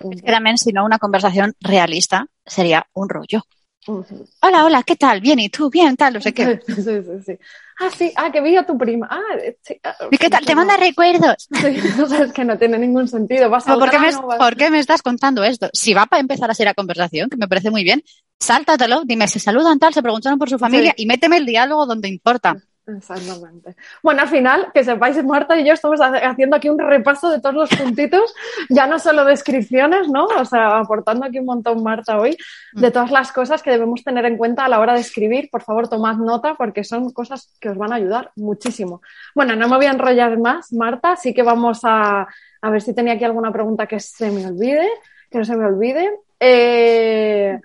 punto. 0.00 0.16
Es 0.16 0.22
que 0.22 0.32
también, 0.32 0.58
si 0.58 0.72
no, 0.72 0.84
una 0.84 0.98
conversación 0.98 1.54
realista 1.60 2.26
sería 2.44 2.86
un 2.94 3.08
rollo. 3.08 3.42
Hola, 3.86 4.64
hola, 4.64 4.82
¿qué 4.82 4.96
tal? 4.96 5.20
Bien, 5.20 5.38
¿y 5.38 5.48
tú? 5.48 5.70
Bien, 5.70 5.96
tal, 5.96 6.14
no 6.14 6.20
sé 6.20 6.32
qué. 6.34 6.60
Sí, 6.66 6.74
sí, 6.74 7.00
sí. 7.24 7.38
Ah, 7.78 7.90
sí, 7.96 8.12
ah, 8.16 8.32
que 8.32 8.40
vi 8.40 8.56
a 8.56 8.64
tu 8.64 8.76
prima. 8.76 9.06
Ah, 9.10 9.20
sí, 9.62 9.78
ah, 9.84 9.94
¿Y 10.10 10.16
qué 10.18 10.28
tal? 10.30 10.44
¿Te 10.44 10.54
manda 10.54 10.76
recuerdos? 10.76 11.48
Sí, 11.60 11.76
es 12.20 12.32
que 12.32 12.44
no 12.44 12.58
tiene 12.58 12.78
ningún 12.78 13.06
sentido. 13.06 13.48
Vas 13.48 13.64
¿Por, 13.64 13.90
qué 13.90 13.98
me, 13.98 14.10
¿Por 14.12 14.56
qué 14.56 14.70
me 14.70 14.78
estás 14.78 15.02
contando 15.02 15.44
esto? 15.44 15.68
Si 15.72 15.94
va 15.94 16.06
para 16.06 16.20
empezar 16.20 16.50
a 16.50 16.54
ser 16.54 16.66
la 16.66 16.74
conversación, 16.74 17.28
que 17.30 17.36
me 17.36 17.46
parece 17.46 17.70
muy 17.70 17.84
bien, 17.84 18.02
sáltatelo, 18.40 19.02
dime, 19.04 19.28
se 19.28 19.38
saludan 19.38 19.78
tal, 19.78 19.94
se 19.94 20.02
preguntaron 20.02 20.38
por 20.38 20.50
su 20.50 20.58
familia 20.58 20.94
y 20.96 21.06
méteme 21.06 21.36
el 21.36 21.46
diálogo 21.46 21.86
donde 21.86 22.08
importa. 22.08 22.56
Exactamente. 22.88 23.74
Bueno, 24.00 24.22
al 24.22 24.28
final, 24.28 24.70
que 24.72 24.84
sepáis, 24.84 25.22
Marta 25.24 25.58
y 25.58 25.66
yo 25.66 25.72
estamos 25.72 26.00
haciendo 26.00 26.54
aquí 26.54 26.68
un 26.68 26.78
repaso 26.78 27.30
de 27.30 27.40
todos 27.40 27.54
los 27.56 27.70
puntitos, 27.70 28.32
ya 28.68 28.86
no 28.86 29.00
solo 29.00 29.24
descripciones, 29.24 30.08
¿no? 30.08 30.26
O 30.26 30.44
sea, 30.44 30.78
aportando 30.78 31.26
aquí 31.26 31.40
un 31.40 31.46
montón, 31.46 31.82
Marta, 31.82 32.16
hoy, 32.20 32.36
de 32.74 32.90
todas 32.92 33.10
las 33.10 33.32
cosas 33.32 33.60
que 33.60 33.72
debemos 33.72 34.04
tener 34.04 34.24
en 34.24 34.36
cuenta 34.36 34.64
a 34.64 34.68
la 34.68 34.78
hora 34.78 34.94
de 34.94 35.00
escribir. 35.00 35.48
Por 35.50 35.62
favor, 35.62 35.88
tomad 35.88 36.16
nota 36.16 36.54
porque 36.54 36.84
son 36.84 37.10
cosas 37.12 37.56
que 37.60 37.70
os 37.70 37.76
van 37.76 37.92
a 37.92 37.96
ayudar 37.96 38.30
muchísimo. 38.36 39.02
Bueno, 39.34 39.56
no 39.56 39.68
me 39.68 39.76
voy 39.76 39.86
a 39.86 39.90
enrollar 39.90 40.38
más, 40.38 40.72
Marta, 40.72 41.12
así 41.12 41.34
que 41.34 41.42
vamos 41.42 41.80
a, 41.82 42.28
a 42.62 42.70
ver 42.70 42.82
si 42.82 42.94
tenía 42.94 43.14
aquí 43.14 43.24
alguna 43.24 43.50
pregunta 43.50 43.88
que 43.88 43.98
se 43.98 44.30
me 44.30 44.46
olvide, 44.46 44.88
que 45.28 45.38
no 45.38 45.44
se 45.44 45.56
me 45.56 45.66
olvide. 45.66 46.08
Eh, 46.38 47.58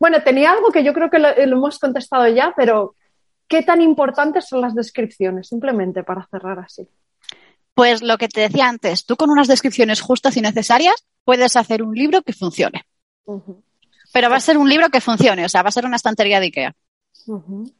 bueno, 0.00 0.22
tenía 0.22 0.52
algo 0.52 0.70
que 0.70 0.82
yo 0.82 0.94
creo 0.94 1.10
que 1.10 1.18
lo 1.18 1.28
hemos 1.28 1.78
contestado 1.78 2.26
ya, 2.28 2.54
pero 2.56 2.94
¿Qué 3.48 3.62
tan 3.62 3.80
importantes 3.80 4.46
son 4.46 4.60
las 4.60 4.74
descripciones? 4.74 5.48
Simplemente 5.48 6.02
para 6.04 6.26
cerrar 6.30 6.58
así. 6.58 6.86
Pues 7.74 8.02
lo 8.02 8.18
que 8.18 8.28
te 8.28 8.42
decía 8.42 8.68
antes, 8.68 9.06
tú 9.06 9.16
con 9.16 9.30
unas 9.30 9.48
descripciones 9.48 10.00
justas 10.00 10.36
y 10.36 10.40
necesarias 10.40 11.06
puedes 11.24 11.56
hacer 11.56 11.82
un 11.82 11.94
libro 11.94 12.22
que 12.22 12.32
funcione. 12.32 12.84
Pero 14.12 14.30
va 14.30 14.36
a 14.36 14.40
ser 14.40 14.58
un 14.58 14.68
libro 14.68 14.88
que 14.90 15.00
funcione, 15.00 15.44
o 15.44 15.48
sea, 15.48 15.62
va 15.62 15.68
a 15.68 15.72
ser 15.72 15.86
una 15.86 15.96
estantería 15.96 16.40
de 16.40 16.46
Ikea. 16.46 16.74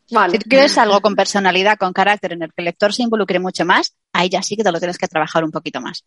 Si 0.06 0.38
tú 0.38 0.48
quieres 0.48 0.76
algo 0.76 1.00
con 1.00 1.16
personalidad, 1.16 1.78
con 1.78 1.92
carácter, 1.92 2.34
en 2.34 2.42
el 2.42 2.48
que 2.52 2.60
el 2.60 2.66
lector 2.66 2.92
se 2.92 3.02
involucre 3.02 3.38
mucho 3.38 3.64
más, 3.64 3.94
ahí 4.12 4.28
ya 4.28 4.42
sí 4.42 4.56
que 4.56 4.64
te 4.64 4.70
lo 4.70 4.78
tienes 4.78 4.98
que 4.98 5.08
trabajar 5.08 5.42
un 5.44 5.50
poquito 5.50 5.80
más. 5.80 6.04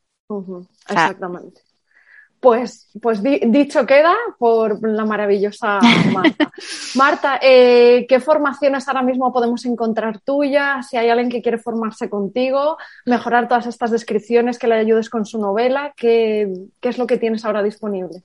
Exactamente. 0.87 1.61
Pues, 2.41 2.89
pues 2.99 3.21
dicho 3.21 3.85
queda 3.85 4.15
por 4.39 4.81
la 4.81 5.05
maravillosa 5.05 5.79
Marta. 6.11 6.51
Marta, 6.95 7.39
eh, 7.39 8.07
¿qué 8.09 8.19
formaciones 8.19 8.87
ahora 8.87 9.03
mismo 9.03 9.31
podemos 9.31 9.63
encontrar 9.65 10.19
tuyas? 10.21 10.89
Si 10.89 10.97
hay 10.97 11.09
alguien 11.09 11.29
que 11.29 11.43
quiere 11.43 11.59
formarse 11.59 12.09
contigo, 12.09 12.77
mejorar 13.05 13.47
todas 13.47 13.67
estas 13.67 13.91
descripciones, 13.91 14.57
que 14.57 14.65
le 14.65 14.73
ayudes 14.73 15.07
con 15.11 15.23
su 15.27 15.39
novela, 15.39 15.93
¿qué, 15.95 16.51
qué 16.79 16.89
es 16.89 16.97
lo 16.97 17.05
que 17.05 17.17
tienes 17.17 17.45
ahora 17.45 17.61
disponible? 17.61 18.23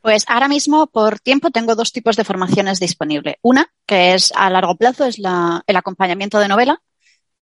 Pues 0.00 0.24
ahora 0.28 0.48
mismo, 0.48 0.86
por 0.86 1.20
tiempo, 1.20 1.50
tengo 1.50 1.74
dos 1.74 1.92
tipos 1.92 2.16
de 2.16 2.24
formaciones 2.24 2.80
disponibles. 2.80 3.36
Una, 3.42 3.70
que 3.86 4.14
es 4.14 4.32
a 4.34 4.48
largo 4.48 4.76
plazo, 4.76 5.04
es 5.04 5.18
la, 5.18 5.62
el 5.66 5.76
acompañamiento 5.76 6.38
de 6.38 6.48
novela, 6.48 6.80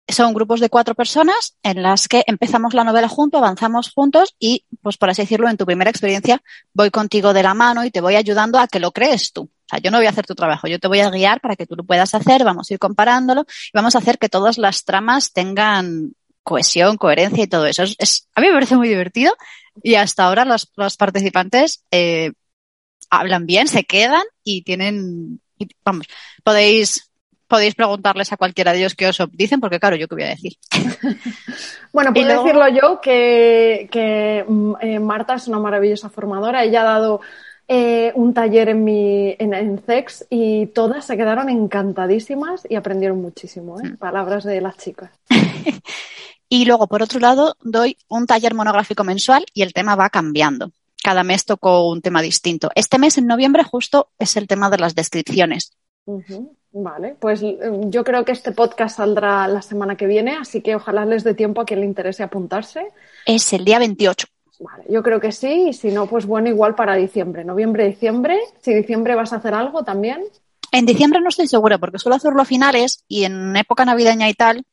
son 0.07 0.33
grupos 0.33 0.59
de 0.59 0.69
cuatro 0.69 0.95
personas 0.95 1.55
en 1.63 1.81
las 1.83 2.07
que 2.07 2.23
empezamos 2.27 2.73
la 2.73 2.83
novela 2.83 3.09
juntos, 3.09 3.39
avanzamos 3.39 3.91
juntos 3.91 4.35
y, 4.39 4.65
pues 4.81 4.97
por 4.97 5.09
así 5.09 5.23
decirlo, 5.23 5.49
en 5.49 5.57
tu 5.57 5.65
primera 5.65 5.89
experiencia 5.89 6.41
voy 6.73 6.91
contigo 6.91 7.33
de 7.33 7.43
la 7.43 7.53
mano 7.53 7.83
y 7.83 7.91
te 7.91 8.01
voy 8.01 8.15
ayudando 8.15 8.59
a 8.59 8.67
que 8.67 8.79
lo 8.79 8.91
crees 8.91 9.33
tú. 9.33 9.43
O 9.43 9.69
sea, 9.69 9.79
yo 9.79 9.91
no 9.91 9.97
voy 9.97 10.07
a 10.07 10.11
hacer 10.11 10.25
tu 10.25 10.35
trabajo, 10.35 10.67
yo 10.67 10.79
te 10.79 10.87
voy 10.87 11.01
a 11.01 11.09
guiar 11.09 11.41
para 11.41 11.57
que 11.57 11.65
tú 11.65 11.75
lo 11.75 11.83
puedas 11.83 12.15
hacer, 12.15 12.43
vamos 12.45 12.69
a 12.69 12.73
ir 12.73 12.79
comparándolo 12.79 13.41
y 13.41 13.71
vamos 13.73 13.95
a 13.95 13.99
hacer 13.99 14.17
que 14.17 14.29
todas 14.29 14.57
las 14.57 14.85
tramas 14.85 15.33
tengan 15.33 16.13
cohesión, 16.43 16.95
coherencia 16.95 17.43
y 17.43 17.47
todo 17.47 17.65
eso. 17.65 17.83
Es, 17.83 18.29
a 18.33 18.39
mí 18.39 18.47
me 18.47 18.53
parece 18.53 18.77
muy 18.77 18.87
divertido 18.87 19.33
y 19.83 19.95
hasta 19.95 20.23
ahora 20.23 20.45
los, 20.45 20.71
los 20.77 20.95
participantes 20.95 21.83
eh, 21.91 22.31
hablan 23.09 23.45
bien, 23.45 23.67
se 23.67 23.83
quedan 23.83 24.23
y 24.43 24.61
tienen, 24.61 25.41
vamos, 25.83 26.07
podéis 26.43 27.11
podéis 27.47 27.75
preguntarles 27.75 28.31
a 28.31 28.37
cualquiera 28.37 28.71
de 28.71 28.79
ellos 28.79 28.95
qué 28.95 29.07
os 29.07 29.17
dicen, 29.31 29.59
porque 29.59 29.79
claro, 29.79 29.95
yo 29.95 30.07
qué 30.07 30.15
voy 30.15 30.23
a 30.23 30.29
decir. 30.29 30.53
bueno, 31.93 32.13
puedo 32.13 32.43
decirlo 32.43 32.67
yo 32.69 33.01
que, 33.01 34.45
mm, 34.47 34.73
eh, 34.81 34.99
Marta 34.99 35.35
es 35.35 35.47
una 35.47 35.59
maravillosa 35.59 36.09
formadora. 36.09 36.63
Ella 36.63 36.81
ha 36.81 36.85
dado 36.85 37.21
eh, 37.67 38.11
un 38.15 38.33
taller 38.33 38.69
en, 38.69 38.83
mi, 38.83 39.35
en, 39.39 39.79
CEX 39.79 40.25
y 40.29 40.67
todas 40.67 41.05
se 41.05 41.17
quedaron 41.17 41.49
encantadísimas 41.49 42.67
y 42.69 42.75
aprendieron 42.75 43.21
muchísimo. 43.21 43.79
¿eh? 43.79 43.89
Mm. 43.89 43.97
Palabras 43.97 44.43
de 44.43 44.61
las 44.61 44.77
chicas. 44.77 45.11
y 46.49 46.65
luego, 46.65 46.87
por 46.87 47.01
otro 47.01 47.19
lado, 47.19 47.55
doy 47.61 47.97
un 48.07 48.25
taller 48.25 48.53
monográfico 48.53 49.03
mensual 49.03 49.45
y 49.53 49.61
el 49.63 49.73
tema 49.73 49.95
va 49.95 50.09
cambiando. 50.09 50.71
Cada 51.03 51.23
mes 51.23 51.45
toco 51.45 51.89
un 51.89 52.01
tema 52.01 52.21
distinto. 52.21 52.69
Este 52.75 52.97
mes, 52.97 53.17
en 53.17 53.27
noviembre, 53.27 53.63
justo 53.63 54.09
es 54.19 54.35
el 54.35 54.47
tema 54.47 54.69
de 54.69 54.77
las 54.77 54.95
descripciones. 54.95 55.71
Vale, 56.71 57.15
pues 57.19 57.41
eh, 57.41 57.57
yo 57.85 58.03
creo 58.03 58.23
que 58.23 58.31
este 58.31 58.51
podcast 58.51 58.97
saldrá 58.97 59.47
la 59.47 59.61
semana 59.61 59.95
que 59.95 60.05
viene, 60.05 60.37
así 60.37 60.61
que 60.61 60.75
ojalá 60.75 61.05
les 61.05 61.23
dé 61.23 61.33
tiempo 61.33 61.61
a 61.61 61.65
quien 61.65 61.79
le 61.79 61.85
interese 61.85 62.23
apuntarse. 62.23 62.91
Es 63.25 63.51
el 63.53 63.65
día 63.65 63.79
28. 63.79 64.27
Vale, 64.59 64.85
yo 64.89 65.03
creo 65.03 65.19
que 65.19 65.31
sí, 65.31 65.69
y 65.69 65.73
si 65.73 65.91
no, 65.91 66.07
pues 66.07 66.25
bueno, 66.25 66.49
igual 66.49 66.75
para 66.75 66.95
diciembre, 66.95 67.43
noviembre, 67.43 67.87
diciembre. 67.87 68.39
Si 68.61 68.73
diciembre 68.73 69.15
vas 69.15 69.33
a 69.33 69.37
hacer 69.37 69.53
algo 69.53 69.83
también. 69.83 70.23
En 70.71 70.85
diciembre 70.85 71.21
no 71.21 71.29
estoy 71.29 71.47
segura, 71.47 71.77
porque 71.77 71.99
suelo 71.99 72.15
hacerlo 72.15 72.41
a 72.41 72.45
finales 72.45 73.03
y 73.07 73.23
en 73.23 73.55
época 73.55 73.85
navideña 73.85 74.29
y 74.29 74.33
tal. 74.33 74.63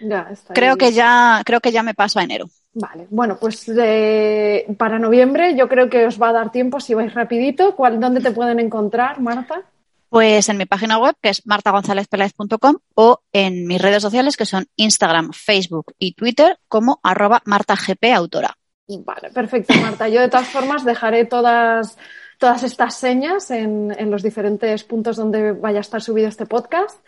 Ya, 0.00 0.28
está 0.30 0.54
creo 0.54 0.76
que 0.76 0.92
ya, 0.92 1.42
creo 1.44 1.60
que 1.60 1.72
ya 1.72 1.82
me 1.82 1.94
paso 1.94 2.18
a 2.18 2.24
enero. 2.24 2.46
Vale, 2.72 3.06
bueno, 3.10 3.36
pues 3.38 3.70
eh, 3.76 4.66
para 4.76 4.98
noviembre 4.98 5.54
yo 5.56 5.68
creo 5.68 5.88
que 5.88 6.06
os 6.06 6.20
va 6.20 6.30
a 6.30 6.32
dar 6.32 6.50
tiempo 6.50 6.80
si 6.80 6.94
vais 6.94 7.12
rapidito. 7.14 7.76
¿Cuál, 7.76 8.00
¿Dónde 8.00 8.20
te 8.20 8.32
pueden 8.32 8.58
encontrar, 8.58 9.20
Marta? 9.20 9.62
Pues 10.14 10.48
en 10.48 10.58
mi 10.58 10.64
página 10.64 10.96
web, 10.98 11.16
que 11.20 11.30
es 11.30 11.44
martagonzalezpelez.com 11.44 12.76
o 12.94 13.18
en 13.32 13.66
mis 13.66 13.82
redes 13.82 14.00
sociales, 14.00 14.36
que 14.36 14.46
son 14.46 14.64
Instagram, 14.76 15.32
Facebook 15.32 15.86
y 15.98 16.14
Twitter, 16.14 16.56
como 16.68 17.00
arroba 17.02 17.42
martagpautora. 17.46 18.56
Vale, 18.86 19.30
perfecto, 19.34 19.74
Marta. 19.74 20.08
Yo 20.08 20.20
de 20.20 20.28
todas 20.28 20.46
formas 20.46 20.84
dejaré 20.84 21.24
todas, 21.24 21.98
todas 22.38 22.62
estas 22.62 22.94
señas 22.94 23.50
en, 23.50 23.92
en 23.98 24.08
los 24.12 24.22
diferentes 24.22 24.84
puntos 24.84 25.16
donde 25.16 25.50
vaya 25.50 25.78
a 25.78 25.80
estar 25.80 26.00
subido 26.00 26.28
este 26.28 26.46
podcast. 26.46 27.04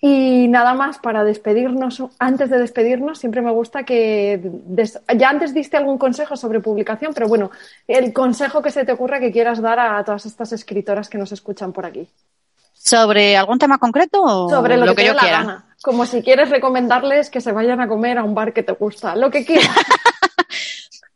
Y 0.00 0.48
nada 0.48 0.74
más 0.74 0.98
para 0.98 1.22
despedirnos, 1.22 2.02
antes 2.18 2.50
de 2.50 2.58
despedirnos, 2.58 3.20
siempre 3.20 3.40
me 3.40 3.52
gusta 3.52 3.84
que 3.84 4.40
des... 4.42 5.00
ya 5.16 5.30
antes 5.30 5.54
diste 5.54 5.76
algún 5.76 5.98
consejo 5.98 6.36
sobre 6.36 6.58
publicación, 6.58 7.12
pero 7.14 7.28
bueno, 7.28 7.52
el 7.86 8.12
consejo 8.12 8.60
que 8.62 8.72
se 8.72 8.84
te 8.84 8.90
ocurra 8.90 9.20
que 9.20 9.30
quieras 9.30 9.62
dar 9.62 9.78
a 9.78 10.02
todas 10.02 10.26
estas 10.26 10.52
escritoras 10.52 11.08
que 11.08 11.18
nos 11.18 11.30
escuchan 11.30 11.72
por 11.72 11.86
aquí. 11.86 12.08
¿Sobre 12.78 13.36
algún 13.36 13.58
tema 13.58 13.78
concreto 13.78 14.22
o 14.22 14.48
sobre 14.48 14.76
lo, 14.76 14.86
lo 14.86 14.94
que, 14.94 15.02
que, 15.02 15.08
yo 15.08 15.14
la 15.14 15.20
quiera? 15.20 15.38
gana. 15.38 15.64
Como 15.82 16.06
si 16.06 16.22
quieres 16.22 16.50
recomendarles 16.50 17.30
que 17.30 17.40
se 17.40 17.52
vayan 17.52 17.80
a 17.80 17.88
comer 17.88 18.18
a 18.18 18.24
un 18.24 18.34
bar 18.34 18.52
que 18.52 18.62
te 18.62 18.72
gusta, 18.72 19.14
lo 19.16 19.30
que 19.30 19.44
quieras. 19.44 19.68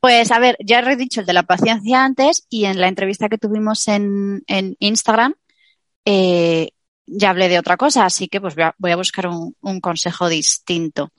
Pues 0.01 0.33
a 0.33 0.41
ver, 0.41 0.57
ya 0.59 0.81
he 0.81 0.97
dicho 0.97 1.21
el 1.21 1.27
de 1.27 1.33
la 1.33 1.45
paciencia 1.45 2.03
antes 2.03 2.45
y 2.51 2.65
en 2.65 2.81
la 2.81 2.89
entrevista 2.89 3.29
que 3.29 3.39
tuvimos 3.39 3.87
en, 3.87 4.43
en 4.49 4.75
Instagram 4.81 5.37
eh, 6.05 6.71
ya 7.07 7.31
hablé 7.31 7.49
de 7.49 7.61
otra 7.61 7.77
cosa, 7.77 8.05
así 8.05 8.27
que 8.27 8.41
pues 8.41 8.57
voy 8.57 8.65
a, 8.65 8.75
voy 8.79 8.91
a 8.91 8.97
buscar 8.97 9.29
un, 9.29 9.55
un, 9.61 9.81
consejo 9.81 10.29
distinto. 10.29 11.13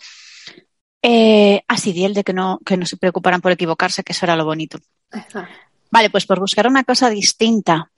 Eh, 1.01 1.63
así 1.67 1.93
di 1.93 2.05
el 2.05 2.13
de 2.13 2.23
que 2.23 2.33
no, 2.33 2.59
que 2.65 2.77
no 2.77 2.85
se 2.85 2.97
preocuparan 2.97 3.41
por 3.41 3.51
equivocarse, 3.51 4.03
que 4.03 4.13
eso 4.13 4.25
era 4.25 4.35
lo 4.35 4.45
bonito. 4.45 4.79
Ajá. 5.11 5.49
Vale, 5.91 6.09
pues 6.09 6.25
por 6.25 6.39
buscar 6.39 6.67
una 6.67 6.83
cosa 6.83 7.09
distinta. 7.09 7.91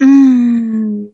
Mm, 0.00 1.08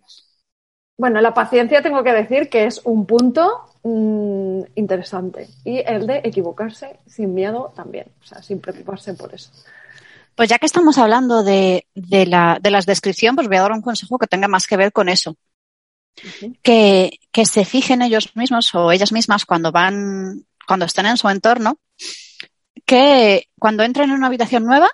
Bueno, 0.99 1.21
la 1.21 1.35
paciencia 1.35 1.83
tengo 1.83 2.03
que 2.03 2.13
decir 2.13 2.49
que 2.49 2.65
es 2.67 2.81
un 2.85 3.07
punto 3.07 3.65
mm, 3.83 4.63
interesante. 4.77 5.49
Y 5.65 5.79
el 5.87 6.07
de 6.07 6.21
equivocarse 6.25 7.01
sin 7.07 7.35
miedo 7.35 7.73
también, 7.77 8.07
o 8.23 8.25
sea, 8.25 8.43
sin 8.43 8.61
preocuparse 8.61 9.15
por 9.15 9.35
eso. 9.35 9.51
Pues 10.35 10.49
ya 10.49 10.59
que 10.59 10.67
estamos 10.67 10.99
hablando 10.99 11.43
de, 11.43 11.87
de, 11.95 12.27
la, 12.27 12.59
de 12.61 12.71
las 12.71 12.87
descripción, 12.87 13.35
pues 13.37 13.49
voy 13.49 13.57
a 13.57 13.63
dar 13.63 13.73
un 13.73 13.83
consejo 13.83 14.19
que 14.19 14.27
tenga 14.27 14.49
más 14.49 14.67
que 14.67 14.77
ver 14.77 14.93
con 14.93 15.09
eso. 15.09 15.37
Que, 16.63 17.19
que 17.31 17.45
se 17.45 17.65
fijen 17.65 18.03
ellos 18.03 18.35
mismos 18.37 18.75
o 18.75 18.91
ellas 18.91 19.13
mismas 19.13 19.45
cuando 19.45 19.71
van, 19.73 20.47
cuando 20.67 20.87
están 20.87 21.07
en 21.07 21.19
su 21.19 21.29
entorno, 21.29 21.79
que 22.87 23.49
cuando 23.59 23.83
entren 23.83 24.11
en 24.11 24.17
una 24.17 24.29
habitación 24.29 24.65
nueva, 24.65 24.89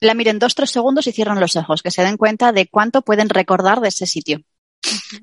la 0.00 0.14
miren 0.14 0.38
dos, 0.38 0.54
tres 0.54 0.70
segundos 0.70 1.06
y 1.06 1.12
cierran 1.12 1.40
los 1.40 1.56
ojos, 1.56 1.82
que 1.82 1.90
se 1.90 2.02
den 2.02 2.16
cuenta 2.16 2.52
de 2.52 2.68
cuánto 2.68 3.02
pueden 3.02 3.28
recordar 3.28 3.80
de 3.80 3.88
ese 3.88 4.06
sitio. 4.06 4.42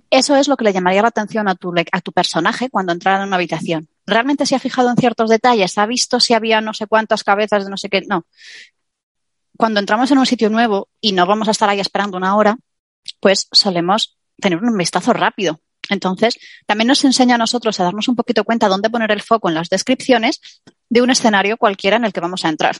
Eso 0.09 0.36
es 0.36 0.47
lo 0.47 0.57
que 0.57 0.65
le 0.65 0.74
llamaría 0.74 1.01
la 1.01 1.07
atención 1.09 1.47
a 1.47 1.55
tu, 1.55 1.74
a 1.91 2.01
tu 2.01 2.11
personaje 2.11 2.69
cuando 2.69 2.91
entrara 2.91 3.21
en 3.21 3.28
una 3.28 3.36
habitación. 3.38 3.88
¿Realmente 4.05 4.45
se 4.45 4.55
ha 4.55 4.59
fijado 4.59 4.89
en 4.89 4.97
ciertos 4.97 5.30
detalles? 5.30 5.78
¿Ha 5.78 5.86
visto 5.86 6.19
si 6.19 6.34
había 6.34 6.61
no 6.61 6.74
sé 6.74 6.88
cuántas 6.88 7.24
cabezas 7.24 7.63
de 7.63 7.69
no 7.69 7.78
sé 7.78 7.89
qué? 7.89 8.01
No. 8.01 8.26
Cuando 9.55 9.80
entramos 9.80 10.11
en 10.11 10.17
un 10.17 10.26
sitio 10.26 10.49
nuevo 10.49 10.89
y 10.99 11.11
no 11.11 11.26
vamos 11.26 11.47
a 11.47 11.51
estar 11.51 11.69
ahí 11.69 11.80
esperando 11.80 12.17
una 12.17 12.36
hora, 12.36 12.57
pues 13.19 13.47
solemos 13.51 14.17
tener 14.39 14.59
un 14.59 14.78
vistazo 14.78 15.13
rápido. 15.13 15.61
Entonces, 15.89 16.39
también 16.65 16.88
nos 16.88 17.03
enseña 17.03 17.36
a 17.36 17.38
nosotros 17.38 17.80
a 17.80 17.84
darnos 17.84 18.07
un 18.07 18.15
poquito 18.15 18.43
cuenta 18.43 18.67
dónde 18.67 18.89
poner 18.89 19.11
el 19.11 19.21
foco 19.21 19.49
en 19.49 19.55
las 19.55 19.69
descripciones 19.69 20.41
de 20.89 21.01
un 21.01 21.09
escenario 21.09 21.57
cualquiera 21.57 21.97
en 21.97 22.05
el 22.05 22.13
que 22.13 22.21
vamos 22.21 22.45
a 22.45 22.49
entrar. 22.49 22.78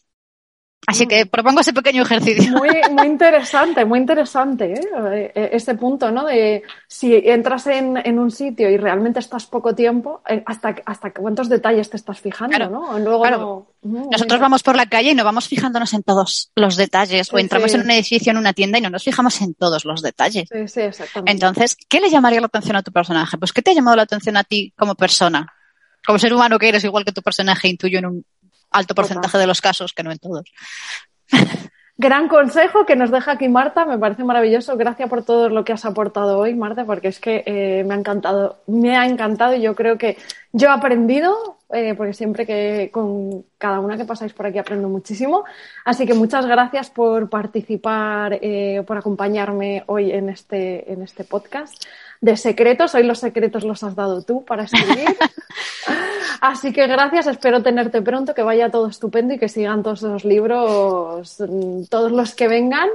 Así 0.88 1.08
que 1.08 1.26
propongo 1.26 1.62
ese 1.62 1.74
pequeño 1.74 2.04
ejercicio. 2.04 2.52
Muy, 2.52 2.70
muy 2.92 3.08
interesante, 3.08 3.86
muy 3.86 4.00
interesante 4.00 4.74
¿eh? 4.74 5.32
Eh, 5.36 5.50
este 5.54 5.76
punto, 5.76 6.12
¿no? 6.12 6.26
De 6.26 6.64
si 6.88 7.16
entras 7.16 7.68
en, 7.68 7.98
en 7.98 8.20
un 8.20 8.32
sitio 8.32 8.70
y 8.70 8.78
realmente 8.78 9.20
estás 9.20 9.46
poco 9.46 9.74
tiempo, 9.76 10.22
eh, 10.28 10.44
hasta, 10.46 10.76
hasta 10.86 11.12
cuántos 11.14 11.48
detalles 11.50 11.90
te 11.90 11.98
estás 11.98 12.20
fijando, 12.20 12.56
Claro, 12.56 12.70
¿no? 12.72 13.00
Luego 13.00 13.22
claro. 13.22 13.38
no- 13.38 13.74
Mm, 13.86 14.10
Nosotros 14.12 14.40
vamos 14.40 14.64
por 14.64 14.78
la 14.78 14.86
calle 14.86 15.12
y 15.12 15.14
no 15.14 15.26
vamos 15.26 15.50
fijándonos 15.50 15.94
en 15.94 16.04
todos 16.04 16.52
los 16.56 16.78
detalles. 16.78 17.34
O 17.34 17.38
entramos 17.38 17.72
sí. 17.72 17.76
en 17.78 17.84
un 17.84 17.92
edificio, 17.92 18.32
en 18.32 18.38
una 18.38 18.54
tienda 18.54 18.78
y 18.78 18.82
no 18.82 18.90
nos 18.90 19.04
fijamos 19.04 19.42
en 19.42 19.56
todos 19.56 19.84
los 19.84 20.02
detalles. 20.02 20.48
Sí, 20.50 20.68
sí, 20.70 20.80
exactamente. 20.80 21.32
Entonces, 21.34 21.76
¿qué 21.90 22.00
le 22.00 22.10
llamaría 22.10 22.40
la 22.40 22.46
atención 22.48 22.78
a 22.78 22.82
tu 22.82 22.94
personaje? 22.94 23.38
Pues, 23.38 23.52
¿qué 23.52 23.62
te 23.62 23.72
ha 23.72 23.74
llamado 23.74 23.98
la 23.98 24.04
atención 24.04 24.38
a 24.38 24.46
ti 24.46 24.72
como 24.78 24.96
persona? 24.96 25.52
Como 26.08 26.18
ser 26.18 26.34
humano 26.34 26.58
que 26.60 26.70
eres 26.70 26.86
igual 26.86 27.04
que 27.04 27.12
tu 27.12 27.22
personaje, 27.22 27.68
intuyo 27.68 28.00
en 28.00 28.06
un 28.06 28.26
alto 28.74 28.96
porcentaje 28.96 29.38
de 29.38 29.48
los 29.48 29.62
casos, 29.62 29.94
que 29.94 30.04
no 30.04 30.12
en 30.12 30.20
todos. 30.20 30.44
Gran 31.96 32.28
consejo 32.28 32.88
que 32.88 32.96
nos 32.96 33.12
deja 33.12 33.34
aquí 33.34 33.48
Marta, 33.48 33.86
me 33.86 34.00
parece 34.00 34.24
maravilloso. 34.24 34.76
Gracias 34.78 35.08
por 35.08 35.24
todo 35.24 35.50
lo 35.50 35.64
que 35.64 35.74
has 35.74 35.86
aportado 35.86 36.40
hoy, 36.40 36.56
Marta, 36.56 36.86
porque 36.86 37.10
es 37.10 37.20
que 37.20 37.44
eh, 37.46 37.84
me 37.86 37.94
ha 37.94 37.98
encantado, 37.98 38.64
me 38.66 38.98
ha 38.98 39.06
encantado 39.06 39.56
y 39.56 39.62
yo 39.62 39.76
creo 39.76 39.96
que 39.96 40.18
yo 40.52 40.70
he 40.70 40.72
aprendido, 40.72 41.60
eh, 41.72 41.94
porque 41.96 42.14
siempre 42.14 42.48
que 42.48 42.90
con 42.92 43.46
cada 43.60 43.80
una 43.80 43.96
que 43.96 44.06
pasáis 44.06 44.34
por 44.34 44.48
aquí 44.48 44.58
aprendo 44.58 44.90
muchísimo. 44.90 45.44
Así 45.86 46.08
que 46.08 46.16
muchas 46.16 46.48
gracias 46.48 46.90
por 46.90 47.30
participar, 47.30 48.40
eh, 48.42 48.84
por 48.88 48.98
acompañarme 48.98 49.84
hoy 49.86 50.12
en 50.12 50.30
este, 50.30 50.92
en 50.92 51.04
este 51.04 51.24
podcast 51.24 51.86
de 52.24 52.38
secretos. 52.38 52.96
Hoy 52.96 53.04
los 53.04 53.20
secretos 53.20 53.66
los 53.66 53.84
has 53.84 53.96
dado 53.96 54.22
tú 54.22 54.46
para 54.46 54.64
escribir. 54.64 55.06
Así 56.42 56.72
que 56.72 56.88
gracias, 56.88 57.28
espero 57.28 57.62
tenerte 57.62 58.02
pronto, 58.02 58.34
que 58.34 58.44
vaya 58.44 58.72
todo 58.72 58.88
estupendo 58.88 59.34
y 59.34 59.40
que 59.40 59.50
sigan 59.50 59.84
todos 59.84 60.00
esos 60.00 60.24
libros, 60.24 61.36
mm, 61.40 61.84
todos 61.90 62.14
los 62.14 62.34
que 62.34 62.48
vengan, 62.48 62.88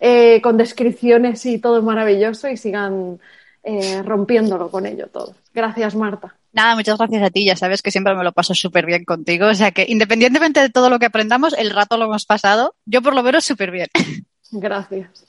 eh, 0.00 0.40
con 0.42 0.58
descripciones 0.58 1.46
y 1.46 1.58
todo 1.58 1.80
maravilloso 1.80 2.48
y 2.48 2.58
sigan 2.58 3.20
eh, 3.62 4.02
rompiéndolo 4.02 4.70
con 4.70 4.84
ello 4.84 5.06
todo. 5.06 5.34
Gracias, 5.54 5.94
Marta. 5.94 6.34
Nada, 6.52 6.74
muchas 6.74 6.98
gracias 6.98 7.22
a 7.22 7.30
ti. 7.30 7.46
Ya 7.46 7.56
sabes 7.56 7.80
que 7.80 7.90
siempre 7.90 8.14
me 8.14 8.22
lo 8.22 8.32
paso 8.32 8.54
súper 8.54 8.84
bien 8.84 9.06
contigo. 9.06 9.46
O 9.46 9.54
sea 9.54 9.70
que 9.70 9.86
independientemente 9.88 10.60
de 10.60 10.68
todo 10.68 10.90
lo 10.90 10.98
que 10.98 11.06
aprendamos, 11.06 11.54
el 11.54 11.70
rato 11.70 11.96
lo 11.96 12.04
hemos 12.04 12.26
pasado. 12.26 12.74
Yo 12.84 13.00
por 13.00 13.14
lo 13.14 13.22
menos 13.22 13.46
súper 13.46 13.70
bien. 13.70 13.88
Gracias. 14.52 15.24